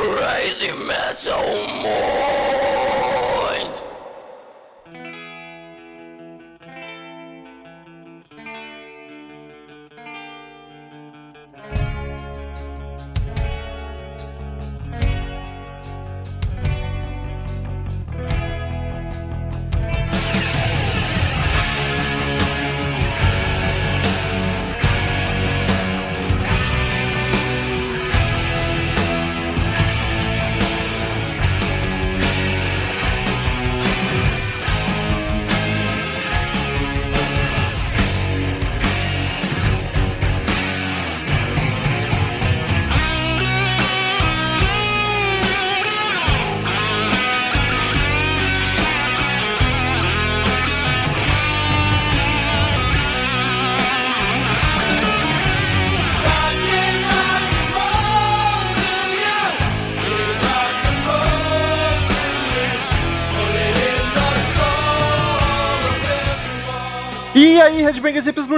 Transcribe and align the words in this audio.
Crazy 0.00 0.72
Metal 0.72 1.42
oh, 1.44 1.82
Mind. 1.82 2.49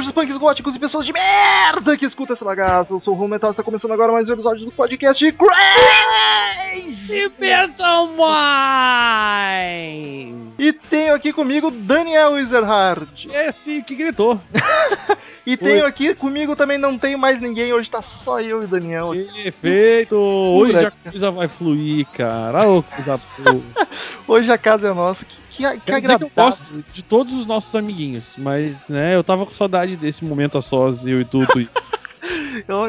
Bruxos, 0.03 0.13
punks, 0.13 0.37
góticos 0.37 0.75
e 0.75 0.79
pessoas 0.79 1.07
de 1.07 1.13
merda 1.13 1.97
que 1.97 2.05
escuta 2.05 2.33
essa 2.33 2.45
bagaça. 2.45 2.93
Eu 2.93 2.99
sou 2.99 3.15
o 3.15 3.17
Rum 3.17 3.29
Metal, 3.29 3.53
está 3.53 3.63
começando 3.63 3.93
agora 3.93 4.13
mais 4.13 4.29
um 4.29 4.33
episódio 4.33 4.65
do 4.65 4.73
podcast 4.73 5.33
Crazy! 5.33 7.33
Metal 7.39 8.09
Mind! 8.09 8.23
E 10.59 10.73
tenho 10.73 11.15
aqui 11.15 11.33
comigo 11.33 11.71
Daniel 11.71 12.37
Ezerhard. 12.39 13.29
Esse 13.33 13.81
que 13.83 13.95
gritou. 13.95 14.41
E 15.45 15.57
Foi. 15.57 15.71
tenho 15.71 15.85
aqui 15.85 16.15
comigo 16.15 16.55
também, 16.55 16.79
não 16.79 16.97
tenho 16.97 17.19
mais 17.19 17.41
ninguém, 17.41 17.73
hoje 17.73 17.91
tá 17.91 18.01
só 18.01 18.41
eu 18.41 18.63
e 18.63 18.67
Daniel. 18.69 19.11
Perfeito! 19.43 20.15
Hoje 20.15 20.87
a 20.87 20.93
coisa 20.93 21.33
vai 21.33 21.49
fluir, 21.49 22.07
cara. 22.13 22.69
Ô, 22.69 22.81
coisa 22.81 23.21
boa. 23.39 23.61
Hoje 24.29 24.53
a 24.53 24.57
casa 24.57 24.89
é 24.89 24.95
nossa, 24.95 25.25
que, 25.25 25.35
que, 25.57 25.63
que 25.63 25.69
dizer 25.69 25.81
que 25.85 25.93
agradável. 25.93 26.31
eu 26.35 26.45
gosto 26.45 26.85
de 26.93 27.03
todos 27.03 27.35
os 27.35 27.47
nossos 27.47 27.75
amiguinhos, 27.75 28.35
mas, 28.37 28.89
né, 28.89 29.15
eu 29.15 29.23
tava 29.23 29.45
com 29.45 29.53
saudade 29.53 29.97
desse 29.97 30.25
momento 30.25 30.59
a 30.59 30.63
sós, 30.63 31.07
eu 31.07 31.21
e 31.21 31.25
tudo. 31.25 31.49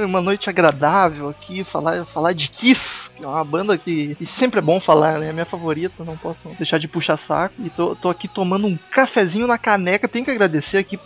Uma 0.05 0.21
noite 0.21 0.49
agradável 0.49 1.29
aqui, 1.29 1.63
falar, 1.63 2.05
falar 2.05 2.33
de 2.33 2.49
Kiss, 2.49 3.09
que 3.15 3.23
é 3.23 3.27
uma 3.27 3.43
banda 3.43 3.77
que, 3.77 4.15
que 4.15 4.25
sempre 4.25 4.59
é 4.59 4.61
bom 4.61 4.79
falar, 4.79 5.19
né? 5.19 5.29
É 5.29 5.33
minha 5.33 5.45
favorita, 5.45 6.03
não 6.03 6.17
posso 6.17 6.49
deixar 6.57 6.77
de 6.77 6.87
puxar 6.87 7.17
saco. 7.17 7.55
E 7.59 7.69
tô, 7.69 7.95
tô 7.95 8.09
aqui 8.09 8.27
tomando 8.27 8.67
um 8.67 8.77
cafezinho 8.91 9.47
na 9.47 9.57
caneca. 9.57 10.07
Tenho 10.07 10.25
que 10.25 10.31
agradecer 10.31 10.77
aqui 10.77 10.99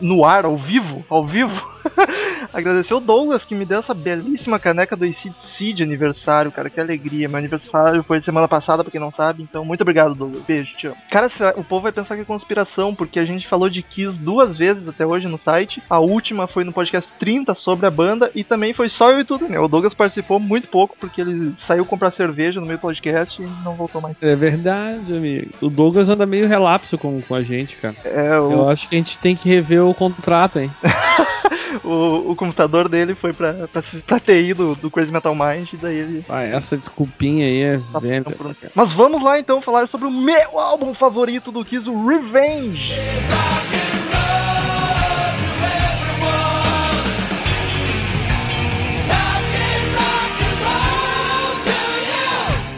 no 0.00 0.24
ar, 0.24 0.44
ao 0.44 0.56
vivo, 0.56 1.04
ao 1.08 1.24
vivo. 1.24 1.72
agradecer 2.52 2.94
o 2.94 3.00
Douglas 3.00 3.44
que 3.44 3.54
me 3.54 3.64
deu 3.64 3.78
essa 3.78 3.94
belíssima 3.94 4.58
caneca 4.58 4.96
do 4.96 5.06
ICDC 5.06 5.72
de 5.72 5.82
aniversário, 5.82 6.52
cara. 6.52 6.68
Que 6.68 6.80
alegria. 6.80 7.28
Meu 7.28 7.38
aniversário 7.38 8.02
foi 8.02 8.20
semana 8.20 8.48
passada, 8.48 8.84
pra 8.84 8.90
quem 8.90 9.00
não 9.00 9.10
sabe. 9.10 9.42
Então, 9.42 9.64
muito 9.64 9.80
obrigado, 9.80 10.14
Douglas. 10.14 10.42
Beijo, 10.42 10.72
amo. 10.84 10.96
Cara, 11.10 11.30
o 11.56 11.64
povo 11.64 11.82
vai 11.82 11.92
pensar 11.92 12.16
que 12.16 12.22
é 12.22 12.24
conspiração, 12.24 12.94
porque 12.94 13.18
a 13.18 13.24
gente 13.24 13.48
falou 13.48 13.68
de 13.68 13.82
Kiss 13.82 14.18
duas 14.18 14.56
vezes 14.58 14.86
até 14.86 15.06
hoje 15.06 15.26
no 15.26 15.38
site. 15.38 15.82
A 15.88 15.98
última 15.98 16.46
foi 16.46 16.64
no 16.64 16.72
podcast 16.72 17.12
30 17.18 17.54
sobre 17.54 17.86
a 17.86 17.90
banda 17.90 18.01
e 18.34 18.44
também 18.44 18.72
foi 18.72 18.88
só 18.88 19.10
eu 19.10 19.20
e 19.20 19.24
tudo, 19.24 19.48
né? 19.48 19.58
O 19.58 19.68
Douglas 19.68 19.94
participou 19.94 20.38
muito 20.38 20.68
pouco 20.68 20.96
porque 20.98 21.20
ele 21.20 21.52
saiu 21.56 21.84
comprar 21.84 22.10
cerveja 22.10 22.60
no 22.60 22.66
meio 22.66 22.78
do 22.78 22.82
podcast 22.82 23.42
e 23.42 23.46
não 23.64 23.74
voltou 23.74 24.00
mais. 24.00 24.16
É 24.20 24.34
verdade, 24.36 25.16
amigos. 25.16 25.62
O 25.62 25.70
Douglas 25.70 26.08
anda 26.08 26.26
meio 26.26 26.48
relapso 26.48 26.98
com, 26.98 27.20
com 27.20 27.34
a 27.34 27.42
gente, 27.42 27.76
cara. 27.76 27.94
É, 28.04 28.36
Eu 28.36 28.68
acho 28.68 28.88
que 28.88 28.94
a 28.94 28.98
gente 28.98 29.18
tem 29.18 29.36
que 29.36 29.48
rever 29.48 29.84
o 29.84 29.94
contrato, 29.94 30.58
hein? 30.58 30.70
o, 31.84 32.32
o 32.32 32.36
computador 32.36 32.88
dele 32.88 33.14
foi 33.14 33.32
pra, 33.32 33.54
pra, 33.68 33.82
pra 34.06 34.20
TI 34.20 34.54
do, 34.54 34.74
do 34.74 34.90
Crazy 34.90 35.12
Metal 35.12 35.34
Mind 35.34 35.72
e 35.72 35.76
daí 35.76 35.96
ele. 35.96 36.24
Ah, 36.28 36.42
essa 36.42 36.76
desculpinha 36.76 37.46
aí 37.46 37.62
é 37.62 37.80
tá 38.22 38.30
por. 38.30 38.56
Mas 38.74 38.92
vamos 38.92 39.22
lá 39.22 39.38
então 39.38 39.60
falar 39.60 39.88
sobre 39.88 40.06
o 40.06 40.10
meu 40.10 40.58
álbum 40.58 40.94
favorito 40.94 41.50
do 41.50 41.64
Kiss, 41.64 41.88
o 41.88 42.06
Revenge. 42.06 42.94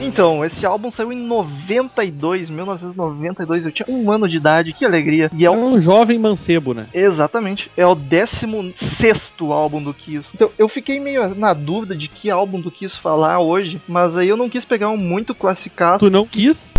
Então, 0.07 0.45
esse 0.45 0.65
álbum 0.67 0.91
saiu 0.91 1.13
em 1.13 1.17
92, 1.17 2.51
1992, 2.51 3.65
eu 3.65 3.73
tinha 3.73 3.87
um 3.89 4.11
ano 4.11 4.29
de 4.29 4.37
idade, 4.37 4.73
que 4.73 4.85
alegria. 4.85 5.31
E 5.35 5.45
é 5.45 5.47
É 5.47 5.51
o 5.51 5.55
um 5.55 5.81
jovem 5.81 6.19
mancebo, 6.19 6.75
né? 6.75 6.87
Exatamente. 6.93 7.71
É 7.77 7.87
o 7.87 7.95
16 7.95 9.33
álbum 9.51 9.83
do 9.83 9.95
Kiss. 9.95 10.31
Então, 10.35 10.51
eu 10.59 10.69
fiquei 10.69 11.01
meio 11.01 11.35
na 11.35 11.55
dúvida 11.55 11.97
de 11.97 12.09
que 12.09 12.31
álbum 12.31 12.61
do 12.61 12.71
Kiss 12.71 12.97
falar 12.97 13.39
hoje, 13.41 13.81
mas 13.89 14.17
aí 14.17 14.29
eu 14.29 14.37
não 14.37 14.49
quis 14.49 14.65
pegar 14.65 14.91
um 14.91 14.97
muito 14.97 15.35
classicaço. 15.35 16.01
Tu 16.05 16.11
não 16.11 16.27
quis 16.27 16.75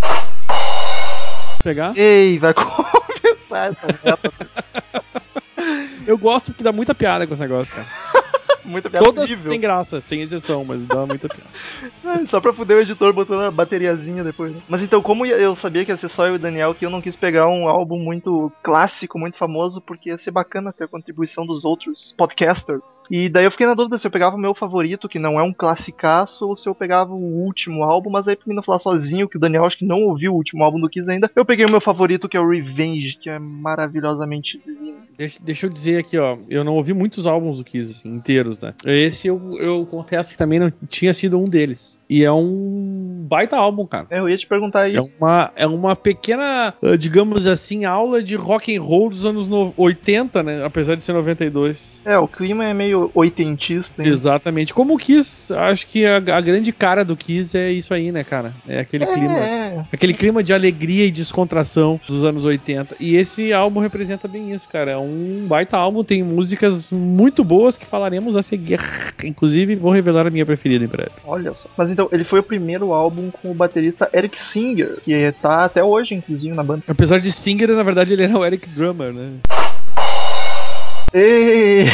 pegar? 1.64 1.98
Ei, 1.98 2.38
vai 2.38 2.54
começar 2.54 3.72
essa. 3.72 4.20
Eu 6.06 6.18
gosto 6.18 6.52
porque 6.52 6.64
dá 6.64 6.72
muita 6.72 6.94
piada 6.94 7.26
com 7.26 7.34
esse 7.34 7.42
negócio, 7.42 7.74
cara. 7.74 7.88
Muita 8.66 8.90
piada 8.90 9.06
Todas 9.06 9.26
horrível. 9.26 9.44
sem 9.44 9.60
graça, 9.60 10.02
sem 10.02 10.22
exceção, 10.22 10.66
mas 10.66 10.84
dá 10.84 11.06
muita 11.06 11.28
piada. 11.28 11.46
É, 12.06 12.26
Só 12.28 12.40
pra 12.40 12.54
fuder 12.54 12.78
o 12.78 12.82
editor 12.82 13.12
botando 13.14 13.42
a 13.42 13.52
bateriazinha 13.52 14.24
depois. 14.24 14.54
né? 14.54 14.62
Mas 14.70 14.82
então, 14.82 15.02
como 15.02 15.26
eu 15.26 15.56
sabia 15.56 15.84
que 15.84 15.92
ia 15.92 15.98
ser 15.98 16.10
só 16.10 16.28
eu 16.28 16.34
e 16.34 16.36
o 16.36 16.40
Daniel, 16.40 16.74
que 16.76 16.86
eu 16.86 16.90
não 16.90 17.02
quis 17.02 17.16
pegar 17.16 17.48
um 17.48 17.68
álbum 17.68 17.98
muito 18.00 18.52
clássico, 18.64 19.18
muito 19.20 19.38
famoso, 19.38 19.82
porque 19.82 20.10
ia 20.10 20.18
ser 20.18 20.32
bacana 20.32 20.72
ter 20.72 20.84
a 20.86 20.88
contribuição 20.88 21.46
dos 21.46 21.66
outros 21.66 22.14
podcasters. 22.18 23.02
E 23.10 23.28
daí 23.28 23.46
eu 23.46 23.52
fiquei 23.52 23.66
na 23.66 23.74
dúvida 23.74 23.98
se 23.98 24.06
eu 24.08 24.12
pegava 24.12 24.36
o 24.36 24.40
meu 24.40 24.54
favorito, 24.54 25.10
que 25.10 25.20
não 25.20 25.40
é 25.40 25.44
um 25.44 25.54
classicaço, 25.54 26.48
ou 26.48 26.56
se 26.56 26.68
eu 26.68 26.76
pegava 26.76 27.14
o 27.14 27.44
último 27.44 27.84
álbum, 27.84 28.10
mas 28.10 28.28
aí 28.28 28.36
pra 28.36 28.46
mim 28.48 28.56
não 28.56 28.64
falar 28.64 28.80
sozinho, 28.80 29.28
que 29.28 29.38
o 29.38 29.40
Daniel 29.40 29.66
acho 29.66 29.78
que 29.78 29.86
não 29.86 30.04
ouviu 30.04 30.32
o 30.34 30.36
último 30.36 30.64
álbum 30.64 30.80
do 30.80 30.90
Kiss 30.90 31.10
ainda, 31.10 31.30
eu 31.36 31.46
peguei 31.46 31.66
o 31.66 31.72
meu 31.72 31.82
favorito, 31.82 32.30
que 32.30 32.38
é 32.38 32.40
o 32.40 32.50
Revenge, 32.50 33.18
que 33.18 33.30
é 33.30 33.40
maravilhosamente 33.40 34.62
lindo. 34.66 34.98
Deixa, 35.18 35.40
deixa 35.42 35.66
eu 35.66 35.70
dizer 35.70 36.00
aqui, 36.00 36.18
ó. 36.18 36.38
Eu 36.50 36.64
não 36.64 36.76
ouvi 36.76 36.94
muitos 36.94 37.26
álbuns 37.28 37.58
do 37.58 37.64
Kiss, 37.64 37.92
assim, 37.92 38.10
inteiros, 38.10 38.55
né? 38.60 38.74
Esse 38.86 39.28
eu, 39.28 39.58
eu 39.60 39.86
confesso 39.86 40.32
que 40.32 40.38
também 40.38 40.60
não 40.60 40.72
tinha 40.88 41.14
sido 41.14 41.40
um 41.40 41.48
deles. 41.50 42.00
E 42.10 42.24
é 42.24 42.32
um 42.32 43.26
baita 43.28 43.58
álbum, 43.58 43.86
cara. 43.86 44.06
É, 44.10 44.20
Eu 44.20 44.30
ia 44.30 44.38
te 44.38 44.46
perguntar 44.48 44.88
É 44.88 45.00
isso. 45.00 45.16
uma, 45.20 45.52
é 45.56 45.66
uma 45.68 45.96
pequena, 45.96 46.74
ah, 46.82 46.96
digamos 46.98 47.48
assim, 47.48 47.86
aula 47.86 48.22
de 48.22 48.36
rock 48.36 48.76
and 48.76 48.82
roll 48.82 49.10
dos 49.10 49.26
anos 49.26 49.48
no- 49.48 49.74
80, 49.76 50.44
né? 50.44 50.64
Apesar 50.64 50.96
de 50.96 51.04
ser 51.04 51.14
92. 51.14 52.02
É, 52.06 52.18
o 52.18 52.28
clima 52.28 52.66
é 52.66 52.74
meio 52.74 53.10
oitentista, 53.14 54.02
hein? 54.04 54.10
Exatamente. 54.10 54.74
Como 54.74 54.94
o 54.94 54.98
Kiss, 54.98 55.54
acho 55.54 55.88
que 55.88 56.06
a, 56.06 56.18
a 56.18 56.42
grande 56.42 56.72
cara 56.72 57.04
do 57.04 57.16
Kiss 57.16 57.58
é 57.58 57.72
isso 57.72 57.94
aí, 57.94 58.12
né, 58.12 58.24
cara? 58.24 58.54
É 58.68 58.80
aquele 58.80 59.06
clima. 59.06 59.40
É, 59.40 59.86
Aquele 59.92 60.14
clima 60.14 60.44
de 60.44 60.54
alegria 60.54 61.06
e 61.06 61.12
descontração 61.12 62.00
dos 62.08 62.24
anos 62.24 62.46
80. 62.46 62.96
E 63.00 63.16
esse 63.16 63.52
álbum 63.54 63.80
representa 63.80 64.28
bem 64.28 64.54
isso, 64.54 64.68
cara. 64.70 64.92
É 64.92 64.98
um 64.98 65.46
baita 65.48 65.78
álbum, 65.78 66.04
tem 66.04 66.24
músicas 66.24 66.92
muito 66.92 67.44
boas 67.44 67.78
que 67.78 67.86
falaremos 67.86 68.36
a 68.36 68.44
seguir. 68.46 68.80
Inclusive, 69.24 69.76
vou 69.76 69.92
revelar 69.92 70.28
a 70.28 70.30
minha 70.30 70.46
preferida 70.46 70.86
em 70.86 70.88
breve. 70.88 71.12
Olha 71.26 71.54
só. 71.54 71.70
Mas 71.78 71.92
então, 71.92 72.08
ele 72.12 72.24
foi 72.24 72.40
o 72.40 72.44
primeiro 72.44 72.94
álbum 72.94 73.32
com 73.32 73.52
o 73.52 73.54
baterista 73.54 74.10
Eric 74.14 74.42
Singer, 74.42 74.98
que 75.04 75.34
tá 75.42 75.66
até 75.66 75.84
hoje, 75.84 76.16
inclusive, 76.16 76.56
na 76.56 76.64
banda. 76.64 76.84
Apesar 76.88 77.20
de 77.20 77.32
Singer, 77.32 77.70
na 77.70 77.84
verdade, 77.84 78.14
ele 78.14 78.24
era 78.24 78.38
o 78.38 78.46
Eric 78.46 78.70
Drummer, 78.70 79.14
né? 79.14 79.34
Ei! 81.14 81.86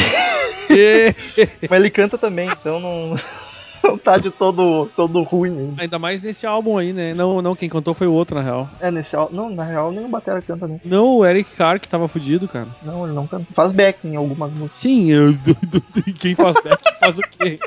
Mas 1.68 1.80
ele 1.80 1.90
canta 1.90 2.18
também, 2.18 2.48
então 2.50 2.80
não, 2.80 3.16
de 4.22 4.30
todo, 4.30 4.88
todo 4.96 5.22
ruim. 5.22 5.50
ainda. 5.58 5.82
Ainda 5.82 5.98
mais 5.98 6.20
nesse 6.22 6.46
álbum 6.46 6.78
aí, 6.78 6.92
né? 6.92 7.14
Não, 7.14 7.40
não, 7.42 7.54
quem 7.56 7.68
cantou 7.68 7.94
foi 7.94 8.06
o 8.06 8.12
outro, 8.12 8.36
na 8.36 8.42
real. 8.42 8.68
É, 8.80 8.90
nesse 8.90 9.14
álbum. 9.16 9.34
Não, 9.34 9.50
na 9.50 9.64
real, 9.64 9.90
nem 9.92 10.04
o 10.04 10.08
batera 10.08 10.40
canta, 10.42 10.66
né? 10.68 10.78
Não, 10.84 11.16
o 11.18 11.26
Eric 11.26 11.50
Carr 11.56 11.80
que 11.80 11.88
tava 11.88 12.06
fudido, 12.08 12.46
cara. 12.48 12.68
Não, 12.82 13.04
ele 13.04 13.14
não 13.14 13.26
canta. 13.26 13.46
Faz 13.54 13.72
back 13.72 14.06
em 14.06 14.16
algumas 14.16 14.50
músicas. 14.50 14.78
Sim, 14.78 15.10
eu, 15.10 15.32
quem 16.18 16.34
faz 16.34 16.54
back 16.62 16.82
faz 16.98 17.18
o 17.18 17.22
quê? 17.22 17.58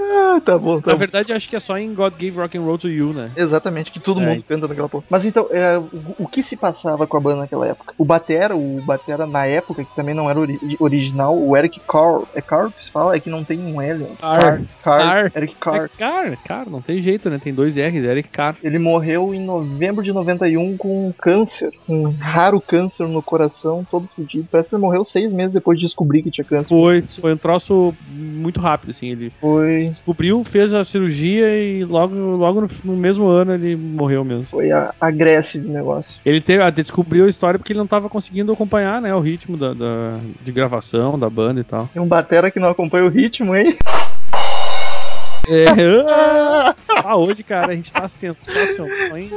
Ah, 0.00 0.40
tá 0.44 0.56
bom, 0.58 0.80
tá 0.80 0.86
Na 0.88 0.92
bom. 0.92 0.98
verdade, 0.98 1.32
acho 1.32 1.48
que 1.48 1.56
é 1.56 1.60
só 1.60 1.76
em 1.76 1.92
God 1.94 2.12
Gave 2.14 2.30
Rock 2.38 2.56
and 2.56 2.62
Roll 2.62 2.78
to 2.78 2.88
You, 2.88 3.12
né? 3.12 3.30
Exatamente, 3.36 3.90
que 3.90 4.00
todo 4.00 4.20
É. 4.20 4.26
mundo 4.26 4.44
canta 4.48 4.68
naquela 4.68 4.88
porra. 4.88 5.04
Mas 5.10 5.24
então, 5.24 5.48
é, 5.50 5.78
o, 5.78 5.90
o 6.24 6.28
que 6.28 6.42
se 6.42 6.56
passava 6.56 7.06
com 7.06 7.16
a 7.16 7.20
banda 7.20 7.36
naquela 7.42 7.66
época? 7.66 7.92
O 7.98 8.04
Batera, 8.04 8.56
o 8.56 8.80
Batera 8.82 9.26
na 9.26 9.44
época, 9.46 9.84
que 9.84 9.94
também 9.94 10.14
não 10.14 10.30
era 10.30 10.38
ori- 10.40 10.58
original, 10.78 11.36
o 11.36 11.56
Eric 11.56 11.80
Carr. 11.80 12.22
É 12.34 12.40
Carr 12.40 12.70
que 12.72 12.84
se 12.84 12.90
fala? 12.90 13.14
É 13.16 13.20
que 13.20 13.28
não 13.30 13.44
tem 13.44 13.58
um 13.60 13.80
L. 13.82 14.06
Carr. 14.20 14.62
Carr. 14.82 14.98
Carr. 15.00 15.30
Carr. 15.30 15.32
Eric 15.36 15.56
Carr. 15.56 15.84
É 15.84 15.88
Car, 15.98 16.38
Car, 16.44 16.70
não 16.70 16.80
tem 16.80 17.00
jeito, 17.02 17.28
né? 17.30 17.38
Tem 17.42 17.52
dois 17.52 17.76
R's, 17.76 18.04
Eric 18.04 18.30
Car. 18.30 18.56
Ele 18.62 18.78
morreu 18.78 19.34
em 19.34 19.44
novembro 19.44 20.02
de 20.02 20.12
91 20.12 20.76
com 20.76 21.08
um 21.08 21.12
câncer, 21.12 21.70
um 21.88 22.10
raro 22.10 22.60
câncer 22.60 23.06
no 23.08 23.22
coração, 23.22 23.86
todo 23.90 24.08
fodido. 24.14 24.46
Parece 24.50 24.68
que 24.68 24.74
ele 24.74 24.82
morreu 24.82 25.04
seis 25.04 25.30
meses 25.32 25.52
depois 25.52 25.78
de 25.78 25.84
descobrir 25.86 26.22
que 26.22 26.30
tinha 26.30 26.44
câncer. 26.44 26.68
Foi, 26.68 27.02
foi 27.02 27.34
um 27.34 27.36
troço 27.36 27.94
muito 28.10 28.60
rápido, 28.60 28.90
assim. 28.90 29.08
Ele 29.10 29.32
Foi, 29.40 29.84
descobriu, 29.84 30.42
fez 30.44 30.72
a 30.72 30.84
cirurgia 30.84 31.46
e 31.62 31.84
logo, 31.84 32.14
logo 32.14 32.60
no, 32.62 32.68
no 32.84 32.96
mesmo 32.96 33.26
ano 33.26 33.52
ele 33.54 33.76
morreu 33.76 34.24
mesmo. 34.24 34.44
foi 34.44 34.70
a, 34.70 34.94
agressivo 35.00 35.68
o 35.68 35.72
negócio. 35.72 36.20
Ele 36.24 36.40
teve, 36.40 36.62
ah, 36.62 36.70
descobriu 36.70 37.26
a 37.26 37.28
história 37.28 37.58
porque 37.58 37.72
ele 37.72 37.78
não 37.80 37.86
tava 37.86 38.08
conseguindo 38.08 38.52
acompanhar, 38.52 39.00
né, 39.02 39.14
o 39.14 39.20
ritmo 39.20 39.56
da, 39.56 39.72
da- 39.74 40.14
de 40.42 40.52
gravação 40.52 41.18
da 41.18 41.28
banda 41.28 41.60
e 41.60 41.64
tal. 41.64 41.88
Tem 41.92 42.00
um 42.02 42.06
batera 42.06 42.50
que 42.50 42.60
não 42.60 42.68
acompanha 42.68 43.04
o 43.04 43.08
ritmo, 43.08 43.54
hein? 43.56 43.76
É, 45.48 45.64
ah, 47.04 47.16
hoje, 47.16 47.42
cara, 47.42 47.72
a 47.72 47.74
gente 47.74 47.92
tá 47.92 48.06
sensacional, 48.06 49.16
hein? 49.16 49.30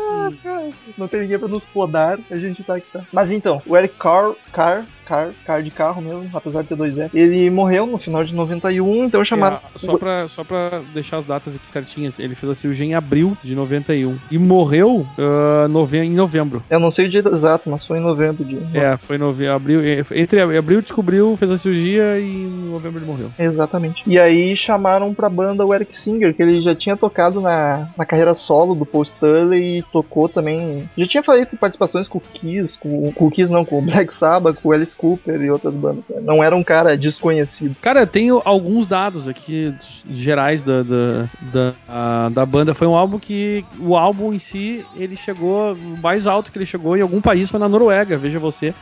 Não 0.98 1.08
tem 1.08 1.22
ninguém 1.22 1.40
pra 1.40 1.48
nos 1.48 1.66
podar, 1.66 2.20
a 2.30 2.36
gente 2.36 2.64
tá 2.64 2.76
aqui 2.76 2.88
tá. 2.92 3.04
Mas 3.14 3.32
então, 3.32 3.62
o 3.66 3.78
Eric 3.78 3.96
Carr, 3.98 4.34
Carr, 4.52 4.86
Carr, 5.06 5.30
Carr 5.46 5.62
de 5.64 5.72
carro 5.72 6.02
mesmo, 6.02 6.30
apesar 6.34 6.62
de 6.62 6.70
ter 6.70 6.76
dois 6.76 6.98
F, 6.98 7.18
ele 7.18 7.50
morreu 7.50 7.86
no 7.86 7.98
final 7.98 8.24
de 8.24 8.34
91, 8.34 9.06
então 9.06 9.24
chamaram. 9.26 9.58
É, 9.76 9.78
só, 9.80 9.98
pra, 9.98 10.28
só 10.30 10.44
pra 10.44 10.82
deixar 10.94 11.18
as 11.18 11.26
datas 11.26 11.56
aqui 11.56 11.70
certinhas, 11.70 12.20
ele 12.20 12.36
fez 12.36 12.50
a 12.52 12.56
cirurgia 12.56 12.86
em 12.86 12.94
abril 12.94 13.38
de 13.44 13.56
91 13.56 14.18
e 14.30 14.38
morreu 14.38 15.06
ah, 15.18 15.68
nove- 15.70 16.00
em 16.00 16.12
novembro. 16.12 16.64
Eu 16.70 16.80
não 16.80 16.92
sei 16.92 17.06
o 17.06 17.10
dia 17.10 17.24
exato, 17.32 17.70
mas 17.70 17.86
foi 17.86 17.98
em 17.98 18.02
novembro 18.02 18.44
de. 18.44 18.58
É, 18.74 18.98
foi 18.98 19.16
em 19.16 19.20
novembro, 19.20 19.54
abril, 19.54 19.82
entre 20.16 20.40
abril 20.42 20.82
descobriu, 20.82 21.36
fez 21.38 21.52
a 21.52 21.58
cirurgia 21.58 22.20
e 22.20 22.32
em 22.32 22.70
novembro 22.72 23.00
ele 23.00 23.06
morreu. 23.06 23.32
Exatamente. 23.38 24.04
E 24.08 24.20
aí 24.20 24.56
chamaram 24.56 25.14
pra 25.14 25.30
banda 25.30 25.66
o 25.66 25.74
Eric 25.74 25.96
Singer, 25.96 26.34
que 26.34 26.42
ele 26.42 26.62
já 26.62 26.74
tinha 26.76 26.96
tocado 26.98 27.42
na, 27.42 27.88
na 27.98 28.06
carreira 28.06 28.34
solo 28.34 28.76
do 28.76 28.86
Paul 28.86 29.04
Stanley 29.04 29.80
e 29.80 29.84
tocou 29.84 30.28
também. 30.30 30.90
Já 30.98 31.08
tinha 31.08 31.24
feito 31.24 31.58
participações 31.58 32.08
com 32.08 32.18
o 32.18 32.22
Kiss, 32.22 32.78
com, 32.78 33.12
com 33.12 33.28
o 33.28 33.32
Kiss 33.32 33.52
não, 33.52 33.66
com 33.66 33.80
o 33.80 33.82
Black 33.82 34.16
Sabbath, 34.16 34.56
com 34.62 34.70
o 34.70 34.72
Alice 34.72 34.91
Cooper 34.94 35.42
e 35.42 35.50
outras 35.52 35.74
bandas. 35.74 36.04
né? 36.10 36.22
Não 36.24 36.44
era 36.44 36.56
um 36.56 36.64
cara 36.64 36.98
desconhecido. 36.98 37.76
Cara, 37.82 38.02
eu 38.02 38.08
tenho 38.08 38.42
alguns 38.46 38.86
dados 38.88 39.28
aqui 39.28 39.74
gerais 40.10 40.62
da, 40.64 40.84
da, 40.84 41.30
da, 41.52 41.74
a- 41.88 42.30
da 42.30 42.46
banda. 42.46 42.74
Foi 42.74 42.88
um 42.88 42.96
álbum 42.96 43.18
que. 43.20 43.64
O 43.80 43.96
álbum 43.96 44.34
em 44.34 44.40
si, 44.40 44.86
ele 44.96 45.16
chegou. 45.16 45.74
O 45.74 45.98
mais 46.02 46.28
alto 46.28 46.52
que 46.52 46.58
ele 46.58 46.66
chegou 46.66 46.96
em 46.98 47.02
algum 47.02 47.22
país 47.22 47.50
foi 47.50 47.60
na 47.60 47.70
Noruega, 47.70 48.18
veja 48.18 48.40
você. 48.40 48.74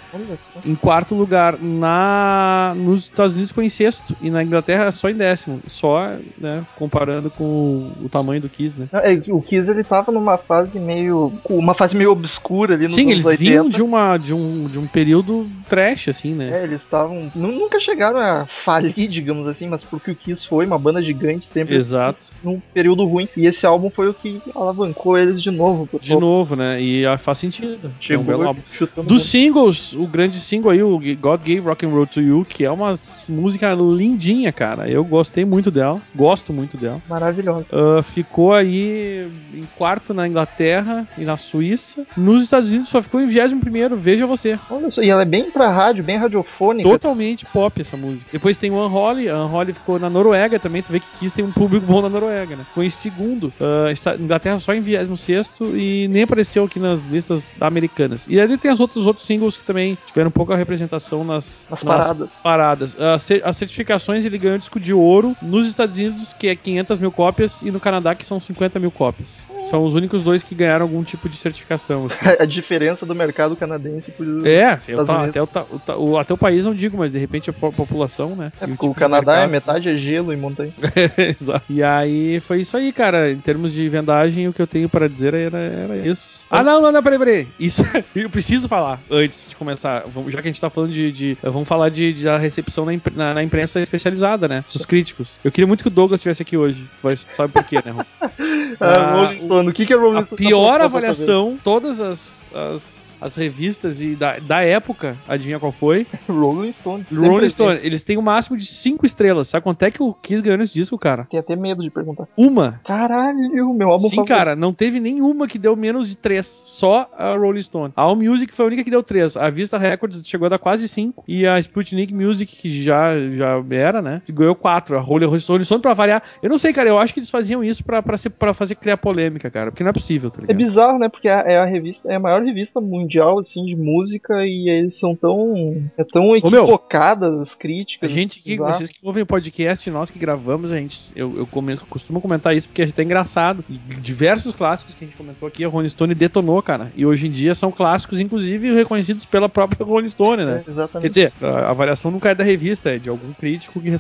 Em 0.65 0.75
quarto 0.75 1.15
lugar. 1.15 1.57
Na, 1.59 2.73
nos 2.75 3.03
Estados 3.03 3.33
Unidos 3.33 3.51
foi 3.51 3.65
em 3.65 3.69
sexto. 3.69 4.15
E 4.21 4.29
na 4.29 4.43
Inglaterra 4.43 4.91
só 4.91 5.09
em 5.09 5.15
décimo. 5.15 5.61
Só, 5.67 6.15
né? 6.37 6.63
Comparando 6.77 7.29
com 7.29 7.91
o 8.01 8.09
tamanho 8.09 8.41
do 8.41 8.49
Kiss, 8.49 8.79
né? 8.79 8.87
É 8.93 9.19
O 9.31 9.41
Kiss 9.41 9.69
ele 9.69 9.83
tava 9.83 10.11
numa 10.11 10.37
fase 10.37 10.79
meio. 10.79 11.31
uma 11.49 11.73
fase 11.73 11.95
meio 11.95 12.11
obscura 12.11 12.73
ali 12.75 12.85
nos 12.85 12.95
Sim, 12.95 13.11
eles 13.11 13.25
80. 13.25 13.43
vinham 13.49 13.69
de, 13.69 13.81
uma, 13.81 14.17
de, 14.17 14.33
um, 14.33 14.67
de 14.67 14.79
um 14.79 14.87
período 14.87 15.49
trash, 15.67 15.98
assim, 16.07 16.33
né? 16.35 16.59
É, 16.59 16.63
eles 16.63 16.81
estavam. 16.81 17.31
nu- 17.33 17.49
Nunca 17.59 17.79
chegaram 17.79 18.19
a 18.19 18.45
falir, 18.45 19.07
digamos 19.09 19.47
assim, 19.47 19.67
mas 19.67 19.83
porque 19.83 20.11
o 20.11 20.15
Kiss 20.15 20.45
foi 20.47 20.65
uma 20.67 20.77
banda 20.77 21.01
gigante 21.01 21.47
sempre 21.47 21.75
Exato. 21.75 22.19
num 22.43 22.61
período 22.73 23.03
ruim. 23.05 23.27
E 23.35 23.47
esse 23.47 23.65
álbum 23.65 23.89
foi 23.89 24.07
o 24.09 24.13
que 24.13 24.39
alavancou 24.55 25.17
eles 25.17 25.41
de 25.41 25.49
novo. 25.51 25.89
De 25.99 26.09
topo. 26.09 26.21
novo, 26.21 26.55
né? 26.55 26.81
E 26.81 27.05
ah, 27.05 27.17
faz 27.17 27.39
sentido. 27.39 27.79
É 27.83 27.87
um 27.87 27.91
Chegou 27.99 28.23
belo 28.25 28.47
álbum. 28.47 28.61
Dos 29.03 29.23
singles, 29.23 29.93
o 29.93 30.05
grande 30.07 30.37
single 30.39 30.71
aí, 30.71 30.83
o 30.83 30.99
God 31.19 31.39
Gave 31.41 31.59
Rock 31.59 31.85
and 31.85 31.89
Roll 31.89 32.07
to 32.07 32.21
You, 32.21 32.45
que 32.47 32.63
é 32.63 32.71
uma 32.71 32.93
música 33.27 33.73
lindinha, 33.73 34.51
cara. 34.51 34.89
Eu 34.89 35.03
gostei 35.03 35.43
muito 35.45 35.71
dela, 35.71 36.01
gosto 36.15 36.53
muito 36.53 36.77
dela. 36.77 37.01
Maravilhosa. 37.09 37.65
Ah, 37.71 38.03
ficou 38.03 38.53
aí 38.53 39.27
em 39.53 39.63
quarto 39.77 40.13
na 40.13 40.27
Inglaterra 40.27 41.07
e 41.17 41.23
na 41.25 41.37
Suíça. 41.37 42.05
Nos 42.15 42.43
Estados 42.43 42.69
Unidos 42.69 42.89
só 42.89 43.01
ficou 43.01 43.19
em 43.21 43.25
21 43.27 43.59
primeiro, 43.59 43.95
veja 43.95 44.25
você. 44.27 44.57
Olha 44.69 44.91
só, 44.91 45.01
e 45.01 45.09
ela 45.09 45.23
é 45.23 45.25
bem 45.25 45.49
pra 45.51 45.69
rádio, 45.69 45.88
bem 46.01 46.17
radiofônica. 46.17 46.87
Totalmente 46.89 47.45
pop 47.45 47.81
essa 47.81 47.97
música. 47.97 48.29
Depois 48.31 48.57
tem 48.57 48.71
o 48.71 48.75
Unholy, 48.85 49.29
a 49.29 49.37
Unholy 49.45 49.73
ficou 49.73 49.99
na 49.99 50.09
Noruega 50.09 50.59
também, 50.59 50.81
tu 50.81 50.91
vê 50.91 50.99
que 50.99 51.07
Kiss 51.19 51.35
tem 51.35 51.43
um 51.45 51.51
público 51.51 51.85
bom 51.85 52.01
na 52.01 52.09
Noruega, 52.09 52.55
né? 52.55 52.63
Ficou 52.63 52.83
em 52.83 52.89
segundo, 52.89 53.51
Ah, 53.59 53.91
está- 53.91 54.15
Inglaterra 54.15 54.59
só 54.59 54.73
em 54.73 54.81
26 54.81 55.51
e 55.75 56.07
nem 56.09 56.23
apareceu 56.23 56.63
aqui 56.65 56.79
nas 56.79 57.05
listas 57.05 57.51
americanas. 57.59 58.27
E 58.29 58.39
aí 58.39 58.57
tem 58.57 58.71
os 58.71 58.79
outros, 58.79 59.01
os 59.01 59.07
outros 59.07 59.25
singles 59.25 59.57
que 59.57 59.63
também 59.63 59.97
tiveram 60.07 60.31
pouca 60.31 60.55
representação 60.55 61.23
nas, 61.23 61.67
Nas 61.69 61.83
paradas. 61.83 62.31
paradas. 62.43 62.97
As, 62.99 63.23
ce- 63.23 63.41
as 63.43 63.57
certificações 63.57 64.25
ele 64.25 64.37
ganhou 64.37 64.57
disco 64.57 64.79
de 64.79 64.93
ouro 64.93 65.35
nos 65.41 65.67
Estados 65.67 65.97
Unidos, 65.97 66.33
que 66.33 66.47
é 66.47 66.55
500 66.55 66.99
mil 66.99 67.11
cópias, 67.11 67.61
e 67.61 67.71
no 67.71 67.79
Canadá, 67.79 68.13
que 68.15 68.25
são 68.25 68.39
50 68.39 68.79
mil 68.79 68.91
cópias. 68.91 69.47
São 69.61 69.83
os 69.83 69.95
únicos 69.95 70.23
dois 70.23 70.43
que 70.43 70.55
ganharam 70.55 70.85
algum 70.85 71.03
tipo 71.03 71.27
de 71.29 71.35
certificação. 71.37 72.05
assim. 72.07 72.17
A 72.39 72.45
diferença 72.45 73.05
do 73.05 73.15
mercado 73.15 73.55
canadense 73.55 74.11
por. 74.11 74.25
É, 74.47 74.79
eu 74.87 75.05
tá- 75.05 75.25
até, 75.25 75.41
o, 75.41 75.47
o 75.79 75.85
ta- 75.85 75.97
o- 75.97 76.17
até 76.17 76.33
o 76.33 76.37
país 76.37 76.65
não 76.65 76.73
digo, 76.73 76.97
mas 76.97 77.11
de 77.11 77.17
repente 77.17 77.49
a 77.49 77.53
po- 77.53 77.71
população, 77.71 78.35
né? 78.35 78.51
É, 78.61 78.65
o 78.65 78.69
o 78.69 78.71
tipo 78.71 78.89
de 78.89 78.95
Canadá 78.95 79.37
é 79.39 79.47
metade 79.47 79.89
é 79.89 79.95
gelo 79.97 80.31
e 80.33 80.37
montanha. 80.37 80.73
Exato. 81.17 81.63
E 81.69 81.81
aí 81.83 82.39
foi 82.39 82.61
isso 82.61 82.75
aí, 82.77 82.91
cara. 82.91 83.31
Em 83.31 83.37
termos 83.39 83.73
de 83.73 83.87
vendagem, 83.89 84.47
o 84.47 84.53
que 84.53 84.61
eu 84.61 84.67
tenho 84.67 84.87
para 84.89 85.07
dizer 85.09 85.33
era, 85.33 85.57
era 85.57 85.97
isso. 85.97 86.43
Ah, 86.49 86.63
não, 86.63 86.81
não, 86.81 86.91
não, 86.91 87.01
peraí, 87.03 87.19
peraí. 87.19 87.47
Isso 87.59 87.83
eu 88.15 88.29
preciso 88.29 88.67
falar 88.67 89.01
antes 89.09 89.45
de 89.47 89.55
começar. 89.55 90.03
Vamos- 90.07 90.31
Já 90.33 90.41
que 90.41 90.47
a 90.47 90.51
gente 90.51 90.61
tá 90.61 90.69
falando 90.69 90.91
de. 90.91 91.11
de- 91.11 91.37
vamos 91.43 91.67
falar 91.67 91.89
de, 91.89 92.13
de 92.13 92.27
a 92.29 92.37
recepção 92.37 92.85
na, 92.85 92.93
impre- 92.93 93.13
na- 93.15 93.33
na 93.33 93.43
imprensa 93.43 93.79
especializada, 93.81 94.47
né? 94.47 94.63
Dos 94.71 94.85
críticos. 94.85 95.39
Eu 95.43 95.51
queria 95.51 95.67
muito 95.67 95.81
que 95.83 95.87
o 95.87 95.91
Douglas 95.91 96.19
estivesse 96.19 96.41
aqui 96.41 96.57
hoje. 96.57 96.83
Tu 96.97 97.03
vai, 97.03 97.15
sabe 97.15 97.51
por 97.53 97.63
quê, 97.63 97.81
né, 97.83 97.91
Ron? 97.91 98.03
Ah, 98.79 99.29
Ah. 99.29 99.61
O 99.69 99.73
que, 99.73 99.85
que 99.85 99.93
é 99.93 99.95
Rolling 99.95 100.19
A 100.19 100.25
Stone? 100.25 100.37
pior 100.37 100.71
Tá 100.73 100.75
pra- 100.77 100.85
avaliação, 100.85 101.57
todas 101.63 101.99
as, 101.99 102.47
as, 102.53 103.08
as 103.21 103.35
revistas 103.35 104.01
e 104.01 104.15
da, 104.15 104.39
da 104.39 104.61
época, 104.61 105.17
adivinha 105.27 105.59
qual 105.59 105.71
foi? 105.71 106.05
Rolling 106.29 106.73
Stone. 106.73 107.05
Rolling. 107.13 107.49
Stone. 107.49 107.79
Eles 107.83 108.03
têm 108.03 108.17
o 108.17 108.21
máximo 108.21 108.57
de 108.57 108.65
5 108.65 109.05
estrelas. 109.05 109.47
Sabe 109.49 109.63
quanto 109.63 109.81
é 109.83 109.91
que 109.91 110.01
o 110.01 110.13
Kiss 110.13 110.41
ganhou 110.41 110.57
nesse 110.57 110.73
disco, 110.73 110.97
cara? 110.97 111.27
Tenho 111.29 111.41
até 111.41 111.55
medo 111.55 111.81
de 111.83 111.89
perguntar. 111.89 112.27
Uma. 112.37 112.79
Caralho, 112.85 113.73
meu 113.73 113.89
álbum 113.89 114.07
Sim, 114.07 114.17
favorito. 114.17 114.35
cara, 114.37 114.55
não 114.55 114.73
teve 114.73 114.99
nenhuma 114.99 115.47
que 115.47 115.57
deu 115.57 115.75
menos 115.75 116.09
de 116.09 116.17
3. 116.17 116.45
Só 116.45 117.09
a 117.17 117.35
Rolling 117.35 117.61
Stone. 117.61 117.93
A 117.95 118.03
All 118.03 118.15
Music 118.15 118.53
foi 118.53 118.65
a 118.65 118.67
única 118.67 118.83
que 118.83 118.91
deu 118.91 119.03
3. 119.03 119.37
A 119.37 119.49
Vista 119.49 119.77
Records 119.77 120.21
chegou 120.25 120.45
a 120.45 120.49
dar 120.49 120.59
quase 120.59 120.87
5. 120.87 121.23
E 121.27 121.45
a 121.45 121.59
Sputnik 121.59 122.13
Music, 122.13 122.55
que 122.55 122.71
já, 122.71 123.11
já 123.33 123.63
era, 123.71 124.01
né? 124.01 124.21
Ganhou 124.31 124.55
4. 124.55 124.97
A 124.97 124.99
Rolling 124.99 125.25
Rolling 125.25 125.63
Stone, 125.63 125.81
pra 125.81 125.93
variar. 125.93 126.23
Eu 126.41 126.49
não 126.49 126.57
sei, 126.57 126.71
cara. 126.73 126.89
Eu 126.89 126.97
acho 126.99 127.13
que 127.13 127.19
eles 127.19 127.29
faziam 127.29 127.63
isso 127.63 127.83
pra, 127.83 128.01
pra, 128.01 128.17
ser, 128.17 128.29
pra 128.31 128.53
fazer 128.53 128.75
criar 128.75 128.97
polêmica, 128.97 129.49
cara. 129.49 129.71
Porque 129.71 129.83
não 129.83 129.89
é 129.89 129.93
possível, 129.93 130.29
tá 130.29 130.39
É 130.39 130.41
ligado? 130.53 130.57
bizarro, 130.57 130.99
né? 130.99 131.09
Porque 131.09 131.27
é 131.27 131.57
a 131.57 131.65
revista, 131.65 132.09
é 132.09 132.15
a 132.15 132.19
maior 132.19 132.41
revista 132.43 132.79
mundial 132.79 133.08
assim 133.39 133.65
de 133.65 133.75
música 133.75 134.45
e 134.45 134.69
eles 134.69 134.99
são 134.99 135.15
tão 135.15 135.83
é 135.97 136.03
tão 136.03 136.29
Ô, 136.29 136.35
equivocadas 136.35 137.35
as 137.35 137.53
A 137.53 137.55
críticas. 137.57 138.11
gente 138.11 138.39
que, 138.41 138.51
bizarro. 138.51 138.73
vocês 138.73 138.89
que 138.91 138.99
ouvem 139.03 139.23
o 139.23 139.25
podcast, 139.25 139.89
nós 139.89 140.09
que 140.11 140.19
gravamos, 140.19 140.71
a 140.71 140.77
gente, 140.77 141.11
eu, 141.15 141.37
eu 141.37 141.47
costumo 141.89 142.21
comentar 142.21 142.55
isso 142.55 142.67
porque 142.67 142.81
a 142.81 142.85
é 143.01 143.03
engraçado. 143.03 143.63
E 143.69 143.77
diversos 143.99 144.53
clássicos 144.55 144.93
que 144.95 145.03
a 145.03 145.07
gente 145.07 145.17
comentou 145.17 145.47
aqui, 145.47 145.63
a 145.63 145.67
Rolling 145.67 145.89
Stone 145.89 146.13
detonou, 146.13 146.61
cara. 146.61 146.91
E 146.95 147.05
hoje 147.05 147.27
em 147.27 147.31
dia 147.31 147.55
são 147.55 147.71
clássicos, 147.71 148.19
inclusive, 148.19 148.73
reconhecidos 148.73 149.25
pela 149.25 149.47
própria 149.49 149.85
Rolling 149.85 150.09
Stone, 150.09 150.45
né? 150.45 150.63
É, 150.67 150.71
exatamente. 150.71 151.01
Quer 151.03 151.09
dizer, 151.09 151.33
a 151.41 151.69
avaliação 151.71 152.11
nunca 152.11 152.29
é 152.29 152.35
da 152.35 152.43
revista, 152.43 152.89
é 152.93 152.97
de 152.99 153.09
algum 153.09 153.33
crítico 153.33 153.79
que 153.79 153.87
é 153.89 153.91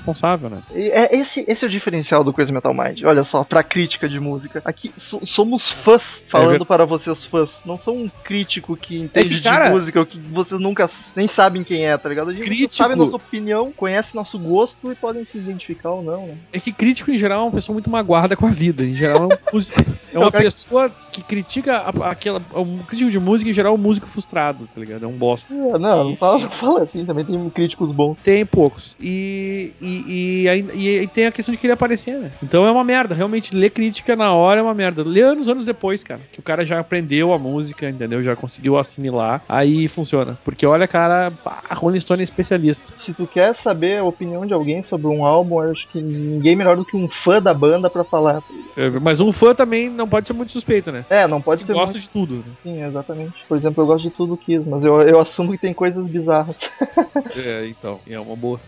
né? 0.49 0.61
E 0.75 0.89
É, 0.89 1.15
esse, 1.15 1.45
esse 1.47 1.63
é 1.63 1.67
o 1.67 1.71
diferencial 1.71 2.23
do 2.23 2.33
Crazy 2.33 2.51
Metal 2.51 2.73
Mind. 2.73 3.01
Olha 3.05 3.23
só, 3.23 3.43
pra 3.43 3.63
crítica 3.63 4.07
de 4.09 4.19
música. 4.19 4.61
Aqui 4.65 4.91
so- 4.97 5.21
somos 5.25 5.71
fãs 5.71 6.21
falando 6.27 6.63
É 6.63 6.65
para 6.65 6.85
vocês 6.85 7.23
fãs. 7.25 7.61
Não 7.65 7.77
sou 7.77 7.95
um 7.95 8.09
crítico 8.23 8.75
que 8.75 8.98
entende 9.01 9.35
que, 9.37 9.41
cara- 9.41 9.65
de 9.69 9.71
música, 9.71 9.99
ou 9.99 10.05
que 10.05 10.19
vocês 10.19 10.59
nunca 10.59 10.89
nem 11.15 11.27
sabem 11.27 11.63
quem 11.63 11.85
é, 11.85 11.97
tá 11.97 12.09
ligado? 12.09 12.29
A 12.29 12.33
gente 12.33 12.43
Crítico- 12.45 12.73
sabe 12.75 12.93
a 12.93 12.97
nossa 12.97 13.15
opinião, 13.15 13.71
conhece 13.75 14.15
nosso 14.15 14.37
gosto 14.39 14.91
e 14.91 14.95
podem 14.95 15.25
se 15.25 15.37
identificar 15.37 15.91
ou 15.91 16.03
não, 16.03 16.27
né? 16.27 16.35
É 16.53 16.59
que 16.59 16.71
crítico, 16.71 17.11
em 17.11 17.17
geral, 17.17 17.41
é 17.41 17.43
uma 17.45 17.51
pessoa 17.51 17.73
muito 17.73 17.89
magoada 17.89 18.35
com 18.35 18.45
a 18.45 18.51
vida. 18.51 18.83
Em 18.83 18.95
geral, 18.95 19.23
é, 19.31 19.35
um 19.35 19.37
músico- 19.53 19.77
é 20.13 20.17
uma 20.19 20.31
pessoa 20.31 20.89
que 21.11 21.23
critica 21.23 21.77
a- 21.77 22.11
aquela. 22.11 22.41
Um 22.55 22.79
crítico 22.79 23.09
de 23.11 23.19
música, 23.19 23.49
em 23.49 23.53
geral, 23.53 23.73
é 23.73 23.75
um 23.75 23.81
músico 23.81 24.07
frustrado, 24.07 24.67
tá 24.73 24.79
ligado? 24.79 25.03
É 25.03 25.07
um 25.07 25.17
bosta. 25.17 25.53
Ah, 25.73 25.79
Não, 25.79 26.09
não 26.09 26.15
fala, 26.15 26.49
fala 26.51 26.83
assim, 26.83 27.05
também 27.05 27.25
tem 27.25 27.49
críticos 27.49 27.91
bons. 27.91 28.17
Tem 28.23 28.45
poucos. 28.45 28.95
E, 28.99 29.73
e, 29.81 30.43
e, 30.43 30.49
aí- 30.49 30.67
e 30.75 30.99
aí 30.99 31.07
tem 31.07 31.25
a 31.25 31.31
questão 31.31 31.51
de 31.53 31.57
querer 31.59 31.73
aparecer, 31.73 32.17
né? 32.19 32.31
Então 32.43 32.65
é 32.65 32.71
uma 32.71 32.83
merda. 32.83 33.15
Realmente, 33.15 33.55
ler 33.55 33.69
crítica 33.71 34.15
na 34.15 34.31
hora 34.33 34.59
é 34.59 34.63
uma 34.63 34.73
merda. 34.73 35.03
Lê 35.03 35.21
anos, 35.21 35.49
anos 35.49 35.65
depois, 35.65 36.03
cara, 36.03 36.21
que 36.31 36.39
o 36.39 36.43
cara 36.43 36.65
já 36.65 36.79
aprendeu 36.79 37.33
a 37.33 37.39
música, 37.39 37.89
entendeu? 37.89 38.21
Já 38.23 38.35
conseguiu 38.35 38.77
assimilar. 38.89 39.43
Aí 39.47 39.87
funciona. 39.87 40.37
Porque 40.43 40.65
olha, 40.65 40.87
cara, 40.87 41.31
a 41.45 41.73
Rolling 41.75 41.99
Stone 41.99 42.21
é 42.21 42.23
especialista. 42.23 42.93
Se 42.97 43.13
tu 43.13 43.27
quer 43.27 43.55
saber 43.55 43.99
a 43.99 44.03
opinião 44.03 44.45
de 44.45 44.53
alguém 44.53 44.81
sobre 44.81 45.07
um 45.07 45.25
álbum, 45.25 45.63
eu 45.63 45.71
acho 45.71 45.87
que 45.91 46.01
ninguém 46.01 46.55
melhor 46.55 46.75
do 46.75 46.85
que 46.85 46.97
um 46.97 47.07
fã 47.23 47.41
da 47.41 47.53
banda 47.53 47.89
pra 47.89 48.03
falar. 48.03 48.41
É, 48.75 48.89
mas 48.99 49.19
um 49.21 49.31
fã 49.31 49.53
também 49.55 49.89
não 49.89 50.07
pode 50.07 50.27
ser 50.27 50.33
muito 50.33 50.51
suspeito, 50.51 50.91
né? 50.91 51.05
É, 51.09 51.27
não 51.27 51.41
pode 51.41 51.61
Que 51.61 51.67
ser. 51.67 51.73
gosta 51.73 51.93
muito- 51.97 52.03
de 52.03 52.09
tudo. 52.09 52.35
né? 52.37 52.43
Sim, 52.63 52.83
exatamente. 52.83 53.33
Por 53.47 53.57
exemplo, 53.57 53.83
eu 53.83 53.87
gosto 53.87 54.09
de 54.09 54.15
tudo 54.15 54.37
Kiss, 54.37 54.67
mas 54.67 54.83
eu, 54.83 55.01
eu 55.01 55.19
assumo 55.19 55.51
que 55.51 55.57
tem 55.57 55.73
coisas 55.73 56.05
bizarras. 56.07 56.55
É, 57.35 57.67
então, 57.67 57.99
é 58.07 58.19
uma 58.19 58.35
boa. 58.35 58.59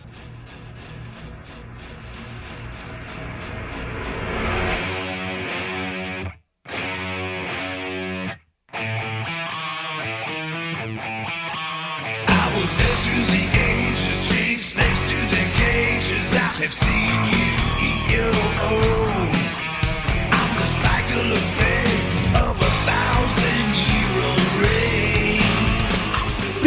Have 16.61 16.73
seen 16.73 17.65
you 17.65 17.70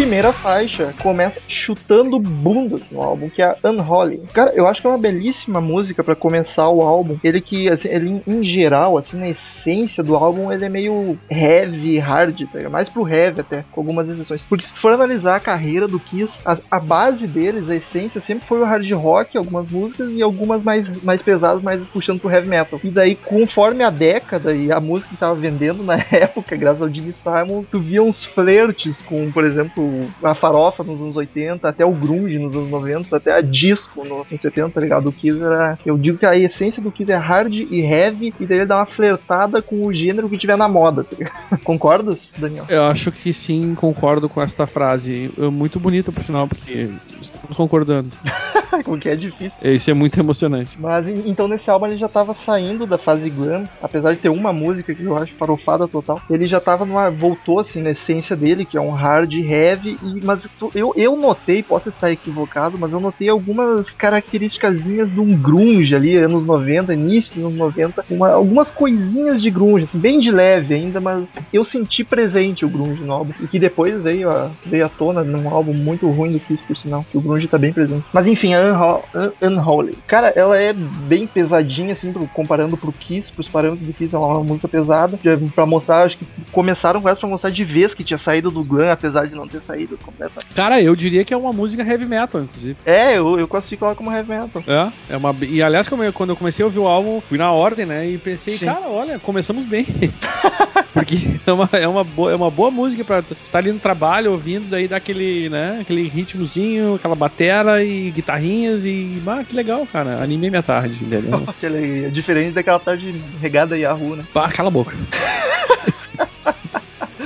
Primeira 0.05 0.35
faixa 0.35 0.93
começa 1.01 1.41
chutando 1.49 2.19
bunda 2.19 2.79
no 2.93 3.01
álbum, 3.01 3.31
que 3.31 3.41
é 3.41 3.57
Unholy. 3.65 4.21
Cara, 4.35 4.53
eu 4.55 4.67
acho 4.69 4.83
que 4.83 4.87
é 4.87 4.91
uma 4.91 4.99
belíssima 4.99 5.63
música 5.63 6.05
pra 6.05 6.15
começar 6.15 6.69
o 6.69 6.83
álbum. 6.83 7.17
Ele 7.25 7.41
que, 7.41 7.71
assim, 7.71 7.89
ele 7.89 8.23
em- 8.27 8.45
geral, 8.45 8.99
assim, 8.99 9.17
na 9.17 9.31
essência 9.31 10.03
do 10.03 10.15
álbum, 10.15 10.53
ele 10.53 10.67
é 10.67 10.69
meio 10.69 11.17
heavy, 11.31 11.99
hard, 11.99 12.39
tá 12.53 12.69
mais 12.69 12.91
pro 12.91 13.09
heavy 13.09 13.41
até, 13.41 13.65
com 13.73 13.81
algumas 13.81 14.07
exceções. 14.07 14.45
Porque 14.47 14.67
se 14.67 14.75
tu 14.75 14.81
for 14.81 14.93
analisar 14.93 15.37
a 15.37 15.41
carreira 15.41 15.89
do 15.89 15.99
Kiss, 15.99 16.39
a, 16.45 16.59
a 16.71 16.79
base 16.79 17.27
deles, 17.27 17.71
a 17.71 17.77
essência, 17.77 18.21
sempre 18.21 18.47
foi 18.47 18.61
o 18.61 18.65
hard 18.67 18.91
rock, 18.93 19.39
algumas 19.39 19.71
músicas 19.71 20.11
e 20.13 20.23
algumas 20.23 20.63
mais, 20.63 20.87
mais 21.03 21.23
pesadas, 21.23 21.63
mais 21.63 21.89
puxando 21.89 22.21
pro 22.21 22.31
heavy 22.31 22.47
metal. 22.47 22.79
E 22.85 22.91
daí, 22.91 23.15
conforme 23.17 23.83
a 23.83 23.89
década 23.89 24.55
e 24.55 24.71
a 24.71 24.79
música 24.81 25.09
que 25.09 25.17
tava 25.17 25.35
vendendo 25.35 25.83
na 25.83 25.97
época, 26.13 26.55
graças 26.57 26.83
ao 26.83 26.93
Jimmy 26.93 27.15
Simon, 27.15 27.65
tu 27.73 27.81
via 27.81 28.03
uns 28.03 28.23
flertes 28.23 29.01
com, 29.01 29.33
por 29.33 29.45
exemplo, 29.45 29.94
a 30.23 30.35
farofa 30.35 30.83
nos 30.85 31.01
anos 31.01 31.17
80, 31.17 31.69
até 31.69 31.85
o 31.85 31.93
grunge 31.93 32.39
nos 32.39 32.55
anos 32.55 32.71
90, 32.71 33.17
até 33.17 33.33
a 33.33 33.41
disco 33.41 34.05
no- 34.05 34.27
nos 34.31 34.41
70, 34.41 34.71
tá 34.71 34.81
ligado? 34.81 35.09
O 35.09 35.13
Kiss 35.13 35.41
era... 35.43 35.79
Eu 35.85 35.97
digo 35.99 36.19
que 36.19 36.27
a 36.27 36.37
essência 36.37 36.83
do 36.83 36.91
Kiss 36.93 37.11
é 37.11 37.17
hard 37.17 37.53
e 37.53 37.81
heavy, 37.83 38.35
e 38.39 38.47
daí 38.47 38.59
ele 38.59 38.67
dá 38.67 38.77
uma 38.79 38.87
flertada 38.87 39.61
com 39.63 39.85
o 39.87 39.93
gênero 39.95 40.29
que 40.29 40.39
tiver 40.39 40.57
na 40.57 40.69
moda, 40.69 41.05
tá 41.05 41.17
ligado? 41.17 41.61
Concordas, 41.65 42.33
Daniel? 42.39 42.65
Eu 42.69 42.85
acho 42.85 43.11
que 43.13 43.33
sim, 43.33 43.75
concordo 43.75 44.29
com 44.29 44.41
esta 44.41 44.67
frase. 44.67 45.31
É 45.39 45.49
muito 45.49 45.79
bonita, 45.81 46.13
por 46.13 46.23
sinal, 46.23 46.47
porque 46.49 46.89
estamos 47.21 47.57
concordando. 47.57 48.11
Como 48.85 48.99
que 48.99 49.09
é 49.09 49.15
difícil. 49.17 49.53
Isso 49.63 49.91
é 49.91 49.95
muito 49.95 50.19
emocionante. 50.19 50.77
Mas 50.81 51.09
en- 51.09 51.23
então 51.27 51.47
nesse 51.47 51.71
álbum 51.71 51.87
ele 51.87 51.97
já 51.97 52.09
tava 52.09 52.35
saindo 52.35 52.87
da 52.87 52.99
fase 52.99 53.31
glam, 53.31 53.65
apesar 53.81 54.13
de 54.15 54.19
ter 54.21 54.29
uma 54.29 54.53
música 54.53 54.95
que 54.95 55.05
eu 55.05 55.17
acho 55.17 55.33
farofada 55.35 55.87
total. 55.87 56.21
Ele 56.29 56.45
já 56.47 56.61
tava 56.61 56.85
numa 56.85 57.09
voltou 57.11 57.61
assim 57.61 57.81
na 57.81 57.91
essência 57.91 58.35
dele, 58.37 58.65
que 58.65 58.77
é 58.77 58.81
um 58.81 58.91
hard 58.91 59.33
heavy 59.33 59.84
e 59.87 60.21
mas 60.23 60.49
tu- 60.59 60.71
eu, 60.75 60.93
eu 60.97 61.17
notei, 61.17 61.63
posso 61.63 61.89
estar 61.89 62.11
equivocado, 62.11 62.79
mas 62.79 62.93
eu 62.93 63.01
notei 63.01 63.29
algumas 63.29 63.91
características 63.93 64.83
de 64.85 65.21
um 65.21 65.37
grunge 65.41 65.95
ali, 65.95 66.17
anos 66.17 66.47
90, 66.47 66.95
início 66.95 67.35
dos 67.35 67.45
anos 67.45 67.59
90, 67.59 68.05
uma- 68.09 68.31
algumas 68.33 68.71
coisinhas 68.71 69.41
de 69.43 69.51
grunge, 69.51 69.85
assim, 69.85 70.01
bem 70.01 70.19
de 70.21 70.31
leve 70.31 70.75
ainda, 70.75 71.01
mas 71.01 71.31
eu 71.53 71.65
senti 71.65 72.05
presente 72.05 72.65
o 72.65 72.71
grunge 72.71 73.05
no 73.05 73.13
álbum 73.13 73.33
e 73.39 73.49
que 73.49 73.59
depois 73.59 74.01
veio 74.03 74.31
a, 74.31 74.57
veio 74.65 74.87
à 74.87 74.89
tona 74.89 75.25
num 75.25 75.49
álbum 75.49 75.75
muito 75.75 76.11
ruim 76.11 76.33
do 76.33 76.41
Kiss, 76.41 76.63
por 76.67 76.77
sinal, 76.77 77.07
que 77.11 77.17
o 77.19 77.21
grunge 77.21 77.49
tá 77.49 77.59
bem 77.59 77.73
presente. 77.73 78.07
Mas 78.13 78.27
enfim, 78.27 78.55
a 78.55 78.61
Unho- 78.61 79.35
Un- 79.43 79.47
Unholy. 79.59 79.99
Cara, 80.07 80.33
ela 80.37 80.59
é 80.59 80.73
bem 80.73 81.27
pesadinha, 81.27 81.93
assim, 81.93 82.13
pro- 82.13 82.29
comparando 82.29 82.77
pro 82.77 82.93
Kiss, 82.93 83.33
pros 83.33 83.49
parâmetros 83.49 83.87
do 83.87 83.95
Kiss, 83.95 84.15
ela 84.15 84.25
é 84.25 84.29
uma 84.29 84.45
música 84.45 84.69
pesada. 84.69 85.19
Pra 85.55 85.67
mostrar, 85.67 86.05
acho 86.05 86.19
que 86.19 86.27
começaram 86.51 87.01
com 87.01 87.09
essa 87.09 87.21
pra 87.21 87.29
mostrar 87.29 87.51
de 87.51 87.65
vez 87.65 87.95
que 87.95 88.05
tinha 88.05 88.19
saído 88.19 88.51
do 88.51 88.65
glam, 88.65 88.91
apesar 88.91 89.27
de 89.29 89.35
não 89.35 89.49
ter 89.49 89.61
saído 89.63 89.74
completamente. 90.03 90.55
Cara, 90.55 90.81
eu 90.81 90.95
diria 90.95 91.25
que 91.25 91.35
é 91.35 91.37
uma 91.37 91.53
música 91.53 91.83
heavy 91.83 92.07
metal, 92.07 92.43
inclusive. 92.43 92.77
É, 92.85 93.19
eu, 93.19 93.39
eu 93.39 93.49
classifico 93.49 93.85
ela 93.85 93.95
como 93.95 94.13
heavy 94.13 94.29
metal. 94.29 94.63
É, 94.67 95.15
é 95.15 95.17
uma. 95.17 95.35
E 95.43 95.63
aliás, 95.63 95.89
quando 95.89 96.31
eu 96.31 96.37
comecei 96.37 96.63
a 96.63 96.67
ouvir 96.67 96.79
o 96.79 96.87
álbum, 96.87 97.21
fui 97.29 97.39
na 97.39 97.53
ordem, 97.53 97.87
né? 97.87 98.09
E 98.09 98.19
pensei, 98.19 98.57
Sim. 98.57 98.67
cara, 98.67 98.89
olha, 98.89 99.19
começamos 99.19 99.65
bem. 99.65 99.87
Porque 100.93 101.41
é 101.45 101.53
uma, 101.53 101.69
é, 101.73 101.89
uma 101.89 102.05
boa, 102.05 102.31
é 102.31 102.35
uma 102.37 102.51
boa 102.51 102.71
música 102.71 103.05
pra 103.05 103.21
tu 103.21 103.37
estar 103.43 103.59
ali 103.59 103.73
no 103.73 103.81
trabalho 103.81 104.31
ouvindo, 104.31 104.71
daí 104.71 104.87
dá 104.87 104.97
aquele, 104.97 105.49
né? 105.49 105.79
Aquele 105.81 106.09
ritmozinho, 106.09 106.95
aquela 106.95 107.17
batera 107.17 107.85
e 107.85 108.13
guitarrinhas 108.13 108.87
e. 108.87 109.21
Ah, 109.27 109.43
que 109.43 109.55
legal, 109.55 109.87
cara. 109.87 110.23
Animei 110.23 110.51
minha 110.51 110.63
tarde, 110.63 111.05
entendeu? 111.05 111.43
Aquele, 111.49 112.05
é 112.05 112.09
diferente 112.11 112.55
daquela 112.55 112.79
tarde 112.79 113.21
regada 113.41 113.77
Yahoo, 113.77 114.15
né? 114.15 114.25
Pá, 114.33 114.49
cala 114.49 114.69
a 114.69 114.71
boca. 114.71 114.97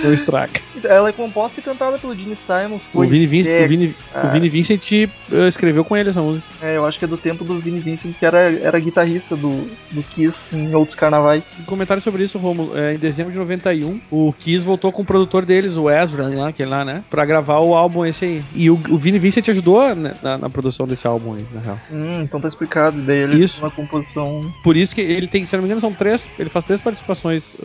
Não 0.02 0.12
estraga. 0.12 0.60
Ela 0.84 1.08
é 1.08 1.12
composta 1.12 1.60
e 1.60 1.62
cantada 1.62 1.98
pelo 1.98 2.14
Gene 2.14 2.36
Simons. 2.36 2.88
O 2.92 3.02
Vini 3.02 3.26
Vincent, 3.26 3.52
é, 3.52 3.64
o 3.64 3.68
Vini, 3.68 3.96
ah. 4.14 4.26
o 4.26 4.30
Vini 4.30 4.48
Vincent 4.48 4.92
eh, 4.92 5.08
escreveu 5.48 5.84
com 5.84 5.96
ele 5.96 6.10
essa 6.10 6.20
música. 6.20 6.46
É, 6.62 6.76
eu 6.76 6.86
acho 6.86 6.98
que 6.98 7.04
é 7.04 7.08
do 7.08 7.16
tempo 7.16 7.44
do 7.44 7.58
Vini 7.58 7.80
Vincent, 7.80 8.14
que 8.18 8.24
era, 8.24 8.52
era 8.52 8.78
guitarrista 8.78 9.36
do, 9.36 9.68
do 9.90 10.02
Kiss 10.02 10.38
em 10.52 10.74
outros 10.74 10.94
carnavais. 10.94 11.42
Um 11.60 11.64
comentário 11.64 12.02
sobre 12.02 12.24
isso, 12.24 12.38
Romulo. 12.38 12.76
É, 12.76 12.94
em 12.94 12.98
dezembro 12.98 13.32
de 13.32 13.38
91, 13.38 14.00
o 14.10 14.32
Kiss 14.32 14.64
voltou 14.64 14.92
com 14.92 15.02
o 15.02 15.04
produtor 15.04 15.44
deles, 15.44 15.76
o 15.76 15.90
Ezra, 15.90 16.28
lá, 16.28 16.48
aquele 16.48 16.70
lá, 16.70 16.84
né? 16.84 17.02
Pra 17.10 17.24
gravar 17.24 17.58
o 17.58 17.74
álbum 17.74 18.04
esse 18.04 18.24
aí. 18.24 18.44
E 18.54 18.70
o, 18.70 18.80
o 18.90 18.98
Vini 18.98 19.18
Vincent 19.18 19.48
ajudou 19.48 19.94
né, 19.94 20.14
na, 20.22 20.38
na 20.38 20.50
produção 20.50 20.86
desse 20.86 21.06
álbum 21.06 21.34
aí, 21.34 21.46
na 21.52 21.60
real. 21.60 21.78
Hum, 21.90 22.22
então 22.22 22.40
tá 22.40 22.48
explicado. 22.48 23.00
Daí 23.00 23.18
ele 23.18 23.42
Isso. 23.42 23.60
uma 23.60 23.70
composição. 23.70 24.52
Por 24.62 24.76
isso 24.76 24.94
que 24.94 25.00
ele 25.00 25.26
tem, 25.26 25.46
se 25.46 25.54
não 25.56 25.62
me 25.62 25.66
engano, 25.66 25.80
são 25.80 25.92
três. 25.92 26.30
Ele 26.38 26.48
faz 26.48 26.64
três 26.64 26.80
participações 26.80 27.56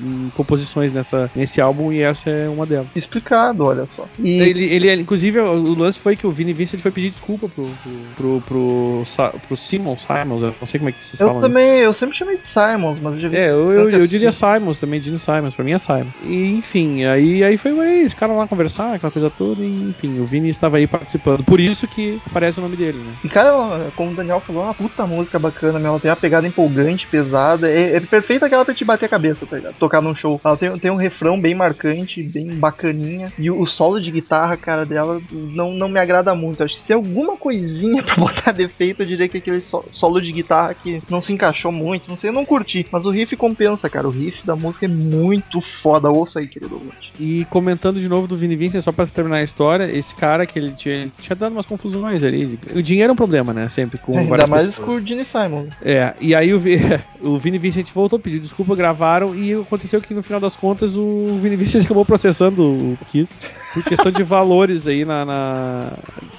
em 0.00 0.30
composições 0.30 0.92
nessa, 0.92 1.30
nesse 1.34 1.60
álbum 1.60 1.77
e 1.92 2.02
essa 2.02 2.30
é 2.30 2.48
uma 2.48 2.66
delas. 2.66 2.88
Explicado, 2.94 3.64
olha 3.64 3.86
só. 3.86 4.06
E 4.18 4.40
Ele, 4.40 4.64
ele, 4.64 4.92
inclusive, 4.94 5.38
o 5.40 5.74
lance 5.74 5.98
foi 5.98 6.16
que 6.16 6.26
o 6.26 6.32
Vini 6.32 6.52
Vincent 6.52 6.80
foi 6.80 6.90
pedir 6.90 7.10
desculpa 7.10 7.48
pro, 7.48 7.64
pro, 7.66 7.92
pro, 8.16 8.42
pro, 8.42 9.04
pro 9.46 9.56
Simon, 9.56 9.96
Simons, 9.98 10.42
eu 10.42 10.54
não 10.60 10.66
sei 10.66 10.78
como 10.78 10.90
é 10.90 10.92
que 10.92 11.04
vocês 11.04 11.20
eu 11.20 11.28
falam 11.28 11.42
também, 11.42 11.80
eu 11.80 11.94
sempre 11.94 12.16
chamei 12.16 12.38
de 12.38 12.46
Simons, 12.46 12.98
mas 13.00 13.14
eu 13.14 13.20
já 13.20 13.28
vi. 13.28 13.36
É, 13.36 13.50
eu, 13.50 13.70
eu, 13.72 13.90
eu 13.90 14.06
diria 14.06 14.32
Simons 14.32 14.78
também, 14.78 15.00
Gene 15.00 15.18
Simons, 15.18 15.54
pra 15.54 15.64
mim 15.64 15.72
é 15.72 15.78
Simons. 15.78 16.12
E, 16.24 16.56
enfim, 16.56 17.04
aí, 17.04 17.42
aí 17.44 17.56
foi 17.56 17.78
aí, 17.80 18.02
esse 18.02 18.16
cara 18.16 18.32
lá 18.32 18.46
conversar, 18.46 18.94
aquela 18.94 19.12
coisa 19.12 19.30
toda, 19.30 19.62
e, 19.62 19.90
enfim, 19.90 20.18
o 20.20 20.26
Vini 20.26 20.48
estava 20.48 20.76
aí 20.76 20.86
participando. 20.86 21.44
Por 21.44 21.60
isso 21.60 21.86
que 21.86 22.20
aparece 22.26 22.58
o 22.58 22.62
nome 22.62 22.76
dele, 22.76 22.98
né? 22.98 23.14
E 23.24 23.28
cara, 23.28 23.90
como 23.96 24.12
o 24.12 24.14
Daniel 24.14 24.40
falou, 24.40 24.62
é 24.62 24.66
uma 24.66 24.74
puta 24.74 25.06
música 25.06 25.38
bacana. 25.38 25.78
Ela 25.78 26.00
tem 26.00 26.10
uma 26.10 26.16
pegada 26.16 26.46
empolgante, 26.46 27.06
pesada. 27.06 27.70
É, 27.70 27.96
é 27.96 28.00
perfeita 28.00 28.46
aquela 28.46 28.64
pra 28.64 28.74
te 28.74 28.84
bater 28.84 29.06
a 29.06 29.08
cabeça, 29.08 29.46
tá 29.46 29.56
ligado? 29.56 29.74
Tocar 29.76 30.00
num 30.00 30.14
show. 30.14 30.40
Ela 30.44 30.56
tem, 30.56 30.78
tem 30.78 30.90
um 30.90 30.96
refrão 30.96 31.40
bem 31.40 31.54
marcante, 31.68 32.22
bem 32.22 32.48
bacaninha. 32.54 33.32
E 33.38 33.50
o, 33.50 33.66
solo 33.66 34.00
de 34.00 34.10
guitarra, 34.10 34.56
cara, 34.56 34.84
dela 34.86 35.20
não, 35.30 35.72
não 35.72 35.88
me 35.88 36.00
agrada 36.00 36.34
muito. 36.34 36.62
Acho 36.62 36.76
que 36.76 36.82
se 36.82 36.92
alguma 36.92 37.36
coisinha 37.36 38.02
pra 38.04 38.16
botar 38.16 38.52
defeito, 38.52 39.02
eu 39.02 39.06
diria 39.06 39.28
que 39.28 39.38
aquele 39.38 39.60
so- 39.60 39.84
solo 39.90 40.20
de 40.20 40.32
guitarra 40.32 40.74
que 40.74 41.00
não 41.08 41.20
se 41.22 41.32
encaixou 41.32 41.70
muito. 41.70 42.08
Não 42.08 42.16
sei, 42.16 42.30
eu 42.30 42.34
não 42.34 42.44
curti. 42.44 42.86
Mas 42.90 43.04
o 43.04 43.10
riff 43.10 43.36
compensa, 43.36 43.88
cara. 43.88 44.06
O 44.08 44.10
riff 44.10 44.44
da 44.46 44.56
música 44.56 44.86
é 44.86 44.88
muito 44.88 45.60
foda. 45.60 46.10
Ouça 46.10 46.38
aí, 46.40 46.46
querido 46.46 46.74
ouvinte. 46.74 47.12
E 47.20 47.44
comentando 47.50 48.00
de 48.00 48.08
novo 48.08 48.26
do 48.26 48.36
Vini 48.36 48.56
Vincent, 48.56 48.80
só 48.82 48.92
pra 48.92 49.06
terminar 49.06 49.36
a 49.38 49.42
história, 49.42 49.90
esse 49.90 50.14
cara 50.14 50.46
que 50.46 50.58
ele 50.58 50.72
tinha, 50.72 50.94
ele 50.94 51.12
tinha 51.20 51.36
dado 51.36 51.52
umas 51.52 51.66
confusões 51.66 52.22
ali. 52.22 52.58
O 52.74 52.82
dinheiro 52.82 53.10
é 53.10 53.12
um 53.12 53.16
problema, 53.16 53.52
né? 53.52 53.68
Sempre 53.68 53.98
com 53.98 54.16
Ainda 54.16 54.30
várias 54.30 54.48
mais 54.48 54.66
pessoas. 54.66 54.86
com 54.88 54.94
o 54.94 55.06
Gene 55.06 55.24
Simon. 55.24 55.66
É, 55.82 56.14
e 56.20 56.34
aí 56.34 56.54
o, 56.54 56.60
o 57.22 57.38
Vini 57.38 57.58
Vincent 57.58 57.90
voltou, 57.92 58.18
pediu 58.18 58.40
desculpa, 58.40 58.76
gravaram, 58.76 59.34
e 59.34 59.52
aconteceu 59.52 60.00
que 60.00 60.14
no 60.14 60.22
final 60.22 60.40
das 60.40 60.56
contas 60.56 60.94
o 60.96 61.38
Vini 61.48 61.56
Vincent 61.64 61.84
acabou 61.84 62.04
processando 62.04 62.62
o 62.62 62.98
Kiss 63.10 63.34
por 63.74 63.82
questão 63.84 64.10
de 64.12 64.22
valores 64.22 64.86
aí 64.86 65.04
na, 65.04 65.24
na- 65.24 65.92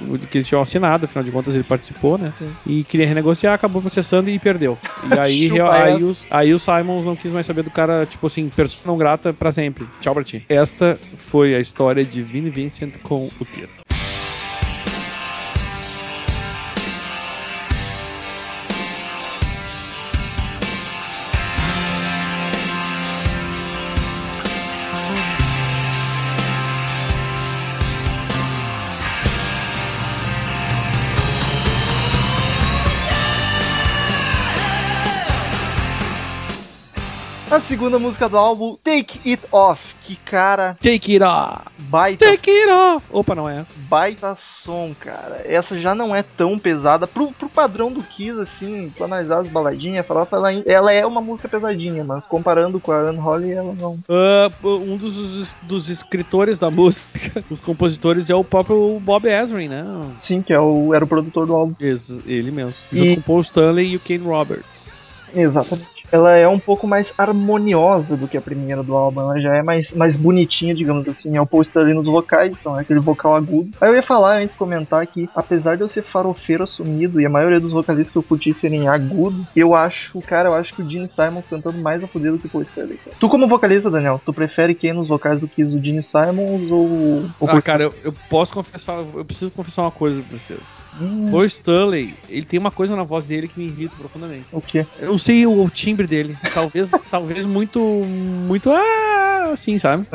o 0.07 0.17
que 0.17 0.37
eles 0.39 0.47
tinham 0.47 0.61
assinado, 0.61 1.05
afinal 1.05 1.23
de 1.23 1.31
contas 1.31 1.53
ele 1.55 1.63
participou, 1.63 2.17
né? 2.17 2.33
Sim. 2.37 2.47
E 2.65 2.83
queria 2.83 3.07
renegociar, 3.07 3.53
acabou 3.53 3.81
processando 3.81 4.29
e 4.29 4.37
perdeu. 4.39 4.77
E 5.13 5.19
aí, 5.19 5.49
aí, 5.71 6.03
os, 6.03 6.25
aí 6.29 6.53
o 6.53 6.59
Simons 6.59 7.05
não 7.05 7.15
quis 7.15 7.31
mais 7.33 7.45
saber 7.45 7.63
do 7.63 7.69
cara, 7.71 8.05
tipo 8.05 8.25
assim, 8.27 8.49
persona 8.49 8.83
não 8.91 8.97
grata 8.97 9.33
pra 9.33 9.51
sempre. 9.51 9.85
Tchau 9.99 10.13
pra 10.13 10.23
ti. 10.23 10.43
Esta 10.49 10.97
foi 11.17 11.55
a 11.55 11.59
história 11.59 12.03
de 12.03 12.21
Vini 12.21 12.49
Vincent 12.49 12.93
com 13.03 13.29
o 13.39 13.45
Kiss. 13.45 13.79
A 37.59 37.61
segunda 37.61 37.99
música 37.99 38.29
do 38.29 38.37
álbum, 38.37 38.77
Take 38.81 39.19
It 39.29 39.43
Off. 39.51 39.81
Que 40.05 40.15
cara, 40.15 40.77
Take 40.81 41.11
it 41.17 41.23
off! 41.23 41.61
baita, 41.77 42.25
Take 42.25 42.49
it 42.49 42.71
off! 42.71 43.05
Opa, 43.11 43.35
não 43.35 43.49
é 43.49 43.59
essa. 43.59 43.73
baita 43.89 44.33
som, 44.35 44.95
cara. 44.97 45.43
Essa 45.45 45.77
já 45.77 45.93
não 45.93 46.15
é 46.15 46.23
tão 46.23 46.57
pesada. 46.57 47.05
Pro, 47.05 47.31
pro 47.33 47.49
padrão 47.49 47.91
do 47.91 48.01
Kiss, 48.01 48.39
assim, 48.39 48.89
pra 48.95 49.05
analisar 49.05 49.39
as 49.41 49.47
baladinhas, 49.49 50.05
falar, 50.07 50.25
ela, 50.31 50.51
ela 50.65 50.91
é 50.93 51.05
uma 51.05 51.19
música 51.21 51.49
pesadinha, 51.49 52.03
mas 52.03 52.25
comparando 52.25 52.79
com 52.79 52.91
a 52.93 53.11
Unholy, 53.11 53.51
ela 53.51 53.73
não. 53.73 53.99
Ah, 54.09 54.49
um 54.63 54.95
dos, 54.97 55.53
dos 55.61 55.89
escritores 55.89 56.57
da 56.57 56.71
música, 56.71 57.43
os 57.51 57.59
compositores, 57.61 58.29
é 58.29 58.35
o 58.35 58.43
próprio 58.43 58.99
Bob 59.01 59.27
Ezrin, 59.27 59.67
né? 59.67 59.83
Sim, 60.21 60.41
que 60.41 60.53
é 60.53 60.59
o, 60.59 60.93
era 60.95 61.03
o 61.03 61.07
produtor 61.07 61.45
do 61.45 61.53
álbum. 61.53 61.75
Ele 62.25 62.51
mesmo. 62.51 62.73
E- 62.91 62.97
Junto 62.97 63.13
com 63.15 63.19
o 63.19 63.23
Paul 63.23 63.41
Stanley 63.41 63.89
e 63.91 63.95
o 63.97 63.99
Ken 63.99 64.17
Roberts. 64.19 65.21
Exatamente. 65.35 65.98
Ela 66.11 66.35
é 66.35 66.47
um 66.47 66.59
pouco 66.59 66.87
mais 66.87 67.13
harmoniosa 67.17 68.15
do 68.17 68.27
que 68.27 68.37
a 68.37 68.41
primeira 68.41 68.83
do 68.83 68.95
álbum. 68.95 69.21
Ela 69.21 69.39
já 69.39 69.55
é 69.55 69.61
mais, 69.61 69.91
mais 69.91 70.15
bonitinha, 70.15 70.73
digamos 70.73 71.07
assim. 71.07 71.35
É 71.37 71.41
o 71.41 71.45
Paul 71.45 71.61
Stanley 71.63 71.93
nos 71.93 72.07
vocais, 72.07 72.51
então 72.59 72.77
é 72.77 72.81
aquele 72.81 72.99
vocal 72.99 73.35
agudo. 73.35 73.69
Aí 73.79 73.89
eu 73.89 73.95
ia 73.95 74.03
falar 74.03 74.37
antes 74.37 74.51
de 74.53 74.57
comentar 74.57 75.05
que, 75.07 75.29
apesar 75.35 75.75
de 75.75 75.81
eu 75.83 75.89
ser 75.89 76.03
farofeiro 76.03 76.63
assumido 76.63 77.19
e 77.21 77.25
a 77.25 77.29
maioria 77.29 77.59
dos 77.59 77.71
vocalistas 77.71 78.11
que 78.11 78.17
eu 78.17 78.23
curti 78.23 78.53
serem 78.53 78.87
agudos, 78.87 79.45
eu 79.55 79.73
acho, 79.75 80.19
cara, 80.21 80.49
eu 80.49 80.55
acho 80.55 80.73
que 80.73 80.81
o 80.81 80.89
Gene 80.89 81.09
Simons 81.09 81.45
cantando 81.47 81.77
mais 81.77 82.03
a 82.03 82.07
fuder 82.07 82.31
do 82.31 82.39
que 82.39 82.47
o 82.47 82.49
Paul 82.49 82.63
Stanley. 82.63 82.97
cara. 82.97 83.15
Tu, 83.19 83.29
como 83.29 83.47
vocalista, 83.47 83.89
Daniel, 83.89 84.21
tu 84.25 84.33
prefere 84.33 84.73
quem 84.73 84.93
nos 84.93 85.07
vocais 85.07 85.39
do 85.39 85.47
que 85.47 85.63
o 85.63 85.81
Gene 85.81 86.03
Simons 86.03 86.71
ou 86.71 86.85
o 86.87 87.29
Ah, 87.47 87.61
cara, 87.61 87.83
eu, 87.83 87.93
eu 88.03 88.13
posso 88.29 88.53
confessar, 88.53 88.97
eu 89.13 89.25
preciso 89.25 89.51
confessar 89.51 89.83
uma 89.83 89.91
coisa 89.91 90.21
pra 90.21 90.37
vocês. 90.37 90.87
Hum, 90.99 91.29
O 91.31 91.43
Stanley, 91.45 92.13
ele 92.29 92.45
tem 92.45 92.59
uma 92.59 92.71
coisa 92.71 92.95
na 92.95 93.03
voz 93.03 93.27
dele 93.27 93.47
que 93.47 93.59
me 93.59 93.65
irrita 93.67 93.95
profundamente. 93.97 94.45
o 94.51 94.61
quê? 94.61 94.85
Eu 94.99 95.17
sei 95.19 95.45
o, 95.45 95.63
o 95.63 95.69
timbre 95.99 96.07
dele. 96.07 96.37
Talvez, 96.53 96.91
talvez 97.11 97.45
muito, 97.45 97.79
muito, 97.79 98.71
ah, 98.71 99.49
assim, 99.51 99.77
sabe? 99.79 100.05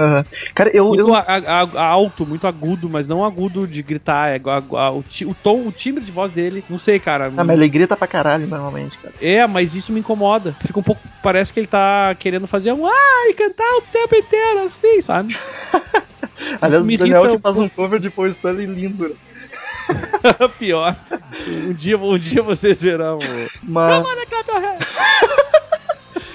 Cara, 0.55 0.71
eu, 0.73 0.87
Muito 0.87 1.01
eu 1.09 1.15
a- 1.15 1.25
a- 1.27 1.83
alto, 1.85 2.27
muito 2.27 2.47
agudo, 2.47 2.89
mas 2.89 3.07
não 3.09 3.25
agudo 3.25 3.67
de 3.67 3.83
gritar. 3.83 4.31
É, 4.31 4.41
a- 4.47 4.91
o, 4.93 4.99
o 5.27 5.35
tom, 5.35 5.67
o 5.67 5.73
timbre 5.73 6.03
de 6.05 6.13
voz 6.13 6.33
dele, 6.33 6.65
não 6.69 6.79
sei, 6.79 6.99
cara. 6.99 7.33
Ah, 7.37 7.45
mas 7.45 7.57
ele 7.57 7.69
grita 7.69 7.97
pra 7.97 8.07
caralho 8.07 8.47
normalmente, 8.47 8.97
cara. 8.99 9.15
É, 9.21 9.47
mas 9.47 9.75
isso 9.75 9.93
me 9.93 10.01
incomoda. 10.01 10.55
Fica 10.61 10.79
um 10.79 10.83
pouco. 10.83 11.01
Parece 11.23 11.53
que 11.53 11.61
ele 11.61 11.67
tá 11.67 12.15
querendo 12.19 12.47
fazer 12.47 12.73
um 12.73 12.87
ai, 12.87 13.33
cantar 13.35 13.69
o 13.79 13.83
tempo 13.83 14.15
inteiro, 14.15 14.61
assim, 14.67 15.01
sabe? 15.03 15.37
Aliás, 16.61 16.83
o 16.83 16.87
Daniel 16.99 17.37
que 17.37 17.43
faz 17.43 17.57
um 17.57 17.69
cover 17.69 18.01
de 18.01 18.11
Paul 18.11 18.27
Stanley 18.29 18.67
lindo. 18.67 19.09
né? 19.09 19.15
Pior. 20.59 20.97
Um 21.49 21.73
dia, 21.73 21.97
um 21.99 22.19
dia 22.19 22.43
vocês 22.43 22.81
verão. 22.83 23.19
Mas. 23.63 24.03
Come 24.03 24.09
on, 24.21 24.27
clap 24.27 24.49
your 24.49 24.61
hands. 24.61 24.85
Clap 24.85 25.29
your 25.29 25.33
hands, 25.35 26.33
clap 26.33 26.33
those 26.33 26.33
hands. 26.33 26.34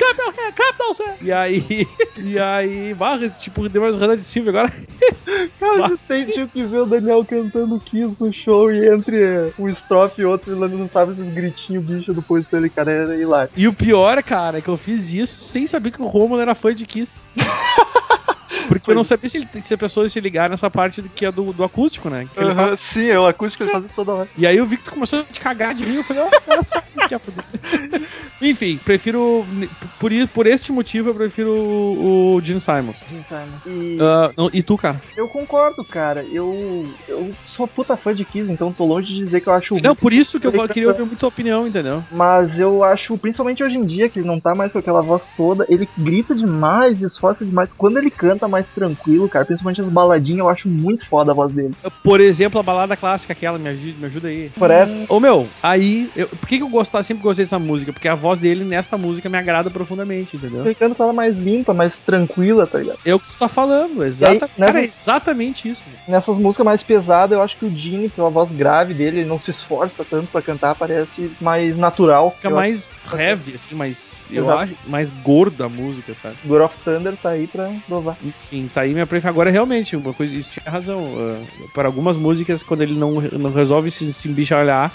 E 1.22 1.32
aí, 1.32 1.88
e 2.18 2.40
aí, 2.40 2.94
barra, 2.94 3.30
tipo, 3.30 3.68
deu 3.70 3.82
umas 3.82 3.98
ranas 3.98 4.18
de 4.18 4.24
Silvio 4.24 4.50
agora. 4.50 4.72
Cara, 5.60 5.90
você 5.90 5.98
tem 6.08 6.26
tinha 6.26 6.48
que 6.48 6.64
ver 6.64 6.80
o 6.80 6.86
Daniel 6.86 7.24
cantando 7.26 7.80
Kiss 7.80 8.16
no 8.20 8.34
show 8.34 8.72
e 8.72 8.88
entre 8.88 9.54
um 9.60 9.70
estrofe 9.70 10.22
e 10.22 10.26
outro 10.26 10.52
ele 10.52 10.76
não 10.76 10.90
sabe 10.90 11.14
esses 11.14 11.34
gritinhos 11.34 11.84
bicho 11.84 12.14
do 12.14 12.22
Paul 12.22 12.40
Stanley, 12.40 12.70
cara, 12.70 12.92
era 12.92 13.16
hilário. 13.16 13.52
E 13.56 13.68
o 13.68 13.74
pior, 13.74 14.22
cara, 14.24 14.58
é 14.58 14.62
que 14.62 14.70
eu 14.70 14.78
fiz 14.78 15.14
isso 15.14 15.40
sem 15.40 15.68
saber 15.68 15.92
que 15.92 16.02
o 16.02 16.08
Romulo 16.08 16.42
era 16.42 16.56
fã 16.56 16.74
de 16.74 16.86
Kiss. 16.86 17.30
Porque 18.68 18.90
eu 18.92 18.96
não 18.96 19.04
sabia 19.04 19.30
se, 19.30 19.38
ele, 19.38 19.48
se 19.62 19.74
a 19.74 19.78
pessoa 19.78 20.08
se 20.10 20.20
ligar 20.20 20.50
nessa 20.50 20.70
parte 20.70 21.02
que 21.04 21.26
é 21.26 21.32
do, 21.32 21.54
do 21.54 21.64
acústico, 21.64 22.10
né? 22.10 22.26
Que 22.34 22.40
ele 22.42 22.56
fala- 22.56 22.78
sim, 22.78 23.08
é 23.08 23.20
o 23.20 23.26
acústico 23.28 23.64
ele 23.64 23.72
faz 23.72 23.86
isso 23.86 23.96
toda 23.96 24.14
hora. 24.14 24.30
E 24.38 24.46
aí 24.48 24.58
eu 24.58 24.66
vi 24.66 24.78
que 24.78 24.84
tu 24.84 24.92
começou 24.92 25.20
a 25.20 25.24
te 25.24 25.40
cagar 25.40 25.74
de 25.74 25.84
rir, 25.84 25.96
eu 25.96 26.04
falei, 26.04 26.24
ó, 26.24 26.30
cara, 26.30 26.64
sabe 26.64 26.86
o 26.96 27.08
que 27.08 27.16
é. 27.16 27.20
Enfim, 28.42 28.78
prefiro. 28.78 29.46
Por, 30.00 30.12
i- 30.12 30.26
por 30.28 30.48
este 30.48 30.72
motivo, 30.72 31.10
eu 31.10 31.16
prefiro 31.16 31.52
o, 31.52 32.36
o 32.36 32.42
Gene 32.42 32.60
Simons. 32.60 33.02
E 33.66 33.98
não, 34.38 34.50
e 34.54 34.64
tu, 34.64 34.78
cara? 34.78 35.02
eu 35.16 35.28
concordo, 35.28 35.84
cara. 35.84 36.24
Eu, 36.32 36.86
eu 37.08 37.32
sou 37.46 37.68
puta 37.68 37.98
fã 37.98 38.14
de 38.16 38.24
Kiss, 38.26 38.50
então 38.52 38.72
tô 38.72 38.86
longe 38.86 39.08
de 39.14 39.26
dizer 39.26 39.42
que 39.42 39.48
eu 39.50 39.54
acho 39.54 39.76
Não, 39.82 39.96
por 39.96 40.14
isso 40.14 40.40
que 40.40 40.48
eu 40.48 40.68
queria 40.68 40.90
ouvir 40.90 41.06
muito 41.06 41.26
a 41.26 41.30
opinião, 41.30 41.68
entendeu? 41.68 42.04
Mas 42.12 42.58
eu 42.60 42.84
acho, 42.84 43.18
principalmente 43.18 43.64
hoje 43.64 43.76
em 43.78 43.86
dia, 43.86 44.08
que 44.10 44.20
ele 44.20 44.28
não 44.28 44.40
tá 44.40 44.56
mais 44.56 44.72
com 44.72 44.80
aquela 44.80 45.02
voz 45.02 45.30
toda, 45.36 45.66
ele 45.70 45.88
grita 45.98 46.34
demais, 46.36 47.02
esforça 47.02 47.46
demais. 47.46 47.74
Quando 47.74 47.98
ele 47.98 48.10
canta 48.10 48.39
mais 48.48 48.66
tranquilo, 48.74 49.28
cara, 49.30 49.46
principalmente 49.46 49.82
as 49.82 49.90
baladinhas, 49.90 50.40
eu 50.40 50.50
acho 50.50 50.70
muito 50.70 51.08
foda 51.08 51.32
a 51.32 51.36
voz 51.36 51.52
dele. 51.54 51.74
Por 52.04 52.20
exemplo, 52.22 52.60
a 52.60 52.64
balada 52.64 52.96
clássica, 52.96 53.34
aquela, 53.34 53.58
me 53.60 53.70
ajuda, 53.70 54.00
me 54.00 54.06
ajuda 54.06 54.28
aí. 54.28 54.50
Forever. 54.58 55.06
Ô 55.10 55.20
meu, 55.20 55.50
aí. 55.62 56.10
eu- 56.16 56.28
por 56.28 56.48
que, 56.48 56.58
que 56.58 56.64
eu 56.64 56.70
gostar, 56.70 57.04
sempre 57.04 57.24
gostei 57.24 57.46
dessa 57.46 57.60
música? 57.60 57.92
Porque 57.94 58.08
a 58.08 58.16
voz 58.16 58.40
dele 58.40 58.64
nesta 58.64 58.98
música 58.98 59.30
me 59.30 59.38
agrada 59.38 59.70
profundamente, 59.70 60.36
entendeu? 60.38 60.66
Ele 60.66 60.76
canta 60.76 61.04
ela 61.04 61.14
mais 61.14 61.36
limpa, 61.38 61.74
mais 61.74 62.00
tranquila, 62.00 62.66
tá 62.68 62.78
ligado? 62.80 63.00
É 63.06 63.14
o 63.14 63.20
que 63.20 63.28
tu 63.28 63.38
tá 63.38 63.48
falando, 63.48 64.04
exata, 64.04 64.34
nessa- 64.34 64.50
cara, 64.58 64.82
é 64.82 64.84
exatamente 64.86 65.70
isso. 65.70 65.86
Nessas 66.08 66.38
músicas 66.38 66.66
mais 66.66 66.84
pesadas, 66.84 67.36
eu 67.38 67.42
acho 67.44 67.58
que 67.58 67.66
o 67.66 67.76
Gene, 67.76 68.10
pela 68.10 68.30
voz 68.30 68.52
grave 68.52 68.94
dele, 68.94 69.20
ele 69.20 69.30
não 69.30 69.40
se 69.40 69.52
esforça 69.52 70.04
tanto 70.04 70.32
pra 70.32 70.42
cantar, 70.42 70.76
parece 70.76 71.32
mais 71.40 71.76
natural. 71.78 72.32
Fica 72.32 72.50
mais 72.50 72.90
heavy, 73.18 73.56
assim, 73.56 73.76
mais. 73.76 74.22
Eu 74.30 74.50
acho 74.52 74.76
mais 74.88 75.10
gorda 75.12 75.66
a 75.66 75.70
música, 75.70 76.14
sabe? 76.16 76.36
acho 76.36 76.48
God 76.48 76.62
of 76.62 76.78
Thunder 76.84 77.18
tá 77.18 77.32
aí 77.32 77.48
pra 77.48 77.72
provar. 77.88 78.18
Enfim, 78.30 78.70
tá 78.74 78.82
aí 78.82 78.94
minha 78.94 79.06
preferência. 79.06 79.30
Agora, 79.30 79.50
realmente, 79.50 79.96
uma 79.96 80.14
coisa, 80.14 80.34
isso 80.34 80.52
tinha 80.60 80.72
razão. 80.72 81.08
ah, 81.18 81.68
para 81.74 81.88
algumas 81.88 82.18
músicas, 82.18 82.64
quando 82.64 82.82
ele 82.82 82.98
não, 82.98 83.22
não 83.22 83.52
resolve 83.52 83.92
se, 83.92 84.12
se 84.14 84.30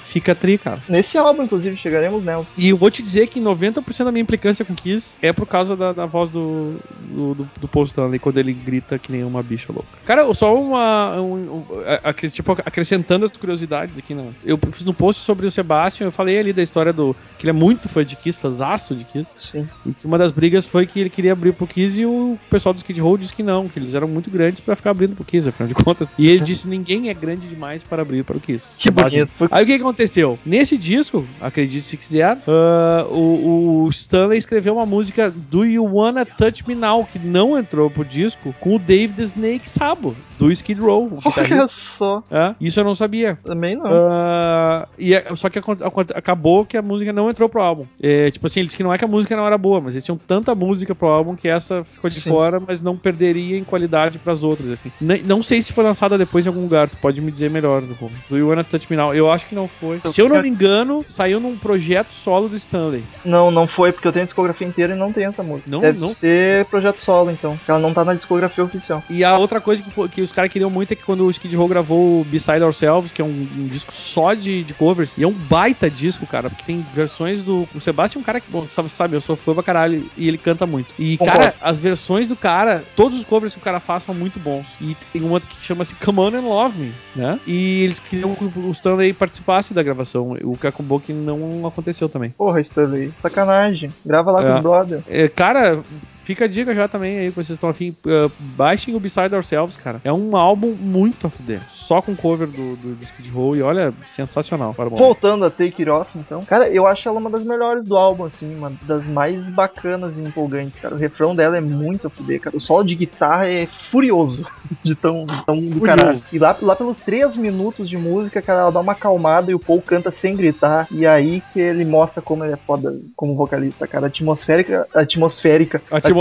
fica 0.05 0.35
tri, 0.35 0.59
cara. 0.59 0.83
Nesse 0.89 1.17
álbum, 1.19 1.43
inclusive, 1.45 1.77
chegaremos 1.77 2.25
nela. 2.25 2.47
E 2.57 2.69
eu 2.71 2.77
vou 2.77 2.91
te 2.91 3.03
dizer 3.03 3.29
que 3.29 3.41
90% 3.41 4.05
da 4.05 4.13
minha 4.13 4.23
implicância 4.23 4.65
com 4.65 4.75
Kiss 4.75 5.17
é 5.21 5.33
por 5.33 5.47
causa 5.47 5.77
da, 5.77 5.93
da 5.93 6.07
voz 6.07 6.31
do, 6.31 6.77
do, 7.01 7.35
do, 7.35 7.51
do 7.61 7.69
Paul 7.69 7.85
Stanley, 7.85 8.19
quando 8.19 8.39
ele 8.39 8.53
grita 8.53 8.99
que 8.99 9.13
nem 9.13 9.25
uma 9.25 9.43
bicha 9.43 9.73
louca. 9.73 9.89
Cara, 10.05 10.33
só 10.35 10.55
uma. 10.61 11.21
um- 11.21 11.35
um- 11.35 11.65
a- 12.05 12.11
a- 12.11 12.13
tipo, 12.13 12.53
acrescentando 12.53 13.27
as 13.27 13.37
curiosidades 13.37 13.99
aqui, 13.99 14.15
né? 14.15 14.33
Eu 14.45 14.59
fiz 14.73 14.87
um 14.87 14.93
post 14.93 15.23
sobre 15.23 15.47
o 15.47 15.51
Sebastian, 15.51 16.07
eu 16.07 16.13
falei 16.13 16.39
ali 16.39 16.53
da 16.53 16.63
história 16.63 16.93
do. 16.93 17.15
que 17.39 17.45
ele 17.45 17.51
é 17.51 17.53
muito 17.53 17.89
fã 17.89 18.05
de 18.05 18.17
Kiss, 18.17 18.39
fãzaço 18.39 18.95
de 18.95 19.05
Kiss. 19.05 19.31
Sim. 19.41 19.69
E 19.87 19.93
que 19.93 20.07
uma 20.07 20.19
das 20.19 20.33
brigas 20.33 20.67
foi 20.67 20.87
que 20.87 21.01
ele 21.01 21.11
queria 21.11 21.33
abrir 21.33 21.53
pro 21.53 21.67
Kiss 21.67 22.01
e 22.01 22.07
o 22.07 22.39
pessoal 22.51 22.73
do 22.73 22.79
Skid 22.79 23.01
Row 23.01 23.17
disse 23.25 23.35
que 23.35 23.43
não, 23.43 23.69
que 23.69 23.79
eles 23.79 23.95
eram 23.95 24.07
muito 24.09 24.31
grandes 24.31 24.61
pra 24.61 24.77
ficar 24.77 24.91
abrindo 24.91 25.15
pro 25.17 25.25
Kiss, 25.25 25.49
afinal 25.49 25.69
de 25.69 25.75
contas. 25.75 26.13
E 26.19 26.29
ele 26.29 26.41
disse: 26.41 26.69
ninguém 26.69 27.09
é 27.09 27.15
grande 27.15 27.47
demais 27.49 27.83
para 27.83 28.03
abrir 28.03 28.25
para 28.25 28.37
o 28.37 28.41
Kiss. 28.41 28.75
Que 28.77 28.91
bonito. 28.91 29.31
Aí 29.51 29.65
o 29.65 29.67
que 29.67 29.75
aconteceu? 29.75 30.39
Nesse 30.45 30.77
disco, 30.79 31.27
acredite 31.41 31.83
se 31.85 31.97
quiser, 31.97 32.39
ah, 32.47 33.07
o, 33.11 33.85
o 33.85 33.91
Stanley 33.91 34.39
escreveu 34.39 34.75
uma 34.75 34.87
música 34.87 35.31
Do 35.31 35.65
You 35.65 35.85
Wanna 35.85 36.25
Touch 36.25 36.67
Me 36.67 36.75
Now, 36.75 37.05
que 37.11 37.19
não 37.19 37.59
entrou 37.59 37.91
pro 37.91 38.05
disco, 38.05 38.55
com 38.61 38.77
o 38.77 38.81
the 38.81 38.95
Snake 39.19 39.69
Sabo, 39.69 40.15
do 40.39 40.51
Skid 40.53 40.81
Row, 40.81 41.19
Olha 41.25 41.69
só. 41.69 42.23
É, 42.31 42.55
isso 42.61 42.79
eu 42.81 42.85
não 42.85 42.95
sabia. 42.95 43.39
Também 43.45 43.77
não. 43.77 43.85
Ah, 43.87 44.89
e 44.99 45.15
é- 45.15 45.35
só 45.37 45.49
que 45.49 45.59
acon- 45.59 45.77
acon- 45.81 46.01
acabou 46.15 46.65
que 46.65 46.77
a 46.77 46.83
música 46.83 47.13
não 47.13 47.31
entrou 47.31 47.49
pro 47.49 47.61
álbum. 47.63 47.87
É, 48.03 48.31
tipo 48.31 48.47
assim, 48.47 48.61
ele 48.61 48.67
disse 48.67 48.77
que 48.77 48.83
não 48.83 48.93
é 48.93 48.99
que 48.99 49.05
a 49.05 49.09
música 49.09 49.37
não 49.37 49.47
era 49.47 49.57
boa, 49.57 49.81
mas 49.81 49.95
eles 49.95 50.05
tinham 50.05 50.19
tanta 50.19 50.55
música 50.55 50.95
pro 50.95 51.09
álbum 51.09 51.35
que 51.35 51.49
essa 51.49 51.85
ficou 51.85 52.11
de 52.11 52.21
Sim. 52.21 52.31
fora, 52.31 52.61
mas 52.61 52.83
não 52.83 52.97
perderia 53.15 53.57
em 53.57 53.65
qualidade 53.65 54.19
pras 54.19 54.43
outras. 54.43 54.71
Assim. 54.71 54.91
Não 55.25 55.43
sei 55.43 55.63
se 55.63 55.73
foi 55.73 55.85
lançada 55.85 56.19
depois 56.19 56.45
em 56.45 56.49
algum 56.49 56.63
lugar, 56.63 56.89
tu 56.89 56.97
pode 56.97 57.21
me 57.21 57.31
dizer 57.31 57.49
melhor. 57.51 57.81
Do, 57.83 57.97
do 58.29 58.37
You 58.37 58.49
Wanna 58.49 58.65
Touch 58.65 58.87
Me 58.91 58.97
Now. 58.97 59.15
Eu 59.15 59.31
acho 59.31 59.47
que 59.47 59.55
não 59.55 59.69
foi. 59.69 60.01
Se 60.05 60.21
eu 60.21 60.29
não 60.29 60.43
me 60.43 60.49
engano, 60.49 61.05
saiu 61.07 61.39
num 61.41 61.57
projeto 61.57 62.13
solo 62.13 62.49
do 62.49 62.57
Stanley. 62.57 63.05
Não, 63.25 63.51
não 63.51 63.67
foi, 63.67 63.93
porque 63.93 64.07
eu 64.07 64.13
tenho 64.13 64.25
a 64.25 64.27
discografia 64.27 64.67
inteira 64.67 64.95
e 64.95 64.99
não 64.99 65.13
tem 65.13 65.25
essa 65.25 65.43
música. 65.43 65.71
Não- 65.71 65.81
Deve 65.81 65.99
não? 65.99 66.15
ser 66.15 66.65
projeto 66.67 67.01
solo, 67.01 67.31
então. 67.31 67.57
Porque 67.57 67.71
ela 67.71 67.81
não 67.81 67.93
tá 67.95 68.05
na 68.05 68.15
discografia 68.15 68.65
oficial. 68.65 69.03
E 69.09 69.23
a 69.23 69.37
outra 69.37 69.61
coisa 69.61 69.83
que, 69.83 70.09
que 70.09 70.23
os 70.23 70.33
caras 70.33 70.51
queriam 70.51 70.71
muito 70.71 70.93
é 70.93 70.97
que 70.97 71.03
quando 71.05 71.25
o 71.25 71.31
Skid 71.31 71.55
Row 71.57 71.69
gravou 71.69 72.21
o 72.21 72.25
Beside 72.25 72.63
Ourselves, 72.63 73.13
que 73.13 73.21
é 73.23 73.25
um, 73.25 73.47
um 73.57 73.67
disco 73.69 73.93
só 73.93 74.35
de, 74.35 74.65
de 74.65 74.75
covers, 74.75 75.15
e 75.17 75.23
é 75.23 75.27
um 75.29 75.33
baita 75.33 75.91
disco, 75.91 76.27
cara, 76.27 76.49
porque 76.51 76.65
tem 76.65 76.85
versões 76.95 77.43
do. 77.45 77.69
O 77.75 77.81
Sebastian 77.81 78.19
é 78.19 78.23
um 78.23 78.25
cara 78.25 78.41
que, 78.41 78.51
bom, 78.51 78.67
sabe, 78.69 78.89
sabe, 78.89 79.17
eu 79.17 79.21
sou 79.21 79.37
fã 79.37 79.55
pra 79.55 79.63
caralho 79.63 80.11
e 80.17 80.27
ele 80.29 80.39
canta 80.39 80.67
muito. 80.67 80.89
E, 80.99 81.17
Concordo. 81.17 81.41
cara, 81.43 81.55
as 81.61 81.79
versões 81.79 82.29
do 82.29 82.37
cara, 82.37 82.85
todos 83.05 83.19
os 83.19 83.25
covers 83.27 83.53
que 83.55 83.61
o 83.61 83.63
cara 83.63 83.81
faz 83.81 84.03
são 84.05 84.15
muito 84.15 84.41
bons. 84.41 84.67
E 84.81 84.97
tem 85.13 85.23
uma 85.23 85.39
que 85.39 85.55
chama-se 85.63 85.95
Come 85.97 86.21
On 86.21 86.29
and 86.35 86.41
Love 86.41 86.81
Me, 86.81 86.95
né? 87.15 87.39
E 87.47 87.83
eles 87.83 87.99
queriam 87.99 88.35
que 88.35 88.45
o 88.45 88.71
Stanley 88.71 89.13
participasse 89.13 89.75
da 89.75 89.83
gravação, 89.83 90.33
o 90.43 90.57
que 90.57 90.67
acabou 90.67 90.99
que 90.99 91.13
não 91.13 91.67
aconteceu 91.67 92.09
também. 92.09 92.31
Porra, 92.31 92.61
Stanley. 92.63 93.13
Sacanagem. 93.21 93.93
Grava 94.07 94.33
lá 94.33 94.43
É. 94.43 94.53
com 94.53 94.59
o 94.59 94.63
brother. 94.63 95.03
É, 95.07 95.29
cara, 95.29 95.83
fica 96.25 96.47
a 96.47 96.49
dica 96.49 96.75
já 96.75 96.89
também 96.89 97.19
aí, 97.19 97.31
vocês 97.31 97.51
estão 97.51 97.69
afim. 97.69 97.95
Uh, 98.05 98.31
baixem 98.57 98.95
o 98.95 99.01
Beside 99.01 99.35
Ourselves, 99.35 99.77
cara. 99.77 100.01
É 100.03 100.13
um 100.13 100.37
álbum 100.37 100.75
muito 100.75 101.27
a 101.27 101.31
fuder. 101.31 101.61
Só 101.71 102.01
com 102.01 102.17
cover 102.17 102.49
do, 102.49 102.77
do, 102.77 102.95
do 102.95 103.05
Skid 103.05 103.31
Row 103.31 103.55
e 103.55 103.63
olha, 103.63 103.93
sensacional. 104.07 104.75
Para. 104.75 104.89
Voltando 104.89 105.45
a 105.45 105.51
Take 105.51 105.83
It 105.83 105.91
Off, 105.91 106.11
então. 106.19 106.43
Cara, 106.45 106.69
eu 106.69 106.87
acho 106.87 107.09
ela 107.09 107.19
uma 107.19 107.31
das 107.31 107.45
melhores 107.45 107.85
do 107.85 107.97
álbum, 107.97 108.25
assim, 108.25 108.57
uma 108.57 108.73
das 108.83 109.07
mais 109.07 109.49
bacanas 109.51 110.17
e 110.17 110.21
empolgantes, 110.21 110.79
cara. 110.81 110.95
O 110.95 110.99
refrão 110.99 111.37
dela 111.37 111.57
é 111.57 111.61
muito 111.61 112.07
a 112.07 112.11
fuder, 112.11 112.41
cara. 112.41 112.57
O 112.57 112.61
solo 112.61 112.85
de 112.85 112.95
guitarra 112.95 113.47
é 113.47 113.67
furioso 113.91 114.47
de 114.83 114.95
tão, 114.95 115.27
tão 115.47 115.61
do 115.61 115.81
caralho. 115.81 116.19
E 116.33 116.39
lá, 116.39 116.57
lá 116.61 116.75
pelos 116.75 116.99
três 116.99 117.37
minutos 117.37 117.89
de 117.89 117.97
música, 117.97 118.41
cara, 118.41 118.61
ela 118.61 118.73
dá 118.73 118.81
uma 118.81 118.93
acalmada 118.93 119.51
e 119.51 119.55
o 119.55 119.59
Paul 119.59 119.83
canta 119.83 120.11
sem 120.11 120.35
gritar. 120.35 120.87
E 120.91 121.07
aí 121.07 121.43
que 121.53 121.61
ele 121.61 121.85
mostra 121.85 122.23
como 122.23 122.45
ele 122.45 122.55
é 122.55 122.57
foda 122.57 122.99
como 123.15 123.37
vocalista, 123.37 123.87
cara. 123.87 124.07
Atmosférica, 124.07 124.87
atmosférica. 124.95 125.79
Atmosférica. 125.91 126.14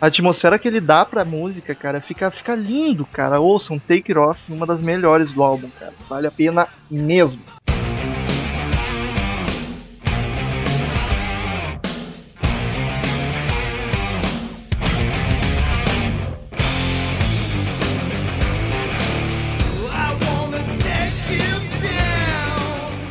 A 0.00 0.06
atmosfera 0.06 0.58
que 0.58 0.68
ele 0.68 0.80
dá 0.80 1.04
pra 1.04 1.24
música, 1.24 1.74
cara, 1.74 2.00
fica, 2.00 2.30
fica 2.30 2.54
lindo, 2.54 3.06
cara. 3.06 3.40
Ouçam 3.40 3.78
Take 3.78 4.12
It 4.12 4.18
Off, 4.18 4.40
uma 4.52 4.66
das 4.66 4.80
melhores 4.80 5.32
do 5.32 5.42
álbum, 5.42 5.70
cara. 5.78 5.92
Vale 6.08 6.26
a 6.26 6.30
pena 6.30 6.68
mesmo. 6.90 7.40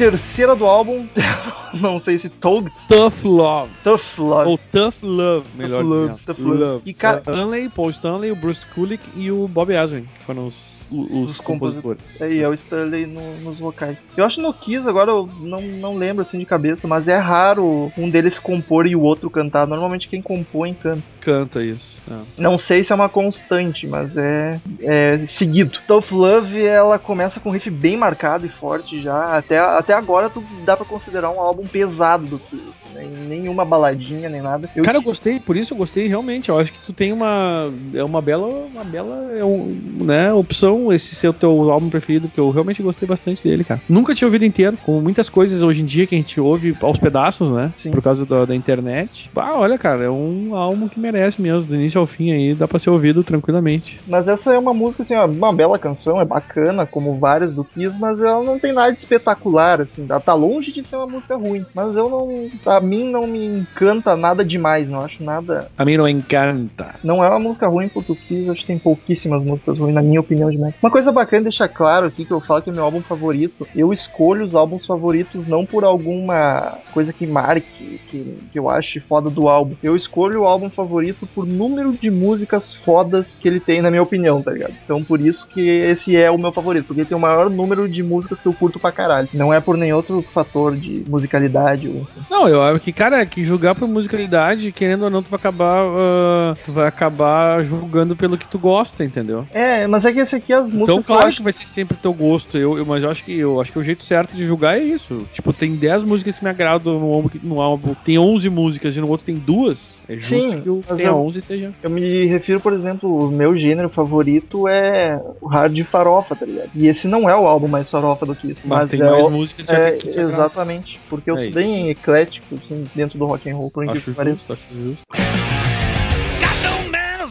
Terceira 0.06 0.56
do 0.56 0.66
álbum, 0.66 1.08
não 1.80 2.00
sei 2.00 2.18
se 2.18 2.28
Toad, 2.28 2.72
Tough 2.88 3.24
Love. 3.24 3.70
Tough 3.84 4.02
Love. 4.18 4.50
Ou 4.50 4.58
Tough 4.58 4.96
Love, 5.04 5.48
melhor 5.56 5.84
Love, 5.84 6.02
dizendo. 6.14 6.20
Tough 6.26 6.40
Love. 6.40 6.82
E, 6.90 6.92
cara- 6.92 7.20
Stanley, 7.20 7.70
Paul 7.70 7.90
Stanley, 7.92 8.32
o 8.32 8.36
Bruce 8.36 8.66
Kulick 8.66 9.04
e 9.16 9.32
o 9.32 9.48
Bob 9.48 9.72
Ezrin, 9.72 10.08
que 10.18 10.24
foram 10.24 10.48
os, 10.48 10.88
os, 10.92 11.30
Os 11.30 11.38
compositores. 11.40 12.02
É, 12.20 12.32
e 12.34 12.42
é 12.42 12.50
o 12.50 12.54
Stanley 12.56 13.06
no- 13.06 13.38
nos 13.42 13.60
vocais. 13.60 13.96
Eu 14.18 14.26
acho 14.26 14.42
no 14.42 14.52
Kiss, 14.52 14.90
agora 14.90 15.12
eu 15.12 15.30
não, 15.40 15.62
não 15.62 15.94
lembro 15.96 16.24
assim 16.24 16.40
de 16.40 16.46
cabeça, 16.46 16.88
mas 16.88 17.08
é 17.08 17.18
raro 17.20 17.92
um 17.96 18.10
deles 18.10 18.40
compor 18.40 18.88
e 18.88 18.96
o 18.96 19.02
outro 19.02 19.30
cantar. 19.30 19.68
Normalmente 19.68 20.10
quem 20.10 20.20
compõe 20.22 20.74
canta. 20.74 21.04
Canta 21.22 21.64
isso. 21.64 22.02
é. 22.10 22.16
Não 22.42 22.58
sei 22.58 22.84
se 22.84 22.92
é 22.92 22.96
uma 22.96 23.08
constante, 23.08 23.86
mas 23.86 24.18
é, 24.18 24.60
é 24.82 25.28
seguido. 25.28 25.78
Tough 25.88 26.12
Love, 26.12 26.66
ela 26.66 26.98
começa 26.98 27.40
com 27.40 27.50
um 27.50 27.54
riff 27.54 27.70
bem 27.70 27.96
marcado 27.96 28.48
e 28.48 28.50
forte 28.50 29.00
já. 29.02 29.38
Até, 29.38 29.60
até 29.60 29.91
agora 29.92 30.30
tu 30.30 30.44
dá 30.66 30.76
pra 30.76 30.86
considerar 30.86 31.30
um 31.32 31.40
álbum 31.40 31.64
pesado 31.66 32.26
do 32.26 32.40
Kiss. 32.40 32.82
Né? 32.94 33.10
Nenhuma 33.28 33.66
baladinha, 33.66 34.30
nem 34.30 34.42
nada. 34.42 34.70
Eu 34.76 34.84
Cara, 34.84 34.98
eu 34.98 35.02
gostei, 35.02 35.40
por 35.40 35.56
isso 35.56 35.74
eu 35.74 35.78
gostei 35.78 36.08
realmente. 36.08 36.50
Eu 36.50 36.58
acho 36.58 36.74
que 36.74 36.80
tu 36.80 36.94
tem 36.94 37.12
uma 37.12 37.72
é 37.94 38.04
uma 38.04 38.22
bela, 38.22 38.48
uma 38.48 38.84
bela 38.84 39.32
é 39.34 39.44
um, 39.44 39.80
né, 40.02 40.34
opção 40.34 40.92
esse 40.92 41.16
ser 41.16 41.30
o 41.30 41.34
teu 41.34 41.72
álbum 41.72 41.90
preferido, 41.90 42.28
porque 42.28 42.40
eu 42.40 42.50
realmente 42.50 42.82
gostei 42.82 43.08
bastante 43.08 43.44
dele, 43.44 43.64
cara. 43.64 43.82
Nunca 43.88 44.14
tinha 44.14 44.28
ouvido 44.28 44.46
inteiro, 44.46 44.78
como 44.84 45.02
muitas 45.02 45.30
coisas 45.30 45.64
hoje 45.64 45.82
em 45.82 45.86
dia 45.86 46.06
que 46.06 46.16
a 46.16 46.18
gente 46.18 46.40
ouve 46.40 46.76
aos 46.82 46.98
pedaços, 46.98 47.52
né? 47.52 47.74
Sim. 47.78 47.92
Por 47.92 48.02
causa 48.02 48.26
da, 48.26 48.46
da 48.46 48.56
internet. 48.56 49.30
Ah, 49.36 49.58
olha, 49.58 49.78
cara, 49.78 50.04
é 50.04 50.10
um 50.10 50.56
álbum 50.56 50.88
que 50.88 51.00
merece 51.00 51.42
mesmo, 51.42 51.64
do 51.64 51.76
início 51.76 52.00
ao 52.00 52.08
fim 52.08 52.32
aí, 52.32 52.54
dá 52.54 52.68
pra 52.68 52.80
ser 52.80 52.90
ouvido 52.90 53.24
tranquilamente. 53.24 54.00
Mas 54.08 54.28
essa 54.28 54.54
é 54.54 54.58
uma 54.58 54.74
música, 54.74 55.04
assim, 55.04 55.16
ó, 55.16 55.26
uma 55.26 55.54
bela 55.54 55.80
canção, 55.80 56.20
é 56.20 56.26
bacana, 56.26 56.86
como 56.86 57.18
várias 57.18 57.54
do 57.54 57.64
Kiss, 57.64 57.98
mas 58.00 58.20
ela 58.20 58.44
não 58.44 58.60
tem 58.60 58.74
nada 58.74 58.92
de 58.92 59.00
espetacular, 59.00 59.81
assim. 59.82 60.06
Ela 60.10 60.20
tá 60.20 60.34
longe 60.34 60.72
de 60.72 60.84
ser 60.84 60.96
uma 60.96 61.08
música 61.08 61.36
ruim. 61.36 61.66
Mas 61.74 61.96
eu 61.96 62.10
não. 62.10 62.50
A 62.74 62.80
mim 62.80 63.10
não 63.10 63.28
me 63.28 63.46
encanta 63.46 64.16
nada 64.16 64.44
demais, 64.44 64.90
não 64.90 65.02
acho 65.02 65.24
nada. 65.24 65.70
A 65.78 65.86
mim 65.86 65.98
não 65.98 66.08
encanta. 66.08 66.96
Não 67.04 67.24
é 67.24 67.30
uma 67.30 67.40
música 67.40 67.68
ruim 67.68 67.90
Kiss, 67.90 68.50
acho 68.50 68.62
que 68.62 68.68
tem 68.68 68.78
pouquíssimas 68.78 69.44
músicas 69.44 69.78
ruins, 69.78 69.94
na 69.94 70.02
minha 70.02 70.20
opinião 70.20 70.50
de 70.50 70.58
Mac. 70.58 70.74
Uma 70.82 70.92
coisa 70.92 71.12
bacana 71.12 71.44
deixar 71.44 71.68
claro 71.68 72.08
aqui 72.08 72.26
que 72.26 72.32
eu 72.32 72.42
falo 72.42 72.62
que 72.62 72.70
é 72.70 72.74
meu 72.74 72.84
álbum 72.84 73.02
favorito. 73.02 73.68
Eu 73.76 73.94
escolho 73.94 74.46
os 74.46 74.56
álbuns 74.56 74.86
favoritos 74.86 75.48
não 75.48 75.66
por 75.66 75.84
alguma 75.84 76.78
coisa 76.94 77.14
que 77.14 77.26
marque, 77.26 78.00
que, 78.10 78.38
que 78.52 78.60
eu 78.60 78.70
ache 78.70 79.00
foda 79.00 79.30
do 79.30 79.48
álbum. 79.48 79.76
Eu 79.82 79.96
escolho 79.96 80.42
o 80.42 80.46
álbum 80.46 80.70
favorito 80.70 81.28
por 81.28 81.46
número 81.46 81.94
de 81.94 82.10
músicas 82.10 82.76
fodas 82.76 83.40
que 83.42 83.48
ele 83.48 83.60
tem, 83.60 83.82
na 83.82 83.90
minha 83.90 84.04
opinião, 84.04 84.42
tá 84.42 84.52
ligado? 84.52 84.74
Então 84.84 85.04
por 85.04 85.20
isso 85.20 85.48
que 85.48 85.62
esse 85.62 86.16
é 86.16 86.30
o 86.30 86.38
meu 86.38 86.52
favorito, 86.52 86.88
porque 86.88 87.02
ele 87.02 87.08
tem 87.08 87.18
o 87.18 87.22
maior 87.22 87.50
número 87.50 87.88
de 87.88 88.04
músicas 88.04 88.42
que 88.42 88.48
eu 88.48 88.54
curto 88.54 88.80
pra 88.80 88.92
caralho. 88.92 89.30
Não 89.34 89.54
é 89.54 89.61
por 89.62 89.78
nenhum 89.78 89.96
outro 89.98 90.22
fator 90.34 90.76
de 90.76 91.04
musicalidade 91.08 91.88
ou. 91.88 92.06
Não, 92.30 92.48
eu 92.48 92.62
acho 92.64 92.80
que, 92.80 92.92
cara, 92.92 93.26
que 93.26 93.44
julgar 93.44 93.76
por 93.76 93.88
musicalidade, 93.88 94.72
querendo 94.72 95.04
ou 95.04 95.10
não, 95.10 95.22
tu 95.24 95.30
vai 95.30 95.38
acabar. 95.40 95.86
ah, 95.86 96.54
tu 96.66 96.72
vai 96.72 96.88
acabar 96.88 97.64
julgando 97.64 98.16
pelo 98.16 98.38
que 98.38 98.48
tu 98.48 98.58
gosta, 98.60 99.04
entendeu? 99.04 99.46
É, 99.54 99.88
mas 99.88 100.06
é 100.06 100.12
que 100.14 100.20
esse 100.20 100.36
aqui 100.36 100.54
as 100.54 100.64
músicas 100.66 100.82
Então, 100.84 100.96
que 100.98 101.12
eu 101.12 101.16
claro 101.16 101.28
acho 101.28 101.38
que 101.38 101.44
vai 101.44 101.54
ser 101.54 101.66
sempre 101.66 101.98
teu 101.98 102.14
gosto, 102.14 102.58
eu, 102.58 102.78
eu- 102.78 102.86
mas 102.86 103.04
eu 103.04 103.10
acho 103.10 103.24
que 103.24 103.38
eu 103.38 103.60
acho 103.62 103.72
que 103.72 103.80
o 103.80 103.84
jeito 103.84 104.04
certo 104.04 104.36
de 104.36 104.46
julgar 104.46 104.78
é 104.78 104.84
isso. 104.84 105.28
Tipo, 105.34 105.54
tem 105.54 105.76
10 105.76 106.04
músicas 106.04 106.38
que 106.38 106.44
me 106.44 106.50
agradam 106.50 107.00
no 107.00 107.14
álbum, 107.14 107.30
que- 107.30 107.40
no 107.46 107.62
álbum 107.62 107.94
tem 108.04 108.18
11 108.18 108.50
músicas 108.50 108.96
e 108.98 109.02
no 109.02 109.08
outro 109.10 109.26
tem 109.26 109.36
duas. 109.36 110.04
É 110.08 110.16
justo 110.18 110.52
Sim, 110.52 110.62
que 110.62 110.70
o 110.70 110.78
que 110.82 110.86
mas 110.90 110.98
tenha 110.98 111.10
eu- 111.10 111.18
11 111.26 111.42
seja. 111.42 111.72
Eu 111.82 111.90
me 111.90 112.26
refiro, 112.28 112.60
por 112.60 112.74
exemplo, 112.74 113.28
o 113.28 113.32
meu 113.32 113.56
gênero 113.58 113.90
favorito 113.90 114.68
é 114.68 115.20
o 115.42 115.48
hard 115.48 115.78
farofa, 115.84 116.36
tá 116.36 116.46
ligado? 116.46 116.70
E 116.76 116.88
esse 116.88 117.08
não 117.08 117.30
é 117.30 117.36
o 117.36 117.48
álbum 117.48 117.68
mais 117.68 117.90
farofa 117.90 118.26
do 118.26 118.36
Kiss. 118.36 118.68
Mas, 118.68 118.86
tem 118.88 119.02
é 119.02 119.10
mais 119.10 119.26
o- 119.26 119.30
músicas 119.30 119.51
que 119.54 119.62
É, 119.72 119.92
que 119.98 120.20
exatamente, 120.20 121.00
porque 121.10 121.30
eu 121.32 121.38
É 121.38 121.44
sou 121.46 121.52
bem 121.54 121.90
eclético 121.90 122.56
assim, 122.56 122.86
dentro 122.96 123.18
do 123.18 123.26
rock 123.26 123.50
and 123.50 123.56
roll, 123.56 123.72
por 123.72 123.84
incrível 123.84 124.02
Acho 124.02 124.12
que 124.12 124.18
pareça. 124.18 124.38
justo, 124.38 124.54
acho 124.54 124.74
justo. 124.74 125.06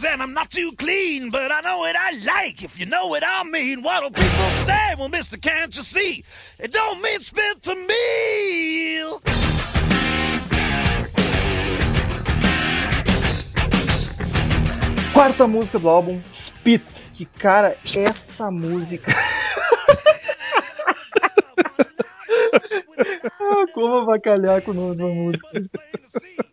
And 0.03 0.23
I'm 0.23 0.33
not 0.35 0.51
too 0.51 0.73
clean, 0.77 1.29
but 1.31 1.53
I 1.53 1.61
know 1.61 1.79
what 1.79 1.95
I 1.95 2.11
like, 2.25 2.63
if 2.65 2.81
you 2.81 2.87
know 2.87 3.07
what 3.09 3.23
I 3.25 3.43
mean. 3.45 3.83
What 3.83 4.03
do 4.03 4.11
people 4.11 4.51
say? 4.65 4.95
Well, 4.99 5.09
mister, 5.11 5.37
can't 5.37 5.77
you 5.77 5.83
see? 5.83 6.25
It 6.59 6.73
don't 6.73 7.01
mean 7.03 7.21
spit 7.21 7.63
to 7.63 7.75
me. 7.75 9.19
Quarta 15.13 15.47
música 15.47 15.79
do 15.79 15.89
álbum, 15.89 16.23
Spit. 16.33 16.83
Que 17.15 17.25
cara, 17.27 17.77
essa 17.95 18.51
música. 18.51 19.13
ah, 22.53 23.67
como 23.75 23.97
avacalhar 23.99 24.63
com 24.63 24.71
o 24.73 24.75
nome 24.75 24.97
da 24.97 25.07
música. 25.07 25.71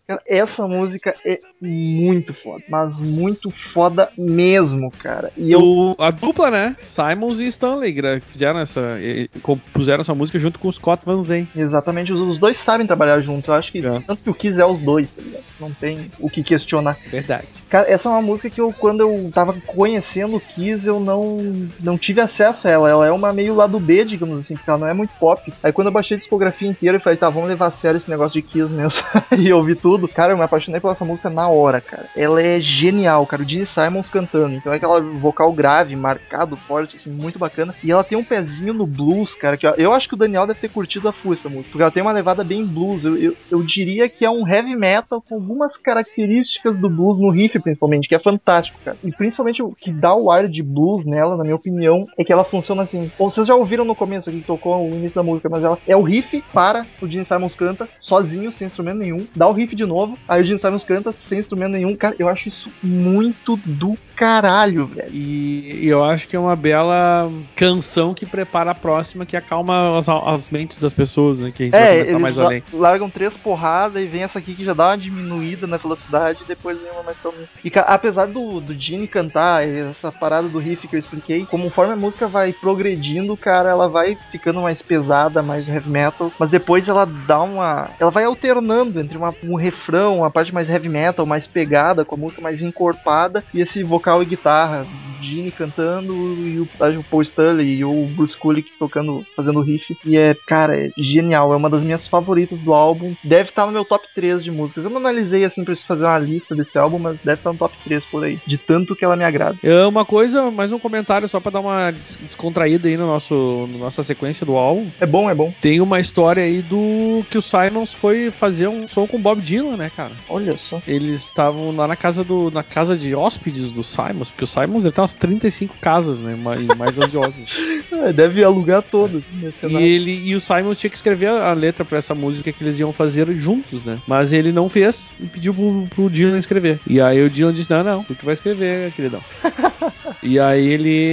Cara, 0.07 0.21
essa 0.25 0.65
música 0.65 1.13
é 1.25 1.37
muito 1.61 2.33
foda, 2.33 2.63
mas 2.69 2.97
muito 2.97 3.51
foda 3.51 4.09
mesmo, 4.17 4.89
cara. 4.89 5.31
E 5.35 5.51
eu 5.51 5.59
O- 5.61 5.95
a 5.99 6.11
dupla, 6.11 6.49
né? 6.49 6.75
Simons 6.79 7.41
e 7.41 7.47
Stanley 7.47 7.91
gra- 7.91 8.21
fizeram 8.25 8.59
essa. 8.59 8.97
compuseram 9.43 9.99
essa 10.01 10.15
música 10.15 10.39
junto 10.39 10.59
com 10.59 10.69
o 10.69 10.71
Scott 10.71 11.03
Van 11.05 11.21
Zandt. 11.23 11.49
Exatamente, 11.53 12.13
os, 12.13 12.19
os 12.21 12.39
dois 12.39 12.55
sabem 12.57 12.87
trabalhar 12.87 13.19
junto. 13.19 13.51
Eu 13.51 13.55
acho 13.55 13.69
que 13.71 13.79
É. 13.85 13.99
tanto 13.99 14.23
que 14.23 14.29
o 14.29 14.33
Kiss 14.33 14.59
é 14.61 14.65
os 14.65 14.79
dois, 14.79 15.07
tá 15.11 15.21
ligado? 15.21 15.43
Não 15.59 15.71
tem 15.73 16.09
o 16.19 16.29
que 16.29 16.41
questionar. 16.43 16.97
Verdade. 17.11 17.47
Cara, 17.69 17.89
essa 17.91 18.07
é 18.07 18.11
uma 18.11 18.21
música 18.21 18.49
que 18.49 18.61
eu, 18.61 18.71
quando 18.71 19.01
eu 19.01 19.29
tava 19.33 19.53
conhecendo 19.65 20.37
o 20.37 20.39
Kiss, 20.39 20.87
eu 20.87 20.99
não, 21.01 21.67
não 21.81 21.97
tive 21.97 22.21
acesso 22.21 22.65
a 22.67 22.71
ela. 22.71 22.89
Ela 22.89 23.07
é 23.07 23.11
uma 23.11 23.33
meio 23.33 23.55
lado 23.55 23.77
B, 23.77 24.05
digamos 24.05 24.39
assim, 24.39 24.55
porque 24.55 24.69
ela 24.69 24.79
não 24.79 24.87
é 24.87 24.93
muito 24.93 25.11
pop. 25.19 25.51
Aí 25.61 25.73
quando 25.73 25.87
eu 25.87 25.91
baixei 25.93 26.15
a 26.15 26.19
discografia 26.19 26.69
inteira, 26.69 26.95
eu 26.97 27.01
falei, 27.01 27.17
tá, 27.17 27.29
vamos 27.29 27.49
levar 27.49 27.67
a 27.67 27.71
sério 27.71 27.97
esse 27.97 28.09
negócio 28.09 28.33
de 28.39 28.47
Kiss 28.47 28.71
mesmo. 28.71 29.01
e 29.37 29.49
eu 29.49 29.57
ouvi 29.57 29.75
tudo. 29.75 29.96
Cara, 30.09 30.33
eu 30.33 30.37
me 30.37 30.43
apaixonei 30.43 30.81
pela 30.81 30.91
essa 30.93 31.05
música 31.05 31.29
na 31.29 31.47
hora, 31.47 31.79
cara. 31.79 32.07
Ela 32.15 32.41
é 32.41 32.59
genial, 32.59 33.25
cara. 33.25 33.41
O 33.43 33.47
Gene 33.47 33.65
Simons 33.65 34.09
cantando. 34.09 34.55
Então 34.55 34.73
é 34.73 34.75
aquela 34.75 34.99
vocal 34.99 35.53
grave, 35.53 35.95
marcado, 35.95 36.57
forte, 36.57 36.97
assim, 36.97 37.09
muito 37.09 37.39
bacana. 37.39 37.73
E 37.81 37.89
ela 37.91 38.03
tem 38.03 38.17
um 38.17 38.23
pezinho 38.23 38.73
no 38.73 38.85
blues, 38.85 39.33
cara. 39.33 39.55
Que 39.55 39.65
eu- 39.65 39.93
acho 39.93 40.09
que 40.09 40.15
o 40.15 40.17
Daniel 40.17 40.45
deve 40.45 40.59
ter 40.59 40.69
curtido 40.69 41.07
a 41.07 41.13
full 41.13 41.33
essa 41.33 41.47
música. 41.47 41.69
Porque 41.69 41.81
ela 41.83 41.91
tem 41.91 42.03
uma 42.03 42.11
levada 42.11 42.43
bem 42.43 42.65
blues. 42.65 43.05
Eu, 43.05 43.15
eu, 43.15 43.33
eu 43.49 43.63
diria 43.63 44.09
que 44.09 44.25
é 44.25 44.29
um 44.29 44.45
heavy 44.47 44.75
metal 44.75 45.21
com 45.21 45.35
algumas 45.35 45.77
características 45.77 46.75
do 46.77 46.89
blues 46.89 47.19
no 47.19 47.29
riff, 47.31 47.57
principalmente, 47.59 48.07
que 48.07 48.15
é 48.15 48.19
fantástico, 48.19 48.79
cara. 48.83 48.97
E 49.03 49.11
principalmente 49.11 49.61
o 49.63 49.71
que 49.71 49.91
dá 49.91 50.13
o 50.15 50.29
ar 50.31 50.47
de 50.47 50.61
blues 50.63 51.05
nela, 51.05 51.37
na 51.37 51.43
minha 51.43 51.55
opinião, 51.55 52.05
é 52.17 52.23
que 52.23 52.33
ela 52.33 52.43
funciona 52.43 52.83
assim. 52.83 53.09
Ou 53.19 53.29
vocês 53.29 53.47
já 53.47 53.55
ouviram 53.55 53.85
no 53.85 53.95
começo 53.95 54.29
aqui 54.29 54.39
que 54.39 54.47
tocou 54.47 54.89
no 54.89 54.97
início 54.97 55.15
da 55.15 55.23
música, 55.23 55.49
mas 55.49 55.63
ela 55.63 55.77
é 55.87 55.95
o 55.95 56.01
riff, 56.01 56.43
para, 56.53 56.85
o 57.01 57.07
Gene 57.09 57.25
Simons 57.25 57.55
canta, 57.55 57.87
sozinho, 57.99 58.51
sem 58.51 58.67
instrumento 58.67 58.97
nenhum, 58.97 59.25
dá 59.35 59.47
o 59.47 59.51
riff 59.53 59.75
de 59.75 59.85
novo, 59.87 60.17
aí 60.27 60.41
o 60.41 60.45
Gene 60.45 60.59
Simons 60.59 60.83
canta 60.83 61.11
sem 61.11 61.39
instrumento 61.39 61.71
nenhum. 61.71 61.95
Cara, 61.95 62.15
eu 62.19 62.27
acho 62.29 62.49
isso 62.49 62.69
muito 62.83 63.57
do 63.65 63.97
caralho, 64.15 64.87
velho. 64.87 65.09
E, 65.13 65.79
e 65.83 65.87
eu 65.87 66.03
acho 66.03 66.27
que 66.27 66.35
é 66.35 66.39
uma 66.39 66.55
bela 66.55 67.31
canção 67.55 68.13
que 68.13 68.25
prepara 68.25 68.71
a 68.71 68.75
próxima, 68.75 69.25
que 69.25 69.37
acalma 69.37 69.97
as, 69.97 70.09
as 70.09 70.49
mentes 70.49 70.79
das 70.79 70.91
pessoas, 70.93 71.39
né? 71.39 71.51
Que 71.51 71.63
a 71.63 71.65
gente 71.67 71.73
vai 71.73 71.81
É, 71.83 71.89
comentar 71.91 72.09
eles 72.09 72.21
mais 72.21 72.39
além. 72.39 72.63
largam 72.73 73.09
três 73.09 73.37
porradas 73.37 74.01
e 74.01 74.07
vem 74.07 74.23
essa 74.23 74.39
aqui 74.39 74.55
que 74.55 74.65
já 74.65 74.73
dá 74.73 74.87
uma 74.89 74.97
diminuída 74.97 75.67
na 75.67 75.77
velocidade 75.77 76.39
e 76.43 76.47
depois 76.47 76.79
vem 76.81 76.91
uma 76.91 77.03
mais 77.03 77.17
calminha. 77.19 77.47
E 77.63 77.71
apesar 77.75 78.27
do, 78.27 78.59
do 78.59 78.73
Gene 78.73 79.07
cantar 79.07 79.67
essa 79.67 80.11
parada 80.11 80.47
do 80.47 80.57
riff 80.57 80.87
que 80.87 80.95
eu 80.95 80.99
expliquei, 80.99 81.45
conforme 81.45 81.93
a 81.93 81.97
música 81.97 82.27
vai 82.27 82.51
progredindo, 82.51 83.37
cara, 83.37 83.69
ela 83.69 83.87
vai 83.87 84.17
ficando 84.31 84.61
mais 84.61 84.81
pesada, 84.81 85.41
mais 85.43 85.67
heavy 85.67 85.89
metal, 85.89 86.31
mas 86.39 86.49
depois 86.49 86.87
ela 86.87 87.05
dá 87.05 87.41
uma. 87.41 87.89
Ela 87.99 88.11
vai 88.11 88.23
alternando 88.23 88.99
entre 88.99 89.17
uma- 89.17 89.33
um 89.43 89.55
refrão, 89.55 89.76
a 90.25 90.29
parte 90.29 90.53
mais 90.53 90.69
heavy 90.69 90.89
metal, 90.89 91.25
mais 91.25 91.47
pegada, 91.47 92.03
com 92.05 92.15
a 92.15 92.17
música 92.17 92.41
mais 92.41 92.61
encorpada, 92.61 93.43
e 93.53 93.61
esse 93.61 93.83
vocal 93.83 94.21
e 94.21 94.25
guitarra, 94.25 94.85
Gene 95.21 95.51
cantando 95.51 96.13
e 96.13 96.59
o, 96.59 96.67
o 96.99 97.03
Paul 97.03 97.21
Stanley 97.21 97.77
e 97.77 97.85
o 97.85 98.05
Bruce 98.15 98.37
Kulick 98.37 98.69
tocando, 98.77 99.25
fazendo 99.35 99.61
riff. 99.61 99.97
E 100.05 100.17
é, 100.17 100.35
cara, 100.45 100.77
é 100.77 100.91
genial, 100.97 101.53
é 101.53 101.55
uma 101.55 101.69
das 101.69 101.83
minhas 101.83 102.07
favoritas 102.07 102.61
do 102.61 102.73
álbum. 102.73 103.15
Deve 103.23 103.49
estar 103.49 103.65
no 103.65 103.71
meu 103.71 103.83
top 103.83 104.07
3 104.13 104.43
de 104.43 104.51
músicas. 104.51 104.83
Eu 104.85 104.91
não 104.91 104.97
analisei 104.97 105.43
assim 105.43 105.63
pra 105.63 105.75
fazer 105.75 106.03
uma 106.05 106.19
lista 106.19 106.55
desse 106.55 106.77
álbum, 106.77 106.99
mas 106.99 107.17
deve 107.23 107.39
estar 107.39 107.51
no 107.51 107.57
top 107.57 107.75
3 107.83 108.05
por 108.05 108.23
aí, 108.23 108.39
de 108.45 108.57
tanto 108.57 108.95
que 108.95 109.03
ela 109.03 109.15
me 109.15 109.23
agrada. 109.23 109.57
É 109.63 109.85
uma 109.85 110.05
coisa, 110.05 110.51
mais 110.51 110.71
um 110.71 110.79
comentário 110.79 111.27
só 111.27 111.39
pra 111.39 111.51
dar 111.51 111.59
uma 111.61 111.91
des- 111.91 112.17
descontraída 112.21 112.87
aí 112.87 112.95
no 112.97 113.07
nosso, 113.07 113.67
na 113.71 113.77
nossa 113.79 114.03
sequência 114.03 114.45
do 114.45 114.55
álbum. 114.55 114.87
É 114.99 115.05
bom, 115.05 115.29
é 115.29 115.35
bom. 115.35 115.51
Tem 115.59 115.81
uma 115.81 115.99
história 115.99 116.43
aí 116.43 116.61
do 116.61 117.23
que 117.29 117.37
o 117.37 117.41
Simons 117.41 117.93
foi 117.93 118.31
fazer 118.31 118.67
um 118.67 118.87
som 118.87 119.07
com 119.07 119.17
o 119.17 119.21
Bob 119.21 119.41
Dylan, 119.41 119.66
né, 119.75 119.89
cara? 119.89 120.15
Olha 120.29 120.55
só. 120.55 120.81
Eles 120.87 121.25
estavam 121.25 121.75
lá 121.75 121.87
na 121.87 121.95
casa 121.95 122.23
do 122.23 122.49
na 122.51 122.63
casa 122.63 122.95
de 122.95 123.15
hóspedes 123.15 123.71
do 123.71 123.83
Simons, 123.83 124.29
porque 124.29 124.43
o 124.43 124.47
Simons 124.47 124.83
deve 124.83 124.93
ter 124.93 125.01
umas 125.01 125.13
35 125.13 125.75
casas, 125.81 126.21
né, 126.21 126.35
mais, 126.35 126.65
mais 126.77 126.99
as 126.99 127.11
de 127.11 127.17
hóspedes. 127.17 127.76
É, 128.03 128.13
deve 128.13 128.43
alugar 128.43 128.81
todo 128.83 129.23
nesse 129.33 129.57
E 129.65 129.69
cenário. 129.69 129.87
ele 129.87 130.11
e 130.29 130.35
o 130.35 130.41
Simons 130.41 130.79
tinha 130.79 130.89
que 130.89 130.95
escrever 130.95 131.27
a 131.29 131.53
letra 131.53 131.83
pra 131.83 131.97
essa 131.97 132.13
música 132.15 132.51
que 132.51 132.63
eles 132.63 132.79
iam 132.79 132.93
fazer 132.93 133.33
juntos, 133.35 133.83
né? 133.83 133.99
Mas 134.07 134.31
ele 134.33 134.51
não 134.51 134.69
fez 134.69 135.11
e 135.19 135.25
pediu 135.25 135.53
pro, 135.53 135.87
pro 135.95 136.09
Dylan 136.09 136.37
escrever. 136.37 136.79
E 136.87 136.99
aí 137.01 137.21
o 137.23 137.29
Dylan 137.29 137.53
disse: 137.53 137.69
Não, 137.69 137.83
não, 137.83 138.03
tu 138.03 138.15
que 138.15 138.25
vai 138.25 138.33
escrever, 138.33 138.91
queridão. 138.91 139.21
e 140.21 140.39
aí 140.39 140.67
ele. 140.67 141.07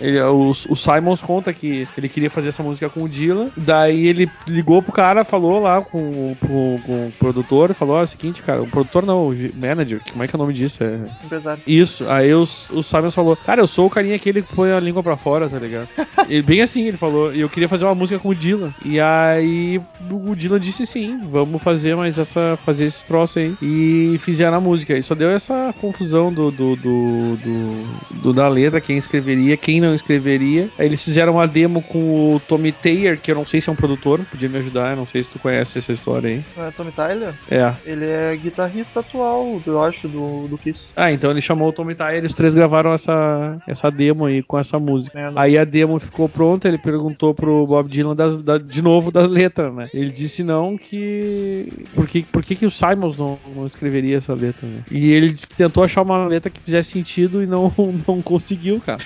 ele 0.00 0.20
o, 0.22 0.50
o 0.50 0.76
Simons 0.76 1.22
conta 1.22 1.52
que 1.52 1.86
ele 1.96 2.08
queria 2.08 2.30
fazer 2.30 2.48
essa 2.48 2.62
música 2.62 2.88
com 2.88 3.02
o 3.02 3.08
Dylan. 3.08 3.50
Daí 3.56 4.06
ele 4.06 4.30
ligou 4.48 4.82
pro 4.82 4.92
cara, 4.92 5.24
falou 5.24 5.60
lá 5.60 5.80
com, 5.82 5.98
o- 5.98 6.36
pro- 6.38 6.80
com 6.86 7.06
o 7.08 7.12
produtor, 7.18 7.74
falou: 7.74 7.96
Ó, 7.96 8.00
é 8.00 8.04
o 8.04 8.08
seguinte, 8.08 8.42
cara, 8.42 8.62
o 8.62 8.66
produtor 8.68 9.04
não, 9.04 9.28
o 9.28 9.34
manager, 9.60 10.00
como 10.10 10.22
é 10.22 10.28
que 10.28 10.34
é 10.34 10.38
o 10.38 10.40
nome 10.40 10.52
disso? 10.52 10.82
É. 10.82 11.00
Empresário. 11.24 11.62
Isso, 11.66 12.08
aí 12.08 12.32
o, 12.34 12.42
o 12.42 12.82
Simons 12.82 13.14
falou, 13.14 13.36
cara, 13.36 13.60
eu 13.60 13.66
sou 13.66 13.86
o 13.86 13.90
carinha 13.90 14.16
aquele 14.16 14.42
que 14.42 14.54
põe 14.54 14.70
a 14.72 14.80
língua 14.80 15.02
pra 15.02 15.16
fora, 15.16 15.48
tá 15.48 15.58
ligado? 15.58 15.88
Ele, 16.28 16.42
bem 16.42 16.60
assim, 16.62 16.86
ele 16.88 16.96
falou, 16.96 17.34
e 17.34 17.40
eu 17.40 17.48
queria 17.48 17.68
fazer 17.68 17.84
uma 17.84 17.94
música 17.94 18.18
com 18.18 18.28
o 18.30 18.34
Dylan. 18.34 18.72
E 18.84 19.00
aí 19.00 19.80
o 20.10 20.34
Dylan 20.34 20.60
disse 20.60 20.86
sim, 20.86 21.20
vamos 21.30 21.62
fazer 21.62 21.96
mais 21.96 22.18
essa, 22.18 22.58
fazer 22.64 22.86
esse 22.86 23.04
troço 23.06 23.38
aí. 23.38 23.54
E 23.62 24.16
fizeram 24.20 24.56
a 24.56 24.60
música. 24.60 24.96
E 24.96 25.02
só 25.02 25.14
deu 25.14 25.30
essa 25.30 25.74
confusão 25.80 26.32
do, 26.32 26.50
do, 26.50 26.76
do, 26.76 27.36
do- 27.36 27.86
do- 28.22 28.32
da 28.32 28.48
letra, 28.48 28.80
quem 28.80 28.96
escreveria, 28.98 29.56
quem 29.56 29.80
não 29.80 29.94
escreveria. 29.94 30.68
Aí 30.78 30.86
eles 30.86 31.02
fizeram 31.02 31.34
uma 31.34 31.46
demo 31.46 31.80
com 31.82 32.34
o 32.34 32.40
Tommy 32.40 32.72
Taylor, 32.72 33.16
que 33.16 33.30
eu 33.30 33.34
não 33.34 33.44
sei 33.44 33.60
se 33.60 33.68
é 33.68 33.72
um 33.72 33.76
produtor, 33.76 34.20
podia 34.30 34.48
me 34.48 34.58
ajudar, 34.58 34.90
eu 34.90 34.96
não 34.96 35.06
sei 35.06 35.22
se 35.22 35.30
tu 35.30 35.38
conhece 35.38 35.78
essa 35.78 35.92
história 35.92 36.28
aí. 36.30 36.44
É 36.66 36.70
Tommy 36.72 36.92
Tyler? 36.92 37.32
É. 37.50 37.72
Ele 37.84 38.04
é 38.04 38.36
guitarrista 38.36 39.00
atual, 39.00 39.60
eu 39.66 39.82
acho, 39.82 40.08
do, 40.08 40.48
do 40.48 40.58
Kiss. 40.58 40.86
Ah, 40.96 41.12
então 41.12 41.30
ele 41.30 41.40
chamou 41.40 41.68
o 41.68 41.72
Tommy 41.72 41.94
Tyler 41.94 42.22
e 42.22 42.26
os 42.26 42.34
três 42.34 42.54
gravaram 42.54 42.92
essa, 42.92 43.56
essa 43.66 43.90
demo 43.90 44.24
aí 44.26 44.42
com 44.42 44.58
essa 44.58 44.78
música. 44.78 45.18
É, 45.18 45.30
Aí 45.36 45.56
a 45.58 45.64
demo 45.86 45.98
ficou 45.98 46.28
pronta, 46.28 46.68
ele 46.68 46.78
perguntou 46.78 47.34
pro 47.34 47.66
Bob 47.66 47.88
Dylan 47.88 48.14
das- 48.14 48.36
da- 48.42 48.58
de 48.58 48.82
novo 48.82 49.10
das 49.10 49.30
letras, 49.30 49.74
né? 49.74 49.88
Ele 49.94 50.10
disse 50.10 50.42
não 50.42 50.76
que. 50.76 51.72
Por 51.94 52.06
que, 52.06 52.22
por 52.24 52.44
que, 52.44 52.54
que 52.56 52.66
o 52.66 52.70
Simons 52.70 53.16
não, 53.16 53.38
não 53.54 53.66
escreveria 53.66 54.18
essa 54.18 54.34
letra, 54.34 54.66
né? 54.66 54.82
E 54.90 55.12
ele 55.12 55.30
disse 55.30 55.46
que 55.46 55.54
tentou 55.54 55.82
achar 55.84 56.02
uma 56.02 56.26
letra 56.26 56.50
que 56.50 56.60
fizesse 56.60 56.90
sentido 56.92 57.42
e 57.42 57.46
não, 57.46 57.72
não 58.06 58.20
conseguiu, 58.20 58.80
cara. 58.80 59.02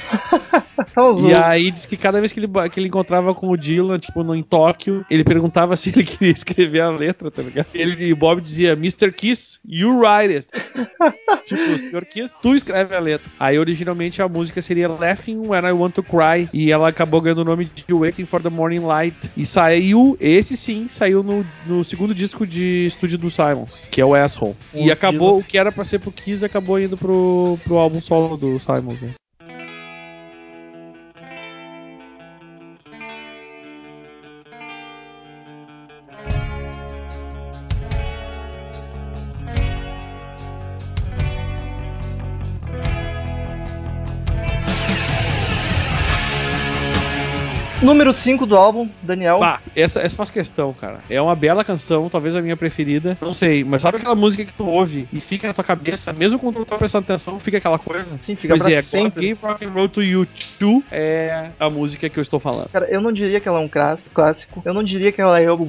Os- 0.97 1.21
E 1.31 1.33
aí 1.43 1.71
disse 1.71 1.87
que 1.87 1.97
cada 1.97 2.21
vez 2.21 2.33
que 2.33 2.41
ele, 2.41 2.49
que 2.73 2.81
ele 2.81 2.89
encontrava 2.89 3.35
com 3.35 3.49
o 3.49 3.57
Dylan, 3.57 3.99
tipo, 3.99 4.23
no, 4.25 4.35
em 4.35 4.43
Tóquio, 4.43 5.05
ele 5.11 5.25
perguntava 5.25 5.77
se 5.77 5.91
ele 5.91 6.05
queria 6.05 6.33
escrever 6.33 6.81
a 6.81 6.91
letra, 6.91 7.31
tá 7.31 7.43
ligado? 7.43 7.67
Ele, 7.75 8.07
e 8.07 8.13
o 8.13 8.17
Bob 8.17 8.41
dizia, 8.41 8.73
Mr. 8.73 9.13
Kiss, 9.13 9.59
you 9.67 10.01
write 10.01 10.35
it. 10.35 10.47
tipo, 11.47 11.79
Sr. 11.79 12.05
Kiss, 12.07 12.41
tu 12.41 12.55
escreve 12.55 12.95
a 12.95 13.01
letra. 13.01 13.31
Aí 13.39 13.59
originalmente 13.59 14.21
a 14.23 14.29
música 14.29 14.61
seria 14.63 14.89
Laughing 14.89 15.39
When 15.47 15.65
I 15.65 15.73
Want 15.73 15.93
to 15.95 16.03
Cry. 16.03 16.49
E 16.53 16.70
ela 16.71 16.89
acabou 16.89 17.21
ganhando 17.21 17.43
o 17.43 17.45
nome 17.45 17.71
de 17.75 17.93
Waiting 17.93 18.27
for 18.27 18.43
the 18.43 18.49
Morning 18.49 18.81
Light. 18.81 19.31
E 19.37 19.45
saiu, 19.47 20.17
esse 20.21 20.57
sim, 20.57 20.87
saiu 20.89 21.23
no, 21.23 21.47
no 21.67 21.85
segundo 21.85 22.15
disco 22.15 22.47
de 22.47 22.87
estúdio 22.87 23.19
do 23.19 23.31
Simons, 23.31 23.87
que 23.91 24.01
é 24.01 24.05
o 24.05 24.15
Asshole. 24.15 24.57
O 24.73 24.85
E 24.87 24.91
acabou, 24.91 25.39
o 25.39 25.45
que 25.45 25.59
era 25.59 25.73
pra 25.73 25.85
ser 25.85 25.99
pro 25.99 26.13
Kiss, 26.13 26.45
acabou 26.45 26.79
indo 26.79 26.97
pro, 26.97 27.59
pro 27.65 27.77
álbum 27.77 28.01
solo 28.01 28.37
do 28.37 28.59
Simons, 28.59 29.03
né? 29.03 29.11
Número 47.83 48.13
5 48.13 48.45
do 48.45 48.57
álbum, 48.57 48.87
Daniel. 49.03 49.39
Pá, 49.39 49.59
essa, 49.75 50.01
essa 50.03 50.15
faz 50.15 50.29
questão, 50.29 50.71
cara. 50.75 50.99
É 51.09 51.19
uma 51.21 51.35
bela 51.35 51.65
canção, 51.65 52.11
talvez 52.11 52.37
a 52.37 52.43
minha 52.43 52.55
preferida. 52.55 53.17
Não 53.23 53.33
sei, 53.33 53.65
mas 53.65 53.81
sabe 53.81 53.97
aquela 53.97 54.15
música 54.15 54.45
que 54.45 54.53
tu 54.53 54.67
ouve 54.67 55.09
e 55.11 55.19
fica 55.19 55.49
na 55.49 55.55
tua 55.55 55.65
cabeça, 55.65 56.13
mesmo 56.13 56.39
quando 56.39 56.57
tu 56.57 56.67
tá 56.67 56.77
prestando 56.77 57.05
atenção, 57.05 57.41
fica 57.41 57.57
aquela 57.57 57.79
coisa? 57.79 58.19
Sim, 58.21 58.37
fica 58.37 58.49
Pois 58.53 58.63
pra 58.65 58.73
é, 58.73 58.83
sempre. 58.83 59.29
Gave 59.31 59.39
Rock 59.43 59.65
and 59.65 59.71
Roll 59.71 59.89
to 59.89 60.03
You 60.03 60.27
Too 60.59 60.85
é 60.93 61.49
a 61.59 61.71
música 61.71 62.07
que 62.11 62.19
eu 62.19 62.23
estou 62.23 62.39
falando. 62.39 62.69
Cara, 62.69 62.87
eu 62.91 63.01
não 63.01 63.11
diria 63.11 63.41
que 63.41 63.49
ela 63.49 63.61
é 63.61 63.65
um 63.65 63.69
clás- 63.69 64.01
clássico. 64.13 64.61
Eu 64.63 64.75
não 64.75 64.83
diria 64.85 65.11
que 65.11 65.21
ela 65.23 65.41
é 65.41 65.51
o- 65.51 65.67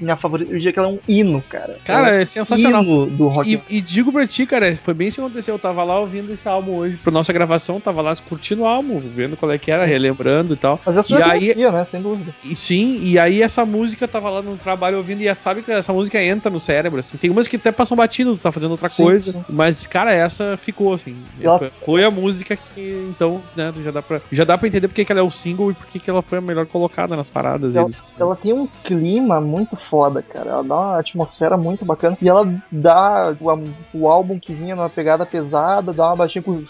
minha 0.00 0.16
favorita. 0.16 0.50
Eu 0.52 0.56
diria 0.56 0.72
que 0.72 0.78
ela 0.78 0.88
é 0.88 0.92
um 0.92 0.98
hino, 1.06 1.42
cara. 1.46 1.76
Cara, 1.84 2.08
Ela 2.08 2.16
é 2.22 2.24
sensacional. 2.24 2.82
hino 2.82 3.04
do 3.06 3.28
rock. 3.28 3.60
E, 3.68 3.76
e 3.76 3.80
digo 3.82 4.10
pra 4.10 4.26
ti, 4.26 4.46
cara, 4.46 4.74
foi 4.76 4.94
bem 4.94 5.08
isso 5.08 5.18
que 5.20 5.26
aconteceu. 5.26 5.56
Eu 5.56 5.58
tava 5.58 5.84
lá 5.84 5.98
ouvindo 6.00 6.32
esse 6.32 6.48
álbum 6.48 6.76
hoje 6.76 6.96
pra 6.96 7.12
nossa 7.12 7.34
gravação, 7.34 7.78
tava 7.78 8.00
lá 8.00 8.16
curtindo 8.16 8.62
o 8.62 8.66
álbum, 8.66 8.98
vendo 9.14 9.36
qual 9.36 9.52
é 9.52 9.58
que 9.58 9.70
era, 9.70 9.84
relembrando 9.84 10.54
e 10.54 10.56
tal. 10.56 10.80
Mas 10.86 10.96
essa 10.96 11.18
E 11.18 11.22
aí- 11.22 11.49
conhecia, 11.54 11.72
né? 11.72 11.84
Sem 11.84 12.00
dúvida. 12.02 12.34
E 12.44 12.56
sim, 12.56 12.98
e 13.02 13.18
aí 13.18 13.42
essa 13.42 13.64
música 13.66 14.06
tava 14.08 14.30
lá 14.30 14.42
no 14.42 14.56
trabalho 14.56 14.98
ouvindo, 14.98 15.20
e 15.22 15.28
é, 15.28 15.34
sabe 15.34 15.62
que 15.62 15.70
essa 15.70 15.92
música 15.92 16.22
entra 16.22 16.50
no 16.50 16.60
cérebro, 16.60 17.00
assim. 17.00 17.16
Tem 17.16 17.30
umas 17.30 17.48
que 17.48 17.56
até 17.56 17.70
passam 17.72 17.96
batido, 17.96 18.36
tu 18.36 18.42
tá 18.42 18.52
fazendo 18.52 18.72
outra 18.72 18.88
Sim, 18.88 19.02
coisa. 19.02 19.32
sim. 19.32 19.44
Mas, 19.48 19.86
cara, 19.86 20.12
essa 20.12 20.56
ficou, 20.56 20.92
assim. 20.92 21.22
Ela- 21.40 21.70
Foi, 21.84 22.04
a 22.04 22.10
música 22.10 22.56
que, 22.56 23.06
então, 23.10 23.42
né, 23.56 23.72
já 23.82 23.90
dá 23.90 24.02
pra, 24.02 24.20
já 24.30 24.44
dá 24.44 24.56
pra 24.56 24.68
entender 24.68 24.88
porque 24.88 25.04
que 25.04 25.12
ela 25.12 25.20
é 25.20 25.24
o 25.24 25.30
single 25.30 25.70
e 25.70 25.74
porque 25.74 25.98
que 25.98 26.08
ela 26.10 26.22
foi 26.22 26.38
a 26.38 26.40
melhor 26.40 26.66
colocada 26.66 27.16
nas 27.16 27.28
paradas. 27.30 27.74
Ela, 27.76 27.86
eles- 27.86 28.04
ela 28.18 28.36
tem 28.36 28.52
um 28.52 28.66
clima 28.84 29.40
muito 29.40 29.76
foda, 29.76 30.22
cara. 30.22 30.50
Ela 30.50 30.62
dá 30.64 30.74
uma 30.76 30.98
atmosfera 31.00 31.56
muito 31.56 31.84
bacana. 31.84 32.16
E 32.20 32.28
ela 32.28 32.52
dá 32.70 33.36
o, 33.40 33.64
o 33.92 34.08
álbum 34.08 34.38
que 34.38 34.52
vinha 34.54 34.74
numa 34.76 34.90
pegada 34.90 35.24
pesada, 35.26 35.92
dá 35.92 36.06
uma 36.08 36.16
baixinha 36.16 36.42
com. 36.42 36.62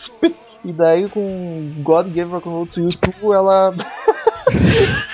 E 0.64 0.73
daí 0.73 1.09
com 1.09 1.73
God 1.83 2.09
Gave 2.09 2.31
Rock 2.31 2.49
and 2.49 2.53
Roll 2.53 2.66
to 2.66 2.81
You 2.81 2.88
Too, 2.88 3.33
ela. 3.35 3.75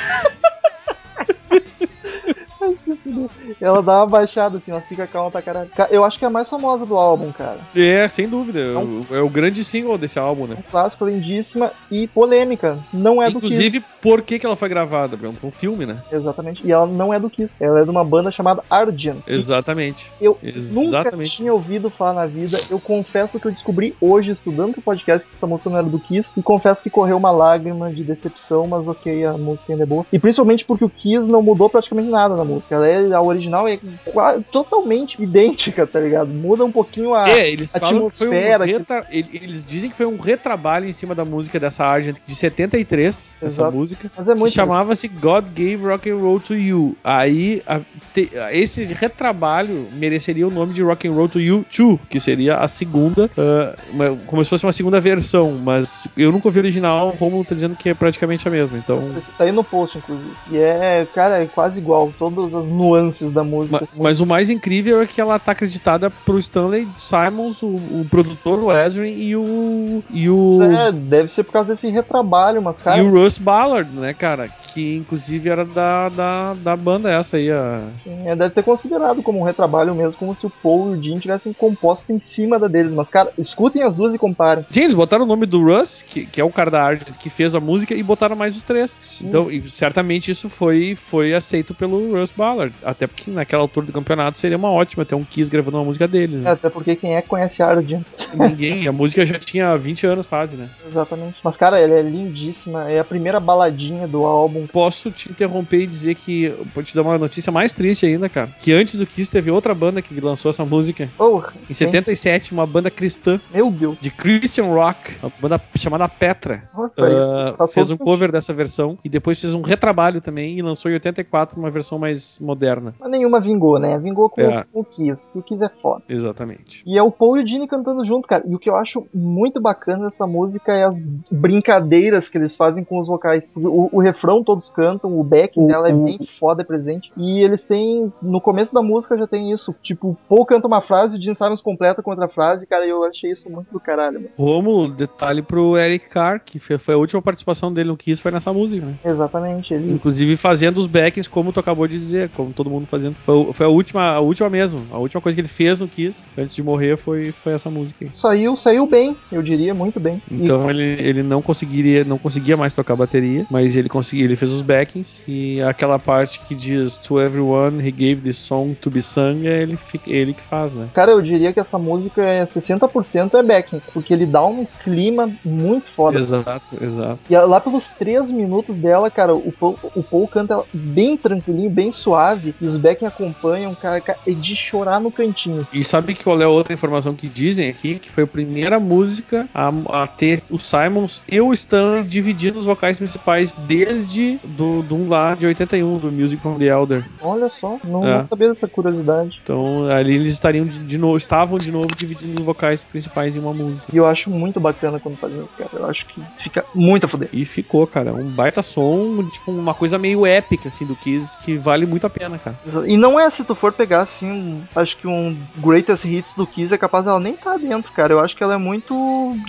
Ela 3.61 3.83
dá 3.83 3.99
uma 4.01 4.07
baixada 4.07 4.59
assim, 4.59 4.70
ela 4.70 4.81
fica 4.81 5.07
calma 5.07 5.31
pra 5.31 5.42
caralho. 5.42 5.68
Ca- 5.75 5.88
Eu 5.90 6.05
acho 6.05 6.18
que 6.18 6.25
é 6.25 6.29
a 6.29 6.31
mais 6.31 6.49
famosa 6.49 6.85
do 6.87 6.96
álbum, 6.96 7.33
cara. 7.33 7.59
É, 7.75 8.07
sem 8.09 8.29
dúvida. 8.29 8.61
É 8.61 8.72
Não. 8.72 8.83
o- 8.85 9.07
É 9.11 9.20
o 9.20 9.29
grande 9.29 9.64
single 9.64 9.96
desse 9.99 10.18
álbum, 10.18 10.46
né? 10.46 10.57
Um 10.59 10.70
clássico 10.70 11.07
lindíssima 11.07 11.72
e 11.90 12.07
polêmica. 12.09 12.79
Não 12.92 13.22
é 13.22 13.27
do 13.31 13.40
Kiss. 13.40 13.46
Inclusive, 13.55 13.85
por 14.03 14.22
que, 14.22 14.38
que 14.38 14.46
ela 14.46 14.57
foi 14.57 14.68
gravada? 14.68 15.16
Um, 15.16 15.33
pra 15.35 15.46
um 15.49 15.51
filme, 15.51 15.87
né? 15.87 15.99
Exatamente. 16.12 16.66
E 16.66 16.72
ela 16.72 16.87
não 16.87 17.12
é 17.12 17.18
do 17.20 17.31
Kiss. 17.31 17.55
Ela 17.61 17.81
é 17.81 17.85
de 17.85 17.90
uma 17.90 18.05
banda 18.05 18.31
chamada 18.31 18.62
Argent. 18.70 19.18
Exatamente. 19.27 20.12
Eu 20.20 20.38
nunca 20.42 20.99
Exatamente. 20.99 21.31
tinha 21.37 21.53
ouvido 21.53 21.88
falar 21.90 22.14
na 22.14 22.27
vida. 22.27 22.59
Eu 22.70 22.79
confesso 22.81 23.38
que 23.40 23.46
eu 23.46 23.53
descobri 23.53 23.94
hoje, 24.01 24.31
estudando 24.33 24.77
o 24.77 24.83
podcast, 24.83 25.27
que 25.27 25.35
essa 25.35 25.46
música 25.46 25.70
não 25.70 25.79
era 25.79 25.87
do 25.87 25.99
Kiss. 25.99 26.31
E 26.37 26.42
confesso 26.42 26.83
que 26.83 26.90
correu 26.90 27.16
uma 27.16 27.31
lágrima 27.31 27.90
de 27.92 28.03
decepção, 28.05 28.66
mas 28.66 28.87
ok, 28.87 29.25
a 29.25 29.33
música 29.33 29.72
ainda 29.72 29.85
é 29.85 29.87
boa. 29.87 30.05
E 30.12 30.18
principalmente 30.18 30.64
porque 30.64 30.85
o 30.85 30.90
Kiss 30.90 31.27
não 31.27 31.42
mudou 31.42 31.68
praticamente 31.68 32.09
nada 32.11 32.37
na 32.37 32.44
música. 32.44 32.75
Ela 32.76 32.88
é, 32.88 33.12
a 33.14 33.20
original 33.22 33.66
é 33.68 33.78
qua- 34.12 34.38
totalmente 34.52 35.22
idêntica, 35.22 35.86
tá 35.86 35.98
ligado? 36.00 36.28
Muda 36.28 36.64
um 36.64 36.70
pouquinho 36.72 37.14
a. 37.14 37.28
É, 37.28 37.50
eles 37.50 37.72
falam 37.72 38.08
que 38.08 38.16
foi 38.16 38.28
um 38.28 38.30
atmosfera 38.32 38.64
que- 38.66 38.72
retra... 38.72 39.06
ele- 39.10 39.28
Eles 39.46 39.64
dizem 39.64 39.90
que 39.90 39.96
foi 39.96 40.06
um 40.06 40.18
retrabalho 40.18 40.86
em 40.88 40.92
cima 40.92 41.14
da 41.14 41.24
música 41.24 41.58
dessa 41.60 41.84
Argent 41.84 42.16
de 42.26 42.34
73, 42.34 43.36
essa 43.40 43.46
Exato. 43.46 43.76
música. 43.76 44.10
Mas 44.16 44.28
é 44.28 44.32
Que 44.32 44.38
muito. 44.38 44.52
chamava-se 44.52 45.08
God 45.08 45.46
Gave 45.54 45.76
Rock 45.76 46.10
and 46.10 46.16
Roll 46.18 46.40
to 46.40 46.54
You. 46.54 46.96
Aí 47.02 47.62
a- 47.66 47.80
te- 48.12 48.30
esse 48.52 48.84
retrabalho 48.84 49.88
mereceria 49.92 50.46
o 50.46 50.50
nome 50.50 50.72
de 50.72 50.82
Rock 50.82 51.08
and 51.08 51.12
Roll 51.12 51.28
to 51.28 51.40
You 51.40 51.64
2, 51.76 51.98
que 52.08 52.20
seria 52.20 52.56
a 52.56 52.68
segunda, 52.68 53.30
ah, 53.36 53.74
uma- 53.92 54.16
como 54.26 54.42
se 54.44 54.50
fosse 54.50 54.64
uma 54.66 54.72
segunda 54.72 55.00
versão, 55.00 55.52
mas 55.52 56.06
eu 56.16 56.30
nunca 56.32 56.48
ouvi 56.48 56.58
o 56.58 56.62
original, 56.62 57.14
como 57.18 57.44
tá 57.44 57.54
dizendo 57.54 57.76
que 57.76 57.88
é 57.88 57.94
praticamente 57.94 58.46
a 58.46 58.50
mesma. 58.50 58.76
Então, 58.78 59.10
Tá 59.38 59.44
aí 59.44 59.52
no 59.52 59.64
post, 59.64 59.98
inclusive. 59.98 60.30
E 60.50 60.56
é, 60.58 61.06
cara, 61.14 61.42
é 61.42 61.46
quase 61.46 61.78
igual. 61.78 62.12
Todas 62.18 62.52
as 62.54 62.65
nuances 62.68 63.33
da 63.33 63.42
música. 63.44 63.81
Ma- 63.94 64.05
Mas 64.05 64.20
o 64.20 64.26
mais 64.26 64.50
incrível 64.50 65.00
é 65.00 65.07
que 65.07 65.20
ela 65.20 65.38
tá 65.38 65.52
acreditada 65.52 66.11
pro 66.11 66.38
Stanley 66.38 66.88
Simons, 66.96 67.62
o, 67.62 67.68
o 67.68 68.07
produtor, 68.11 68.62
o 68.62 68.72
Ezrin 68.72 69.14
e 69.16 69.37
o. 69.37 70.02
E 70.11 70.29
o. 70.31 70.59
É, 70.62 70.92
deve 70.92 71.33
ser 71.33 71.44
por 71.44 71.52
causa 71.52 71.74
desse 71.74 71.88
retrabalho, 71.90 72.61
mas 72.62 72.76
cara, 72.79 72.98
E 72.98 73.02
o 73.02 73.11
Russ 73.11 73.38
Ballard, 73.38 73.90
né, 73.92 74.12
cara? 74.14 74.48
Que 74.72 74.96
inclusive 74.96 75.48
era 75.48 75.64
da, 75.64 76.09
da, 76.09 76.55
da 76.55 76.76
banda 76.76 77.11
essa 77.11 77.37
aí, 77.37 77.50
a. 77.50 77.83
é, 78.24 78.37
deve 78.37 78.50
ter 78.55 78.62
considerado 78.62 79.22
como 79.22 79.40
um 79.40 79.44
retrabalho 79.44 79.94
mesmo, 79.94 80.14
como 80.18 80.35
se 80.35 80.46
o 80.46 80.50
Paul 80.50 80.94
e 80.94 80.98
o 80.98 81.02
Jim 81.02 81.18
tivessem 81.18 81.52
composto 81.52 82.12
em 82.12 82.20
cima 82.20 82.59
da 82.59 82.68
deles. 82.68 82.92
Mas, 82.92 83.09
cara, 83.09 83.31
escutem 83.38 83.83
as 83.83 83.94
duas 83.94 84.14
e 84.14 84.18
comparem. 84.18 84.64
Sim, 84.70 84.83
eles 84.83 84.94
botaram 84.94 85.24
o 85.24 85.29
nome 85.29 85.46
do 85.46 85.62
Russ, 85.62 86.02
que, 86.02 86.26
que 86.26 86.40
é 86.40 86.44
o 86.44 86.50
cara 86.50 86.70
da 86.70 86.83
arte 86.83 87.07
que 87.18 87.31
fez 87.31 87.55
a 87.55 87.61
música, 87.61 87.94
e 87.94 88.02
botaram 88.02 88.37
mais 88.37 88.57
os 88.57 88.62
três. 88.62 89.00
Então, 89.20 89.50
e 89.50 89.68
certamente 89.70 90.31
isso 90.31 90.48
foi, 90.48 90.94
foi 90.96 91.35
aceito 91.35 91.74
pelo 91.74 92.18
Russ 92.18 92.33
Ballard. 92.33 92.56
Até 92.85 93.07
porque 93.07 93.31
naquela 93.31 93.62
altura 93.62 93.87
do 93.87 93.92
campeonato 93.92 94.38
seria 94.40 94.57
uma 94.57 94.71
ótima 94.71 95.05
ter 95.05 95.14
um 95.14 95.25
Kiss 95.25 95.51
gravando 95.51 95.77
uma 95.79 95.85
música 95.85 96.07
dele, 96.09 96.37
É, 96.37 96.38
né? 96.38 96.51
até 96.51 96.69
porque 96.71 96.97
quem 96.97 97.14
é 97.14 97.23
conhece 97.23 97.62
a 97.62 97.66
Arjun. 97.69 98.03
Ninguém, 98.35 98.87
a 98.88 98.92
música 98.92 99.25
já 99.27 99.38
tinha 99.38 99.77
20 99.77 100.07
anos 100.07 100.27
quase, 100.27 100.57
né? 100.57 100.69
Exatamente. 100.87 101.37
Mas, 101.42 101.57
cara, 101.57 101.79
ela 101.79 101.95
é 101.95 102.03
lindíssima. 102.03 102.90
É 102.90 102.99
a 102.99 103.05
primeira 103.05 103.38
baladinha 103.40 104.07
do 104.07 104.25
álbum. 104.25 104.66
Posso 104.66 105.11
te 105.11 105.31
interromper 105.31 105.81
e 105.83 105.87
dizer 105.87 106.14
que. 106.14 106.55
Vou 106.75 106.83
te 106.83 106.95
dar 106.95 107.03
uma 107.03 107.19
notícia 107.19 107.51
mais 107.53 107.73
triste 107.73 108.07
ainda, 108.07 108.29
cara. 108.29 108.49
Que 108.61 108.73
antes 108.73 108.97
do 108.97 109.07
Kiss 109.07 109.31
teve 109.31 109.51
outra 109.51 109.75
banda 109.75 110.03
que 110.03 110.19
lançou 110.21 110.51
essa 110.51 110.64
música. 110.64 111.09
Oh, 111.19 111.42
Em 111.69 111.75
77, 111.75 112.53
uma 112.53 112.66
banda 112.66 112.90
cristã 112.90 113.40
meu 113.53 113.71
Deus. 113.71 113.97
de 114.01 114.11
Christian 114.11 114.66
Rock, 114.66 115.16
uma 115.23 115.33
banda 115.40 115.61
chamada 115.77 116.09
Petra. 116.09 116.69
Nossa, 116.77 116.95
ah, 116.99 117.55
faz 117.57 117.73
fez 117.73 117.90
um 117.90 117.97
cover 117.97 118.31
dessa 118.33 118.53
versão 118.53 118.99
e 119.05 119.09
depois 119.09 119.40
fez 119.40 119.55
um 119.55 119.62
retrabalho 119.62 120.21
também 120.21 120.59
e 120.59 120.62
lançou 120.62 120.90
em 120.90 120.95
84 120.95 121.59
uma 121.59 121.71
versão 121.71 121.99
mais 121.99 122.38
moderna. 122.46 122.94
Mas 122.98 123.11
nenhuma 123.11 123.40
vingou, 123.40 123.78
né? 123.78 123.98
Vingou 123.98 124.30
com, 124.30 124.40
É. 124.40 124.64
o 124.72 124.85
Kiss. 124.85 125.30
E 125.35 125.38
o 125.38 125.42
Kiss 125.42 125.62
é 125.62 125.68
foda. 125.82 126.02
Exatamente. 126.09 126.82
E 126.87 126.96
é 126.96 127.02
o 127.02 127.11
Paul 127.11 127.37
e 127.38 127.42
o 127.42 127.46
Gene 127.46 127.66
cantando 127.66 128.04
junto, 128.06 128.26
cara. 128.28 128.44
E 128.46 128.54
o 128.54 128.59
que 128.59 128.70
eu 128.70 128.76
acho 128.76 129.06
muito 129.12 129.61
bacana 129.61 130.04
dessa 130.06 130.26
música 130.26 130.72
é 130.72 130.85
as 130.85 130.96
brincadeiras 131.30 132.28
que 132.28 132.37
eles 132.37 132.54
fazem 132.54 132.85
com 132.85 133.00
os 133.00 133.06
vocais. 133.06 133.48
O, 133.56 133.96
o 133.96 134.00
refrão 134.00 134.42
todos 134.44 134.68
cantam, 134.68 135.18
o 135.18 135.22
backing 135.24 135.64
O- 135.64 135.66
dela 135.68 135.88
é 135.88 135.92
bem 135.92 136.18
foda, 136.38 136.62
é 136.62 136.64
presente. 136.64 137.11
E 137.16 137.40
eles 137.42 137.64
têm. 137.64 138.12
No 138.22 138.40
começo 138.40 138.74
da 138.74 138.82
música 138.82 139.16
já 139.16 139.26
tem 139.26 139.52
isso. 139.52 139.74
Tipo, 139.82 140.09
o 140.11 140.16
Paul 140.28 140.44
canta 140.46 140.66
uma 140.66 140.82
frase 140.82 141.16
e 141.16 141.18
o 141.18 141.22
Gene 141.22 141.37
Simons 141.37 141.62
completa 141.62 142.02
com 142.02 142.11
outra 142.11 142.28
frase. 142.28 142.66
Cara, 142.66 142.87
eu 142.87 143.04
achei 143.04 143.32
isso 143.32 143.48
muito 143.50 143.72
do 143.72 143.80
caralho, 143.80 144.20
mano. 144.20 144.30
Romulo, 144.38 144.88
detalhe 144.92 145.42
pro 145.42 145.76
Eric 145.78 146.09
Carr, 146.09 146.40
que 146.44 146.59
foi 146.59 146.94
a 146.94 146.98
última 146.98 147.22
participação 147.22 147.72
dele 147.72 147.88
no 147.88 147.96
Kiss, 147.96 148.20
foi 148.22 148.30
nessa 148.30 148.52
música, 148.52 148.85
né? 148.87 148.94
Exatamente. 149.04 149.72
Ele. 149.74 149.92
Inclusive 149.92 150.37
fazendo 150.37 150.78
os 150.78 150.87
backings, 150.87 151.28
como 151.28 151.52
tu 151.52 151.61
acabou 151.61 151.87
de 151.87 151.96
dizer, 151.96 152.30
como 152.37 152.53
todo 152.53 152.70
mundo 152.70 152.87
fazendo. 152.87 153.16
Foi, 153.25 153.53
foi 153.53 153.66
a 153.66 153.68
última, 153.68 154.03
a 154.12 154.20
última 154.20 154.49
mesmo. 154.51 154.81
A 154.92 154.99
última 154.99 155.20
coisa 155.20 155.35
que 155.35 155.40
ele 155.40 155.49
fez 155.49 155.81
no 155.81 155.88
Kiss, 155.88 156.31
antes 156.37 156.55
de 156.55 156.62
morrer, 156.62 156.96
foi, 156.96 157.33
foi 157.33 157.55
essa 157.55 157.70
música 157.70 158.05
aí. 158.05 158.11
Saiu, 158.14 158.57
saiu 158.57 158.87
bem, 158.87 159.16
eu 159.33 159.42
diria, 159.42 159.75
muito 159.75 159.99
bem. 159.99 160.20
E 160.31 160.42
Então 160.42 160.70
ele, 160.70 160.83
ele 161.01 161.22
não 161.22 161.40
conseguiria, 161.42 162.05
não 162.05 162.18
conseguia 162.18 162.57
mais 162.57 162.75
tocar 162.75 162.96
bateria, 162.96 163.46
mas 163.51 163.77
ele 163.77 163.88
conseguia, 163.88 164.25
ele 164.25 164.37
fez 164.37 164.51
os 164.53 164.62
backings 164.62 165.25
e 165.27 165.61
aquela 165.62 165.99
parte 165.99 166.40
que 166.40 166.55
diz 166.55 166.96
To 166.99 167.20
everyone 167.20 167.81
he 167.87 167.90
gave 167.90 168.16
this 168.16 168.37
song 168.37 168.75
to 168.75 168.90
be 168.90 169.03
sung, 169.03 169.46
é 169.46 169.62
ele, 169.62 169.79
ele 170.07 170.35
que 170.35 170.42
faz, 170.42 170.72
né? 170.72 170.88
Cara, 170.92 171.12
eu 171.12 171.22
diria 171.22 171.53
que 171.53 171.61
essa 171.61 171.79
música 171.79 172.22
é 172.22 172.46
60% 172.46 173.35
é 173.35 173.42
backing, 173.42 173.81
porque 173.92 174.12
ele 174.12 174.27
dá 174.27 174.44
um 174.44 174.66
clima 174.85 175.31
muito 175.44 175.87
foda. 175.94 176.18
Exato, 176.18 176.77
exato. 176.81 177.20
E 177.31 177.37
lá 177.37 177.61
pelos 177.61 177.88
três 177.88 178.31
minutos 178.31 178.77
dela, 178.77 179.11
cara, 179.11 179.35
o 179.35 179.53
Paul, 179.53 179.79
o 179.94 180.03
Paul 180.03 180.29
canta 180.29 180.62
bem 180.72 181.16
tranquilinho, 181.16 181.70
bem 181.70 181.92
suave, 181.92 182.25
e 182.60 182.66
os 182.66 182.76
backing 182.76 183.06
acompanham, 183.06 183.74
cara, 183.74 184.00
cara, 184.00 184.18
é 184.26 184.32
de 184.32 184.54
chorar 184.56 185.00
no 185.00 185.10
cantinho. 185.10 185.66
E 185.72 185.84
sabe 185.84 186.14
que 186.14 186.24
qual 186.24 186.40
é 186.40 186.44
a 186.44 186.48
outra 186.48 186.72
informação 186.74 187.14
que 187.14 187.28
dizem 187.28 187.68
aqui? 187.68 187.98
Que 187.98 188.10
foi 188.10 188.24
a 188.24 188.26
primeira 188.26 188.78
música 188.80 189.48
a, 189.54 189.68
a 190.02 190.06
ter 190.06 190.42
o 190.50 190.58
Simons 190.58 191.22
e 191.30 191.40
o 191.40 191.52
Stanley 191.52 192.02
dividindo 192.04 192.58
os 192.58 192.66
vocais 192.66 192.98
principais 192.98 193.54
desde 193.66 194.38
do, 194.44 194.82
do 194.82 194.96
um 194.96 195.08
lá 195.08 195.34
de 195.34 195.46
81, 195.46 195.98
do 195.98 196.10
Music 196.12 196.40
from 196.42 196.58
the 196.58 196.66
Elder. 196.66 197.04
Olha 197.20 197.50
só, 197.60 197.78
não, 197.84 198.04
É. 198.06 198.18
não 198.18 198.28
sabia 198.28 198.48
dessa 198.52 198.66
curiosidade. 198.68 199.38
Então 199.42 199.84
ali 199.88 200.14
eles 200.14 200.32
estariam 200.32 200.64
de, 200.66 200.78
de 200.78 200.98
novo, 200.98 201.16
estavam 201.16 201.58
de 201.58 201.70
novo 201.70 201.88
dividindo 201.94 202.38
os 202.38 202.44
vocais 202.44 202.82
principais 202.84 203.36
em 203.36 203.40
uma 203.40 203.52
música. 203.52 203.84
E 203.92 203.96
eu 203.96 204.06
acho 204.06 204.30
muito 204.30 204.58
bacana 204.60 204.98
quando 204.98 205.16
fazem 205.16 205.38
isso, 205.44 205.56
cara. 205.56 205.70
Eu 205.74 205.86
acho 205.86 206.06
que 206.06 206.20
fica 206.38 206.64
muito 206.74 207.04
a 207.06 207.08
fuder. 207.08 207.28
E 207.32 207.44
ficou, 207.44 207.86
cara, 207.86 208.12
um 208.14 208.30
baita 208.30 208.62
som, 208.62 209.28
tipo 209.30 209.50
uma 209.50 209.74
coisa 209.74 209.98
meio 209.98 210.24
épica 210.26 210.68
assim 210.68 210.84
do 210.86 210.96
Kiss 210.96 211.36
que 211.38 211.56
vale 211.56 211.86
muito 211.86 212.06
a 212.06 212.10
pena, 212.18 212.38
cara. 212.38 212.57
E 212.87 212.96
não 212.96 213.18
é 213.20 213.29
se 213.31 213.44
tu 213.44 213.55
for 213.55 213.72
pegar 213.72 214.02
assim, 214.02 214.31
um- 214.31 214.62
acho 214.74 214.96
que 214.96 215.07
um 215.07 215.37
Greatest 215.59 216.05
Hits 216.05 216.35
do 216.35 216.46
Kiss 216.46 216.72
é 216.72 216.79
capaz 216.79 217.05
dela 217.05 217.20
nem 217.20 217.35
estar 217.35 217.59
dentro, 217.59 217.92
cara. 217.92 218.12
Eu 218.12 218.20
acho 218.20 218.37
que 218.37 218.42
ela 218.42 218.55
é 218.55 218.59
muito 218.59 218.94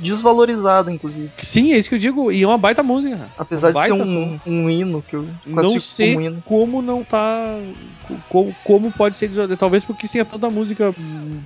desvalorizada, 0.01 0.91
inclusive. 0.91 1.29
Sim, 1.37 1.73
é 1.73 1.77
isso 1.77 1.89
que 1.89 1.95
eu 1.95 1.99
digo, 1.99 2.31
e 2.31 2.43
é 2.43 2.47
uma 2.47 2.57
baita 2.57 2.83
música. 2.83 3.15
cara. 3.17 3.29
Apesar 3.37 3.71
de 3.71 3.79
ser 3.83 3.93
um, 3.93 4.39
um 4.45 4.69
hino 4.69 5.01
que 5.01 5.15
eu 5.15 5.27
Não 5.45 5.79
sei 5.79 6.13
como 6.13 6.25
hino. 6.25 6.43
como 6.45 6.81
não 6.81 7.03
tá. 7.03 7.45
Como, 8.29 8.55
como 8.63 8.91
pode 8.91 9.15
ser 9.17 9.27
desvalor- 9.27 9.57
Talvez 9.57 9.83
porque 9.85 10.07
tenha 10.07 10.25
tanta 10.25 10.49
música. 10.49 10.93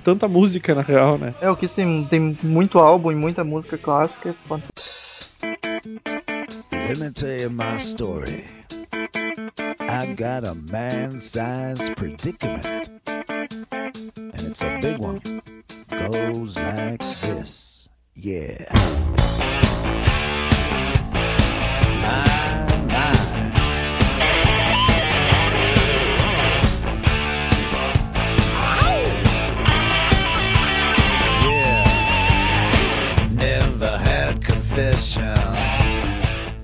Tanta 0.04 0.26
música, 0.28 0.74
na 0.74 0.82
real, 0.82 1.18
né? 1.18 1.34
É, 1.40 1.50
o 1.50 1.56
Kiss 1.56 1.74
tem, 1.74 2.04
tem 2.04 2.36
muito 2.42 2.78
álbum 2.78 3.12
e 3.12 3.14
muita 3.14 3.44
música 3.44 3.76
clássica. 3.78 4.30
é. 4.30 4.32
Let 6.88 6.98
me 6.98 7.10
tell 7.10 7.28
you 7.40 7.50
my 7.50 7.76
story. 7.78 8.44
I 9.92 10.14
got 10.14 10.46
a 10.46 10.54
man-sized 10.54 11.96
predicament, 11.96 12.66
and 13.06 13.50
it's 14.16 14.62
a 14.62 14.78
big 14.80 14.96
one. 14.96 15.20
Goes 15.90 16.56
like 16.56 17.00
this, 17.00 17.90
yeah. 18.14 18.72
My. 22.00 22.51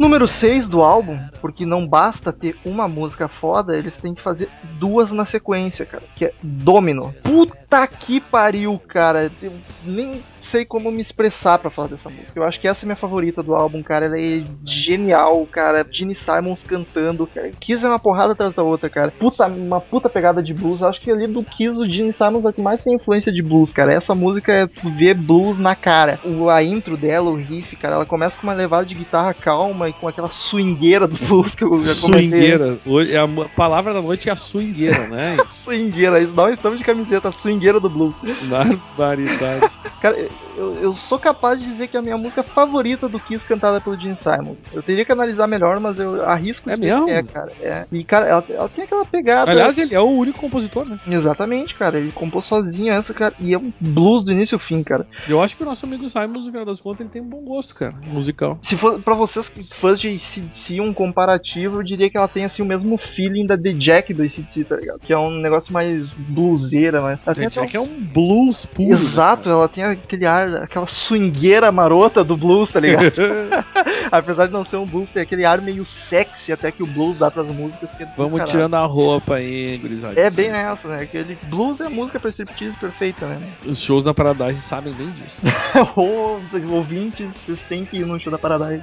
Número 0.08 0.26
6 0.26 0.70
do 0.70 0.80
álbum, 0.80 1.18
porque 1.38 1.66
não 1.66 1.86
basta 1.86 2.32
ter 2.32 2.56
uma 2.64 2.88
música 2.88 3.28
foda, 3.28 3.76
eles 3.76 3.94
têm 3.98 4.14
que 4.14 4.22
fazer 4.22 4.48
duas 4.80 5.12
na 5.12 5.26
sequência, 5.26 5.84
cara. 5.84 6.04
Que 6.16 6.24
é 6.24 6.32
Domino. 6.42 7.14
Puta 7.22 7.86
que 7.86 8.18
pariu, 8.18 8.80
cara. 8.88 9.30
Eu 9.42 9.52
nem 9.84 10.22
sei 10.48 10.64
como 10.64 10.90
me 10.90 11.02
expressar 11.02 11.58
pra 11.58 11.70
falar 11.70 11.88
dessa 11.88 12.08
música. 12.08 12.38
Eu 12.38 12.44
acho 12.44 12.58
que 12.58 12.66
essa 12.66 12.84
é 12.84 12.86
minha 12.86 12.96
favorita 12.96 13.42
do 13.42 13.54
álbum, 13.54 13.82
cara. 13.82 14.06
Ela 14.06 14.18
é 14.18 14.44
genial, 14.64 15.46
cara. 15.46 15.86
Gene 15.90 16.14
Simons 16.14 16.62
cantando. 16.62 17.26
Cara. 17.26 17.50
Kiss 17.60 17.84
é 17.84 17.88
uma 17.88 17.98
porrada 17.98 18.32
atrás 18.32 18.54
da 18.54 18.62
outra, 18.62 18.88
cara. 18.88 19.10
Puta, 19.10 19.46
uma 19.46 19.80
puta 19.80 20.08
pegada 20.08 20.42
de 20.42 20.54
blues. 20.54 20.80
Eu 20.80 20.88
acho 20.88 21.00
que 21.00 21.10
ali 21.10 21.26
do 21.26 21.44
Kiss, 21.44 21.78
o 21.78 21.86
Gene 21.86 22.12
Simons 22.12 22.44
é 22.44 22.48
o 22.48 22.52
que 22.52 22.62
mais 22.62 22.82
tem 22.82 22.94
influência 22.94 23.32
de 23.32 23.42
blues, 23.42 23.72
cara. 23.72 23.92
Essa 23.92 24.14
música 24.14 24.52
é 24.52 24.66
vê 24.96 25.12
blues 25.12 25.58
na 25.58 25.74
cara. 25.74 26.18
O, 26.24 26.48
a 26.48 26.62
intro 26.62 26.96
dela, 26.96 27.30
o 27.30 27.36
riff, 27.36 27.76
cara, 27.76 27.96
ela 27.96 28.06
começa 28.06 28.36
com 28.36 28.46
uma 28.46 28.54
levada 28.54 28.86
de 28.86 28.94
guitarra 28.94 29.34
calma 29.34 29.88
e 29.88 29.92
com 30.00 30.08
aquela 30.08 30.30
swingueira 30.30 31.06
do 31.06 31.16
blues 31.26 31.54
que 31.54 31.64
eu 31.64 31.82
já 31.82 31.94
comentei. 32.00 32.28
Swingueira. 32.30 32.78
Hoje, 32.86 33.16
a 33.16 33.26
mo- 33.26 33.48
palavra 33.50 33.92
da 33.92 34.00
noite 34.02 34.28
é 34.28 34.32
a 34.32 34.36
swingueira, 34.36 35.06
né? 35.08 35.36
Swingueira, 35.64 36.20
isso 36.20 36.34
um 36.40 36.48
estamos 36.48 36.78
de 36.78 36.84
camiseta, 36.84 37.28
a 37.28 37.32
swingueira 37.32 37.78
do 37.80 37.88
blues. 37.90 38.14
Barbaridade. 38.48 39.68
Cara, 40.00 40.16
eu, 40.56 40.74
eu 40.80 40.94
sou 40.94 41.18
capaz 41.18 41.58
de 41.58 41.66
dizer 41.66 41.88
que 41.88 41.96
é 41.96 42.00
a 42.00 42.02
minha 42.02 42.16
música 42.16 42.42
favorita 42.42 43.08
do 43.08 43.18
Kiss 43.18 43.44
cantada 43.44 43.80
pelo 43.80 43.96
Gene 43.96 44.16
Simon. 44.16 44.54
Eu 44.72 44.80
teria 44.80 45.04
que 45.04 45.10
analisar 45.10 45.48
melhor, 45.48 45.80
mas 45.80 45.98
eu 45.98 46.22
arrisco 46.24 46.70
É 46.70 46.76
mesmo? 46.76 47.06
que 47.06 47.10
é, 47.10 47.22
cara. 47.24 47.52
É. 47.60 47.84
E, 47.90 48.04
cara, 48.04 48.26
ela, 48.26 48.44
ela 48.48 48.68
tem 48.68 48.84
aquela 48.84 49.04
pegada. 49.04 49.50
Aliás, 49.50 49.76
ele 49.76 49.94
é 49.96 50.00
o 50.00 50.04
único 50.08 50.38
compositor, 50.38 50.84
né? 50.86 51.00
Exatamente, 51.06 51.74
cara. 51.74 51.98
Ele 51.98 52.12
compôs 52.12 52.44
sozinho 52.44 52.92
essa, 52.92 53.12
cara. 53.12 53.34
E 53.40 53.52
é 53.52 53.58
um 53.58 53.72
blues 53.80 54.22
do 54.22 54.30
início 54.30 54.54
ao 54.54 54.60
fim, 54.60 54.84
cara. 54.84 55.04
Eu 55.28 55.42
acho 55.42 55.56
que 55.56 55.62
o 55.64 55.66
nosso 55.66 55.84
amigo 55.84 56.08
Simons, 56.08 56.46
no 56.46 56.52
final 56.52 56.64
das 56.64 56.80
contas, 56.80 57.00
ele 57.00 57.10
tem 57.10 57.20
um 57.22 57.28
bom 57.28 57.42
gosto, 57.44 57.74
cara, 57.74 57.94
musical. 58.06 58.56
Se 58.62 58.76
for 58.76 59.00
pra 59.00 59.14
vocês, 59.16 59.50
fãs 59.88 60.00
de 60.00 60.08
ACDC, 60.08 60.80
um 60.80 60.92
comparativo, 60.92 61.78
eu 61.78 61.82
diria 61.82 62.10
que 62.10 62.16
ela 62.16 62.28
tem 62.28 62.44
assim 62.44 62.62
o 62.62 62.66
mesmo 62.66 62.98
feeling 62.98 63.46
da 63.46 63.56
The 63.56 63.72
Jack 63.72 64.12
do 64.12 64.22
ACDC, 64.22 64.64
tá 64.64 64.76
ligado? 64.76 65.00
Que 65.00 65.12
é 65.12 65.18
um 65.18 65.30
negócio 65.40 65.72
mais 65.72 66.14
bluseira, 66.14 67.00
mas. 67.00 67.36
tem 67.36 67.48
The 67.48 67.60
Jack 67.60 67.76
é 67.76 67.80
um 67.80 68.00
blues 68.00 68.66
puro. 68.66 68.92
Exato, 68.92 69.48
ela 69.48 69.68
tem 69.68 69.84
aquele 69.84 70.26
ar, 70.26 70.62
aquela 70.62 70.86
swingueira 70.86 71.70
marota 71.72 72.22
do 72.22 72.36
blues, 72.36 72.70
tá 72.70 72.80
ligado? 72.80 73.12
Apesar 74.10 74.46
de 74.46 74.52
não 74.52 74.64
ser 74.64 74.76
um 74.76 74.86
blues, 74.86 75.10
tem 75.10 75.22
aquele 75.22 75.44
ar 75.44 75.60
meio 75.60 75.84
sexy 75.84 76.52
até 76.52 76.70
que 76.70 76.82
o 76.82 76.86
blues 76.86 77.18
dá 77.18 77.30
pras 77.30 77.46
músicas. 77.46 77.88
é 78.00 78.06
Vamos 78.16 78.38
caralho. 78.38 78.50
tirando 78.50 78.74
a 78.74 78.84
roupa 78.84 79.34
aí, 79.34 79.78
gurizada. 79.78 80.18
É 80.18 80.30
bem 80.30 80.50
nessa, 80.50 80.88
né? 80.88 81.02
Aquele 81.02 81.36
blues 81.44 81.80
é 81.80 81.86
a 81.86 81.90
música 81.90 82.18
pra 82.18 82.30
striptease 82.30 82.76
perfeita, 82.76 83.26
né? 83.26 83.40
Os 83.64 83.80
shows 83.80 84.04
da 84.04 84.14
Paradise 84.14 84.60
sabem 84.60 84.92
bem 84.92 85.10
disso. 85.10 85.40
Ô, 85.96 86.38
ouvintes, 86.74 87.28
vocês 87.36 87.62
têm 87.62 87.84
que 87.84 87.98
ir 87.98 88.06
no 88.06 88.18
show 88.18 88.30
da 88.30 88.38
Paradise. 88.38 88.82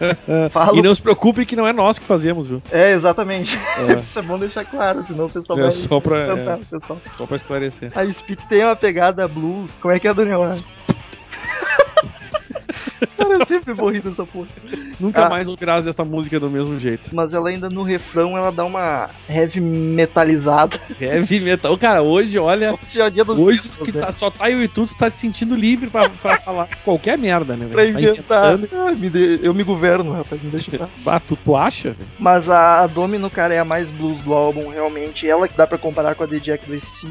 Fala 0.52 0.76
E 0.78 0.82
não 0.82 0.94
se 0.94 1.00
preocupe 1.02 1.46
que 1.46 1.56
não 1.56 1.66
é 1.66 1.72
nós 1.72 1.98
que 1.98 2.04
fazemos, 2.04 2.46
viu? 2.46 2.62
É, 2.70 2.92
exatamente. 2.92 3.58
É. 3.88 4.00
Isso 4.04 4.18
é 4.18 4.22
bom 4.22 4.38
deixar 4.38 4.64
claro, 4.64 5.04
senão 5.06 5.26
o 5.26 5.30
pessoal 5.30 5.58
É 5.58 5.62
vai. 5.62 5.70
só 5.70 6.00
pra- 6.00 6.18
é. 6.18 6.56
pessoal. 6.56 7.00
Só 7.16 7.26
pra 7.26 7.36
esclarecer. 7.36 7.90
A 7.96 8.04
Speed 8.12 8.38
tem 8.48 8.64
uma 8.64 8.76
pegada 8.76 9.26
blues. 9.28 9.72
Como 9.80 9.92
é 9.94 9.98
que 10.00 10.06
é, 10.08 10.14
Daniel? 10.14 10.48
Cara, 13.16 13.34
eu 13.34 13.46
sempre 13.46 13.72
vou 13.74 13.90
rir 13.90 14.00
dessa 14.02 14.24
porra. 14.24 14.46
Nunca 14.98 15.26
Ah. 15.26 15.28
mais 15.28 15.48
ouvirás 15.48 15.86
esta 15.86 16.04
música 16.04 16.38
do 16.40 16.50
mesmo 16.50 16.78
jeito. 16.78 17.10
Mas 17.14 17.32
ela 17.34 17.48
ainda 17.48 17.68
no 17.68 17.82
refrão 17.82 18.36
ela 18.36 18.50
dá 18.50 18.64
uma 18.64 19.10
heavy 19.28 19.60
metalizada. 19.60 20.80
Heavy 21.00 21.40
metal. 21.40 21.76
Cara, 21.76 22.02
hoje, 22.02 22.38
olha. 22.38 22.74
Hoje 22.74 23.00
é 23.00 23.06
o 23.06 23.10
dia 23.10 23.24
dos 23.24 23.38
Hoje 23.38 23.68
que 23.68 23.92
né? 23.92 24.00
tá, 24.02 24.12
só 24.12 24.30
tá 24.30 24.50
eu 24.50 24.62
e 24.62 24.68
tu, 24.68 24.86
tu 24.86 24.96
tá 24.96 25.10
te 25.10 25.16
sentindo 25.16 25.54
livre 25.56 25.90
pra, 25.90 26.08
pra 26.08 26.38
falar 26.40 26.68
qualquer 26.84 27.18
merda, 27.18 27.56
né? 27.56 27.66
Pra? 27.66 27.82
Tá 27.82 27.88
inventar. 27.88 28.58
Ai, 28.86 28.94
me 28.94 29.10
dê- 29.10 29.40
Eu 29.42 29.52
me 29.52 29.62
governo, 29.62 30.12
rapaz, 30.12 30.40
me 30.42 30.50
deixa 30.50 30.70
paz. 30.78 30.90
Ah, 31.06 31.20
tu, 31.20 31.36
tu 31.36 31.56
acha? 31.56 31.90
velho? 31.90 32.08
Mas 32.18 32.48
a, 32.48 32.82
a 32.82 32.86
Domino, 32.86 33.28
cara, 33.30 33.54
é 33.54 33.58
a 33.58 33.64
mais 33.64 33.88
blues 33.90 34.20
do 34.22 34.32
álbum, 34.32 34.68
realmente. 34.70 35.28
Ela 35.28 35.48
que 35.48 35.56
dá 35.56 35.66
pra 35.66 35.78
comparar 35.78 36.14
com 36.14 36.24
a 36.24 36.26
The 36.26 36.38
Jack 36.38 36.66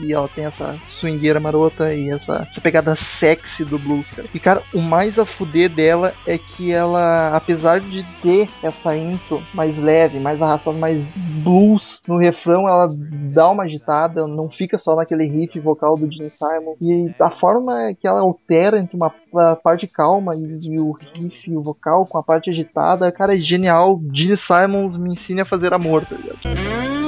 ela 0.09 0.27
tem 0.33 0.45
essa 0.45 0.75
swingueira 0.88 1.39
marota 1.39 1.93
e 1.93 2.09
essa, 2.09 2.47
essa 2.49 2.61
pegada 2.61 2.95
sexy 2.95 3.63
do 3.63 3.77
blues, 3.77 4.09
cara. 4.11 4.27
E, 4.33 4.39
cara, 4.39 4.61
o 4.73 4.81
mais 4.81 5.17
a 5.19 5.25
fuder 5.25 5.69
dela 5.76 6.13
é 6.26 6.38
que 6.38 6.71
ela, 6.71 7.36
apesar 7.36 7.80
de 7.80 8.03
ter 8.21 8.49
essa 8.63 8.95
intro 8.95 9.41
mais 9.53 9.78
leve, 9.78 10.19
mais 10.19 10.41
arrastada, 10.41 10.78
mais 10.78 11.09
blues 11.43 12.01
no 12.07 12.17
refrão, 12.17 12.67
ela 12.67 12.88
dá 13.34 13.49
uma 13.49 13.63
agitada, 13.63 14.28
não 14.28 14.49
fica 14.49 14.78
só 14.78 14.95
naquele 14.95 15.26
riff 15.26 15.59
vocal 15.59 15.95
do 15.95 16.11
Gene 16.11 16.30
Simon. 16.30 16.76
E 16.82 17.13
a 17.19 17.30
forma 17.30 17.93
que 17.99 18.07
ela 18.07 18.21
altera 18.21 18.80
entre 18.80 18.97
uma 18.97 19.11
parte 19.55 19.88
calma 19.88 20.36
e, 20.36 20.80
o 20.80 20.91
riff 20.91 21.55
o 21.55 21.61
vocal 21.61 22.05
com 22.05 22.17
a 22.17 22.23
parte 22.23 22.49
agitada, 22.49 23.11
cara, 23.11 23.36
é 23.36 23.38
genial. 23.38 23.99
Gene 24.13 24.38
Simons 24.38 24.97
me 24.97 25.11
ensina 25.13 25.43
a 25.43 25.45
fazer 25.45 25.73
amor, 25.73 26.05
tá 26.05 26.15
ligado? 26.15 27.05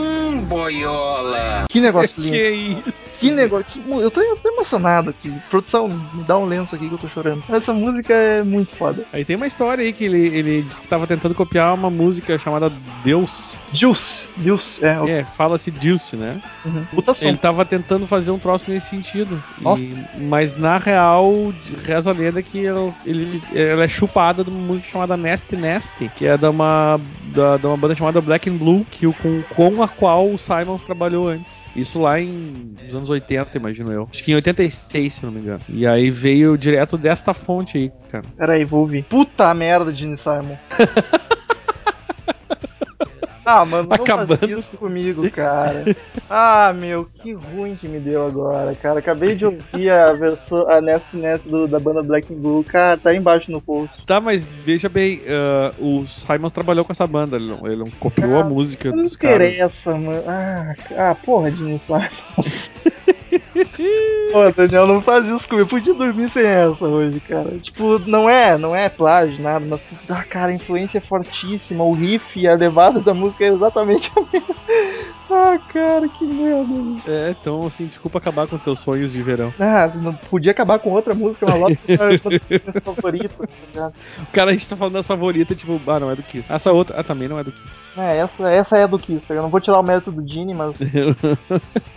Boiola. 0.48 1.66
Que 1.70 1.80
negócio 1.82 2.22
lindo. 2.22 2.32
Que 2.36 2.50
isso? 2.92 3.08
Que 3.20 3.32
negócio. 3.32 3.66
que- 3.66 3.90
eu, 3.92 4.12
tô, 4.12 4.22
eu 4.22 4.36
tô 4.38 4.50
emocionado 4.50 5.10
aqui. 5.10 5.34
Produção, 5.50 5.88
me 5.88 6.24
dá 6.24 6.38
um 6.38 6.46
lenço 6.46 6.76
aqui 6.76 6.88
que 6.88 6.94
eu 6.94 6.98
tô 7.00 7.08
chorando. 7.10 7.44
Essa 7.50 7.74
música 7.74 8.14
é 8.14 8.44
muito 8.44 8.76
foda. 8.76 9.04
Aí 9.12 9.26
tem 9.26 9.36
uma 9.36 9.48
história 9.48 9.84
aí 9.84 9.92
que 9.92 10.06
ele, 10.06 10.28
ele 10.28 10.62
disse 10.62 10.80
que 10.80 10.88
tava 10.88 11.08
tentando 11.08 11.34
copiar 11.34 11.74
uma 11.74 11.90
música 11.90 12.38
chamada 12.38 12.72
Deus. 13.04 13.58
Juice, 13.74 14.30
Juice, 14.38 14.84
é, 14.86 15.20
É, 15.20 15.24
fala-se 15.24 15.72
Deuce, 15.72 16.16
né? 16.16 16.40
uhum. 16.66 16.86
puta 16.92 17.14
som. 17.14 17.26
Ele 17.26 17.38
tava 17.38 17.66
tentando 17.66 18.06
fazer 18.08 18.32
um 18.32 18.40
troço 18.40 18.70
nesse 18.70 18.90
sentido. 18.90 19.42
E- 19.60 19.64
Nossa. 19.64 20.10
mas 20.22 20.56
na 20.56 20.78
real, 20.78 21.54
reza 21.86 22.12
a 22.12 22.14
lenda 22.14 22.42
que 22.42 22.66
ela, 22.66 22.94
ele- 23.06 23.42
ela 23.54 23.84
é 23.84 23.88
chupada 23.88 24.44
de 24.44 24.50
uma 24.50 24.60
música 24.60 24.90
chamada 24.90 25.18
Nasty 25.18 25.56
Nasty, 25.58 26.10
que 26.16 26.26
é 26.28 26.38
de 26.38 26.46
uma, 26.48 27.00
da, 27.34 27.58
de 27.58 27.66
uma 27.66 27.76
banda 27.78 27.96
chamada 27.96 28.22
Black 28.22 28.50
and 28.50 28.58
Blue, 28.58 28.86
que 28.90 29.08
o, 29.08 29.14
com, 29.14 29.42
com 29.56 29.82
a 29.84 29.88
qual 29.88 30.37
Simons 30.38 30.82
trabalhou 30.82 31.28
antes. 31.28 31.70
Isso 31.76 32.02
lá 32.02 32.20
em 32.20 32.76
nos 32.84 32.96
anos 32.96 33.10
80, 33.10 33.58
imagino 33.58 33.92
eu. 33.92 34.08
Acho 34.10 34.24
que 34.24 34.32
em 34.32 34.36
86, 34.36 35.14
se 35.14 35.24
não 35.26 35.32
me 35.32 35.40
engano. 35.40 35.62
E 35.70 35.86
aí 35.86 36.10
veio 36.10 36.58
direto 36.58 36.98
desta 36.98 37.34
fonte 37.34 37.78
aí, 37.78 37.92
cara. 38.10 38.26
Pera 38.38 38.54
aí, 38.54 38.66
vou 38.66 38.82
ouvir. 38.82 39.04
Puta 39.06 39.54
merda, 39.54 39.94
Gene 39.94 40.18
Simons. 40.18 40.60
Ah, 43.50 43.64
mano, 43.64 43.88
não 43.88 44.04
Acabando. 44.04 44.36
faz 44.38 44.52
isso 44.60 44.76
comigo, 44.76 45.32
cara. 45.32 45.86
Ah, 46.30 46.74
meu, 46.76 47.08
que 47.22 47.32
ruim 47.32 47.76
que 47.78 47.88
me 47.88 47.98
deu 47.98 48.28
agora, 48.28 48.76
cara. 48.76 49.00
Acabei 49.00 49.36
de 49.36 49.46
ouvir 49.46 49.90
a 49.90 50.12
versão, 50.12 50.70
a 50.70 50.82
Nest 50.82 51.06
Nest 51.14 51.48
do, 51.48 51.66
da 51.66 51.80
banda 51.80 52.04
Black 52.04 52.34
and 52.34 52.36
Blue. 52.40 52.62
Cara, 52.66 52.98
tá 52.98 53.12
aí 53.12 53.16
embaixo 53.18 53.50
no 53.50 53.62
post. 53.62 54.06
Tá, 54.06 54.20
mas 54.20 54.50
veja 54.50 54.90
bem, 54.90 55.22
ah, 55.30 55.74
o 55.80 56.06
Simons 56.06 56.52
trabalhou 56.52 56.84
com 56.84 56.92
essa 56.92 57.08
banda, 57.08 57.38
ele 57.38 57.48
não, 57.48 57.66
ele 57.66 57.78
não 57.78 57.90
copiou 57.92 58.38
a 58.38 58.44
música 58.44 58.92
Não 58.92 59.04
dos 59.04 59.16
caras. 59.16 59.36
interessa, 59.54 59.92
mano. 59.96 60.24
Ah, 60.28 60.76
ah, 60.98 61.16
porra, 61.16 61.50
Gene 61.50 61.80
Simons. 61.80 62.70
Pô, 64.32 64.52
Daniel, 64.56 64.88
não 64.88 65.02
faz 65.02 65.28
isso 65.28 65.48
comigo. 65.48 65.66
Eu 65.66 65.70
podia 65.70 65.94
dormir 65.94 66.30
sem 66.30 66.46
essa 66.46 66.88
hoje, 66.88 67.20
cara. 67.20 67.58
Tipo, 67.60 68.00
não 68.00 68.30
é, 68.30 68.58
não 68.58 68.76
é 68.76 68.90
plágio, 68.90 69.42
nada, 69.42 69.66
mas, 69.66 69.84
ah, 70.10 70.24
cara, 70.24 70.52
a 70.52 70.56
influência 70.56 70.98
é 70.98 71.02
fortíssima. 71.02 71.84
O 71.84 71.92
riff 71.92 72.40
e 72.40 72.48
a 72.48 72.56
levada 72.56 73.00
da 73.00 73.14
música 73.14 73.46
é 73.46 73.50
exatamente 73.50 74.12
a 74.16 74.22
mesma. 74.22 74.56
Ah, 75.30 75.60
cara, 75.72 76.08
que 76.08 76.26
merda. 76.26 77.02
É, 77.06 77.30
então, 77.32 77.66
assim, 77.66 77.86
desculpa 77.86 78.18
acabar 78.18 78.48
com 78.48 78.58
teus 78.58 78.80
sonhos 78.80 79.12
de 79.12 79.22
verão. 79.22 79.54
Ah, 79.60 79.88
não 79.96 80.14
podia 80.14 80.52
acabar 80.52 80.80
com 80.80 80.92
outra 80.92 81.14
música, 81.14 81.46
uma 81.46 81.68
minhas 81.68 82.22
favoritas, 82.84 83.38
tá 83.38 83.48
ligado? 83.74 83.94
O 84.22 84.26
cara, 84.28 84.52
a 84.52 84.54
gente 84.54 84.70
tá 84.70 84.76
falando 84.78 84.94
das 84.94 85.08
favoritas, 85.08 85.58
tipo, 85.58 85.82
ah, 85.88 86.00
não 86.00 86.10
é 86.10 86.16
do 86.16 86.24
Kiss. 86.24 86.46
Essa 86.50 86.72
outra, 86.72 87.00
ah, 87.00 87.04
também 87.04 87.28
não 87.28 87.38
é 87.38 87.44
do 87.44 87.52
Kiss. 87.52 87.88
É, 87.98 88.18
essa, 88.18 88.50
essa 88.50 88.78
é 88.78 88.88
do 88.88 88.98
Kiss, 88.98 89.22
tá 89.22 89.34
ligado? 89.34 89.44
Não 89.44 89.52
vou 89.52 89.60
tirar 89.60 89.80
o 89.80 89.84
mérito 89.84 90.12
do 90.12 90.28
Gene, 90.28 90.54
mas. 90.54 90.78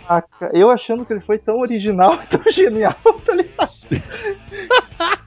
Ah, 0.09 0.21
eu 0.51 0.69
achando 0.69 1.05
que 1.05 1.13
ele 1.13 1.21
foi 1.21 1.37
tão 1.37 1.61
original 1.61 2.15
e 2.15 2.27
tão 2.37 2.51
genial, 2.51 2.95
tá 3.25 3.33
ligado? 3.33 3.71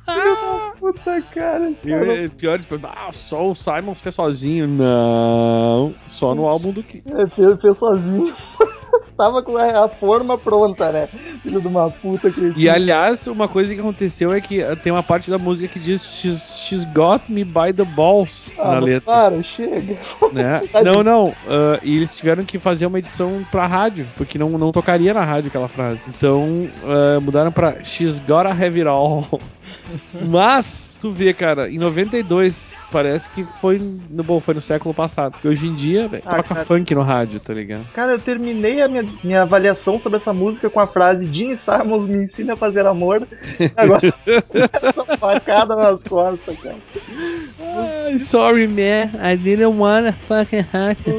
Filho 0.04 0.34
da 0.34 0.64
Puta, 0.78 1.22
cara. 1.34 1.72
E 1.82 1.92
é 1.92 2.28
pior, 2.28 2.58
tipo, 2.58 2.78
ah, 2.84 3.10
só 3.12 3.50
o 3.50 3.54
Simons 3.54 4.00
fez 4.00 4.14
sozinho. 4.14 4.68
Não, 4.68 5.94
só 6.08 6.34
no 6.34 6.46
álbum 6.46 6.72
do 6.72 6.82
Kiss. 6.82 7.04
É, 7.10 7.26
fez, 7.28 7.60
fez 7.60 7.78
sozinho. 7.78 8.34
Tava 9.16 9.42
com 9.42 9.56
a, 9.56 9.84
a 9.84 9.88
forma 9.88 10.36
pronta, 10.36 10.90
né? 10.90 11.06
Filho 11.42 11.60
de 11.60 11.68
uma 11.68 11.88
puta 11.88 12.30
que. 12.30 12.52
E 12.56 12.68
aliás, 12.68 13.26
uma 13.28 13.46
coisa 13.46 13.72
que 13.72 13.80
aconteceu 13.80 14.32
é 14.32 14.40
que 14.40 14.60
tem 14.82 14.92
uma 14.92 15.02
parte 15.02 15.30
da 15.30 15.38
música 15.38 15.68
que 15.68 15.78
diz 15.78 16.02
She's, 16.02 16.66
she's 16.66 16.84
got 16.84 17.22
me 17.28 17.44
by 17.44 17.72
the 17.72 17.84
balls 17.84 18.52
ah, 18.58 18.74
na 18.74 18.78
letra. 18.80 19.12
Para, 19.12 19.42
chega. 19.42 19.96
Né? 20.32 20.62
Não, 20.84 21.04
não. 21.04 21.34
ah, 21.48 21.78
e 21.82 21.96
eles 21.96 22.16
tiveram 22.16 22.44
que 22.44 22.58
fazer 22.58 22.86
uma 22.86 22.98
edição 22.98 23.46
pra 23.52 23.66
rádio, 23.66 24.06
porque 24.16 24.36
não, 24.36 24.50
não 24.50 24.72
tocaria 24.72 25.14
na 25.14 25.24
rádio 25.24 25.48
aquela 25.48 25.68
frase. 25.68 26.08
Então 26.08 26.68
ah, 26.84 27.20
mudaram 27.20 27.52
pra 27.52 27.84
She's 27.84 28.18
gotta 28.18 28.50
have 28.50 28.76
it 28.78 28.86
all. 28.86 29.24
Mas, 30.12 30.93
tu 31.04 31.10
vê, 31.10 31.34
cara, 31.34 31.68
em 31.68 31.76
92, 31.76 32.88
parece 32.90 33.28
que 33.28 33.44
foi 33.60 33.78
no, 33.78 34.22
bom, 34.22 34.40
foi 34.40 34.54
no 34.54 34.60
século 34.62 34.94
passado. 34.94 35.32
Porque 35.32 35.46
hoje 35.48 35.66
em 35.66 35.74
dia, 35.74 36.08
velho, 36.08 36.22
Ah, 36.24 36.36
toca 36.36 36.54
cara. 36.54 36.64
funk 36.64 36.94
no 36.94 37.02
rádio, 37.02 37.40
tá 37.40 37.52
ligado? 37.52 37.86
Cara, 37.92 38.12
eu 38.12 38.18
terminei 38.18 38.80
a 38.80 38.88
minha, 38.88 39.04
minha 39.22 39.42
avaliação 39.42 39.98
sobre 39.98 40.16
essa 40.16 40.32
música 40.32 40.70
com 40.70 40.80
a 40.80 40.86
frase 40.86 41.28
Gene 41.30 41.58
Simons 41.58 42.06
me 42.06 42.24
ensina 42.24 42.54
a 42.54 42.56
fazer 42.56 42.86
amor. 42.86 43.28
Agora, 43.76 44.00
essa 44.26 45.16
facada 45.18 45.76
nas 45.76 46.02
costas, 46.04 46.56
cara. 46.56 46.76
Ai, 47.60 48.18
sorry, 48.18 48.66
man. 48.66 49.10
I 49.22 49.36
didn't 49.36 49.78
wanna 49.78 50.12
fucking 50.12 50.64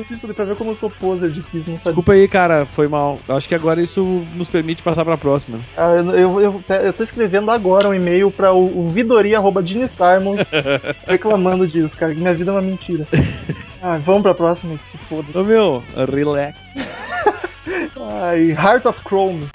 sinto 0.07 0.33
pra 0.33 0.45
ver 0.45 0.55
como 0.55 0.71
eu 0.71 0.75
sou 0.75 0.89
poser 0.89 1.29
de 1.29 1.41
Kiss, 1.41 1.57
não 1.59 1.77
sabia. 1.77 1.83
Desculpa 1.83 2.13
aí, 2.13 2.27
cara, 2.27 2.65
foi 2.65 2.87
mal. 2.87 3.19
Acho 3.29 3.47
que 3.47 3.53
agora 3.53 3.81
isso 3.81 4.25
nos 4.35 4.49
permite 4.49 4.81
passar 4.81 5.05
pra 5.05 5.15
próxima. 5.15 5.59
Ah, 5.77 5.91
eu, 5.91 6.09
eu, 6.11 6.41
eu, 6.41 6.63
eu 6.83 6.93
tô 6.93 7.03
escrevendo 7.03 7.51
agora 7.51 7.87
um 7.87 7.93
e-mail 7.93 8.31
pra 8.31 8.51
o, 8.51 8.87
o 8.87 8.89
Vidoria.Gene 9.75 9.89
Simons 9.89 10.47
reclamando 11.05 11.67
disso, 11.67 11.95
cara, 11.97 12.13
que 12.13 12.19
minha 12.19 12.33
vida 12.33 12.51
é 12.51 12.53
uma 12.53 12.61
mentira. 12.61 13.05
Ah, 13.81 13.99
vamos 14.03 14.23
pra 14.23 14.33
próxima, 14.33 14.77
que 14.77 14.91
se 14.91 14.97
foda. 15.05 15.27
Ô 15.37 15.43
meu, 15.43 15.83
relax. 16.11 16.75
Ai, 18.21 18.51
Heart 18.51 18.85
of 18.85 18.99
Chrome. 19.03 19.47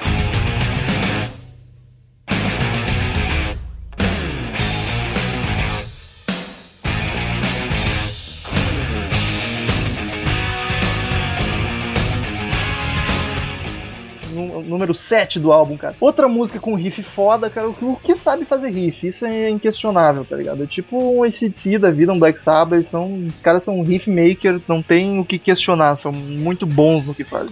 Número 14.71 14.95
7 14.95 15.39
do 15.39 15.53
álbum, 15.53 15.77
cara. 15.77 15.95
Outra 16.01 16.29
música 16.29 16.59
com 16.59 16.75
riff 16.75 17.03
foda, 17.03 17.51
cara. 17.51 17.68
O 17.68 17.75
que- 17.75 17.85
O 17.85 17.97
que 17.97 18.16
sabe 18.16 18.45
fazer 18.45 18.71
riff? 18.71 19.07
Isso 19.07 19.25
é 19.27 19.51
inquestionável, 19.51 20.25
tá 20.25 20.37
ligado? 20.37 20.62
É 20.62 20.66
tipo 20.66 20.97
um 21.18 21.25
ACDC 21.25 21.79
da 21.79 21.91
vida, 21.91 22.12
um 22.12 22.18
Black 22.18 22.41
Sabbath. 22.43 22.79
eles 22.79 22.89
São, 22.89 23.27
os 23.27 23.41
caras 23.41 23.62
são 23.64 23.83
riff 23.83 24.09
makers, 24.11 24.61
não 24.68 24.83
tem 24.83 25.18
o 25.18 25.25
que 25.25 25.39
questionar. 25.39 25.97
São 25.97 26.12
muito 26.12 26.64
bons 26.66 27.05
no 27.07 27.14
que 27.14 27.25
fazem. 27.25 27.51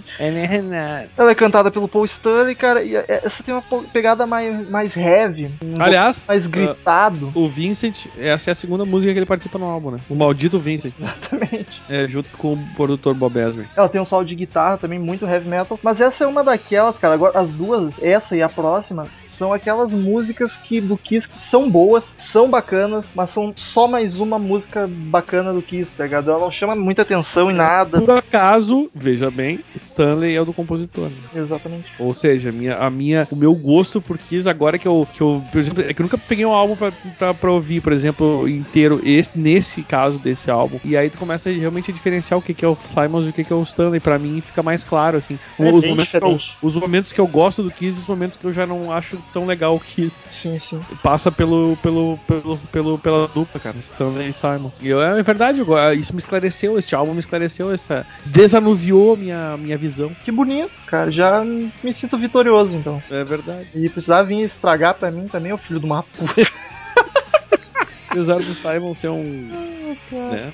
Ela 1.19 1.31
é 1.33 1.35
cantada 1.35 1.71
pelo 1.71 1.89
Paul 1.89 2.05
Stanley, 2.05 2.55
cara, 2.55 2.83
e 2.83 2.95
é- 2.97 3.05
essa 3.25 3.43
tem 3.43 3.55
uma 3.55 3.63
pegada 3.93 4.27
mais, 4.27 4.69
mais 4.69 4.97
heavy, 4.97 5.51
um 5.65 5.81
Aliás, 5.83 6.27
mais 6.29 6.47
gritado. 6.47 7.33
o 7.35 7.49
Vincent, 7.49 8.07
essa 8.19 8.51
é 8.51 8.53
a 8.53 8.55
segunda 8.55 8.85
música 8.85 9.13
que 9.13 9.19
ele 9.19 9.27
participa 9.27 9.59
no 9.59 9.67
álbum, 9.67 9.91
né? 9.93 9.99
O 10.09 10.15
maldito 10.15 10.59
Vincent. 10.59 10.93
Exatamente. 10.99 11.83
É, 11.89 12.07
junto 12.09 12.29
com 12.37 12.55
o 12.55 12.59
produtor 12.77 13.15
Bob 13.15 13.37
Ezrin. 13.39 13.65
Ela 13.77 13.89
tem 13.89 14.01
um 14.01 14.05
solo 14.05 14.25
de 14.25 14.35
guitarra 14.35 14.77
também 14.77 14.99
muito 14.99 15.25
heavy 15.27 15.49
metal, 15.49 15.79
mas 15.83 16.01
essa 16.01 16.25
é 16.25 16.27
uma 16.27 16.43
daquelas, 16.45 16.97
cara. 16.97 17.08
Agora 17.13 17.39
as 17.39 17.51
duas, 17.53 18.01
essa 18.03 18.37
e 18.37 18.43
a 18.43 18.49
próxima, 18.49 19.07
são 19.39 19.53
aquelas 19.53 19.93
músicas 19.93 20.57
que 20.57 20.81
do 20.81 20.97
Kiss 20.97 21.29
que 21.29 21.41
são 21.43 21.71
boas, 21.71 22.05
são 22.17 22.51
bacanas, 22.51 23.07
mas 23.15 23.31
são 23.31 23.55
só 23.57 23.87
mais 23.87 24.19
uma 24.19 24.39
música 24.39 24.89
bacana 24.89 25.53
do 25.53 25.63
Kiss, 25.63 25.93
tá 25.97 26.05
ligado? 26.05 26.31
Ela 26.31 26.41
não 26.41 26.51
chama 26.51 26.75
muita 26.75 27.03
atenção 27.03 27.51
em 27.51 27.55
nada. 27.55 28.01
Por 28.01 28.11
acaso, 28.11 28.91
veja 28.95 29.31
bem, 29.31 29.61
Stanley 29.77 30.35
é 30.35 30.41
o 30.41 30.45
do 30.45 30.53
compositor. 30.53 31.09
né? 31.09 31.43
Exatamente. 31.43 31.91
Ou 31.99 32.13
seja, 32.13 32.49
a 32.49 32.53
minha, 32.53 32.77
a 32.77 32.91
minha, 32.91 33.29
o 33.31 33.37
meu 33.37 33.55
gosto 33.55 34.01
por 34.01 34.19
Kiss 34.19 34.49
agora 34.49 34.79
que 34.79 34.89
eu, 34.89 35.07
que 35.13 35.21
eu, 35.21 35.43
por 35.53 35.59
exemplo, 35.59 35.85
é 35.85 35.95
que 35.95 36.03
eu 36.03 36.05
nunca 36.05 36.19
peguei 36.19 36.45
um 36.45 36.53
álbum 36.53 36.75
pra, 36.75 36.93
pra, 37.19 37.35
pra 37.35 37.53
ouvir, 37.53 37.81
por 37.81 37.93
exemplo, 37.93 38.49
inteiro, 38.49 39.01
esse, 39.05 39.31
nesse 39.35 39.83
caso 39.83 40.19
desse 40.19 40.51
álbum. 40.51 40.81
E 40.85 40.97
aí 40.97 41.09
tu 41.09 41.19
começa 41.19 41.51
realmente 41.51 41.91
a 41.91 41.95
diferenciar 41.95 42.39
o 42.39 42.43
que, 42.43 42.53
que 42.55 42.65
é 42.65 42.69
o 42.69 42.77
Simons 42.77 43.27
e 43.27 43.29
o 43.29 43.33
que, 43.33 43.45
que 43.45 43.53
é 43.53 43.57
o 43.57 43.63
Stanley. 43.63 44.01
Pra 44.01 44.19
mim 44.19 44.41
fica 44.41 44.63
mais 44.63 44.83
claro, 44.83 45.17
assim. 45.17 45.39
É 45.59 45.73
os, 45.73 45.85
momentos 45.85 46.15
eu, 46.15 46.41
os 46.63 46.77
momentos 46.77 47.13
que 47.13 47.21
eu 47.21 47.27
gosto 47.27 47.63
do 47.63 47.71
Kiss 47.71 47.99
e 47.99 48.03
os 48.03 48.09
momentos 48.09 48.37
que 48.37 48.45
eu 48.45 48.53
já 48.53 48.67
não 48.67 48.93
acho 48.93 49.19
tão 49.33 49.47
legal 49.47 49.75
o 49.77 49.81
Kiss. 49.81 50.29
Sim, 50.33 50.59
sim. 50.61 50.81
Passa 51.03 51.31
pelo, 51.31 51.77
pelo, 51.83 52.19
pelo, 52.27 52.59
pelo, 52.73 52.99
pela 52.99 53.29
dupla, 53.29 53.61
cara, 53.61 53.77
Stanley 53.79 54.31
e 54.31 54.33
Simon. 54.33 54.71
E 54.81 54.89
eu, 54.89 55.01
é 55.01 55.23
verdade, 55.23 55.61
eu 55.61 55.67
go- 55.67 55.79
isso 55.93 56.13
me 56.13 56.19
esclareceu, 56.19 56.79
este 56.79 56.95
álbum 56.95 57.13
me 57.15 57.21
esclareceu, 57.21 57.71
essa, 57.73 58.07
desanuviou 58.27 59.17
minha, 59.17 59.57
minha 59.57 59.77
visão. 59.79 60.11
Que 60.25 60.31
bonito, 60.33 60.73
cara. 60.87 61.11
Já 61.11 61.45
me 61.45 61.95
sinto 61.95 62.19
vitorioso, 62.19 62.75
então. 62.75 63.03
É 63.11 63.25
verdade. 63.25 63.67
E 63.75 63.89
precisar 63.89 64.23
vir 64.23 64.45
estragar 64.45 64.95
pra 64.95 65.11
mim 65.11 65.29
também, 65.29 65.53
o 65.53 65.59
filho 65.59 65.81
de 65.81 65.87
uma 65.87 66.03
puta. 66.03 66.33
Apesar 68.11 68.39
do 68.39 68.55
Simon 68.55 68.95
ser 68.95 69.09
um 69.11 69.51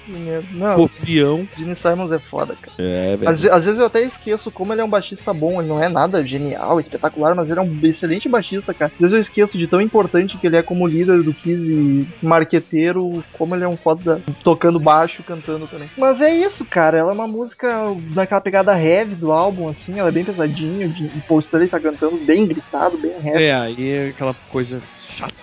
merda. 0.07 0.47
Não, 0.53 0.74
copião. 0.76 1.49
Gene 1.57 1.76
Simons 1.76 2.12
é 2.12 2.18
foda, 2.18 2.55
cara. 2.61 2.72
É, 2.78 3.16
Às, 3.26 3.43
ve- 3.43 3.51
às 3.51 3.64
vezes 3.64 3.80
eu 3.80 3.87
até 3.87 4.03
esqueço 4.03 4.51
como 4.51 4.72
ele 4.72 4.80
é 4.80 4.85
um 4.85 4.89
baixista 4.89 5.32
bom. 5.32 5.61
Ele 5.61 5.68
não 5.68 5.82
é 5.82 5.89
nada 5.89 6.24
genial, 6.24 6.80
espetacular, 6.80 7.35
mas 7.35 7.51
ele 7.51 7.59
é 7.61 7.62
um 7.62 7.78
excelente 7.82 8.28
baixista, 8.28 8.72
cara. 8.74 8.93
Às 8.95 8.99
vezes 9.01 9.14
eu 9.14 9.20
esqueço 9.20 9.59
de 9.59 9.66
tão 9.66 9.80
importante 9.80 10.39
que 10.39 10.47
ele 10.47 10.57
é 10.57 10.62
como 10.62 10.87
líder 10.87 11.22
do 11.22 11.32
Kiss 11.35 11.61
e 11.72 12.07
marqueteiro, 12.22 13.24
como 13.32 13.55
ele 13.55 13.64
é 13.64 13.68
um 13.68 13.76
foda 13.76 14.20
tocando 14.43 14.78
baixo 14.80 15.22
cantando 15.22 15.66
também. 15.66 15.89
Mas 15.97 16.20
é 16.20 16.35
isso, 16.35 16.64
cara. 16.64 16.99
Ela 16.99 17.11
é 17.11 17.14
uma 17.14 17.26
música 17.28 17.68
naquela 18.14 18.41
pegada 18.41 18.78
heavy 18.80 19.14
do 19.14 19.32
álbum, 19.32 19.68
assim. 19.68 19.99
Ela 19.99 20.09
é 20.09 20.12
bem 20.12 20.24
pesadinha. 20.24 20.89
de- 20.89 21.05
O 21.07 21.22
Paul 21.28 21.41
Stanley 21.41 21.68
tá 21.68 21.78
cantando 21.80 22.16
bem 22.18 22.47
gritado, 22.47 22.97
bem 22.99 23.12
heavy. 23.24 23.43
É, 23.45 23.55
aí 23.55 23.91
é 23.91 24.09
aquela 24.09 24.35
coisa 24.51 24.80
chata. 24.91 25.35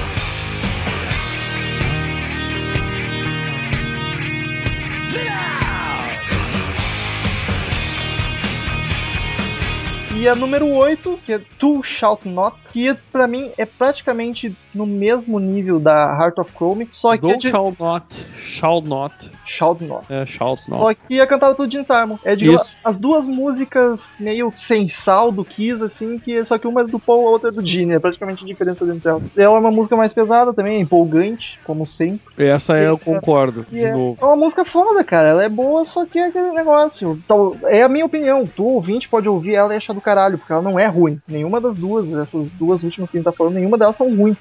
E 10.25 10.27
a 10.27 10.33
número 10.33 10.67
8, 10.73 11.19
que 11.23 11.33
é 11.33 11.41
Tu 11.59 11.83
Shout 11.83 12.27
Not, 12.27 12.57
que 12.73 12.91
pra 13.11 13.27
mim 13.27 13.51
é 13.59 13.65
praticamente 13.65 14.55
no 14.73 14.87
mesmo 14.87 15.39
nível 15.39 15.79
da 15.79 16.17
Heart 16.17 16.39
of 16.39 16.51
Chrome, 16.51 16.87
só 16.89 17.15
que 17.15 17.27
é 17.27 17.33
Go 17.33 17.37
de 17.37 17.49
shall 17.49 17.75
not, 17.79 18.25
shall 18.37 18.81
not, 18.81 19.13
Shout 19.45 19.83
Not. 19.83 20.05
é, 20.09 20.25
shall 20.25 20.49
not. 20.49 20.61
Só 20.65 20.93
que 20.93 21.19
é 21.19 21.25
cantada 21.25 21.55
pelo 21.55 21.69
Gene 21.69 21.85
Simon. 21.85 22.17
É 22.23 22.35
de 22.35 22.53
Isso. 22.53 22.77
as 22.83 22.97
duas 22.97 23.27
músicas 23.27 24.01
meio 24.19 24.51
sem 24.57 24.89
sal 24.89 25.31
do 25.31 25.43
Kiss, 25.45 25.83
assim, 25.83 26.17
que 26.17 26.43
só 26.45 26.57
que 26.57 26.67
uma 26.67 26.81
é 26.81 26.83
do 26.85 26.99
Paul, 26.99 27.27
a 27.27 27.31
outra 27.31 27.49
é 27.49 27.51
do 27.51 27.65
Gene. 27.65 27.93
É 27.93 27.99
praticamente 27.99 28.43
a 28.43 28.47
diferença 28.47 28.83
entre 28.85 29.09
elas. 29.09 29.23
Ela 29.35 29.55
é 29.55 29.59
uma 29.59 29.71
música 29.71 29.95
mais 29.95 30.11
pesada 30.13 30.53
também, 30.53 30.77
é 30.77 30.79
empolgante, 30.79 31.59
como 31.63 31.85
sempre. 31.87 32.19
Essa 32.37 32.77
é, 32.77 32.87
eu 32.87 32.97
concordo, 32.97 33.65
E 33.71 33.77
de 33.77 33.85
é, 33.85 33.91
novo. 33.91 34.17
é 34.21 34.25
uma 34.25 34.35
música 34.35 34.65
foda, 34.65 35.03
cara. 35.03 35.27
Ela 35.29 35.43
é 35.43 35.49
boa, 35.49 35.85
só 35.85 36.05
que 36.05 36.17
é 36.19 36.27
aquele 36.27 36.51
negócio. 36.51 37.19
Tal- 37.27 37.55
É 37.65 37.83
a 37.83 37.89
minha 37.89 38.05
opinião. 38.05 38.47
Tu, 38.47 38.63
ouvinte, 38.65 39.07
pode 39.09 39.27
ouvir 39.29 39.55
ela 39.55 39.73
e 39.73 39.77
achar 39.77 39.93
do 39.93 40.01
caralho, 40.01 40.37
porque 40.37 40.51
ela 40.51 40.61
não 40.61 40.79
é 40.79 40.87
ruim. 40.87 41.19
Nenhuma 41.27 41.61
das 41.61 41.75
duas, 41.75 42.07
essas 42.13 42.47
duas 42.59 42.83
últimas 42.83 43.09
que 43.09 43.17
a 43.17 43.19
gente 43.19 43.25
tá 43.25 43.31
falando, 43.31 43.53
nenhuma 43.55 43.77
delas 43.77 43.95
são 43.95 44.13
ruins. 44.15 44.37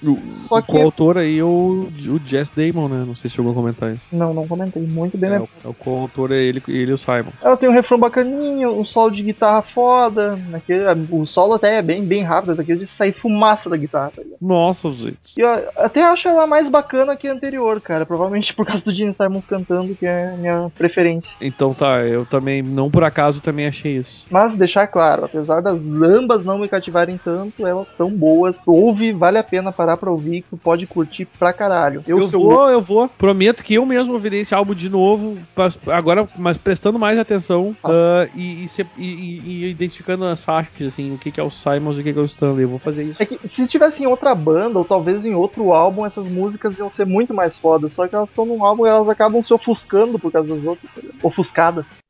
Só 0.48 0.58
O 0.58 0.62
que. 0.62 0.72
coautor 0.72 1.18
aí 1.18 1.38
é 1.38 1.44
o, 1.44 1.88
o 2.08 2.20
Jess 2.24 2.50
Damon, 2.50 2.88
né? 2.88 3.04
Não 3.06 3.14
sei 3.14 3.28
se 3.30 3.36
chegou 3.36 3.52
a 3.52 3.54
comentar 3.54 3.92
isso. 3.92 4.04
Não, 4.12 4.32
não 4.34 4.46
comentei. 4.46 4.82
Muito 4.94 5.18
bem, 5.18 5.30
É, 5.30 5.32
né? 5.34 5.40
o, 5.40 5.48
é 5.66 5.68
o 5.68 5.74
coautor 5.74 6.32
é 6.32 6.36
ele, 6.36 6.62
ele 6.68 6.90
e 6.92 6.94
o 6.94 6.98
Simon. 6.98 7.30
Ela 7.42 7.56
tem 7.56 7.68
um 7.68 7.72
refrão 7.72 7.98
bacaninho, 7.98 8.70
um 8.70 8.84
solo 8.84 9.10
de 9.10 9.22
guitarra 9.22 9.62
foda. 9.74 10.38
Naquele, 10.48 10.84
o 11.10 11.26
solo 11.26 11.54
até 11.54 11.78
é 11.78 11.82
bem, 11.82 12.04
bem 12.04 12.22
rápido, 12.22 12.52
é 12.52 12.54
daquele 12.54 12.80
de 12.80 12.86
sair 12.86 13.12
fumaça 13.12 13.68
da 13.68 13.76
guitarra. 13.76 14.12
Tá? 14.16 14.22
Nossa, 14.40 14.92
gente. 14.92 15.34
E 15.36 15.40
eu 15.40 15.48
até 15.76 16.02
acho 16.02 16.28
ela 16.28 16.46
mais 16.46 16.68
bacana 16.68 17.16
que 17.16 17.28
a 17.28 17.32
anterior, 17.32 17.80
cara. 17.80 18.06
Provavelmente 18.06 18.54
por 18.54 18.64
causa 18.66 18.84
do 18.84 18.92
Gene 18.92 19.12
Simons 19.14 19.46
cantando, 19.46 19.94
que 19.94 20.06
é 20.06 20.30
a 20.32 20.36
minha 20.36 20.70
preferência. 20.76 21.30
Então 21.40 21.74
tá, 21.74 22.00
eu 22.02 22.24
também, 22.24 22.62
não 22.62 22.90
por 22.90 23.04
acaso, 23.04 23.40
também 23.42 23.66
achei 23.66 23.96
isso. 23.96 24.26
Mas 24.30 24.54
deixar 24.54 24.86
claro, 24.86 25.24
apesar 25.24 25.60
das 25.60 25.74
ambas 26.02 26.44
não 26.44 26.58
me 26.58 26.68
cativarem 26.68 27.18
tanto, 27.22 27.66
elas 27.66 27.88
são 27.96 28.10
boas. 28.10 28.56
Ouve, 28.66 29.12
vale 29.12 29.38
a 29.38 29.42
pena 29.44 29.72
parar 29.72 29.96
pra 29.96 30.10
ouvir, 30.10 30.42
que 30.42 30.50
tu 30.50 30.56
pode 30.56 30.86
curtir 30.86 31.24
pra 31.38 31.52
caralho. 31.52 32.02
Eu, 32.06 32.18
Eu 32.18 32.28
sou 32.28 32.40
vou, 32.50 32.70
eu 32.70 32.80
vou. 32.80 33.08
Prometo 33.08 33.62
que 33.64 33.74
eu 33.74 33.84
mesmo 33.86 34.12
ouvirei 34.14 34.40
esse 34.40 34.54
álbum 34.54 34.74
de 34.74 34.83
novo, 34.88 35.38
mas 35.56 35.78
agora, 35.86 36.26
mas 36.36 36.58
prestando 36.58 36.98
mais 36.98 37.18
atenção 37.18 37.76
ah, 37.84 38.26
e, 38.34 38.64
e 38.64 38.68
e- 38.96 39.40
e- 39.44 39.70
identificando 39.70 40.24
as 40.24 40.42
faixas, 40.42 40.88
assim, 40.88 41.14
o 41.14 41.18
que, 41.18 41.30
que 41.30 41.40
é 41.40 41.42
o 41.42 41.50
Simons 41.50 41.96
e 41.96 42.00
o 42.00 42.04
que, 42.04 42.12
que 42.12 42.18
é 42.18 42.22
o 42.22 42.26
Stanley. 42.26 42.64
Eu 42.64 42.68
vou 42.70 42.78
fazer 42.78 43.04
isso. 43.04 43.22
É 43.22 43.26
que 43.26 43.48
se 43.48 43.66
tivesse 43.66 44.02
em 44.02 44.06
outra 44.06 44.34
banda, 44.34 44.78
ou 44.78 44.84
talvez 44.84 45.24
em 45.24 45.34
outro 45.34 45.72
álbum, 45.72 46.04
essas 46.04 46.26
músicas 46.26 46.78
iam 46.78 46.90
ser 46.90 47.06
muito 47.06 47.32
mais 47.34 47.58
fodas. 47.58 47.92
Só 47.92 48.06
que 48.08 48.14
elas 48.14 48.28
estão 48.28 48.46
num 48.46 48.64
álbum 48.64 48.86
e 48.86 48.88
elas 48.88 49.08
acabam 49.08 49.42
se 49.42 49.52
ofuscando 49.52 50.18
por 50.18 50.30
causa 50.32 50.54
das 50.54 50.64
outras. 50.64 50.90
Ofuscadas. 51.22 52.03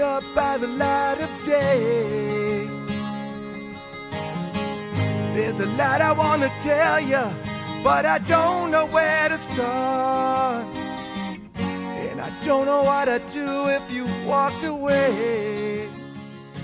Up 0.00 0.24
by 0.34 0.56
the 0.56 0.66
light 0.66 1.18
of 1.20 1.44
day. 1.44 2.66
There's 5.34 5.60
a 5.60 5.66
lot 5.76 6.00
I 6.00 6.48
tell 6.60 7.00
you, 7.00 7.22
but 7.84 8.06
I 8.06 8.18
don't 8.18 8.70
know 8.70 8.86
where 8.86 9.28
to 9.28 9.36
start. 9.36 10.66
And 11.56 12.20
I 12.20 12.30
don't 12.42 12.64
know 12.64 12.82
what 12.82 13.08
I'd 13.08 13.26
do 13.26 13.68
if 13.68 13.90
you 13.90 14.06
walked 14.26 14.64
away. 14.64 15.88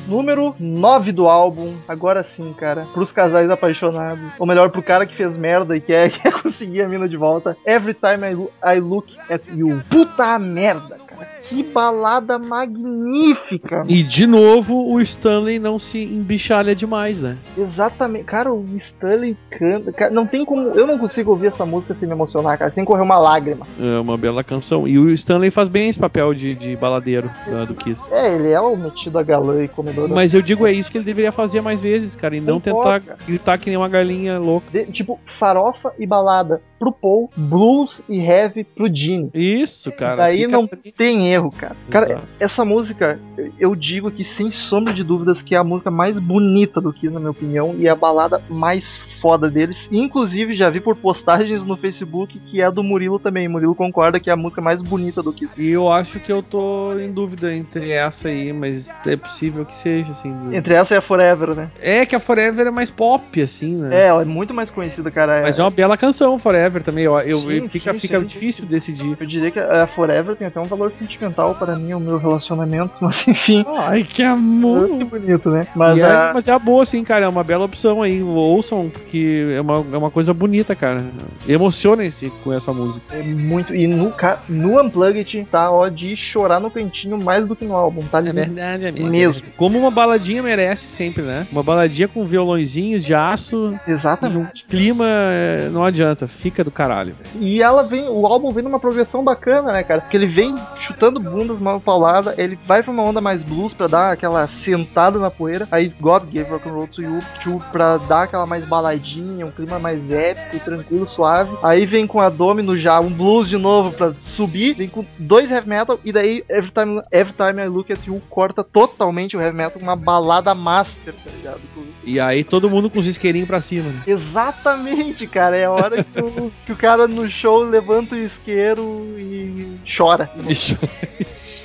Número 0.08 0.54
9 0.58 1.12
do 1.12 1.28
álbum, 1.28 1.76
agora 1.88 2.22
sim, 2.22 2.52
cara. 2.52 2.86
Pros 2.92 3.10
casais 3.10 3.50
apaixonados. 3.50 4.32
Ou 4.38 4.46
melhor, 4.46 4.70
pro 4.70 4.82
cara 4.82 5.06
que 5.06 5.14
fez 5.14 5.36
merda 5.36 5.76
e 5.76 5.80
quer, 5.80 6.10
quer 6.20 6.32
conseguir 6.42 6.82
a 6.82 6.88
mina 6.88 7.08
de 7.08 7.16
volta. 7.16 7.56
Every 7.66 7.94
time 7.94 8.26
I, 8.26 8.76
I 8.76 8.80
look 8.80 9.08
at 9.30 9.46
you. 9.48 9.82
Puta 9.88 10.38
merda. 10.38 11.03
Que 11.48 11.62
balada 11.62 12.38
magnífica. 12.38 13.84
E 13.88 14.02
de 14.02 14.26
novo, 14.26 14.90
o 14.92 15.00
Stanley 15.00 15.58
não 15.58 15.78
se 15.78 15.98
embichalha 16.02 16.74
demais, 16.74 17.20
né? 17.20 17.36
Exatamente. 17.56 18.24
Cara, 18.24 18.52
o 18.52 18.64
Stanley 18.76 19.36
canta. 19.50 19.92
Cara, 19.92 20.10
não 20.10 20.26
tem 20.26 20.44
como. 20.44 20.68
Eu 20.70 20.86
não 20.86 20.98
consigo 20.98 21.30
ouvir 21.30 21.48
essa 21.48 21.64
música 21.66 21.94
sem 21.94 22.08
me 22.08 22.14
emocionar, 22.14 22.58
cara. 22.58 22.70
Sem 22.70 22.84
correr 22.84 23.02
uma 23.02 23.18
lágrima. 23.18 23.66
É 23.80 24.00
uma 24.00 24.16
bela 24.16 24.42
canção. 24.42 24.86
E 24.88 24.98
o 24.98 25.10
Stanley 25.10 25.50
faz 25.50 25.68
bem 25.68 25.88
esse 25.88 25.98
papel 25.98 26.32
de, 26.34 26.54
de 26.54 26.76
baladeiro 26.76 27.30
da- 27.50 27.64
do 27.64 27.74
Kiss. 27.74 28.02
É, 28.10 28.34
ele 28.34 28.48
é 28.50 28.60
o 28.60 28.76
metido 28.76 29.18
a 29.18 29.22
galã 29.22 29.62
e 29.62 29.68
comedor. 29.68 30.08
Mas 30.08 30.34
eu 30.34 30.42
digo, 30.42 30.66
é 30.66 30.72
isso 30.72 30.90
que 30.90 30.98
ele 30.98 31.04
deveria 31.04 31.32
fazer 31.32 31.60
mais 31.60 31.80
vezes, 31.80 32.16
cara. 32.16 32.36
E 32.36 32.40
não 32.40 32.60
Concordo, 32.60 33.00
tentar 33.00 33.16
cara. 33.16 33.18
gritar 33.26 33.58
que 33.58 33.68
nem 33.70 33.76
uma 33.76 33.88
galinha 33.88 34.38
louca. 34.38 34.66
De- 34.70 34.86
tipo, 34.92 35.18
farofa 35.38 35.92
e 35.98 36.06
balada 36.06 36.60
pro 36.78 36.92
Paul, 36.92 37.30
blues 37.36 38.02
e 38.08 38.18
heavy 38.20 38.62
pro 38.64 38.94
Gene. 38.94 39.30
Isso, 39.32 39.90
cara. 39.92 40.16
Daí 40.16 40.46
não 40.46 40.66
tem 40.96 41.32
erro, 41.32 41.33
cara. 41.50 41.76
Cara, 41.90 42.06
Exato. 42.12 42.26
essa 42.40 42.64
música, 42.64 43.18
eu- 43.36 43.52
eu 43.58 43.74
digo 43.74 44.08
aqui 44.08 44.24
sem 44.24 44.50
sombra 44.52 44.92
de 44.92 45.02
dúvidas 45.04 45.42
que 45.42 45.54
é 45.54 45.58
a 45.58 45.64
música 45.64 45.90
mais 45.90 46.18
bonita 46.18 46.80
do 46.80 46.92
Kiss, 46.92 47.12
na 47.12 47.20
minha 47.20 47.30
opinião, 47.30 47.74
e 47.78 47.86
é 47.86 47.90
a 47.90 47.94
balada 47.96 48.42
mais 48.48 48.98
foda 49.24 49.50
deles. 49.50 49.88
Inclusive, 49.90 50.52
já 50.52 50.68
vi 50.68 50.80
por 50.80 50.94
postagens 50.94 51.64
no 51.64 51.78
Facebook 51.78 52.38
que 52.38 52.60
é 52.60 52.70
do 52.70 52.84
Murilo 52.84 53.18
também. 53.18 53.48
Murilo 53.48 53.74
concorda 53.74 54.20
que 54.20 54.28
é 54.28 54.34
a 54.34 54.36
música 54.36 54.60
mais 54.60 54.82
bonita 54.82 55.22
do 55.22 55.32
Kiss. 55.32 55.58
E 55.58 55.70
eu 55.70 55.90
acho 55.90 56.20
que 56.20 56.30
eu 56.30 56.42
tô 56.42 56.92
em 56.98 57.10
dúvida 57.10 57.54
entre 57.54 57.90
essa 57.90 58.28
aí, 58.28 58.52
mas 58.52 58.90
é 59.06 59.16
possível 59.16 59.64
que 59.64 59.74
seja, 59.74 60.12
assim. 60.12 60.54
Entre 60.54 60.74
essa 60.74 60.92
e 60.92 60.98
a 60.98 61.00
Forever, 61.00 61.54
né? 61.56 61.70
É 61.80 62.04
que 62.04 62.14
a 62.14 62.20
Forever 62.20 62.66
é 62.66 62.70
mais 62.70 62.90
pop, 62.90 63.40
assim, 63.40 63.76
né? 63.76 64.02
É, 64.02 64.06
ela 64.08 64.20
é 64.20 64.26
muito 64.26 64.52
mais 64.52 64.70
conhecida, 64.70 65.10
cara. 65.10 65.40
Mas 65.40 65.58
é 65.58 65.62
uma 65.62 65.70
bela 65.70 65.96
canção, 65.96 66.38
Forever 66.38 66.82
também. 66.82 67.04
Eu, 67.04 67.18
eu- 67.20 67.38
Sim, 67.40 67.66
fica 67.68 67.94
sim, 67.94 68.00
fica 68.00 68.20
sim. 68.20 68.26
difícil 68.26 68.66
decidir. 68.66 69.16
Eu 69.18 69.26
diria 69.26 69.50
que 69.50 69.58
a 69.58 69.86
Forever 69.86 70.36
tem 70.36 70.46
até 70.48 70.60
um 70.60 70.64
valor 70.64 70.92
sentimental 70.92 71.54
para 71.54 71.76
mim, 71.76 71.94
o 71.94 72.00
meu 72.00 72.18
relacionamento, 72.18 72.92
mas 73.00 73.26
enfim. 73.26 73.64
Ai, 73.66 74.02
que 74.04 74.22
amor! 74.22 74.98
Que 74.98 75.04
bonito, 75.04 75.48
né? 75.50 75.62
Mas 75.74 75.98
é, 75.98 76.02
a- 76.02 76.32
mas 76.34 76.46
é 76.46 76.52
a 76.52 76.58
boa, 76.58 76.84
sim, 76.84 77.02
cara. 77.02 77.24
É 77.24 77.28
uma 77.28 77.42
bela 77.42 77.64
opção 77.64 78.02
aí. 78.02 78.22
Ouçam, 78.22 78.90
porque 78.90 79.13
que 79.14 79.52
é 79.54 79.60
uma, 79.60 79.74
é 79.92 79.96
uma 79.96 80.10
coisa 80.10 80.34
bonita, 80.34 80.74
cara. 80.74 81.04
Emocionem-se 81.48 82.32
com 82.42 82.52
essa 82.52 82.72
música. 82.72 83.14
É 83.14 83.22
muito. 83.22 83.74
E 83.74 83.86
no, 83.86 84.10
ca- 84.10 84.40
no 84.48 84.80
Unplugged 84.82 85.46
tá 85.50 85.70
ó 85.70 85.88
de 85.88 86.16
chorar 86.16 86.58
no 86.58 86.68
cantinho 86.70 87.22
mais 87.22 87.46
do 87.46 87.54
que 87.54 87.64
no 87.64 87.76
álbum, 87.76 88.02
tá? 88.02 88.18
lindo. 88.18 88.34
verdade, 88.34 88.86
amigo. 88.88 89.06
Mesmo. 89.06 89.46
Como 89.56 89.78
uma 89.78 89.90
baladinha 89.90 90.42
merece 90.42 90.86
sempre, 90.86 91.22
né? 91.22 91.46
Uma 91.52 91.62
baladinha 91.62 92.08
com 92.08 92.26
violõezinhos 92.26 93.04
de 93.04 93.14
aço. 93.14 93.78
E 93.86 93.90
um 93.90 93.94
Exatamente. 93.94 94.64
clima 94.68 95.04
é, 95.08 95.68
não 95.70 95.84
adianta, 95.84 96.26
fica 96.26 96.64
do 96.64 96.70
caralho. 96.72 97.14
E 97.38 97.62
ela 97.62 97.82
vem, 97.84 98.08
o 98.08 98.26
álbum 98.26 98.50
vem 98.50 98.64
numa 98.64 98.80
progressão 98.80 99.22
bacana, 99.22 99.72
né, 99.72 99.82
cara? 99.84 100.00
Porque 100.00 100.16
ele 100.16 100.26
vem 100.26 100.56
chutando 100.78 101.20
bundas, 101.20 101.58
uma 101.60 101.78
paulada, 101.78 102.34
ele 102.36 102.58
vai 102.66 102.82
pra 102.82 102.90
uma 102.90 103.02
onda 103.04 103.20
mais 103.20 103.42
blues 103.44 103.72
pra 103.74 103.86
dar 103.86 104.12
aquela 104.12 104.46
sentada 104.48 105.18
na 105.20 105.30
poeira. 105.30 105.68
Aí 105.70 105.92
God 106.00 106.24
Gave 106.32 106.50
Rock 106.50 106.68
and 106.68 106.72
Roll 106.72 106.88
to 106.88 107.02
You, 107.02 107.20
to, 107.42 107.62
pra 107.70 107.98
dar 107.98 108.22
aquela 108.24 108.46
mais 108.46 108.64
baladinha, 108.64 109.03
um 109.44 109.50
clima 109.50 109.78
mais 109.78 110.10
épico, 110.10 110.64
tranquilo, 110.64 111.08
suave. 111.08 111.56
Aí 111.62 111.84
vem 111.86 112.06
com 112.06 112.20
a 112.20 112.28
Domino 112.28 112.76
já, 112.76 112.98
um 113.00 113.10
blues 113.10 113.48
de 113.48 113.56
novo 113.58 113.92
pra 113.92 114.12
subir, 114.20 114.74
vem 114.74 114.88
com 114.88 115.04
dois 115.18 115.50
heavy 115.50 115.68
metal 115.68 115.98
e 116.04 116.10
daí 116.12 116.44
Every 116.48 116.70
Time, 116.70 117.02
Every 117.12 117.34
Time 117.34 117.62
I 117.62 117.68
Look 117.68 117.92
at 117.92 118.06
You 118.06 118.20
corta 118.30 118.64
totalmente 118.64 119.36
o 119.36 119.40
heavy 119.40 119.56
metal 119.56 119.72
com 119.72 119.80
uma 119.84 119.96
balada 119.96 120.54
master, 120.54 121.12
tá 121.14 121.30
ligado? 121.36 121.60
E 122.04 122.18
aí 122.20 122.42
todo 122.44 122.68
mundo 122.70 122.88
com 122.90 122.98
os 122.98 123.06
isqueirinhos 123.06 123.48
pra 123.48 123.60
cima, 123.60 123.90
né? 123.90 124.02
Exatamente, 124.06 125.26
cara. 125.26 125.56
É 125.56 125.64
a 125.64 125.70
hora 125.70 126.02
que 126.04 126.20
o, 126.20 126.52
que 126.66 126.72
o 126.72 126.76
cara 126.76 127.06
no 127.08 127.28
show 127.28 127.62
levanta 127.64 128.14
o 128.14 128.18
isqueiro 128.18 128.82
e 129.18 129.78
chora. 129.96 130.30
Isso. 130.48 130.78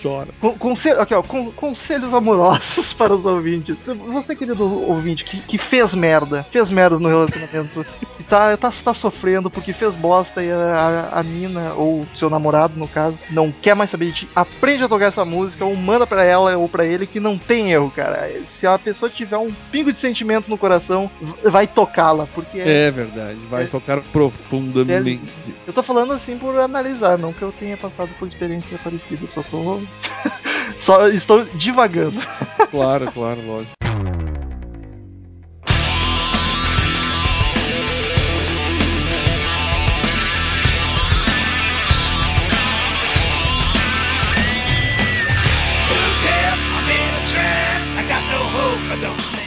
Chora. 0.02 0.30
Con- 0.40 0.58
conselho, 0.58 1.02
aqui, 1.02 1.14
ó, 1.14 1.22
con- 1.22 1.52
conselhos 1.52 2.14
amorosos 2.14 2.94
para 2.94 3.14
os 3.14 3.26
ouvintes. 3.26 3.76
Você, 4.14 4.34
querido 4.36 4.64
ouvinte, 4.90 5.26
que, 5.26 5.40
que 5.42 5.58
fez 5.58 5.94
merda, 5.94 6.46
fez 6.52 6.70
merda 6.70 6.98
no 6.98 7.10
relacionamento, 7.20 7.86
que 8.18 8.24
tá, 8.24 8.56
tá, 8.58 8.72
tá 8.72 8.94
sofrendo 8.94 9.50
porque 9.50 9.74
fez 9.74 9.96
bosta 9.96 10.44
e 10.44 10.52
a, 10.52 11.10
a, 11.14 11.20
a 11.20 11.24
mina, 11.24 11.74
ou 11.74 12.06
seu 12.16 12.30
namorado, 12.30 12.78
no 12.78 12.88
caso, 12.88 13.18
não 13.30 13.52
quer 13.52 13.76
mais 13.76 13.90
saber 13.90 14.08
de 14.08 14.14
ti, 14.14 14.30
aprende 14.36 14.84
a 14.84 14.90
tocar 14.90 15.06
essa 15.06 15.26
música 15.26 15.66
ou 15.66 15.76
manda 15.76 16.06
pra 16.06 16.24
ela 16.24 16.56
ou 16.58 16.68
pra 16.68 16.86
ele 16.86 17.08
que 17.08 17.20
não 17.20 17.38
tem 17.38 17.72
erro, 17.72 17.92
cara. 17.92 18.30
Se 18.48 18.66
a 18.66 18.78
pessoa 18.78 19.10
tiver 19.10 19.38
um 19.38 19.52
pingo 19.72 19.92
de 19.92 20.00
sentimento 20.00 20.50
no 20.50 20.58
coração, 20.58 21.10
vai 21.44 21.68
tocá-la, 21.68 22.28
porque 22.34 22.60
É 22.60 22.92
verdade, 22.92 23.40
vai 23.50 23.66
tocar 23.66 24.02
profundamente. 24.02 25.54
Eu 25.66 25.74
tô 25.74 25.84
falando 25.84 26.14
assim 26.14 26.38
por 26.38 26.58
analisar, 26.60 27.18
não 27.18 27.34
que 27.34 27.42
eu 27.42 27.52
tenha 27.52 27.78
passado 27.78 28.10
por 28.18 28.28
experiência 28.28 28.78
parecida, 28.84 29.28
só 29.30 29.42
tô. 29.44 29.80
só 30.80 31.08
estou 31.08 31.46
divagando. 31.46 32.20
Claro, 32.72 33.12
claro, 33.12 33.46
lógico. 33.46 33.89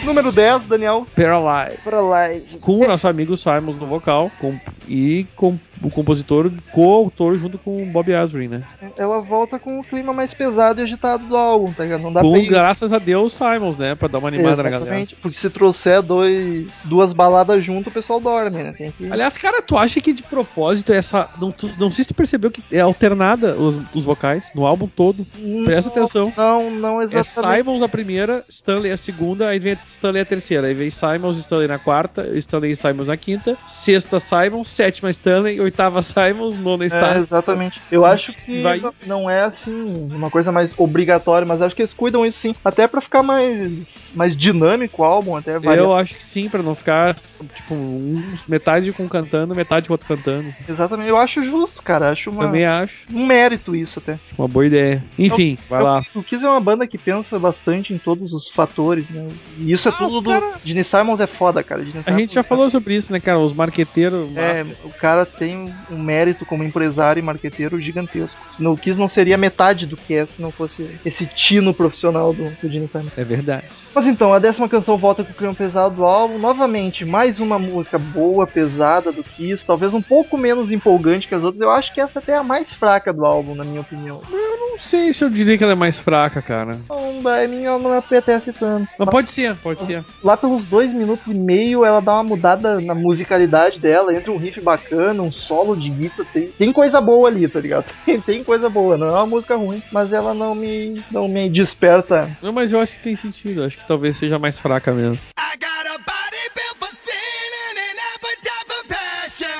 Número 0.05 0.31
10, 0.31 0.67
Daniel 0.67 1.07
Paralyze. 1.17 1.79
Paralyze. 1.85 2.59
Com 2.59 2.81
o 2.81 2.87
nosso 2.87 3.09
amigo 3.09 3.37
Simons 3.37 3.77
no 3.77 3.87
vocal 3.87 4.31
com, 4.41 4.59
e 4.89 5.27
com 5.35 5.59
o 5.83 5.91
compositor, 5.91 6.51
coautor 6.73 7.37
junto 7.37 7.59
com 7.59 7.83
o 7.83 7.87
Bob 7.87 8.15
Asrin, 8.15 8.49
né? 8.49 8.63
Ela 8.97 9.21
volta 9.21 9.59
com 9.59 9.81
o 9.81 9.85
clima 9.85 10.13
mais 10.13 10.33
pesado 10.35 10.81
e 10.81 10.85
agitado 10.85 11.25
do 11.27 11.37
álbum, 11.37 11.73
tá 11.73 11.83
ligado? 11.85 12.03
Não 12.03 12.13
dá 12.13 12.21
Com, 12.21 12.33
pra 12.33 12.43
graças 12.49 12.93
a 12.93 12.99
Deus, 12.99 13.33
Simons, 13.33 13.77
né? 13.77 13.95
Pra 13.95 14.09
dar 14.09 14.19
uma 14.19 14.29
animada 14.29 14.63
na 14.63 14.71
galera. 14.71 14.83
Exatamente, 14.83 15.17
porque 15.17 15.37
se 15.39 15.49
trouxer 15.51 16.03
dois, 16.03 16.69
duas 16.85 17.13
baladas 17.13 17.65
junto, 17.65 17.89
o 17.91 17.93
pessoal 17.93 18.21
dorme, 18.21 18.63
né? 18.63 18.73
Que... 18.73 18.93
Aliás, 19.11 19.37
cara, 19.39 19.63
tu 19.63 19.77
acha 19.77 20.01
que 20.01 20.13
de 20.13 20.23
propósito 20.23 20.93
essa. 20.93 21.29
Não, 21.41 21.51
tu- 21.51 21.71
não 21.79 21.91
sei 21.91 22.05
se 22.05 22.09
tu 22.09 22.15
percebeu 22.15 22.51
que 22.51 22.63
é 22.71 22.81
alternada 22.81 23.55
os, 23.57 23.77
os 23.95 24.05
vocais 24.05 24.51
no 24.55 24.67
álbum 24.67 24.87
todo. 24.87 25.27
Presta 25.65 25.91
Não, 25.91 25.97
atenção. 26.03 26.33
Não, 26.37 26.71
não 26.71 27.03
É 27.03 27.05
exatamente. 27.05 27.57
Simons 27.59 27.83
a 27.83 27.89
primeira, 27.89 28.45
Stanley 28.49 28.93
a 28.93 28.97
segunda, 28.97 29.49
aí 29.49 29.59
vem 29.59 29.77
Stanley 29.87 30.23
a 30.23 30.25
terceira. 30.27 30.67
Aí 30.67 30.75
vem 30.75 30.91
Simons 30.91 31.39
Stanley 31.39 31.69
na 31.69 31.79
quarta, 31.79 32.27
Stanley 32.37 32.73
e 32.73 32.77
Simons 32.77 33.09
na 33.09 33.17
quinta, 33.17 33.57
sexta 33.67 34.19
Simons, 34.21 34.69
sétima 34.69 35.11
Stanley, 35.11 35.61
oitava 35.61 36.03
Simons, 36.03 36.59
nona 36.59 36.85
É, 36.85 36.87
Stanley. 36.89 37.19
exatamente. 37.21 37.81
Eu 37.91 38.05
acho 38.05 38.33
que 38.33 38.63
Vai. 38.63 38.82
Não- 38.83 38.95
não 39.07 39.31
é 39.31 39.43
assim 39.43 40.09
uma 40.13 40.31
coisa 40.31 40.51
mais 40.53 40.75
obrigatória, 40.79 41.47
mas 41.47 41.63
acho 41.63 41.75
que 41.75 41.83
eles 41.83 41.95
cuidam 41.95 42.27
isso 42.27 42.39
sim, 42.39 42.55
até 42.65 42.87
pra 42.87 43.01
ficar 43.01 43.23
mais 43.23 44.13
mais 44.15 44.37
dinâmico 44.37 45.03
o 45.03 45.05
álbum, 45.05 45.37
até. 45.37 45.57
Eu 45.57 45.95
acho 45.95 46.15
que 46.17 46.25
sim, 46.25 46.49
pra 46.49 46.63
não 46.63 46.75
ficar, 46.75 47.15
tipo, 47.15 47.75
um, 47.75 48.23
metade 48.49 48.93
com 48.93 49.09
cantando, 49.09 49.55
metade 49.55 49.87
com 49.89 49.95
outro 49.95 50.07
cantando. 50.09 50.53
Exatamente, 50.69 51.09
eu 51.09 51.17
acho 51.17 51.43
justo, 51.43 51.83
cara. 51.83 52.11
Acho 52.11 52.31
uma, 52.31 52.45
Também 52.45 52.65
acho. 52.67 53.07
um 53.13 53.25
mérito 53.27 53.75
isso 53.77 53.99
até. 53.99 54.15
Acho 54.15 54.35
uma 54.39 54.49
boa 54.49 54.67
ideia. 54.67 55.03
Enfim, 55.19 55.57
vai 55.69 55.81
Eu- 55.81 55.85
lá. 55.85 56.03
O 56.15 56.23
Kiss 56.23 56.45
é 56.45 56.49
uma 56.49 56.61
banda 56.61 56.87
que 56.87 56.99
pensa 56.99 57.39
bastante 57.39 57.93
em 57.93 57.99
todos 57.99 58.33
os 58.33 58.49
fatores, 58.49 59.09
né? 59.11 59.27
E 59.59 59.73
isso 59.73 59.89
é 59.89 59.93
Ah, 59.93 59.95
tudo 59.95 60.21
do. 60.21 60.31
cara- 60.31 60.55
Gene 60.65 60.85
Simons 60.85 61.21
é 61.21 61.27
foda, 61.27 61.63
cara. 61.63 61.85
Gene 61.85 61.99
A 61.99 62.03
Simons 62.03 62.21
gente 62.21 62.35
já 62.35 62.41
é- 62.41 62.45
falou 62.45 62.69
sobre 62.71 62.95
isso, 62.95 63.13
né, 63.13 63.21
cara? 63.21 63.39
Os 63.39 63.53
marqueteiros. 63.53 64.37
É, 64.37 64.59
master. 64.65 64.77
o 64.85 64.91
cara 64.91 65.25
tem 65.27 65.73
um 65.91 65.99
mérito 65.99 66.45
como 66.45 66.63
empresário 66.65 67.21
e 67.21 67.23
marqueteiro 67.23 67.81
gigantesco. 67.81 68.39
Senão 68.57 68.72
o 68.73 68.77
Kiss 68.77 68.99
não 68.99 69.09
seria 69.09 69.37
metade 69.37 69.87
do 69.87 69.97
que 69.97 70.15
é 70.15 70.27
se 70.27 70.41
não 70.41 70.51
fosse 70.51 70.99
esse 71.05 71.27
tino 71.27 71.75
profissional 71.75 72.33
do, 72.33 72.45
do 72.45 72.69
Gene 72.69 72.89
Simons. 72.89 73.13
É 73.17 73.25
verdade. 73.25 73.67
Mas 73.95 74.07
então, 74.07 74.33
a 74.33 74.39
décima 74.39 74.69
canção 74.69 74.97
volta 74.97 75.23
com 75.23 75.33
o 75.33 75.35
clima 75.35 75.55
pesado 75.55 75.97
do 75.97 76.05
álbum. 76.05 76.39
Novamente, 76.39 77.05
mais 77.05 77.41
uma 77.41 77.59
música 77.59 77.99
boa, 77.99 78.47
pesada 78.47 79.13
do 79.13 79.23
Kiss. 79.23 79.65
Talvez 79.65 79.95
um 79.95 80.03
pouco 80.03 80.37
menos 80.37 80.71
empolgante 80.73 81.29
que 81.29 81.35
as 81.35 81.43
outras. 81.43 81.61
Eu 81.61 81.71
acho 81.71 81.93
que 81.93 82.01
essa 82.01 82.19
até 82.19 82.33
é 82.33 82.37
a 82.37 82.43
mais 82.43 82.73
fraca 82.73 83.13
do 83.13 83.25
álbum, 83.25 83.55
na 83.55 83.65
minha 83.65 83.81
opinião. 83.81 84.23
Não 84.31 84.79
sei 84.79 85.13
se 85.13 85.23
eu 85.23 85.29
diria 85.29 85.59
que 85.59 85.65
ela 85.65 85.75
é 85.75 85.77
mais 85.77 85.99
fraca, 85.99 86.41
cara. 86.41 86.79
Então, 86.85 87.29
a 87.29 87.47
mim 87.47 87.65
ela 87.65 87.79
não 87.79 87.97
apetece 87.97 88.53
tanto. 88.53 88.89
Não, 88.99 89.07
pode 89.07 89.31
ser, 89.31 89.55
pode 89.57 89.83
ser. 89.83 90.05
Lá 90.25 90.37
pelos 90.37 90.65
dois 90.65 90.93
minutos 90.93 91.27
e 91.27 91.35
meio, 91.35 91.85
ela 91.85 92.01
dá 92.01 92.15
uma 92.15 92.25
mudada 92.25 92.81
na 92.81 92.95
musicalidade 92.95 93.79
dela. 93.79 94.15
Entra 94.15 94.33
um 94.33 94.39
riff 94.39 94.61
bacana, 94.61 95.23
um 95.23 95.31
solo 95.31 95.77
de 95.77 95.91
guitarra. 95.91 96.29
Tem, 96.33 96.49
tem 96.49 96.73
coisa 96.73 97.01
boa 97.01 97.29
ali, 97.29 97.47
tá 97.49 97.61
ligado? 97.61 97.85
Tem, 98.05 98.21
tem 98.21 98.45
coisa 98.45 98.62
boa. 98.69 98.97
Não 98.97 99.09
é 99.09 99.13
uma 99.13 99.27
música 99.27 99.57
ruim, 99.57 99.83
mas 99.93 100.13
ela 100.13 100.33
não 100.35 100.55
me, 100.55 101.03
não 101.11 101.29
me 101.29 101.49
desperta. 101.49 102.29
Não, 102.43 102.53
mas 102.53 102.73
eu 102.73 102.81
acho 102.81 102.95
que 102.97 103.03
tem 103.03 103.17
sentido. 103.17 103.65
Acho 103.65 103.79
que 103.79 103.87
talvez 103.87 104.17
seja 104.17 104.39
mais 104.39 104.59
fraca 104.59 104.93
mesmo. 104.93 105.19
I 105.39 105.57
got 105.57 105.87
a 105.87 105.99
body 105.99 106.51
built 106.55 106.77
for 106.79 106.89
sin 107.05 107.53
and 107.69 107.79
an 107.79 107.99
appetite 108.15 108.67
for 108.67 108.85
passion. 108.89 109.59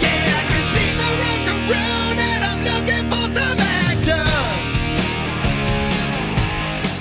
Yeah, 0.00 0.38
I 0.38 0.44
can 0.48 0.64
see 0.74 0.90
the 0.98 1.08
road 1.20 1.40
to 1.46 1.54
ruin 1.72 2.18
and 2.18 2.42
I'm 2.44 2.60
looking 2.64 3.04
for 3.10 3.24
some 3.34 3.60
action. 3.60 4.26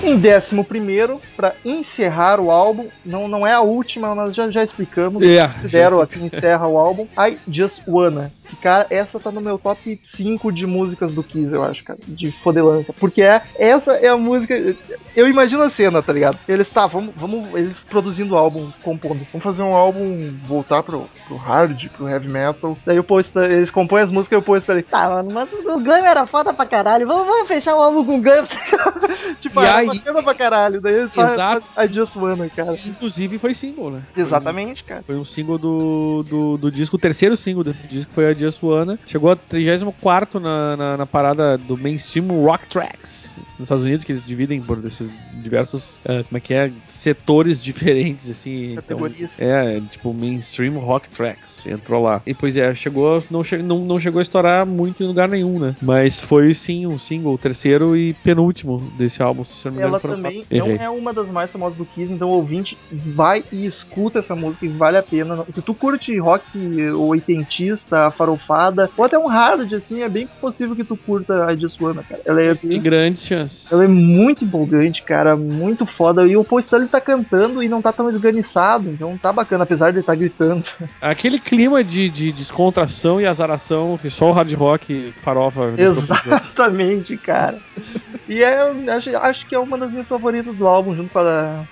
Em 0.04 0.18
décimo 0.18 0.64
primeiro, 0.64 1.20
pra 1.36 1.54
encerrar 1.66 2.40
o 2.40 2.50
álbum, 2.50 2.88
não, 3.06 3.28
não 3.28 3.46
é 3.46 3.52
a 3.52 3.60
última, 3.60 4.16
nós 4.16 4.34
já, 4.34 4.50
já 4.50 4.64
explicamos. 4.64 5.22
É. 5.22 5.46
Considero 5.48 6.00
a 6.00 6.08
que 6.08 6.18
encerra 6.20 6.66
o 6.66 6.78
álbum. 6.78 7.08
I 7.18 7.38
Just 7.48 7.82
Wanna. 7.86 8.32
Que, 8.50 8.56
cara, 8.58 8.88
essa 8.90 9.20
tá 9.20 9.32
no 9.32 9.42
meu 9.42 9.58
top 9.58 10.00
5 10.02 10.52
de 10.52 10.66
músicas 10.66 11.12
do 11.14 11.24
Kiss, 11.24 11.52
eu 11.52 11.64
acho, 11.64 11.84
cara. 11.84 12.00
De 12.08 12.32
fodelança. 12.44 12.94
Porque 12.94 13.22
é, 13.22 13.42
essa 13.58 13.92
é 13.94 14.08
a 14.08 14.18
música. 14.18 14.56
Eu 15.16 15.28
imagino 15.28 15.64
a 15.64 15.70
cena, 15.70 16.02
tá 16.02 16.14
ligado? 16.14 16.38
Eles, 16.48 16.70
tá, 16.70 16.88
vamos, 16.88 17.14
vamos. 17.16 17.54
Eles 17.54 17.84
produzindo 17.84 18.34
o 18.34 18.38
álbum, 18.38 18.72
compondo. 18.84 19.26
Vamos 19.32 19.44
fazer 19.44 19.62
um 19.62 19.74
álbum 19.76 20.34
voltar 20.46 20.84
pro, 20.84 21.10
pro 21.28 21.36
hard, 21.36 21.88
pro 21.90 22.08
heavy 22.08 22.30
metal. 22.30 22.78
Daí 22.86 23.00
o 23.00 23.20
Stan- 23.20 23.46
eles 23.46 23.72
compõem 23.72 24.04
as 24.04 24.12
músicas 24.12 24.38
e 24.38 24.40
o 24.40 24.44
Paul 24.46 24.58
Stanley. 24.58 24.84
Tá, 24.84 25.10
mano, 25.10 25.30
mas 25.34 25.50
o 25.52 25.80
ganho 25.80 26.06
era 26.06 26.26
foda 26.26 26.54
pra 26.54 26.66
caralho. 26.66 27.08
Vamos, 27.08 27.26
vamos 27.28 27.48
fechar 27.48 27.76
o 27.76 27.82
álbum 27.82 28.06
com 28.06 28.22
ganho. 28.22 28.46
tipo, 29.40 29.60
era 29.62 29.78
aí- 29.78 29.88
bacana 29.88 30.24
pra 30.24 30.36
caralho. 30.36 30.82
Daí 30.82 30.94
eles 30.96 31.14
fazem 31.14 31.34
Exato. 31.34 31.68
I 31.78 31.88
Just 31.88 32.16
Wanna, 32.16 32.50
cara. 32.50 32.78
Inclusive 32.86 33.38
foi 33.38 33.54
single, 33.54 33.92
né? 33.92 34.02
Exatamente, 34.16 34.84
cara. 34.84 35.02
Foi 35.04 35.16
um 35.16 35.26
single 35.26 35.58
do, 35.58 36.24
do, 36.30 36.58
do 36.58 36.72
disco, 36.72 36.96
o 36.96 37.00
terceiro 37.00 37.36
single 37.36 37.64
desse 37.64 37.86
disco 37.88 38.12
foi 38.12 38.30
a 38.30 38.34
Just 38.38 38.62
Wanna. 38.62 39.00
Chegou 39.06 39.32
a 39.32 39.36
34 39.36 40.40
na, 40.40 40.78
na, 40.78 40.98
na 40.98 41.06
parada 41.06 41.58
do 41.58 41.78
mainstream 41.78 42.28
Rock 42.44 42.68
Tracks 42.68 43.38
nos 43.58 43.68
Estados 43.68 43.84
Unidos, 43.84 44.04
que 44.04 44.12
eles 44.12 44.24
dividem 44.24 44.62
por 44.62 44.84
esses 44.86 45.12
diversos, 45.34 46.02
eh, 46.06 46.24
como 46.24 46.38
é 46.38 46.40
que 46.40 46.54
é, 46.54 46.72
setores 46.84 47.64
diferentes, 47.64 48.30
assim. 48.30 48.74
Então, 48.74 49.00
Categorias. 49.00 49.32
é, 49.40 49.82
tipo, 49.90 50.14
mainstream 50.14 50.78
Rock 50.80 51.10
Tracks, 51.10 51.66
entrou 51.66 52.02
lá. 52.04 52.22
E 52.26 52.34
pois 52.34 52.56
é, 52.58 52.74
chegou, 52.76 53.24
não, 53.30 53.44
che 53.44 53.58
não, 53.58 53.80
não 53.80 54.00
chegou 54.00 54.20
a 54.20 54.22
estourar 54.22 54.66
muito 54.66 55.04
em 55.04 55.08
lugar 55.08 55.28
nenhum, 55.30 55.60
né? 55.60 55.76
Mas 55.82 56.20
foi 56.20 56.54
sim 56.54 56.86
um 56.86 56.98
single, 56.98 57.34
o 57.34 57.38
terceiro 57.38 57.96
e 57.96 58.14
penúltimo 58.14 58.80
desse 58.98 59.22
álbum, 59.22 59.44
se 59.44 59.68
eu 59.68 59.72
não 59.72 59.78
me 59.80 59.88
engano. 59.88 60.00
Ela 60.04 60.16
também 60.16 60.44
quatro. 60.44 60.58
não 60.58 60.68
Errei. 60.68 60.86
é 60.86 60.90
uma 60.90 61.14
das 61.14 61.30
mais 61.30 61.52
famosas 61.52 61.78
do 61.78 61.86
Kiss, 61.86 62.12
então 62.12 62.30
o 62.30 62.34
ouvinte 62.34 62.78
vai 62.92 63.44
e 63.52 63.66
escuta 63.66 64.20
essa 64.20 64.36
música 64.36 64.66
e 64.66 64.70
vale 64.70 64.98
a 64.98 65.04
pena. 65.04 65.46
Se 65.50 65.62
tu 65.62 65.74
curte 65.74 66.18
rock 66.20 66.46
oitentista, 66.96 68.12
farofada, 68.28 68.90
ou 68.98 69.06
até 69.06 69.18
um 69.18 69.28
hard, 69.28 69.72
assim, 69.74 70.02
é 70.02 70.10
bem 70.10 70.28
possível 70.42 70.76
que 70.76 70.84
tu 70.84 70.98
curta 70.98 71.46
a 71.46 71.56
Just 71.56 71.80
Wanna, 71.80 72.04
cara. 72.04 72.22
Ela 72.26 72.42
é, 72.42 72.56
Tem 72.56 72.82
grandes 72.82 73.24
chances. 73.26 73.72
ela 73.72 73.86
é 73.86 73.88
muito 73.88 74.44
empolgante, 74.44 75.02
cara, 75.04 75.36
muito 75.36 75.86
foda. 75.86 76.26
E 76.28 76.36
o 76.36 76.44
Paul 76.44 76.60
Stanley 76.60 76.88
tá 76.88 77.00
cantando 77.00 77.64
e 77.64 77.70
não 77.70 77.82
tá 77.82 77.94
tão 77.94 78.10
esganiçado, 78.10 78.90
então 78.90 79.18
tá 79.18 79.32
bacana, 79.32 79.64
apesar 79.64 79.92
de 79.92 79.98
ele 80.00 80.06
tá 80.06 80.16
gritando. 80.16 80.64
Aquele 81.02 81.40
clima 81.40 81.84
de, 81.84 82.10
de 82.10 82.32
descontração 82.32 83.22
e 83.22 83.26
azaração 83.26 83.98
que 84.02 84.10
só 84.10 84.30
o 84.30 84.34
hard 84.34 84.54
rock 84.54 85.14
farofa. 85.18 85.74
Exatamente, 85.78 87.16
cara. 87.18 87.58
E 88.28 88.44
é, 88.44 88.60
acho, 88.92 89.16
acho 89.18 89.46
que 89.48 89.56
é 89.56 89.60
uma 89.60 89.78
das 89.78 89.90
minhas 89.92 90.08
favoritas 90.10 90.54
do 90.56 90.68
álbum, 90.68 90.94
junto 90.96 91.10
com 91.12 91.20
a, 91.20 91.64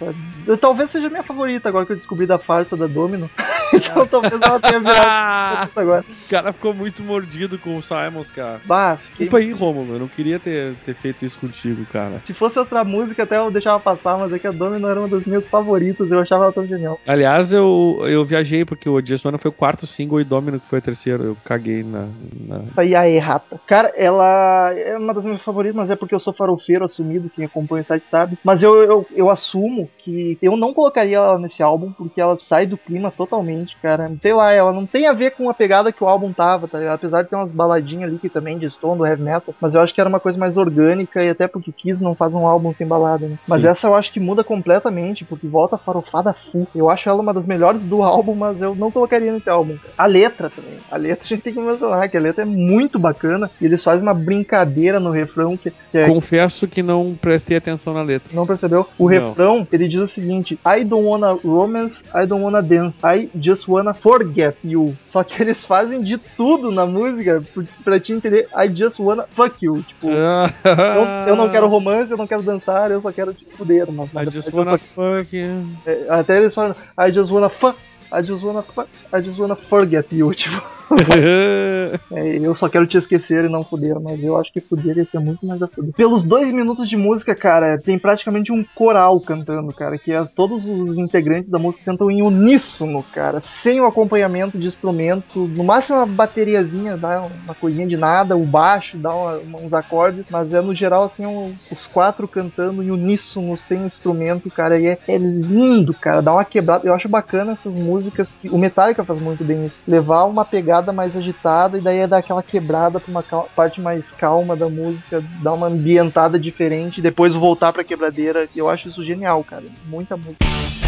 eu- 0.48 0.58
Talvez 0.58 0.90
seja 0.90 1.08
a 1.08 1.10
minha 1.10 1.24
favorita 1.24 1.68
agora 1.68 1.86
que 1.86 1.92
eu 1.92 1.98
descobri 1.98 2.26
da 2.26 2.38
farsa 2.40 2.78
da 2.78 2.88
Domino. 2.88 3.30
então 3.74 4.06
talvez 4.08 4.34
ela 4.42 4.60
tenha 4.60 4.80
virado 4.80 5.72
agora. 5.76 6.06
o 6.10 6.30
cara 6.46 6.54
ficou 6.54 6.74
muito 6.74 7.04
mordido 7.04 7.58
com 7.58 7.76
o 7.76 7.82
Simons, 7.82 8.30
cara. 8.30 8.62
Bah, 8.66 8.98
fiquei- 8.98 9.28
Desculpa 9.28 9.38
aí, 9.38 9.52
Romulo, 9.52 9.94
eu 9.96 10.00
não 10.00 10.08
queria 10.08 10.40
ter, 10.40 10.76
ter 10.78 10.94
feito 10.94 11.26
isso 11.26 11.40
contigo, 11.40 11.86
cara. 11.86 12.22
se 12.26 12.34
fosse 12.34 12.60
outra 12.60 12.84
música 12.84 13.24
até 13.24 13.38
eu 13.38 13.50
deixava 13.50 13.80
passar, 13.80 14.18
mas 14.18 14.32
é 14.32 14.38
que 14.40 14.46
a 14.48 14.52
Domino 14.52 14.88
era 14.88 15.00
uma 15.00 15.08
das 15.10 15.24
minhas 15.26 15.48
favoritas, 15.50 16.12
eu 16.12 16.20
achava 16.20 16.44
ela 16.46 16.54
tão 16.54 16.68
genial. 16.68 17.00
Aliás, 17.08 17.52
eu, 17.54 18.00
eu 18.08 18.24
viajei 18.26 18.64
porque 18.64 18.88
o 18.88 19.04
Just 19.04 19.26
Wanna 19.26 19.38
foi 19.40 19.50
o 19.50 19.54
quarto 19.54 19.88
single 19.88 20.20
e 20.20 20.24
Domino 20.24 20.60
que 20.60 20.68
foi 20.68 20.80
o 20.80 20.82
terceiro. 20.82 21.24
Eu 21.24 21.38
caguei 21.44 21.84
na. 21.84 22.08
na- 22.48 22.64
Isso 22.64 22.74
aí 22.80 22.94
é 22.94 23.16
errata. 23.16 23.60
Cara, 23.66 23.92
ela 23.96 24.72
é 24.74 24.98
uma 24.98 25.14
das 25.14 25.26
minhas 25.26 25.42
favoritas, 25.42 25.76
mas 25.76 25.90
é 25.90 25.96
porque 25.96 26.14
eu 26.14 26.20
sou 26.20 26.34
farofeiro 26.34 26.86
assumido, 26.86 27.30
quem 27.34 27.46
acompanha 27.46 27.82
o 27.82 27.86
site 27.86 28.08
sabe. 28.10 28.38
Mas 28.44 28.62
eu, 28.62 28.82
eu, 28.84 29.08
eu 29.16 29.30
assumo 29.30 29.90
que 30.04 30.38
eu 30.42 30.56
não 30.58 30.74
colocaria 30.74 31.18
ela 31.18 31.40
nesse 31.40 31.64
álbum, 31.64 31.92
porque 31.92 32.22
ela 32.22 32.38
sai 32.42 32.66
do 32.68 32.78
clima 32.78 33.12
totalmente, 33.12 33.76
cara. 33.82 34.12
Sei 34.22 34.34
lá, 34.34 34.52
ela 34.52 34.72
não 34.74 34.86
tem 34.86 35.08
a 35.08 35.14
ver 35.14 35.32
com 35.32 35.50
a 35.50 35.54
pegada 35.54 35.92
que 35.92 36.04
o 36.04 36.08
álbum 36.08 36.32
tava, 36.36 36.68
tá 36.68 36.78
ligado? 36.80 36.96
Apesar 36.96 37.22
de 37.24 37.30
ter 37.30 37.36
umas 37.36 37.52
baladinhas 37.52 38.10
ali 38.10 38.20
que 38.20 38.30
também 38.30 38.58
de 38.58 38.70
Stone, 38.70 38.98
do 38.98 39.06
heavy 39.06 39.22
metal, 39.24 39.54
mas 39.62 39.74
eu 39.74 39.82
acho 39.82 39.94
que 39.94 40.02
era 40.02 40.10
uma 40.10 40.20
coisa 40.20 40.38
mais 40.38 40.58
orgânica 40.58 41.24
e 41.24 41.30
até 41.30 41.48
porque 41.48 41.72
Kiss 41.72 42.02
não 42.04 42.16
faz 42.16 42.34
um 42.34 42.46
álbum 42.48 42.74
sem 42.74 42.86
balada, 42.88 43.28
né? 43.28 43.38
Mas 43.48 43.62
Sim. 43.62 43.68
essa 43.68 43.88
eu 43.88 43.96
acho 43.96 44.12
que 44.12 44.20
muda 44.20 44.44
completamente, 44.44 45.24
porque 45.26 45.48
volta 45.48 45.78
farofada 45.78 46.34
full. 46.52 46.68
Eu 46.76 46.90
acho 46.90 47.08
ela 47.10 47.22
uma 47.22 47.34
das 47.34 47.46
melhores 47.46 47.86
do 47.86 48.04
álbum, 48.04 48.36
mas 48.36 48.62
eu 48.62 48.76
não 48.76 48.92
colocaria 48.92 49.32
nesse 49.32 49.50
álbum. 49.50 49.78
A 49.98 50.06
letra 50.06 50.50
também. 50.50 50.78
A 50.92 50.98
letra 50.98 51.24
a 51.24 51.28
gente 51.28 51.42
tem 51.42 51.54
que 51.54 51.60
mencionar, 51.62 52.10
que 52.10 52.18
a 52.18 52.22
letra 52.22 52.44
é 52.44 52.46
muito 52.46 53.00
bacana 53.00 53.50
e 53.62 53.66
eles 53.66 53.84
fazem 53.84 54.04
uma 54.04 54.14
brincadeira 54.14 55.00
no 55.00 55.12
refrão 55.12 55.56
que, 55.58 55.72
que 55.92 55.98
é 55.98 56.08
Confesso 56.10 56.68
que 56.68 56.84
não 56.84 57.16
prestei 57.20 57.58
atenção 57.58 57.94
na 57.94 58.02
letra. 58.02 58.30
não 58.34 58.46
percebeu? 58.46 58.88
O 58.98 59.10
Não. 59.10 59.10
refrão, 59.10 59.68
ele 59.72 59.88
diz 59.88 60.00
o 60.00 60.08
seguinte: 60.08 60.60
I 60.66 60.84
don't 60.84 61.06
wanna 61.08 61.32
romance, 61.34 62.04
I 62.14 62.26
don't 62.26 62.44
wanna 62.44 62.62
dance, 62.62 63.00
I 63.04 63.30
just 63.40 63.68
wanna 63.68 63.94
forget 63.94 64.56
you. 64.64 64.96
Só 65.06 65.24
que 65.24 65.42
eles 65.42 65.64
fazem 65.64 66.02
de 66.02 66.18
tudo 66.38 66.72
na 66.72 66.86
música 66.86 67.42
pra- 67.84 68.00
te 68.00 68.14
entender. 68.14 68.48
I 68.56 68.68
just 68.74 69.00
wanna 69.00 69.26
fuck 69.36 69.56
you. 69.64 69.82
Tipo, 69.84 70.10
eu, 70.10 71.30
eu 71.30 71.36
não 71.36 71.50
quero 71.50 71.68
romance, 71.68 72.12
eu 72.12 72.18
não 72.18 72.28
quero 72.28 72.42
dançar, 72.44 72.92
eu 72.92 73.02
só 73.02 73.12
quero 73.12 73.34
te 73.34 73.46
fuder. 73.58 73.88
Mas, 74.14 74.28
I 74.28 74.32
just 74.32 74.54
wanna 74.54 74.78
só- 74.78 74.78
fuck 74.78 75.36
you. 75.36 75.66
é, 75.86 76.06
até 76.10 76.38
eles 76.38 76.54
falam, 76.54 76.76
I 77.00 77.12
just 77.12 77.32
wanna 77.32 77.50
fuck. 77.50 77.78
I 78.14 78.22
just 78.24 78.44
wanna 78.44 78.62
fuck, 78.62 78.88
I 79.14 79.20
just 79.22 79.40
wanna 79.40 79.56
forget 79.56 80.06
you, 80.12 80.32
tipo, 80.36 80.62
é, 82.12 82.38
eu 82.38 82.56
só 82.56 82.70
quero 82.70 82.86
te 82.88 82.98
esquecer 82.98 83.46
e 83.46 83.50
não 83.50 83.64
fuder, 83.64 84.00
mas 84.00 84.24
eu 84.24 84.38
acho 84.38 84.52
que 84.52 84.62
fuder 84.62 84.98
ia 84.98 85.06
ser 85.06 85.20
muito 85.20 85.46
mais 85.46 85.62
a 85.62 85.68
fuder. 85.68 85.94
Pelos 85.94 86.24
dois 86.24 86.52
minutos 86.52 86.88
de 86.90 86.98
música, 86.98 87.36
cara, 87.36 87.78
tem 87.78 87.98
praticamente 87.98 88.52
um 88.52 88.64
coral 88.76 89.20
cantando, 89.20 89.74
cara, 89.74 89.98
que 89.98 90.12
é 90.12 90.24
todos 90.26 90.68
os 90.68 90.98
integrantes 90.98 91.50
da 91.50 91.58
música 91.60 91.84
cantam 91.86 92.10
em 92.12 92.22
uníssono, 92.22 93.04
cara, 93.14 93.42
sem 93.42 93.80
o 93.82 93.86
acompanhamento 93.86 94.58
de 94.58 94.68
instrumento, 94.68 95.48
no 95.48 95.64
máximo 95.64 95.98
uma 95.98 96.06
bateriazinha, 96.06 96.98
dá 96.98 97.22
uma 97.22 97.56
coisinha 97.56 97.88
de 97.88 97.98
nada, 97.98 98.36
o 98.38 98.46
baixo 98.46 98.98
dá 98.98 99.14
uma- 99.14 99.42
uns 99.62 99.74
acordes, 99.74 100.28
mas 100.30 100.54
é 100.54 100.62
no 100.62 100.76
geral 100.76 101.04
assim, 101.04 101.26
um- 101.26 101.56
os 101.72 101.88
quatro 101.88 102.28
cantando 102.28 102.84
em 102.84 102.92
uníssono, 102.92 103.58
sem 103.58 103.86
instrumento, 103.86 104.50
cara, 104.50 104.80
e 104.80 104.88
é, 104.88 105.00
é 105.08 105.18
lindo, 105.18 105.94
cara, 105.94 106.22
dá 106.22 106.34
uma 106.34 106.46
quebrada. 106.46 106.88
Eu 106.88 106.94
acho 106.94 107.10
bacana 107.10 107.54
essas 107.54 107.74
músicas, 107.74 108.28
que 108.42 108.50
o 108.50 108.58
Metallica 108.58 109.04
faz 109.04 109.22
muito 109.22 109.44
bem 109.44 109.66
isso, 109.66 109.82
levar 109.88 110.26
uma 110.26 110.46
pegada 110.46 110.75
mais 110.92 111.16
agitada 111.16 111.78
e 111.78 111.82
daí 111.82 112.00
é 112.00 112.08
dar 112.08 112.18
aquela 112.18 112.44
quebrada 112.44 113.00
pra 113.00 113.12
uma 113.12 113.24
parte 113.56 113.82
mais 113.82 114.12
calma 114.12 114.56
da 114.56 114.70
música, 114.70 115.24
dar 115.42 115.54
uma 115.54 115.68
ambientada 115.68 116.40
diferente 116.40 117.02
depois 117.02 117.34
voltar 117.34 117.74
pra 117.74 117.84
quebradeira. 117.84 118.48
Eu 118.56 118.70
acho 118.70 118.90
isso 118.90 119.04
genial, 119.04 119.44
cara. 119.44 119.64
Muita 119.86 120.16
música. 120.16 120.85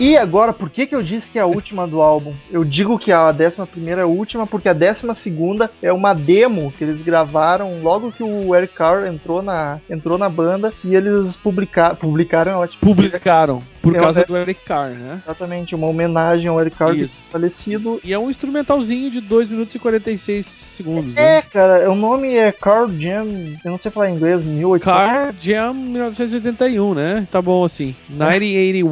E 0.00 0.16
agora, 0.16 0.52
por 0.52 0.70
que, 0.70 0.86
que 0.86 0.94
eu 0.94 1.02
disse 1.02 1.28
que 1.28 1.40
é 1.40 1.42
a 1.42 1.46
última 1.46 1.84
do 1.84 2.00
álbum? 2.00 2.32
Eu 2.52 2.64
digo 2.64 3.00
que 3.00 3.10
a 3.10 3.32
décima 3.32 3.66
primeira 3.66 4.02
é 4.02 4.04
a 4.04 4.06
última, 4.06 4.46
porque 4.46 4.68
a 4.68 4.72
décima 4.72 5.12
segunda 5.12 5.68
é 5.82 5.92
uma 5.92 6.14
demo 6.14 6.72
que 6.78 6.84
eles 6.84 7.02
gravaram 7.02 7.82
logo 7.82 8.12
que 8.12 8.22
o 8.22 8.54
Eric 8.54 8.74
Carr 8.74 9.08
entrou 9.08 9.42
na, 9.42 9.80
entrou 9.90 10.16
na 10.16 10.28
banda 10.28 10.72
e 10.84 10.94
eles 10.94 11.34
publica, 11.34 11.96
publicaram, 11.96 12.62
é. 12.62 12.68
Publicaram. 12.80 13.60
Por 13.90 13.96
Eu 13.96 14.02
causa 14.02 14.24
do 14.24 14.36
Eric 14.36 14.60
Carr, 14.64 14.90
né? 14.90 15.20
Exatamente, 15.24 15.74
uma 15.74 15.86
homenagem 15.86 16.46
ao 16.48 16.60
Eric 16.60 16.76
Carr 16.76 16.94
Isso. 16.94 17.26
é 17.28 17.32
falecido. 17.32 18.00
E 18.04 18.12
é 18.12 18.18
um 18.18 18.30
instrumentalzinho 18.30 19.10
de 19.10 19.20
2 19.20 19.48
minutos 19.50 19.74
e 19.74 19.78
46 19.78 20.46
segundos, 20.46 21.16
É, 21.16 21.36
né? 21.36 21.42
cara, 21.42 21.90
o 21.90 21.94
nome 21.94 22.34
é 22.34 22.52
Carl 22.52 22.88
Jam, 22.88 23.26
eu 23.64 23.70
não 23.70 23.78
sei 23.78 23.90
falar 23.90 24.10
em 24.10 24.14
inglês, 24.14 24.42
1800. 24.44 24.84
Car 24.84 25.34
Jam 25.40 25.74
1981, 25.74 26.94
né? 26.94 27.26
Tá 27.30 27.40
bom 27.42 27.64
assim. 27.64 27.94
1981. 28.08 28.88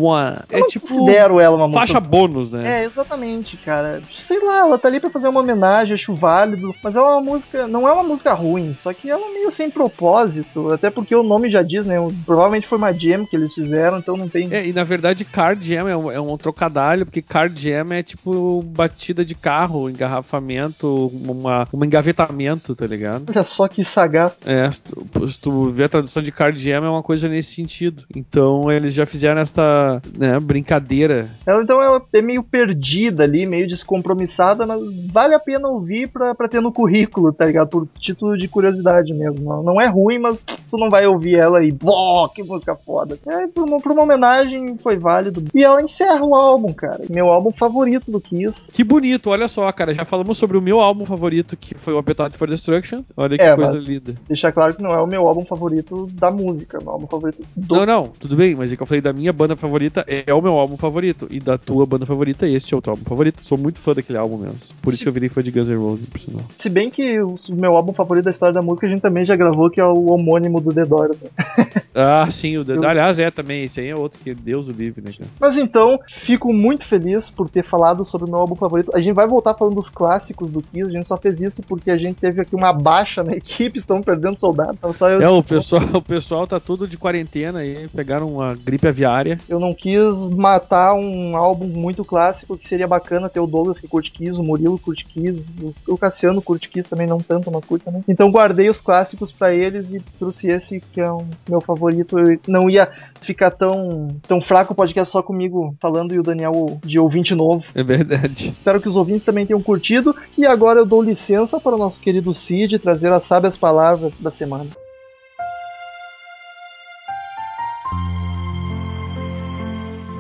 Eu 0.51 0.59
É 0.59 0.63
tipo 0.69 0.87
considero 0.89 1.41
ela 1.41 1.57
uma 1.57 1.67
música 1.69 1.87
faixa 1.87 2.01
bônus, 2.01 2.51
né? 2.51 2.83
É, 2.83 2.85
exatamente, 2.85 3.57
cara. 3.59 4.01
Sei 4.27 4.39
lá, 4.45 4.61
ela 4.61 4.79
tá 4.79 4.89
ali 4.89 5.01
pra 5.01 5.11
fazer 5.11 5.29
uma 5.29 5.41
homenagem, 5.41 5.95
acho 5.95 6.15
válido, 6.15 6.75
mas 6.83 6.95
ela 6.95 7.07
é 7.07 7.13
uma 7.13 7.21
música, 7.21 7.67
não 7.69 7.87
é 7.89 7.93
uma 7.93 8.03
música 8.03 8.33
ruim, 8.33 8.77
só 8.81 8.93
que 8.93 9.11
ela 9.11 9.27
é 9.27 9.33
meio 9.33 9.51
sem 9.53 9.71
propósito, 9.71 10.73
até 10.73 10.91
porque 10.91 11.15
o 11.15 11.23
nome 11.23 11.51
já 11.51 11.63
diz, 11.63 11.87
né? 11.87 11.97
Provavelmente 12.25 12.67
foi 12.67 12.79
uma 12.79 12.93
jam 12.93 13.27
que 13.27 13.37
eles 13.37 13.55
fizeram, 13.55 13.99
então 13.99 14.17
não 14.17 14.29
tem. 14.29 14.49
É, 14.53 14.67
e 14.67 14.73
na 14.73 14.85
verdade 14.87 15.25
Car 15.25 15.57
Jam 15.61 15.89
é 15.89 15.97
um, 15.97 16.11
é 16.11 16.21
um 16.21 16.37
trocadilho, 16.37 17.05
porque 17.05 17.23
Car 17.23 17.51
Jam 17.55 17.93
é 17.93 18.03
tipo 18.03 18.63
batida 18.63 19.25
de 19.25 19.35
carro, 19.35 19.91
engarrafamento, 19.91 21.09
uma, 21.09 21.69
um 21.73 21.85
engavetamento, 21.85 22.75
tá 22.75 22.87
ligado? 22.87 23.27
Olha 23.29 23.45
só 23.45 23.69
que 23.69 23.85
sagaz. 23.85 24.33
É, 24.45 24.71
se 24.71 24.83
tu, 24.83 25.29
se 25.29 25.39
tu 25.39 25.71
vê 25.71 25.85
a 25.85 25.89
tradução 25.89 26.23
de 26.23 26.33
Car 26.33 26.57
Jam 26.57 26.85
é 26.85 26.91
uma 26.91 27.03
coisa 27.03 27.29
nesse 27.29 27.55
sentido. 27.55 28.05
Então 28.15 28.71
eles 28.71 28.95
já 28.95 29.07
fizeram 29.07 29.41
esta 29.41 30.01
né, 30.17 30.39
brincadeira. 30.41 31.29
Ela, 31.47 31.63
então 31.63 31.83
ela 31.83 32.03
é 32.13 32.23
meio 32.23 32.43
perdida 32.43 33.25
ali, 33.25 33.47
meio 33.47 33.67
descompromissada, 33.67 34.67
mas 34.67 34.81
vale 35.13 35.35
a 35.35 35.41
pena 35.41 35.69
ouvir 35.69 36.09
pra, 36.09 36.35
pra 36.35 36.49
ter 36.49 36.61
no 36.61 36.73
currículo, 36.73 37.33
tá 37.33 37.47
ligado? 37.47 37.69
Por 37.69 37.89
título 37.99 38.37
de 38.37 38.49
curiosidade 38.49 39.13
mesmo. 39.13 39.45
Não, 39.45 39.63
não 39.63 39.81
é 39.81 39.89
ruim, 39.89 40.19
mas 40.19 40.39
tu 40.71 40.77
não 40.77 40.91
vai 40.91 41.07
ouvir 41.07 41.37
ela 41.37 41.65
e, 41.65 41.73
pô, 41.73 42.29
que 42.29 42.43
música 42.43 42.75
foda. 42.75 43.19
É, 43.27 43.47
por 43.47 43.65
uma, 43.65 43.81
por 43.81 43.93
uma 43.93 44.03
homenagem 44.03 44.66
foi 44.83 44.97
válido. 44.97 45.45
E 45.55 45.63
ela 45.63 45.83
encerra 45.83 46.25
o 46.25 46.35
álbum, 46.35 46.73
cara. 46.73 47.03
Meu 47.11 47.29
álbum 47.29 47.51
favorito 47.51 48.11
do 48.11 48.21
Kiss. 48.21 48.71
Que 48.73 48.83
bonito, 48.83 49.31
olha 49.31 49.49
só, 49.49 49.71
cara. 49.73 49.93
Já 49.95 50.05
falamos 50.05 50.39
sobre 50.39 50.57
o 50.57 50.63
meu 50.63 50.81
álbum 50.81 51.05
favorito, 51.05 51.57
que 51.57 51.75
foi 51.77 51.93
o 51.95 51.99
Appetite 51.99 52.37
for 52.39 52.49
Destruction. 52.49 53.03
Olha 53.17 53.37
que 53.37 53.43
É, 53.43 53.55
coisa 53.55 53.75
linda. 53.77 54.15
Deixar 54.29 54.53
claro 54.53 54.75
que 54.75 54.83
não 54.83 54.91
é 54.93 55.01
o 55.01 55.07
meu 55.07 55.27
álbum 55.27 55.45
favorito 55.45 56.07
da 56.13 56.31
música, 56.31 56.79
é 56.79 56.81
o 56.81 56.85
meu 56.85 56.93
álbum 56.93 57.07
favorito 57.07 57.45
do 57.57 57.75
Não, 57.77 57.87
não, 57.87 58.07
tudo 58.19 58.35
bem, 58.37 58.55
mas 58.55 58.73
é 58.73 58.77
que 58.77 58.83
eu 58.83 58.87
falei 58.87 59.01
da 59.01 59.13
minha 59.13 59.33
banda 59.33 59.55
favorita 59.57 60.05
é 60.07 60.33
o 60.33 60.41
meu 60.43 60.53
álbum 60.59 60.77
favorito. 60.77 61.27
E 61.31 61.39
da 61.41 61.59
tua 61.59 61.85
banda 61.87 62.07
favorita, 62.07 62.49
este 62.49 62.73
é 62.75 62.77
o 62.77 62.81
teu 62.83 62.93
álbum 62.93 63.05
favorito. 63.05 63.41
Sou 63.47 63.59
muito 63.59 63.79
fã 63.79 63.93
daquele 63.95 64.19
álbum 64.19 64.39
mesmo. 64.39 64.57
Por 64.81 64.93
isso 64.95 65.03
que 65.03 65.09
eu 65.09 65.13
virei 65.13 65.29
fã 65.29 65.43
de 65.43 65.51
Guns 65.51 65.69
N' 65.69 65.77
Roses, 65.77 66.07
por 66.07 66.19
sinal. 66.21 66.43
Se 66.57 66.69
bem 66.69 66.91
que 66.91 67.21
o 67.21 67.37
meu 67.51 67.77
álbum 67.77 67.93
favorito 67.93 68.25
da 68.25 68.31
história 68.31 68.55
da 68.55 68.63
música 68.63 68.87
a 68.87 68.91
gente 68.91 69.01
também 69.03 69.25
já 69.25 69.37
gravou, 69.37 69.71
que 69.71 69.81
é 69.81 69.85
o 69.85 70.11
homônimo 70.11 70.61
do 70.61 70.73
The 70.73 70.85
Doors. 70.85 71.17
né? 71.21 71.67
Ah, 71.95 72.27
sim, 72.31 72.57
o 72.59 72.65
The... 72.65 72.77
Eu- 72.77 72.87
aliás, 72.89 73.19
é 73.19 73.31
também. 73.31 73.65
Esse 73.65 73.81
aí 73.81 73.89
é 73.89 73.97
outro 73.97 74.19
que 74.23 74.35
Deus 74.57 74.69
o 74.69 74.71
livre, 74.73 75.03
né, 75.03 75.13
cara? 75.17 75.31
Mas 75.41 75.57
então, 75.57 75.99
fico 76.09 76.53
muito 76.53 76.85
feliz 76.87 77.29
por 77.31 77.49
ter 77.49 77.65
falado 77.65 78.05
sobre 78.05 78.27
o 78.27 78.31
meu 78.31 78.41
álbum 78.41 78.55
favorito. 78.57 78.91
A 78.95 79.01
gente 79.01 79.15
vai 79.15 79.27
voltar 79.27 79.55
falando 79.55 79.75
dos 79.75 79.89
clássicos 79.91 80.51
do 80.51 80.63
Kiss, 80.63 80.89
a 80.89 80.93
gente 80.93 81.07
só 81.09 81.17
fez 81.17 81.41
isso 81.41 81.63
porque 81.63 81.91
a 81.91 81.97
gente 81.97 82.17
teve 82.17 82.41
aqui 82.41 82.55
uma 82.55 82.73
baixa 82.73 83.23
na 83.23 83.33
equipe, 83.37 83.79
estão 83.79 84.03
perdendo 84.03 84.39
soldados. 84.39 84.77
Então, 84.77 84.93
só 84.93 85.09
eu, 85.11 85.21
É, 85.21 85.29
o 85.29 85.43
pessoal, 85.43 85.83
o 85.95 86.03
pessoal 86.03 86.47
tá 86.47 86.59
tudo 86.59 86.87
de 86.89 86.97
quarentena 86.97 87.59
aí, 87.61 87.89
pegaram 87.95 88.33
uma 88.33 88.55
gripe 88.55 88.89
aviária. 88.89 89.39
eu 89.49 89.61
não 89.61 89.75
quis 89.75 90.15
matar 90.31 90.95
um 90.95 91.37
álbum 91.37 91.67
muito 91.67 92.05
clássico 92.05 92.57
que 92.57 92.69
seria 92.69 92.87
bacana 92.87 93.29
ter 93.29 93.41
o 93.41 93.47
Douglas 93.47 93.79
que 93.79 93.87
curte 93.89 94.11
Kiss, 94.13 94.39
o 94.39 94.43
Murilo 94.43 94.79
curte 94.79 95.05
Kiss, 95.07 95.45
o- 95.89 95.97
Cassiano 95.99 96.41
curte 96.41 96.69
Kiss 96.69 96.89
também, 96.89 97.07
não 97.07 97.19
tanto, 97.19 97.51
mas 97.51 97.65
curte 97.65 97.85
também. 97.85 98.05
Então 98.07 98.31
guardei 98.31 98.69
os 98.71 98.81
clássicos 98.81 99.33
pra 99.33 99.53
eles 99.55 99.87
e 99.93 100.01
trouxe 100.19 100.47
esse 100.49 100.81
que 100.93 101.01
é 101.01 101.11
o 101.11 101.25
meu 101.49 101.61
favorito. 101.61 102.19
Eu 102.19 102.39
não 102.47 102.71
ia 102.71 102.89
ficar 103.27 103.51
tão, 103.51 104.09
tão 104.27 104.41
fraco 104.41 104.73
o 104.73 104.77
podcast 104.77 105.13
só 105.13 105.23
comigo 105.23 105.77
falando 105.81 106.15
e 106.15 106.19
o 106.19 106.23
Daniel 106.23 106.79
de 106.85 106.99
ouvinte 106.99 107.35
novo. 107.35 107.65
É 107.75 107.83
verdade. 107.83 108.49
Espero 108.49 108.81
que 108.81 108.89
os 108.89 108.97
ouvintes 108.97 109.25
também 109.25 109.45
tenham 109.45 109.63
curtido. 109.63 110.15
E 110.39 110.47
agora 110.47 110.81
eu 110.81 110.87
dou 110.87 111.03
licença 111.03 111.61
para 111.61 111.75
o 111.75 111.79
nosso 111.79 112.01
querido 112.01 112.35
Cid 112.35 112.79
trazer 112.79 113.13
as 113.13 113.25
sábias 113.25 113.57
palavras 113.57 114.21
da 114.21 114.31
semana. 114.31 114.67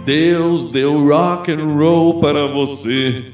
Deus 0.04 0.70
deu 0.70 1.04
rock 1.08 1.50
and 1.50 1.74
roll 1.76 2.20
para 2.20 2.46
você. 2.46 3.32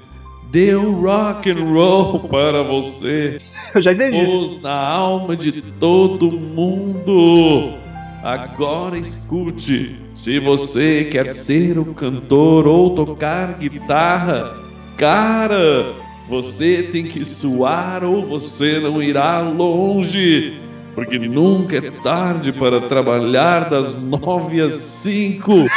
Deu 0.51 0.93
rock 1.01 1.51
and 1.51 1.65
roll 1.71 2.21
para 2.21 2.63
você. 2.63 3.39
Eu 3.75 3.83
já 3.83 3.93
entendi. 3.93 4.25
Pôs 4.25 4.63
na 4.63 4.73
alma 4.73 5.37
de 5.37 5.61
todo 5.63 6.31
mundo. 6.31 7.82
Agora 8.23 8.97
escute. 8.97 10.01
Se 10.15 10.39
você 10.39 11.05
quer 11.05 11.27
ser 11.27 11.79
o 11.79 11.87
cantor 11.87 12.69
ou 12.69 12.95
tocar 12.95 13.59
guitarra, 13.59 14.55
cara, 14.97 15.93
você 16.29 16.85
tem 16.85 17.05
que 17.05 17.25
suar 17.25 18.05
ou 18.05 18.25
você 18.25 18.79
não 18.79 19.03
irá 19.03 19.41
longe. 19.41 20.61
Porque 20.95 21.19
nunca 21.19 21.79
é 21.79 21.91
tarde 21.91 22.53
para 22.53 22.83
trabalhar 22.83 23.69
das 23.69 24.05
nove 24.05 24.61
às 24.61 24.75
cinco. 24.75 25.67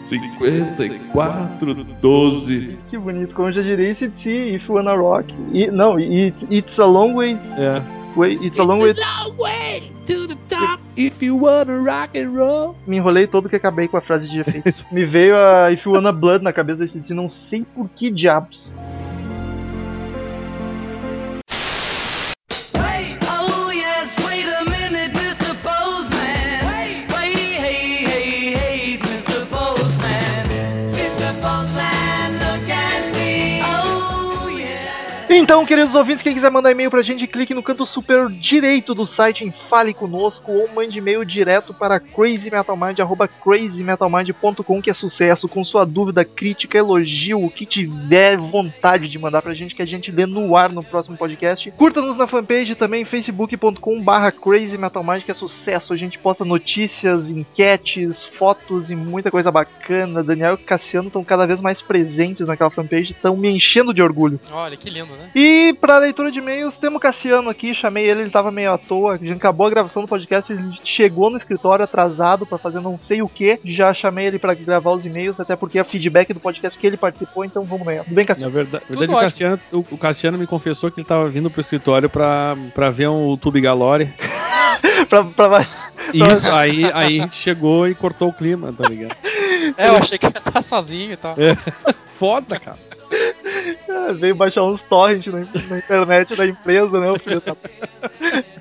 54 0.00 1.74
12. 1.74 2.78
Que 2.88 2.98
bonito. 2.98 3.34
Como 3.34 3.48
eu 3.48 3.52
já 3.52 3.62
diria, 3.62 3.90
esse 3.90 4.04
If 4.06 4.68
Wanna 4.68 4.94
Rock. 4.94 5.34
E, 5.52 5.70
não, 5.70 5.96
it, 5.96 6.34
It's 6.50 6.78
a 6.78 6.86
Long 6.86 7.14
Way. 7.14 7.38
É. 7.56 8.03
way 8.16 8.38
it's 8.40 8.58
a 8.58 8.64
Long 8.64 8.80
Way. 8.80 8.94
If 10.96 11.22
you 11.22 11.36
wanna 11.36 11.78
rock 11.78 12.16
and 12.16 12.34
roll. 12.34 12.76
Me 12.86 12.98
enrolei 12.98 13.26
todo 13.26 13.48
que 13.48 13.56
acabei 13.56 13.88
com 13.88 13.96
a 13.96 14.00
frase 14.00 14.28
de 14.28 14.38
efeito. 14.38 14.84
Me 14.92 15.04
veio 15.04 15.36
a 15.36 15.72
If 15.72 15.84
You 15.84 15.94
Wanna 15.94 16.12
Blood 16.12 16.42
na 16.42 16.52
cabeça 16.52 16.80
desse 16.80 17.14
não 17.14 17.28
sei 17.28 17.64
por 17.64 17.88
que 17.88 18.10
diabos. 18.10 18.74
Então, 35.36 35.66
queridos 35.66 35.96
ouvintes, 35.96 36.22
quem 36.22 36.32
quiser 36.32 36.48
mandar 36.48 36.70
e-mail 36.70 36.88
pra 36.88 37.02
gente, 37.02 37.26
clique 37.26 37.52
no 37.52 37.62
canto 37.62 37.84
superior 37.84 38.30
direito 38.30 38.94
do 38.94 39.04
site 39.04 39.44
em 39.44 39.50
Fale 39.50 39.92
Conosco 39.92 40.52
ou 40.52 40.68
mande 40.72 40.96
e-mail 40.96 41.24
direto 41.24 41.74
para 41.74 41.98
crazymetalmind, 41.98 42.98
crazymetalmind.com, 43.42 44.80
que 44.80 44.90
é 44.90 44.94
sucesso, 44.94 45.48
com 45.48 45.64
sua 45.64 45.84
dúvida, 45.84 46.24
crítica, 46.24 46.78
elogio, 46.78 47.44
o 47.44 47.50
que 47.50 47.66
tiver 47.66 48.38
vontade 48.38 49.08
de 49.08 49.18
mandar 49.18 49.42
pra 49.42 49.54
gente, 49.54 49.74
que 49.74 49.82
a 49.82 49.86
gente 49.86 50.12
lê 50.12 50.24
no 50.24 50.56
ar 50.56 50.70
no 50.70 50.84
próximo 50.84 51.16
podcast. 51.16 51.68
Curta-nos 51.72 52.16
na 52.16 52.28
fanpage 52.28 52.76
também, 52.76 53.04
facebook.com 53.04 54.00
barra 54.00 54.30
crazymetalmind, 54.30 55.24
que 55.24 55.32
é 55.32 55.34
sucesso, 55.34 55.92
a 55.92 55.96
gente 55.96 56.16
posta 56.16 56.44
notícias, 56.44 57.28
enquetes, 57.28 58.24
fotos 58.24 58.88
e 58.88 58.94
muita 58.94 59.32
coisa 59.32 59.50
bacana. 59.50 60.22
Daniel 60.22 60.54
e 60.54 60.58
Cassiano 60.58 61.08
estão 61.08 61.24
cada 61.24 61.44
vez 61.44 61.60
mais 61.60 61.82
presentes 61.82 62.46
naquela 62.46 62.70
fanpage, 62.70 63.10
estão 63.10 63.36
me 63.36 63.50
enchendo 63.50 63.92
de 63.92 64.00
orgulho. 64.00 64.38
Olha, 64.52 64.76
que 64.76 64.88
lindo, 64.88 65.12
né? 65.16 65.23
E 65.34 65.72
pra 65.80 65.98
leitura 65.98 66.30
de 66.32 66.38
e-mails, 66.38 66.76
temos 66.76 66.96
o 66.96 67.00
Cassiano 67.00 67.48
aqui, 67.50 67.74
chamei 67.74 68.04
ele, 68.08 68.22
ele 68.22 68.30
tava 68.30 68.50
meio 68.50 68.72
à 68.72 68.78
toa, 68.78 69.14
a 69.14 69.16
gente 69.16 69.32
acabou 69.32 69.66
a 69.66 69.70
gravação 69.70 70.02
do 70.02 70.08
podcast, 70.08 70.52
ele 70.52 70.62
chegou 70.84 71.30
no 71.30 71.36
escritório 71.36 71.84
atrasado 71.84 72.46
pra 72.46 72.58
fazer 72.58 72.80
não 72.80 72.98
sei 72.98 73.22
o 73.22 73.28
que, 73.28 73.58
já 73.64 73.92
chamei 73.94 74.26
ele 74.26 74.38
pra 74.38 74.54
gravar 74.54 74.90
os 74.92 75.04
e-mails, 75.04 75.38
até 75.40 75.54
porque 75.56 75.78
é 75.78 75.84
feedback 75.84 76.32
do 76.32 76.40
podcast 76.40 76.78
que 76.78 76.86
ele 76.86 76.96
participou, 76.96 77.44
então 77.44 77.64
vamos 77.64 77.86
nessa. 77.86 78.04
Tudo 78.04 78.14
bem, 78.14 78.24
Na 78.24 78.28
Cassiano? 78.28 78.52
verdade, 78.52 78.84
Tudo 78.86 78.98
verdade 78.98 79.18
o. 79.18 79.22
Cassiano, 79.22 79.60
o, 79.72 79.98
Cassiano 79.98 80.38
me 80.38 80.46
confessou 80.46 80.90
que 80.90 81.00
ele 81.00 81.06
tava 81.06 81.28
vindo 81.28 81.50
pro 81.50 81.60
escritório 81.60 82.08
pra, 82.10 82.56
pra 82.74 82.90
ver 82.90 83.08
um 83.08 83.36
Tube 83.36 83.60
Galore. 83.60 84.12
pra, 85.08 85.24
pra- 85.24 85.66
Isso, 86.12 86.50
aí, 86.52 86.84
aí 86.92 87.18
a 87.20 87.22
gente 87.22 87.34
chegou 87.36 87.88
e 87.88 87.94
cortou 87.94 88.28
o 88.28 88.32
clima, 88.32 88.72
tá 88.72 88.88
ligado? 88.88 89.14
É, 89.76 89.88
eu 89.88 89.96
achei 89.96 90.18
que 90.18 90.26
ia 90.26 90.30
estar 90.30 90.62
sozinho 90.62 91.12
e 91.12 91.16
tal. 91.16 91.34
Foda, 92.14 92.58
cara. 92.60 92.76
Ah, 93.88 94.12
veio 94.12 94.34
baixar 94.34 94.64
uns 94.64 94.82
torrents 94.82 95.26
na, 95.26 95.40
na 95.68 95.78
internet 95.78 96.34
da 96.34 96.46
empresa, 96.46 97.00
né, 97.00 97.10
o 97.10 97.18
filho 97.18 97.40
da... 97.40 97.56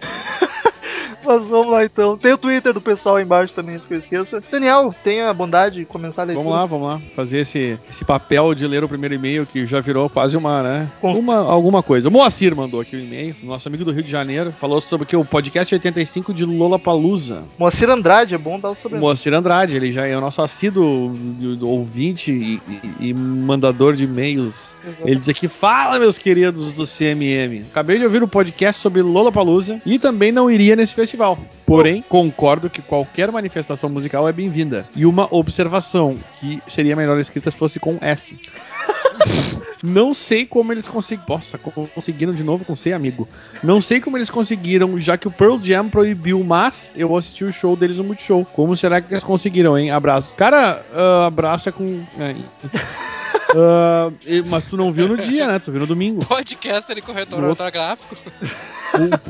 Mas 1.26 1.44
vamos 1.48 1.72
lá 1.72 1.84
então. 1.86 2.18
Tem 2.18 2.34
o 2.34 2.38
Twitter 2.38 2.74
do 2.74 2.82
pessoal 2.82 3.16
aí 3.18 3.24
embaixo 3.24 3.54
também, 3.54 3.80
que 3.80 3.94
eu 3.94 4.00
esqueça. 4.00 4.42
Daniel, 4.52 4.94
tenha 5.04 5.30
a 5.30 5.34
bondade 5.34 5.76
de 5.78 5.86
começar 5.86 6.24
a 6.24 6.26
leitura. 6.26 6.44
Vamos 6.44 6.60
lá, 6.60 6.66
vamos 6.66 6.88
lá. 6.88 7.02
Fazer 7.16 7.40
esse, 7.40 7.78
esse 7.90 8.04
papel 8.06 8.54
de 8.54 8.68
ler 8.68 8.84
o 8.84 8.90
primeiro 8.90 9.16
e-mail 9.16 9.46
que 9.46 9.66
já 9.66 9.80
virou 9.80 10.10
quase 10.10 10.36
uma, 10.38 10.62
né? 10.64 10.90
Uma, 11.02 11.38
alguma 11.38 11.82
coisa. 11.84 12.10
O 12.10 12.12
Moacir 12.12 12.56
mandou 12.56 12.82
aqui 12.82 12.96
o 12.96 13.00
e-mail, 13.00 13.36
nosso 13.44 13.68
amigo 13.68 13.84
do 13.86 13.92
Rio 13.92 14.04
de 14.04 14.12
Janeiro. 14.12 14.54
Falou 14.60 14.80
sobre 14.82 15.04
o 15.06 15.08
que? 15.08 15.16
O 15.16 15.26
podcast 15.26 15.74
85 15.74 16.34
de 16.34 16.46
Lola 16.46 16.78
Palusa. 16.80 17.44
Moacir 17.58 17.90
Andrade, 17.90 18.34
é 18.36 18.38
bom 18.38 18.60
dar 18.60 18.72
o 18.72 18.76
sobrenome. 18.76 19.02
Moacir 19.06 19.34
Andrade, 19.34 19.76
ele 19.76 19.92
já 19.92 20.06
é 20.06 20.18
o 20.18 20.22
nosso 20.22 20.42
assíduo 20.42 21.14
ouvinte 21.62 22.32
e, 22.32 22.62
e- 23.00 23.10
e 23.10 23.14
mandador 23.14 23.94
de 23.96 24.04
e-mails. 24.06 24.76
Ele 25.06 25.16
diz 25.16 25.30
aqui: 25.30 25.48
Fala, 25.48 26.00
meus 26.00 26.18
queridos 26.18 26.74
do 26.74 26.86
CMM. 26.86 27.66
Acabei 27.72 27.98
de 27.98 28.06
ouvir 28.06 28.24
o 28.24 28.28
podcast 28.28 28.82
sobre 28.82 29.02
Lola 29.02 29.32
Palusa 29.32 29.82
e 29.86 29.98
também 30.00 30.32
não 30.32 30.50
iria 30.50 30.76
nesse 30.76 30.94
festival. 30.94 31.13
Porém, 31.66 32.04
concordo 32.08 32.70
que 32.70 32.82
qualquer 32.82 33.32
manifestação 33.32 33.90
musical 33.90 34.28
é 34.28 34.32
bem-vinda. 34.34 34.86
E 34.96 35.06
uma 35.06 35.28
observação: 35.32 36.18
que 36.40 36.62
seria 36.68 36.96
melhor 36.96 37.20
escrita 37.20 37.50
se 37.52 37.58
fosse 37.58 37.80
com 37.80 37.98
S. 38.02 38.38
Não 39.84 40.14
sei 40.14 40.46
como 40.46 40.72
eles 40.72 40.88
conseguiram. 40.88 41.26
Nossa, 41.36 41.58
co- 41.58 41.90
conseguiram 41.94 42.34
de 42.34 42.42
novo 42.44 42.64
com 42.64 42.74
C, 42.76 42.94
amigo. 42.94 43.28
Não 43.62 43.82
sei 43.82 44.00
como 44.00 44.18
eles 44.18 44.30
conseguiram, 44.30 44.98
já 44.98 45.18
que 45.18 45.28
o 45.28 45.32
Pearl 45.32 45.58
Jam 45.62 45.90
proibiu, 45.90 46.42
mas 46.42 46.96
eu 46.98 47.16
assisti 47.18 47.44
o 47.44 47.52
show 47.52 47.76
deles 47.76 47.98
no 47.98 48.04
Multishow. 48.06 48.46
Como 48.54 48.78
será 48.78 49.02
que 49.02 49.14
eles 49.14 49.24
conseguiram, 49.26 49.78
hein? 49.78 49.92
Abraço. 49.92 50.38
Cara, 50.38 50.86
ah, 50.94 51.26
abraço 51.28 51.68
é 51.68 51.72
com. 51.74 52.02
é, 52.18 52.36
e- 54.26 54.42
mas 54.44 54.64
tu 54.64 54.78
não 54.78 54.92
viu 54.92 55.08
no 55.08 55.18
dia, 55.18 55.48
né? 55.48 55.60
Tu 55.60 55.70
viu 55.72 55.82
no 55.82 55.88
domingo. 55.88 56.26
Podcaster 56.26 56.98
e 56.98 57.02
corretor 57.02 57.44
ortográfico. 57.44 58.16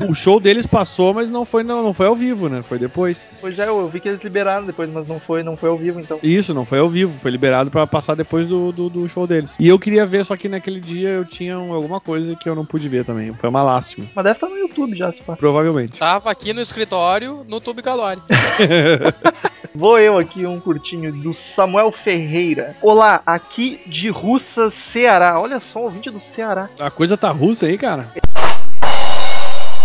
O, 0.06 0.10
o 0.10 0.14
show 0.14 0.38
deles 0.38 0.66
passou, 0.66 1.14
mas 1.14 1.30
não 1.30 1.44
foi, 1.44 1.62
não, 1.62 1.82
não 1.82 1.94
foi 1.94 2.06
ao 2.06 2.14
vivo, 2.14 2.48
né? 2.48 2.62
Foi 2.62 2.78
depois. 2.78 3.30
Pois 3.40 3.58
é, 3.58 3.68
eu 3.68 3.88
vi 3.88 4.00
que 4.00 4.08
eles 4.08 4.22
liberaram 4.22 4.66
depois, 4.66 4.90
mas 4.90 5.06
não 5.06 5.18
foi, 5.18 5.42
não 5.42 5.56
foi 5.56 5.68
ao 5.70 5.76
vivo 5.76 6.00
então. 6.00 6.18
Isso, 6.22 6.52
não 6.52 6.64
foi 6.66 6.78
ao 6.78 6.88
vivo. 6.88 7.18
Foi 7.18 7.30
liberado 7.30 7.70
pra 7.70 7.86
passar 7.86 8.14
depois 8.14 8.46
do, 8.46 8.72
do, 8.72 8.88
do 8.90 9.08
show 9.08 9.26
deles. 9.26 9.54
E 9.58 9.66
eu 9.68 9.78
queria 9.78 10.04
ver, 10.04 10.24
só 10.24 10.36
que 10.36 10.48
naquele 10.48 10.80
dia 10.80 11.08
eu 11.10 11.24
tinha 11.24 11.58
um- 11.58 11.72
alguma 11.72 12.00
coisa 12.00 12.36
que 12.36 12.48
eu 12.48 12.54
não 12.54 12.64
pude 12.64 12.88
ver 12.88 13.04
também. 13.04 13.32
Foi 13.34 13.48
uma 13.48 13.62
lástima. 13.62 14.06
Mas 14.14 14.24
deve 14.24 14.36
estar 14.36 14.48
no 14.48 14.58
YouTube 14.58 14.96
já, 14.96 15.12
se 15.12 15.22
pá. 15.22 15.36
Provavelmente. 15.36 15.98
Tava 15.98 16.30
aqui 16.30 16.52
no 16.52 16.60
escritório, 16.60 17.44
no 17.48 17.60
Tube 17.60 17.82
Galore. 17.82 18.20
Vou 19.74 19.98
eu 19.98 20.16
aqui 20.18 20.46
um 20.46 20.60
curtinho 20.60 21.12
do 21.12 21.32
Samuel 21.32 21.90
Ferreira. 21.90 22.76
Olá, 22.80 23.20
aqui 23.26 23.80
de 23.86 24.08
Russa, 24.08 24.70
Ceará. 24.70 25.40
Olha 25.40 25.58
só, 25.58 25.80
um 25.80 25.82
ouvinte 25.84 26.10
do 26.10 26.20
Ceará. 26.20 26.68
A 26.78 26.90
coisa 26.90 27.16
tá 27.16 27.30
russa 27.30 27.66
aí, 27.66 27.76
cara. 27.76 28.08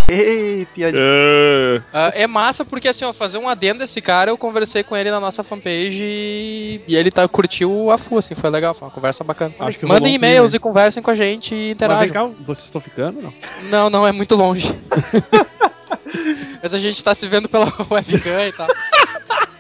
Ei, 0.10 0.66
piadinha. 0.74 1.02
É. 1.04 1.82
Ah, 1.94 2.12
é 2.16 2.28
massa 2.28 2.66
porque, 2.66 2.88
assim, 2.88 3.06
ó, 3.06 3.14
fazer 3.14 3.38
um 3.38 3.48
adendo 3.48 3.80
desse 3.80 4.02
cara, 4.02 4.32
eu 4.32 4.38
conversei 4.38 4.84
com 4.84 4.98
ele 4.98 5.12
na 5.12 5.20
nossa 5.20 5.44
fanpage 5.44 6.04
e, 6.04 6.82
e 6.88 6.96
ele 6.96 7.12
tá, 7.12 7.28
curtiu 7.28 7.92
a 7.92 7.98
FU, 7.98 8.18
assim, 8.18 8.34
foi 8.34 8.50
legal, 8.50 8.74
foi 8.74 8.88
uma 8.88 8.94
conversa 8.94 9.24
bacana. 9.24 9.54
Acho 9.60 9.88
Mandem 9.88 10.16
e-mails 10.16 10.54
e 10.54 10.60
conversem 10.60 11.04
com 11.04 11.12
a 11.12 11.16
gente 11.16 11.54
e 11.54 11.72
interajam. 11.72 12.10
cá, 12.10 12.26
vocês 12.46 12.66
estão 12.66 12.82
ficando, 12.82 13.22
não? 13.22 13.34
Não, 13.70 13.90
não, 13.90 14.08
é 14.08 14.12
muito 14.12 14.36
longe. 14.36 14.76
Mas 16.62 16.74
a 16.74 16.80
gente 16.80 17.04
tá 17.04 17.14
se 17.14 17.28
vendo 17.28 17.48
pela 17.48 17.66
webcam 17.90 18.48
e 18.48 18.52
tal. 18.52 18.68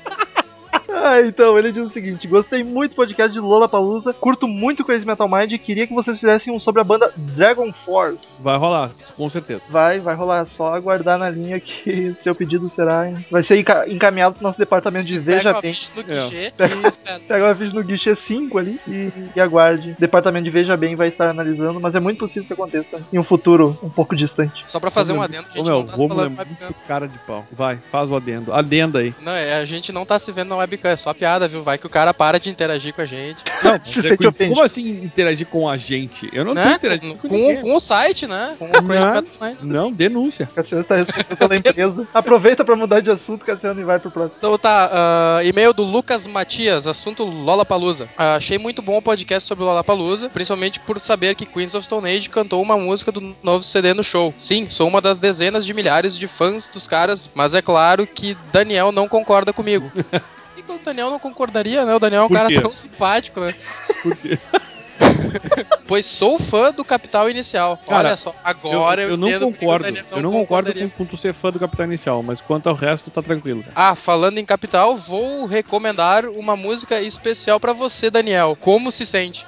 Ah, 0.92 1.22
então, 1.22 1.58
ele 1.58 1.72
diz 1.72 1.86
o 1.86 1.90
seguinte: 1.90 2.28
Gostei 2.28 2.64
muito 2.64 2.92
do 2.92 2.96
podcast 2.96 3.32
de 3.32 3.40
Lola 3.40 3.68
Palusa, 3.70 4.14
curto 4.14 4.48
muito 4.48 4.84
Crazy 4.84 5.06
Metal 5.06 5.28
Mind 5.30 5.52
e 5.52 5.58
queria 5.58 5.86
que 5.88 5.94
vocês 5.94 6.20
fizessem 6.20 6.54
um 6.54 6.60
sobre 6.60 6.82
a 6.82 6.84
banda 6.84 7.12
Dragon 7.16 7.72
Force. 7.72 8.28
Vai 8.40 8.58
rolar, 8.58 8.92
com 9.16 9.30
certeza. 9.30 9.62
Vai, 9.70 10.00
vai 10.00 10.16
rolar, 10.16 10.46
só 10.46 10.74
aguardar 10.74 11.18
na 11.18 11.30
linha 11.30 11.60
que 11.60 12.14
seu 12.22 12.34
pedido 12.36 12.68
será. 12.70 13.10
Vai 13.30 13.44
ser 13.44 13.58
enca- 13.60 13.86
encaminhado 13.88 14.36
pro 14.36 14.44
nosso 14.44 14.58
departamento 14.58 15.06
de 15.08 15.20
Veja 15.20 15.50
Pega 15.54 15.62
Bem. 15.62 15.72
a 15.72 15.74
ficha 15.74 15.92
no 15.96 16.02
É. 16.02 16.24
guichê 16.24 16.54
espera. 16.88 17.20
Pega 17.28 17.46
uma 17.46 17.56
ficha 17.56 17.76
no 17.76 17.84
guichê 17.84 18.16
5 18.16 18.58
ali 18.58 18.80
e, 18.88 19.12
e 19.36 19.40
aguarde. 19.42 19.96
Departamento 20.00 20.44
de 20.46 20.50
Veja 20.50 20.76
Bem 20.76 20.96
vai 20.96 21.08
estar 21.10 21.30
analisando, 21.30 21.80
mas 21.80 21.96
é 21.96 22.00
muito 22.00 22.18
possível 22.20 22.46
que 22.48 22.54
aconteça 22.54 23.00
em 23.14 23.20
um 23.20 23.24
futuro 23.24 23.78
um 23.84 23.90
pouco 23.90 24.16
distante. 24.16 24.64
Só 24.68 24.80
pra 24.80 24.90
fazer 24.92 25.14
um 25.14 25.22
adendo, 25.22 25.48
a 25.48 25.52
Ô, 25.52 25.54
gente 25.58 25.66
meu, 25.66 25.76
não 25.80 25.86
tá 25.86 25.92
se 25.94 25.98
Romulo 25.98 26.22
é 26.22 26.30
muito 26.30 26.40
webcam. 26.40 26.70
cara 26.88 27.08
de 27.08 27.18
pau. 27.20 27.46
Vai, 27.52 27.78
faz 27.92 28.10
o 28.10 28.16
adendo. 28.16 28.54
Adenda 28.54 29.00
aí. 29.00 29.14
Não, 29.22 29.32
é, 29.32 29.60
a 29.60 29.66
gente 29.66 29.92
não 29.92 30.06
tá 30.06 30.18
se 30.18 30.32
vendo 30.32 30.50
na 30.50 30.58
webcam, 30.58 30.79
é 30.88 30.96
só 30.96 31.14
piada, 31.14 31.48
viu? 31.48 31.64
Vai 31.64 31.78
que 31.78 31.86
o 31.86 31.90
cara 31.90 32.14
para 32.14 32.40
de 32.40 32.50
interagir 32.50 32.94
com 32.94 33.02
a 33.02 33.06
gente. 33.06 33.44
Não, 33.64 33.72
mas 33.72 33.84
Se 33.84 34.00
é 34.00 34.02
sente 34.02 34.18
com- 34.18 34.50
como 34.50 34.62
assim 34.64 35.04
interagir 35.04 35.48
com 35.48 35.68
a 35.70 35.78
gente? 35.78 36.30
Eu 36.32 36.46
não 36.46 36.54
tô 36.56 36.62
né? 36.62 36.74
interagindo 36.74 37.16
com, 37.16 37.28
com, 37.28 37.62
com 37.62 37.76
o 37.76 37.80
site, 37.80 38.26
né? 38.26 38.56
Com 38.58 38.66
o 38.66 38.82
Não. 38.82 39.26
Não, 39.62 39.92
denúncia. 39.92 40.50
Cassiano 40.56 40.82
está 40.82 40.96
respondendo 40.96 41.38
pela 41.38 41.56
empresa. 41.56 42.10
Aproveita 42.14 42.64
pra 42.64 42.76
mudar 42.76 43.02
de 43.02 43.12
assunto, 43.12 43.46
Cassiano, 43.46 43.82
e 43.82 43.84
vai 43.84 44.00
pro 44.00 44.10
próximo. 44.12 44.36
Então 44.38 44.58
tá, 44.58 44.90
ah, 44.92 45.44
e-mail 45.44 45.74
do 45.74 45.84
Lucas 45.84 46.26
Matias, 46.28 46.88
assunto 46.88 47.24
Lollapalooza. 47.24 48.08
Ah, 48.18 48.36
achei 48.36 48.58
muito 48.58 48.82
bom 48.82 48.98
o 48.98 49.02
podcast 49.02 49.48
sobre 49.48 49.64
Lollapalooza, 49.64 50.30
principalmente 50.30 50.80
por 50.80 51.00
saber 51.00 51.36
que 51.36 51.46
Queens 51.46 51.76
of 51.76 51.86
Stone 51.86 52.10
Age 52.10 52.30
cantou 52.30 52.62
uma 52.62 52.78
música 52.78 53.12
do 53.12 53.36
novo 53.44 53.64
CD 53.64 53.94
no 53.94 54.04
show. 54.04 54.34
Sim, 54.38 54.70
sou 54.70 54.88
uma 54.88 55.02
das 55.02 55.18
dezenas 55.18 55.66
de 55.66 55.74
milhares 55.74 56.16
de 56.18 56.28
fãs 56.28 56.70
dos 56.70 56.88
caras, 56.88 57.30
mas 57.34 57.54
é 57.54 57.62
claro 57.62 58.08
que 58.08 58.38
Daniel 58.52 58.92
não 58.92 59.08
concorda 59.08 59.52
comigo. 59.54 59.92
o 60.76 60.80
Daniel 60.80 61.10
não 61.10 61.20
concordaria, 61.20 61.86
né? 61.86 61.96
O 61.96 62.00
Daniel 62.00 62.24
é 62.24 62.26
um 62.26 62.28
Por 62.28 62.36
cara 62.36 62.48
quê? 62.50 62.62
tão 62.62 62.74
simpático, 62.74 63.40
né? 63.40 63.54
Porque 64.02 64.38
Pois 65.90 66.06
sou 66.06 66.38
fã 66.38 66.72
do 66.72 66.86
Capital 66.86 67.32
Inicial. 67.32 67.76
Cara, 67.88 68.10
Olha 68.10 68.18
só, 68.18 68.36
agora 68.44 69.02
eu, 69.02 69.10
eu, 69.10 69.28
eu 69.28 69.40
não 69.40 69.52
concordo. 69.52 69.86
Daniel 69.86 70.06
eu 70.12 70.22
não 70.22 70.32
concordo 70.32 70.72
com, 70.72 70.88
com 70.88 71.04
tu 71.04 71.18
ser 71.18 71.34
fã 71.34 71.52
do 71.52 71.60
Capitão 71.60 71.84
Inicial, 71.84 72.22
mas 72.22 72.40
quanto 72.40 72.70
ao 72.70 72.76
resto, 72.76 73.10
tá 73.10 73.24
tranquilo. 73.24 73.64
cara. 73.64 73.74
Ah, 73.76 73.96
falando 73.96 74.38
em 74.38 74.46
Capital, 74.46 74.96
vou 74.96 75.48
recomendar 75.48 76.26
uma 76.28 76.56
música 76.56 77.02
especial 77.02 77.60
pra 77.60 77.74
você, 77.74 78.12
Daniel. 78.12 78.56
Como 78.60 78.92
se 78.92 79.04
sente? 79.04 79.44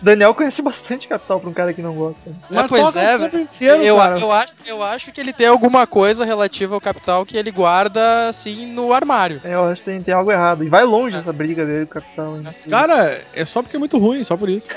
Daniel 0.00 0.32
conhece 0.32 0.62
bastante 0.62 1.08
Capital 1.08 1.40
pra 1.40 1.50
um 1.50 1.52
cara 1.52 1.72
que 1.72 1.82
não 1.82 1.94
gosta. 1.94 2.30
Mas 2.48 2.68
pois 2.68 2.82
toca 2.84 3.00
é, 3.00 3.18
velho. 3.18 3.48
eu, 3.60 3.82
eu, 3.82 4.00
acho, 4.00 4.26
eu 4.64 4.82
acho 4.82 5.10
que 5.10 5.20
ele 5.20 5.32
tem 5.32 5.48
alguma 5.48 5.88
coisa 5.88 6.24
relativa 6.24 6.72
ao 6.72 6.80
Capital 6.80 7.26
que 7.26 7.36
ele 7.36 7.50
guarda, 7.50 8.28
assim, 8.28 8.66
no 8.66 8.92
armário. 8.92 9.40
É, 9.42 9.54
eu 9.54 9.64
acho 9.64 9.82
que 9.82 9.90
tem, 9.90 10.09
tem 10.10 10.14
algo 10.16 10.32
errado. 10.32 10.64
E 10.64 10.68
vai 10.68 10.84
longe 10.84 11.16
essa 11.16 11.32
briga 11.32 11.64
dele 11.64 11.86
com 11.86 11.98
o 11.98 12.02
Capital. 12.02 12.36
hein? 12.36 12.42
Cara, 12.68 13.22
é 13.32 13.44
só 13.44 13.62
porque 13.62 13.76
é 13.76 13.78
muito 13.78 13.96
ruim, 13.96 14.24
só 14.24 14.36
por 14.36 14.48
isso. 14.48 14.66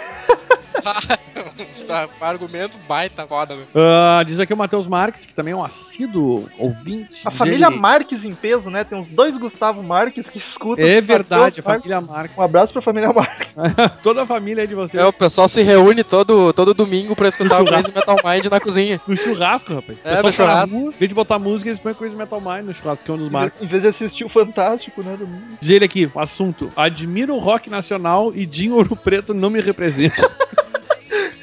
Tá, 1.88 2.08
argumento 2.22 2.78
baita 2.88 3.26
foda, 3.28 3.56
meu. 3.56 3.66
Ah, 3.76 4.24
diz 4.26 4.40
aqui 4.40 4.54
o 4.54 4.58
Matheus 4.58 4.88
Marques, 4.88 5.26
que 5.26 5.34
também 5.34 5.54
é 5.54 5.56
um 5.56 5.64
assíduo 5.64 6.50
ouvinte. 6.58 7.22
A 7.26 7.32
família 7.32 7.68
ele- 7.68 7.76
Marques 7.78 8.24
em 8.26 8.34
peso, 8.34 8.70
né? 8.70 8.84
Tem 8.84 8.98
uns 8.98 9.10
dois 9.10 9.38
Gustavo 9.38 9.84
Marques 9.84 10.30
que 10.30 10.38
escutam. 10.38 10.84
É 10.86 11.00
verdade, 11.00 11.60
a 11.60 11.64
família 11.64 12.02
Marques. 12.02 12.38
Um 12.38 12.42
abraço 12.42 12.74
pra 12.74 12.82
família 12.82 13.14
Marques. 13.14 13.50
Toda 14.02 14.24
a 14.24 14.26
família 14.26 14.64
é 14.64 14.66
de 14.66 14.74
vocês. 14.76 15.02
É, 15.02 15.06
o 15.06 15.14
pessoal 15.14 15.48
se 15.48 15.62
reúne 15.62 16.04
todo, 16.04 16.52
todo 16.54 16.74
domingo 16.74 17.16
pra 17.16 17.28
escutar 17.28 17.62
o 17.62 17.66
Crazy 17.66 17.94
Metal 17.96 18.18
Mind 18.24 18.46
na 18.48 18.60
cozinha. 18.60 19.00
No 19.08 19.16
churrasco, 19.16 19.74
rapaz. 19.76 20.00
O 20.04 20.08
É, 20.08 20.22
pessoal 20.22 20.24
no 20.24 20.24
tá 20.24 20.32
churrasco. 20.32 20.76
em 20.76 20.90
vez 20.98 21.10
de 21.10 21.16
botar 21.16 21.40
música, 21.40 21.70
eles 21.70 21.80
põem 21.80 21.94
Crazy 21.94 22.16
Metal 22.16 22.42
Mind 22.42 22.66
no 22.66 22.74
churrascão 22.74 23.18
dos 23.18 23.28
Em 23.28 23.32
Marques. 23.32 23.70
vez 23.70 23.82
de 23.82 23.88
assistir 23.90 24.26
o 24.26 24.30
Fantástico, 24.30 25.04
né? 25.04 25.16
Diz 25.60 25.70
ele 25.70 25.86
aqui, 25.86 26.10
assunto. 26.16 26.72
Admiro 26.76 27.36
o 27.36 27.40
rock 27.40 27.70
nacional 27.70 28.32
e 28.36 28.46
Dinho 28.46 28.76
Ouro 28.76 28.96
Preto 28.96 29.34
não 29.34 29.50
me 29.50 29.62
representa. 29.62 30.30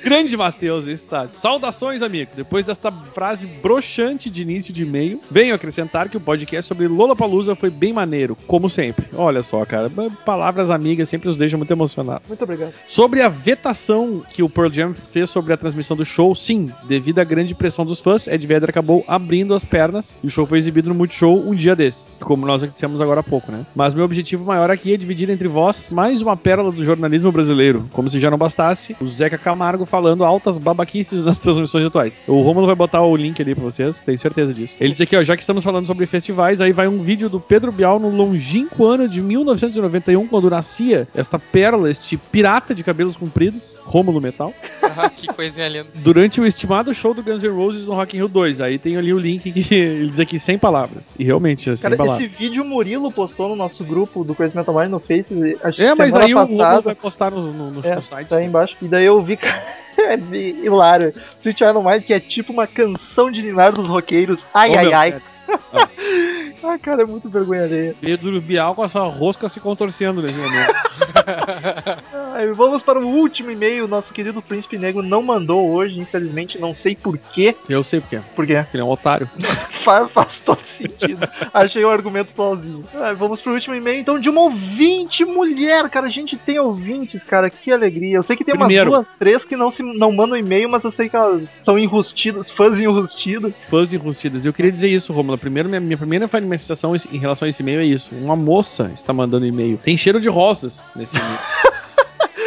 Grande 0.02 0.36
Matheus, 0.36 0.86
esse 0.86 1.06
sabe. 1.06 1.32
Saudações, 1.36 2.02
amigo. 2.02 2.30
Depois 2.34 2.64
desta 2.64 2.90
frase 2.90 3.46
broxante 3.46 4.30
de 4.30 4.42
início 4.42 4.72
de 4.72 4.82
e-mail, 4.82 5.20
venho 5.30 5.54
acrescentar 5.54 6.08
que 6.08 6.16
o 6.16 6.20
podcast 6.20 6.68
sobre 6.68 6.88
Lollapalooza 6.88 7.54
foi 7.54 7.70
bem 7.70 7.92
maneiro, 7.92 8.36
como 8.46 8.70
sempre. 8.70 9.06
Olha 9.14 9.42
só, 9.42 9.64
cara, 9.64 9.90
palavras 10.24 10.70
amigas 10.70 11.08
sempre 11.08 11.28
os 11.28 11.36
deixam 11.36 11.58
muito 11.58 11.70
emocionados. 11.70 12.26
Muito 12.28 12.42
obrigado. 12.42 12.72
Sobre 12.84 13.20
a 13.20 13.28
vetação 13.28 14.22
que 14.30 14.42
o 14.42 14.48
Pearl 14.48 14.72
Jam 14.72 14.94
fez 14.94 15.28
sobre 15.28 15.52
a 15.52 15.56
transmissão 15.56 15.96
do 15.96 16.04
show, 16.04 16.34
sim, 16.34 16.72
devido 16.88 17.18
à 17.18 17.24
grande 17.24 17.54
pressão 17.54 17.84
dos 17.84 18.00
fãs, 18.00 18.26
Ed 18.26 18.46
Vedder 18.46 18.70
acabou 18.70 19.04
abrindo 19.06 19.54
as 19.54 19.64
pernas 19.64 20.18
e 20.22 20.26
o 20.26 20.30
show 20.30 20.46
foi 20.46 20.58
exibido 20.58 20.88
no 20.88 20.94
Multishow 20.94 21.36
um 21.36 21.54
dia 21.54 21.76
desses, 21.76 22.18
como 22.18 22.46
nós 22.46 22.62
dissemos 22.62 23.00
agora 23.00 23.20
há 23.20 23.24
pouco, 23.24 23.52
né? 23.52 23.66
Mas 23.74 23.94
meu 23.94 24.04
objetivo 24.04 24.44
maior 24.44 24.70
aqui 24.70 24.94
é 24.94 24.96
dividir 24.96 25.28
entre 25.30 25.48
vós 25.48 25.90
mais 25.90 26.22
uma 26.22 26.36
pérola 26.36 26.72
do 26.72 26.84
jornalismo 26.84 27.30
brasileiro. 27.30 27.88
Como 27.92 28.08
se 28.08 28.18
já 28.18 28.30
não 28.30 28.38
bastasse, 28.38 28.96
o 29.00 29.06
Zeca 29.06 29.36
Camargo 29.36 29.86
falando 29.90 30.24
altas 30.24 30.56
babaquices 30.56 31.24
nas 31.24 31.38
transmissões 31.40 31.84
atuais. 31.84 32.22
O 32.26 32.40
Romulo 32.40 32.66
vai 32.66 32.74
botar 32.76 33.02
o 33.02 33.14
link 33.16 33.40
ali 33.42 33.54
pra 33.54 33.64
vocês, 33.64 34.02
tenho 34.02 34.18
certeza 34.18 34.54
disso. 34.54 34.76
Ele 34.80 34.92
diz 34.92 35.00
aqui, 35.00 35.16
ó, 35.16 35.22
já 35.22 35.34
que 35.36 35.42
estamos 35.42 35.64
falando 35.64 35.86
sobre 35.86 36.06
festivais, 36.06 36.60
aí 36.62 36.72
vai 36.72 36.86
um 36.88 37.02
vídeo 37.02 37.28
do 37.28 37.40
Pedro 37.40 37.72
Bial 37.72 37.98
no 37.98 38.08
longínquo 38.08 38.86
ano 38.86 39.08
de 39.08 39.20
1991, 39.20 40.26
quando 40.28 40.48
nascia 40.48 41.08
esta 41.14 41.38
pérola, 41.38 41.90
este 41.90 42.16
pirata 42.16 42.74
de 42.74 42.84
cabelos 42.84 43.16
compridos, 43.16 43.76
Rômulo 43.84 44.20
Metal, 44.20 44.52
Ah, 44.82 45.10
que 45.10 45.26
coisinha 45.26 45.68
linda. 45.68 45.88
durante 45.96 46.40
o 46.40 46.46
estimado 46.46 46.92
show 46.94 47.12
do 47.12 47.22
Guns 47.22 47.42
N' 47.42 47.48
Roses 47.50 47.86
no 47.86 47.94
Rock 47.94 48.16
in 48.16 48.20
Rio 48.20 48.28
2. 48.28 48.60
Aí 48.60 48.78
tem 48.78 48.96
ali 48.96 49.12
o 49.12 49.18
link 49.18 49.50
que 49.52 49.60
ele 49.74 50.08
diz 50.10 50.20
aqui 50.20 50.38
sem 50.38 50.58
palavras. 50.58 51.16
E 51.18 51.24
realmente, 51.24 51.68
é 51.70 51.76
sem 51.76 51.82
Cara, 51.82 51.96
palavras. 51.96 52.24
esse 52.26 52.36
vídeo 52.36 52.62
o 52.62 52.66
Murilo 52.66 53.10
postou 53.10 53.48
no 53.48 53.56
nosso 53.56 53.82
grupo 53.84 54.22
do 54.24 54.34
Crazy 54.34 54.56
Metal 54.56 54.74
Mind 54.74 54.90
no 54.90 55.00
Face. 55.00 55.56
Acho 55.62 55.82
É, 55.82 55.92
que 55.92 55.94
mas 55.98 56.14
aí 56.16 56.34
o 56.34 56.38
Romulo 56.38 56.58
passada. 56.58 56.80
vai 56.82 56.94
postar 56.94 57.30
no, 57.30 57.52
no, 57.52 57.70
no- 57.70 57.80
É, 57.84 57.94
no 57.96 58.02
site. 58.02 58.28
tá 58.28 58.36
aí 58.36 58.46
embaixo. 58.46 58.76
E 58.82 58.86
daí 58.86 59.04
eu 59.06 59.20
vi, 59.22 59.36
cara, 59.38 59.62
é 59.98 60.16
hilário. 60.16 61.14
Sweet 61.38 61.62
Iron 61.62 61.82
Mind, 61.82 62.02
que 62.02 62.14
é 62.14 62.20
tipo 62.20 62.52
uma 62.52 62.66
canção 62.66 63.30
de 63.30 63.42
ninar 63.42 63.72
dos 63.72 63.88
roqueiros. 63.88 64.46
Ai, 64.52 64.70
Ô, 64.70 64.78
ai, 64.78 64.92
ai. 64.92 65.22
Ah, 66.62 66.78
cara, 66.78 67.02
é 67.02 67.06
muito 67.06 67.28
vergonha 67.28 67.64
alheia. 67.64 67.94
Pedro 68.00 68.40
Bial 68.40 68.74
com 68.74 68.82
a 68.82 68.88
sua 68.88 69.04
rosca 69.04 69.48
se 69.48 69.60
contorcendo 69.60 70.22
nesse 70.22 70.38
momento. 70.38 70.74
Ai, 72.34 72.48
vamos 72.48 72.82
para 72.82 72.98
o 72.98 73.06
último 73.06 73.50
e-mail. 73.50 73.88
Nosso 73.88 74.12
querido 74.12 74.42
Príncipe 74.42 74.78
Negro 74.78 75.02
não 75.02 75.22
mandou 75.22 75.70
hoje, 75.70 75.98
infelizmente. 75.98 76.58
Não 76.58 76.74
sei 76.74 76.94
porquê. 76.94 77.54
Eu 77.68 77.82
sei 77.82 78.00
porque. 78.00 78.20
Por 78.34 78.46
quê? 78.46 78.64
Ele 78.72 78.82
é 78.82 78.84
um 78.84 78.90
otário. 78.90 79.28
Faz, 79.80 80.10
faz 80.12 80.40
todo 80.40 80.60
sentido. 80.62 81.26
Achei 81.54 81.82
um 81.82 81.88
argumento 81.88 82.32
plausível. 82.34 82.84
Ah, 82.94 83.14
vamos 83.14 83.40
pro 83.40 83.54
último 83.54 83.74
e-mail, 83.74 83.98
então, 83.98 84.20
de 84.20 84.28
uma 84.28 84.42
ouvinte 84.42 85.24
mulher, 85.24 85.88
cara. 85.88 86.06
A 86.06 86.10
gente 86.10 86.36
tem 86.36 86.58
ouvintes, 86.58 87.24
cara. 87.24 87.48
Que 87.48 87.72
alegria. 87.72 88.18
Eu 88.18 88.22
sei 88.22 88.36
que 88.36 88.44
tem 88.44 88.54
Primeiro. 88.54 88.90
umas 88.90 89.04
duas, 89.04 89.18
três 89.18 89.42
que 89.42 89.56
não, 89.56 89.70
se, 89.70 89.82
não 89.82 90.12
mandam 90.12 90.36
e-mail, 90.36 90.68
mas 90.68 90.84
eu 90.84 90.90
sei 90.90 91.08
que 91.08 91.16
elas 91.16 91.44
são 91.60 91.78
enrustidas, 91.78 92.50
fãs 92.50 92.78
enrustidos. 92.78 93.54
Fãs 93.70 93.90
enrustidas. 93.94 94.44
Eu 94.44 94.52
queria 94.52 94.70
dizer 94.70 94.88
isso, 94.88 95.14
Romulo. 95.14 95.38
Primeiro, 95.38 95.66
minha, 95.66 95.80
minha 95.80 95.96
primeira 95.96 96.28
manifestação 96.50 96.94
em 96.94 97.18
relação 97.18 97.46
a 97.46 97.48
esse 97.48 97.62
e-mail 97.62 97.80
é 97.80 97.84
isso. 97.84 98.14
Uma 98.14 98.36
moça 98.36 98.90
está 98.92 99.12
mandando 99.12 99.46
e-mail. 99.46 99.78
Tem 99.78 99.96
cheiro 99.96 100.20
de 100.20 100.28
rosas 100.28 100.92
nesse 100.94 101.16
e-mail. 101.16 101.38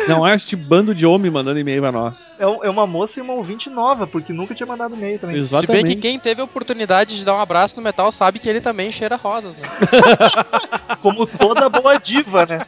Não 0.08 0.28
é 0.28 0.36
este 0.36 0.56
bando 0.56 0.93
de 0.93 1.06
homem 1.06 1.32
mandando 1.32 1.60
e-mail 1.60 1.82
pra 1.82 1.91
nós. 1.91 2.32
É, 2.38 2.43
é 2.43 2.70
uma 2.70 2.86
moça 2.86 3.20
e 3.20 3.24
uma 3.24 3.34
ouvinte 3.34 3.70
nova, 3.70 4.06
porque 4.06 4.34
nunca 4.34 4.54
tinha 4.54 4.68
mandado 4.68 4.95
e-mail 4.95 5.18
também. 5.18 5.38
Exatamente. 5.38 5.78
Se 5.78 5.84
bem 5.84 5.95
que 5.95 6.01
quem 6.01 6.20
teve 6.20 6.41
a 6.41 6.43
oportunidade 6.43 7.18
de 7.18 7.24
dar 7.24 7.36
um 7.36 7.39
abraço 7.39 7.78
no 7.78 7.84
metal 7.84 8.12
sabe 8.12 8.39
que 8.39 8.49
ele 8.49 8.60
também 8.60 8.91
cheira 8.91 9.16
rosas, 9.16 9.56
né? 9.56 9.68
Como 11.01 11.26
toda 11.26 11.70
boa 11.70 11.97
diva, 11.97 12.45
né? 12.45 12.66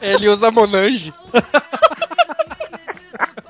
Ele 0.00 0.28
usa 0.28 0.50
Monange. 0.50 1.12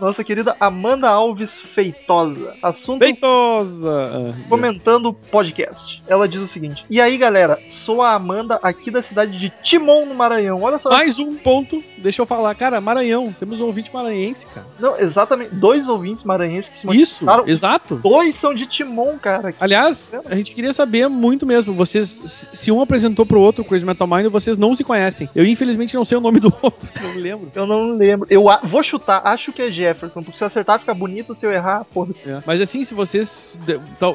Nossa 0.01 0.22
querida 0.22 0.57
Amanda 0.61 1.09
Alves 1.09 1.61
Feitosa. 1.61 2.55
Assunto 2.62 3.01
Feitosa! 3.03 4.34
Comentando 4.49 5.07
o 5.07 5.12
podcast. 5.12 6.03
Ela 6.07 6.28
diz 6.28 6.40
o 6.40 6.46
seguinte: 6.46 6.84
E 6.88 7.01
aí, 7.01 7.16
galera, 7.18 7.59
sou 7.66 8.01
a 8.01 8.12
Amanda 8.14 8.61
aqui 8.62 8.90
da 8.90 9.03
cidade 9.03 9.38
de 9.38 9.53
Timon, 9.62 10.07
no 10.07 10.14
Maranhão. 10.14 10.62
Olha 10.62 10.78
só. 10.78 10.88
Mais 10.88 11.18
um 11.18 11.34
ponto, 11.34 11.82
deixa 11.96 12.22
eu 12.22 12.26
falar. 12.26 12.55
Cara, 12.55 12.80
Maranhão, 12.80 13.34
temos 13.38 13.61
um 13.61 13.66
ouvinte 13.66 13.92
maranhense, 13.92 14.46
cara. 14.46 14.66
Não, 14.78 14.99
exatamente. 14.99 15.55
Dois 15.55 15.88
ouvintes 15.88 16.22
maranhenses 16.22 16.70
que 16.70 16.78
se 16.80 17.01
Isso, 17.01 17.26
exato. 17.46 17.96
Dois 17.96 18.36
são 18.36 18.55
de 18.55 18.66
Timon, 18.66 19.18
cara. 19.18 19.53
Aliás, 19.59 20.14
a 20.26 20.34
gente 20.36 20.55
queria 20.55 20.72
saber 20.72 21.09
muito 21.09 21.44
mesmo. 21.44 21.72
Vocês, 21.74 22.46
se- 22.53 22.70
um 22.70 22.80
apresentou 22.80 23.26
pro 23.26 23.40
outro 23.40 23.64
Crazy 23.64 23.84
Metal 23.84 24.07
Mind, 24.07 24.26
vocês 24.26 24.57
não 24.57 24.76
se 24.76 24.84
conhecem. 24.84 25.28
Eu, 25.34 25.44
infelizmente, 25.44 25.96
não 25.96 26.05
sei 26.05 26.16
o 26.18 26.20
nome 26.20 26.38
do 26.38 26.53
outro. 26.62 26.88
Não 27.03 27.14
lembro. 27.20 27.51
Eu 27.55 27.66
não 27.66 27.96
lembro. 27.96 28.26
Eu 28.30 28.44
vou 28.64 28.82
chutar, 28.82 29.22
acho 29.24 29.53
que 29.53 29.62
é 29.62 29.70
Jefferson, 29.89 30.22
porque 30.22 30.36
se 30.39 30.45
eu 30.45 30.47
acertar 30.47 30.78
fica 30.78 30.93
bonito, 30.95 31.34
se 31.34 31.45
eu 31.47 31.53
errar, 31.53 31.84
foda-se. 31.93 32.28
É. 32.28 32.43
Mas 32.47 32.61
assim, 32.61 32.84
se 32.84 32.95
vocês. 32.95 33.57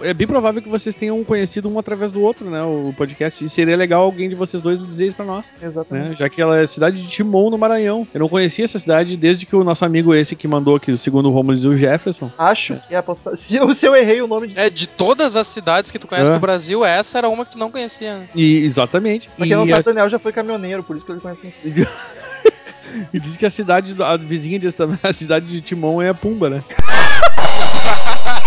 É 0.04 0.14
bem 0.14 0.28
provável 0.28 0.62
que 0.62 0.70
vocês 0.70 0.96
tenham 0.96 1.24
conhecido 1.24 1.70
um 1.70 1.78
através 1.80 2.12
do 2.12 2.22
outro, 2.22 2.50
né? 2.50 2.62
O 2.64 2.94
podcast. 2.98 3.44
E 3.44 3.50
seria 3.50 3.76
legal 3.76 4.04
alguém 4.04 4.30
de 4.30 4.36
vocês 4.36 4.62
dois 4.62 4.80
dizer 4.80 5.08
isso 5.08 5.16
pra 5.16 5.26
nós. 5.26 5.58
Exatamente. 5.62 6.10
Né? 6.10 6.16
Já 6.18 6.30
que 6.30 6.42
ela 6.42 6.60
é 6.60 6.68
cidade 6.68 7.02
de 7.02 7.08
Timon, 7.08 7.50
no 7.50 7.58
Maranhão. 7.58 8.08
Eu 8.14 8.20
não 8.20 8.30
conhecia 8.30 8.66
essa 8.66 8.80
cidade 8.80 9.16
desde 9.18 9.46
que 9.46 9.56
o 9.56 9.64
nosso 9.64 9.84
amigo 9.86 10.14
esse 10.14 10.36
que 10.36 10.48
mandou 10.48 10.76
aqui, 10.76 10.92
o 10.92 10.98
segundo 10.98 11.30
Romulo 11.30 11.56
dizia 11.56 11.70
o 11.70 11.78
Jefferson. 11.78 12.32
Acho 12.38 12.80
que 12.88 12.94
é 12.94 12.98
a 12.98 13.04
posta- 13.04 13.36
se, 13.38 13.56
eu, 13.56 13.74
se 13.74 13.86
eu 13.86 13.96
errei 13.96 14.22
o 14.22 14.28
nome 14.28 14.48
de. 14.50 14.60
É, 14.60 14.70
de 14.70 14.88
todas 14.88 15.36
as 15.36 15.48
cidades 15.48 15.90
que 15.92 16.00
tu 16.00 16.08
conhece 16.08 16.32
É. 16.32 16.34
no 16.34 16.40
Brasil, 16.40 16.84
essa 16.86 17.18
era 17.18 17.30
uma 17.30 17.46
que 17.46 17.52
tu 17.54 17.58
não 17.58 17.72
conhecia. 17.72 18.20
né? 18.20 18.28
E 18.36 18.66
exatamente. 18.66 19.30
Pra 19.30 19.46
E, 19.46 19.50
quem 19.50 19.58
não 19.58 19.68
sabe, 19.68 19.84
Daniel 19.84 20.10
já 20.10 20.20
foi 20.20 20.32
caminhoneiro, 20.32 20.84
por 20.84 20.96
isso 20.98 21.06
que 21.06 21.12
ele 21.12 21.22
conhece. 21.22 21.42
e 23.14 23.20
diz 23.20 23.38
que 23.38 23.46
a 23.46 23.50
cidade, 23.50 23.96
a 24.02 24.18
vizinha 24.18 24.60
de, 24.60 24.68
a 25.04 25.14
cidade 25.14 25.48
de 25.48 25.62
Timon 25.62 26.02
é 26.02 26.10
a 26.10 26.14
Pumba, 26.14 26.50
né? 26.50 26.64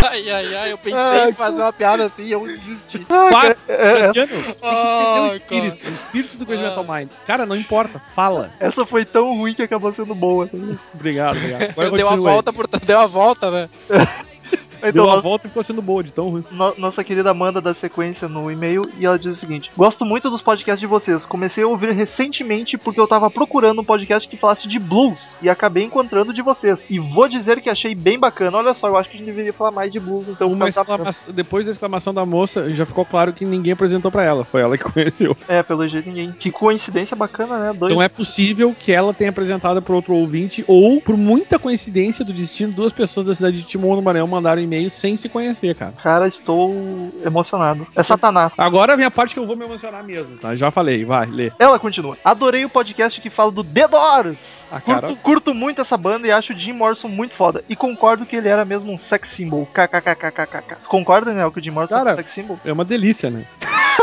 Ai, 0.08 0.30
ai, 0.30 0.54
ai, 0.54 0.72
eu 0.72 0.78
pensei 0.78 0.98
Ai, 1.00 1.30
em 1.30 1.32
fazer 1.32 1.62
uma 1.62 1.72
piada 1.72 2.04
assim 2.04 2.22
e 2.24 2.32
eu 2.32 2.46
desisti. 2.58 3.04
Faz! 3.32 3.64
é- 3.68 3.72
é- 3.74 4.06
Cassiano, 4.06 4.28
tem 4.32 4.42
que 4.42 4.66
entender 4.66 5.20
o 5.20 5.26
espírito. 5.26 5.88
O 5.88 5.92
espírito 5.92 6.38
do 6.38 6.46
Crazy 6.46 6.64
Ah. 6.64 6.68
Metal 6.68 6.84
Mind. 6.96 7.08
Cara, 7.26 7.46
não 7.46 7.56
importa. 7.56 8.00
Fala. 8.14 8.50
Essa 8.60 8.84
foi 8.86 9.04
tão 9.04 9.36
ruim 9.36 9.54
que 9.54 9.62
acabou 9.62 9.92
sendo 9.94 10.14
boa. 10.14 10.46
tá? 10.46 10.56
Obrigado, 10.94 11.36
obrigado. 11.36 11.62
Agora 11.70 11.90
deu 11.90 12.06
a 12.06 12.10
continua 12.10 12.28
aí. 12.30 12.34
volta 12.34 12.52
por 12.52 12.66
deu 12.66 13.00
a 13.00 13.06
volta, 13.06 13.50
né? 13.50 13.68
Deu 14.80 14.90
Então, 14.90 15.04
uma 15.06 15.14
nós- 15.14 15.22
volta 15.22 15.46
e 15.46 15.48
ficou 15.50 15.62
sendo 15.64 15.82
boa, 15.82 16.02
de 16.02 16.12
tão 16.12 16.28
ruim. 16.30 16.44
no- 16.50 16.74
nossa 16.78 17.02
querida 17.04 17.30
Amanda 17.30 17.60
dá 17.60 17.74
sequência 17.74 18.28
no 18.28 18.50
e-mail 18.50 18.88
e 18.98 19.06
ela 19.06 19.18
diz 19.18 19.36
o 19.36 19.40
seguinte: 19.40 19.70
Gosto 19.76 20.04
muito 20.04 20.30
dos 20.30 20.40
podcasts 20.42 20.80
de 20.80 20.86
vocês. 20.86 21.24
Comecei 21.26 21.64
a 21.64 21.68
ouvir 21.68 21.92
recentemente 21.92 22.76
porque 22.78 23.00
eu 23.00 23.06
tava 23.06 23.30
procurando 23.30 23.80
um 23.80 23.84
podcast 23.84 24.28
que 24.28 24.36
falasse 24.36 24.66
de 24.68 24.78
blues 24.78 25.36
e 25.42 25.48
acabei 25.48 25.84
encontrando 25.84 26.32
de 26.32 26.42
vocês. 26.42 26.80
E 26.88 26.98
vou 26.98 27.28
dizer 27.28 27.60
que 27.60 27.70
achei 27.70 27.94
bem 27.94 28.18
bacana. 28.18 28.58
Olha 28.58 28.74
só, 28.74 28.88
eu 28.88 28.96
acho 28.96 29.08
que 29.10 29.16
a 29.16 29.18
gente 29.18 29.26
deveria 29.26 29.52
falar 29.52 29.70
mais 29.70 29.92
de 29.92 30.00
blues. 30.00 30.26
Então, 30.28 30.50
Uma 30.50 30.68
exclamação- 30.68 31.32
depois 31.32 31.66
da 31.66 31.72
exclamação 31.72 32.12
da 32.14 32.24
moça, 32.26 32.70
já 32.74 32.84
ficou 32.86 33.04
claro 33.04 33.32
que 33.32 33.44
ninguém 33.44 33.72
apresentou 33.72 34.10
pra 34.10 34.22
ela. 34.24 34.44
Foi 34.44 34.60
ela 34.62 34.76
que 34.78 34.84
conheceu. 34.92 35.36
é, 35.48 35.62
pelo 35.62 35.86
jeito 35.88 36.08
ninguém. 36.08 36.32
Que 36.38 36.50
coincidência 36.50 37.16
bacana, 37.16 37.58
né? 37.58 37.72
Dois. 37.72 37.92
Então 37.92 38.02
é 38.02 38.08
possível 38.08 38.74
que 38.78 38.92
ela 38.92 39.12
tenha 39.14 39.30
apresentado 39.30 39.80
para 39.82 39.94
outro 39.94 40.14
ouvinte, 40.14 40.64
ou 40.66 41.00
por 41.00 41.16
muita 41.16 41.58
coincidência 41.58 42.24
do 42.24 42.32
destino, 42.32 42.72
duas 42.72 42.92
pessoas 42.92 43.26
da 43.26 43.34
cidade 43.34 43.58
de 43.58 43.64
Timon 43.66 43.96
no 43.96 44.02
Maranhão 44.02 44.26
mandaram 44.26 44.60
e-mail 44.66 44.90
sem 44.90 45.16
se 45.16 45.28
conhecer, 45.28 45.74
cara. 45.74 45.92
Cara, 46.02 46.28
estou 46.28 47.10
emocionado. 47.24 47.86
É 47.94 48.02
Satanás. 48.02 48.52
Agora 48.58 48.96
vem 48.96 49.06
a 49.06 49.10
parte 49.10 49.34
que 49.34 49.40
eu 49.40 49.46
vou 49.46 49.56
me 49.56 49.64
emocionar 49.64 50.04
mesmo, 50.04 50.36
tá? 50.36 50.54
Já 50.54 50.70
falei, 50.70 51.04
vai, 51.04 51.26
lê. 51.26 51.52
Ela 51.58 51.78
continua. 51.78 52.16
Adorei 52.24 52.64
o 52.64 52.70
podcast 52.70 53.20
que 53.20 53.30
fala 53.30 53.50
do 53.50 53.64
The 53.64 53.88
Doors. 53.88 54.38
Ah, 54.70 54.80
cara. 54.80 55.08
Curto, 55.08 55.22
curto 55.22 55.54
muito 55.54 55.80
essa 55.80 55.96
banda 55.96 56.26
e 56.26 56.32
acho 56.32 56.52
o 56.52 56.56
Jim 56.56 56.72
Morrison 56.72 57.08
muito 57.08 57.34
foda. 57.34 57.64
E 57.68 57.76
concordo 57.76 58.26
que 58.26 58.36
ele 58.36 58.48
era 58.48 58.64
mesmo 58.64 58.92
um 58.92 58.98
sex 58.98 59.30
symbol. 59.30 59.66
KKKKKK. 59.66 60.76
Concorda, 60.88 61.30
Daniel, 61.30 61.50
que 61.50 61.60
o 61.60 61.62
Jim 61.62 61.70
Morrison 61.70 61.96
Cara, 61.96 62.10
é 62.10 62.12
um 62.12 62.16
sex 62.16 62.32
symbol? 62.32 62.60
É 62.64 62.72
uma 62.72 62.84
delícia, 62.84 63.30
né? 63.30 63.44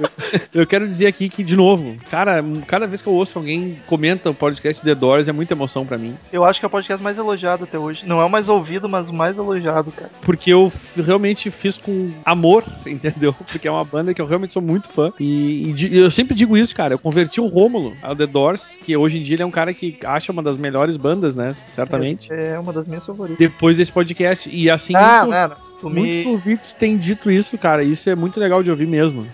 Eu- 0.54 0.66
quero 0.66 0.86
dizer 0.86 1.06
aqui 1.06 1.28
que, 1.28 1.42
de 1.42 1.56
novo, 1.56 1.96
cara, 2.10 2.42
cada 2.66 2.86
vez 2.86 3.02
que 3.02 3.08
eu 3.08 3.12
ouço 3.12 3.38
alguém 3.38 3.76
comenta 3.86 4.30
o 4.30 4.34
podcast 4.34 4.82
The 4.84 4.94
Doors 4.94 5.26
é 5.28 5.32
muita 5.32 5.54
emoção 5.54 5.84
pra 5.84 5.98
mim. 5.98 6.14
Eu 6.32 6.44
acho 6.44 6.60
que 6.60 6.66
é 6.66 6.68
o 6.68 6.70
podcast 6.70 7.02
mais 7.02 7.18
elogiado 7.18 7.64
até 7.64 7.78
hoje. 7.78 8.06
Não 8.06 8.20
é 8.20 8.24
o 8.24 8.30
mais 8.30 8.48
ouvido, 8.48 8.88
mas 8.88 9.08
o 9.08 9.12
mais 9.12 9.36
elogiado, 9.36 9.90
cara. 9.90 10.10
Porque 10.22 10.52
eu 10.52 10.72
realmente 10.96 11.50
fiz 11.50 11.76
com 11.76 12.10
amor, 12.24 12.64
entendeu? 12.86 13.32
Porque 13.34 13.66
é 13.66 13.70
uma 13.70 13.84
banda 13.84 14.14
que 14.14 14.20
eu 14.22 14.26
realmente 14.26 14.52
sou 14.52 14.62
muito 14.62 14.88
fã. 14.88 15.12
E, 15.18 15.74
e 15.76 15.98
eu 15.98 16.10
sempre 16.10 16.34
digo 16.34 16.56
isso, 16.56 16.74
cara. 16.74 16.94
Eu 16.94 16.98
converti 16.98 17.40
o 17.40 17.46
Rômulo 17.46 17.96
ao 18.02 18.14
The 18.14 18.26
Doors, 18.26 18.78
que 18.82 18.96
hoje 18.96 19.18
em 19.18 19.22
dia 19.22 19.34
ele 19.36 19.42
é 19.42 19.46
um 19.46 19.50
cara 19.50 19.74
que 19.74 19.98
acha 20.04 20.30
uma 20.32 20.42
das 20.42 20.56
melhores 20.56 20.96
bandas, 20.96 21.34
né? 21.34 21.52
Certamente. 21.54 22.32
É, 22.32 22.52
é 22.54 22.58
uma 22.58 22.72
das 22.72 22.86
minhas 22.86 23.04
favoritas. 23.04 23.38
Depois 23.38 23.76
desse 23.76 23.90
podcast. 23.92 24.48
E 24.52 24.70
assim, 24.70 24.94
Ah, 24.94 25.24
muitos- 25.24 25.30
não, 25.40 25.48
não. 25.48 25.80
Tu 25.80 25.90
me- 25.90 26.00
Muitos 26.00 26.26
ouvintes 26.26 26.72
têm 26.72 26.96
dito 26.96 27.30
isso, 27.30 27.56
cara. 27.58 27.82
Isso 27.82 28.08
é 28.08 28.14
muito 28.14 28.38
legal 28.38 28.62
de 28.62 28.70
ouvir 28.70 28.86
mesmo. 28.86 29.26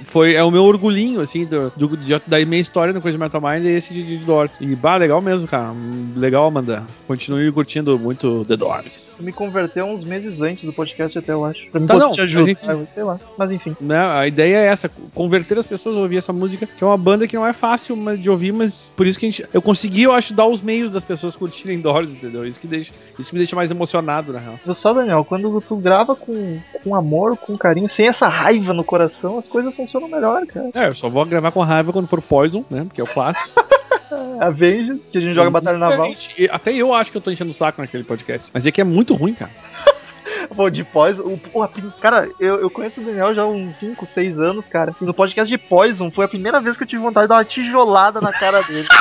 E 0.00 0.04
foi, 0.04 0.34
é 0.34 0.42
o 0.42 0.50
meu 0.50 0.64
orgulhinho, 0.64 1.20
assim, 1.20 1.44
do, 1.44 1.72
do- 1.76 1.96
da 2.26 2.44
minha 2.44 2.60
história 2.60 2.92
no 2.92 3.00
Coisa 3.00 3.18
Metal 3.18 3.40
Mind 3.40 3.66
é 3.66 3.70
esse 3.70 3.92
de, 3.94 4.02
de 4.02 4.24
Doors. 4.24 4.56
E, 4.60 4.66
bah, 4.76 4.96
legal 4.96 5.20
mesmo, 5.20 5.46
cara. 5.48 5.72
Legal, 6.16 6.46
Amanda. 6.46 6.84
Continue 7.06 7.50
curtindo 7.52 7.98
muito 7.98 8.44
The 8.46 8.56
Doors. 8.56 9.14
Tu 9.16 9.22
me 9.22 9.32
converteu 9.32 9.84
uns 9.86 10.04
meses 10.04 10.40
antes 10.40 10.64
do 10.64 10.72
podcast 10.72 11.18
até, 11.18 11.32
eu 11.32 11.44
acho. 11.44 11.66
Pra 11.70 11.80
me 11.80 11.86
Tá, 11.86 11.96
não, 11.96 12.12
te 12.12 12.20
ajudar. 12.22 12.50
enfim. 12.50 12.86
Sei 12.94 13.02
lá. 13.02 13.18
Mas 13.36 13.50
enfim. 13.50 13.76
Né? 13.80 13.98
A 13.98 14.26
ideia 14.26 14.56
é 14.58 14.66
essa, 14.66 14.90
converter 15.14 15.58
as 15.58 15.66
pessoas 15.66 15.96
a 15.96 16.00
ouvir 16.00 16.18
essa 16.18 16.32
música, 16.32 16.66
que 16.66 16.82
é 16.82 16.86
uma 16.86 16.96
banda 16.96 17.26
que 17.26 17.36
não 17.36 17.46
é 17.46 17.52
fácil 17.52 17.96
de 18.18 18.30
ouvir, 18.30 18.52
mas 18.52 18.92
por 18.96 19.06
isso 19.06 19.18
que 19.18 19.26
a 19.26 19.30
gente. 19.30 19.44
Eu 19.52 19.60
consegui, 19.62 20.02
eu 20.04 20.12
acho, 20.12 20.32
dar 20.34 20.46
os 20.46 20.62
meios 20.62 20.90
das 20.90 21.04
pessoas 21.04 21.36
curtirem 21.36 21.80
Doors, 21.80 22.12
entendeu? 22.12 22.46
Isso 22.46 22.58
que, 22.60 22.66
deixa, 22.66 22.92
isso 23.18 23.30
que 23.30 23.34
me 23.34 23.38
deixa 23.40 23.56
mais 23.56 23.70
emocionado, 23.70 24.32
na 24.32 24.38
real. 24.38 24.58
Só, 24.74 24.92
Daniel, 24.92 25.24
quando 25.24 25.60
tu 25.60 25.76
grava 25.76 26.14
com, 26.14 26.58
com 26.82 26.94
amor, 26.94 27.36
com 27.36 27.56
carinho, 27.58 27.88
sem 27.88 28.06
essa 28.06 28.28
raiva 28.28 28.72
no 28.72 28.84
coração, 28.84 29.38
as 29.38 29.46
coisas 29.48 29.73
funcionam 29.74 30.08
melhor, 30.08 30.46
cara. 30.46 30.70
É, 30.74 30.88
eu 30.88 30.94
só 30.94 31.08
vou 31.08 31.24
gravar 31.24 31.50
com 31.50 31.60
raiva 31.60 31.92
quando 31.92 32.06
for 32.06 32.22
Poison, 32.22 32.64
né? 32.70 32.84
Porque 32.84 33.00
é 33.00 33.04
o 33.04 33.06
clássico. 33.06 33.64
A 34.40 34.46
Avengers, 34.46 35.00
que 35.10 35.18
a 35.18 35.20
gente 35.20 35.34
joga 35.34 35.50
Batalha 35.50 35.78
Naval. 35.78 36.12
E 36.38 36.48
Até 36.50 36.72
eu 36.72 36.92
acho 36.94 37.10
que 37.10 37.16
eu 37.16 37.20
tô 37.22 37.30
enchendo 37.30 37.50
o 37.50 37.54
saco 37.54 37.80
naquele 37.80 38.04
podcast. 38.04 38.50
Mas 38.54 38.66
é 38.66 38.70
que 38.70 38.80
é 38.80 38.84
muito 38.84 39.14
ruim, 39.14 39.34
cara. 39.34 39.50
Pô, 40.54 40.68
de 40.70 40.84
Poison. 40.84 41.22
o- 41.22 41.38
Porra, 41.38 41.70
cara, 42.00 42.28
eu, 42.38 42.60
eu 42.60 42.70
conheço 42.70 43.00
o 43.00 43.04
Daniel 43.04 43.34
já 43.34 43.42
há 43.42 43.46
uns 43.46 43.78
5, 43.78 44.06
6 44.06 44.38
anos, 44.38 44.68
cara. 44.68 44.94
E 45.00 45.04
no 45.04 45.14
podcast 45.14 45.48
de 45.50 45.58
Poison 45.58 46.10
foi 46.10 46.24
a 46.26 46.28
primeira 46.28 46.60
vez 46.60 46.76
que 46.76 46.82
eu 46.82 46.86
tive 46.86 47.02
vontade 47.02 47.24
de 47.24 47.28
dar 47.30 47.36
uma 47.36 47.44
tijolada 47.44 48.20
na 48.20 48.32
cara 48.32 48.62
dele. 48.62 48.86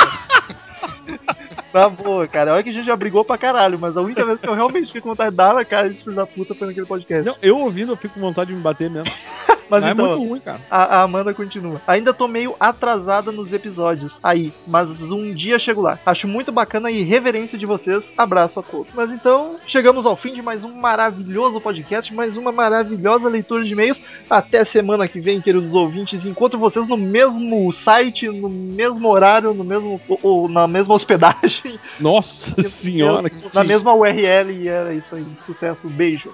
Na 1.74 1.90
boa, 1.90 2.28
cara. 2.28 2.54
Olha 2.54 2.64
que 2.64 2.70
a 2.70 2.74
gente 2.74 2.86
já 2.86 2.96
brigou 2.96 3.26
pra 3.26 3.38
caralho, 3.38 3.80
mas 3.80 3.98
a 3.98 4.02
única 4.02 4.24
vez 4.24 4.40
que 4.40 4.48
eu 4.48 4.54
realmente 4.54 4.88
fiquei 4.88 5.02
com 5.02 5.10
vontade 5.10 5.32
de 5.32 5.38
dar 5.38 5.56
na 5.56 5.66
cara 5.66 5.90
desse 5.90 6.04
filho 6.04 6.16
da 6.16 6.26
puta 6.26 6.54
foi 6.54 6.68
naquele 6.68 6.86
podcast. 6.86 7.26
Não, 7.26 7.36
eu 7.42 7.58
ouvindo, 7.58 7.92
eu 7.92 7.98
fico 7.98 8.14
com 8.14 8.20
vontade 8.20 8.50
de 8.50 8.56
me 8.56 8.62
bater 8.62 8.90
mesmo. 8.90 9.12
mas 9.70 9.84
é 9.84 9.92
então, 9.92 10.06
muito 10.06 10.30
ruim, 10.30 10.40
cara. 10.40 10.60
A, 10.70 10.98
a 10.98 11.02
Amanda 11.02 11.34
continua. 11.34 11.82
Ainda 11.88 12.14
tô 12.14 12.28
meio 12.28 12.56
atrasada 12.60 13.32
nos 13.32 13.52
episódios. 13.52 14.20
Aí, 14.22 14.54
mas 14.68 14.90
um 15.02 15.34
dia 15.34 15.58
chego 15.58 15.82
lá. 15.82 15.98
Acho 16.06 16.28
muito 16.28 16.52
bacana 16.52 16.90
a 16.90 16.92
irreverência 16.92 17.58
de 17.58 17.66
vocês. 17.66 18.12
Abraço 18.16 18.60
a 18.60 18.64
todos. 18.64 18.94
Mas 18.94 19.12
então, 19.12 19.56
chegamos 19.66 20.06
ao 20.06 20.16
fim 20.16 20.34
de 20.34 20.44
mais 20.44 20.64
um 20.64 20.74
maravilhoso 20.74 21.60
podcast, 21.60 22.14
mais 22.14 22.38
uma 22.38 22.52
maravilhosa 22.52 23.28
leitura 23.28 23.64
de 23.64 23.72
e-mails. 23.72 24.02
Até 24.30 24.64
semana 24.64 25.08
que 25.08 25.20
vem, 25.20 25.42
queridos 25.42 25.74
ouvintes. 25.74 26.24
Encontro 26.26 26.60
vocês 26.60 26.88
no 26.88 26.98
mesmo 26.98 27.72
site, 27.74 28.30
no 28.30 28.50
mesmo 28.50 29.10
horário, 29.10 29.56
no 29.56 29.64
mesmo 29.64 30.00
ou, 30.08 30.20
ou 30.22 30.50
na 30.50 30.68
mesma 30.68 30.94
hospedagem, 30.94 31.63
Nossa 32.00 32.62
senhora. 32.62 33.32
na 33.54 33.64
mesma 33.64 33.94
URL. 33.94 34.52
E 34.52 34.68
era 34.68 34.94
isso 34.94 35.16
aí. 35.16 35.26
Sucesso. 35.46 35.88
Beijo. 35.88 36.32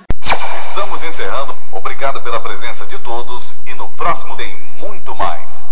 Estamos 0.69 1.03
encerrando. 1.03 1.55
Obrigado 1.71 2.21
pela 2.21 2.39
presença 2.39 2.86
de 2.86 2.97
todos 2.99 3.49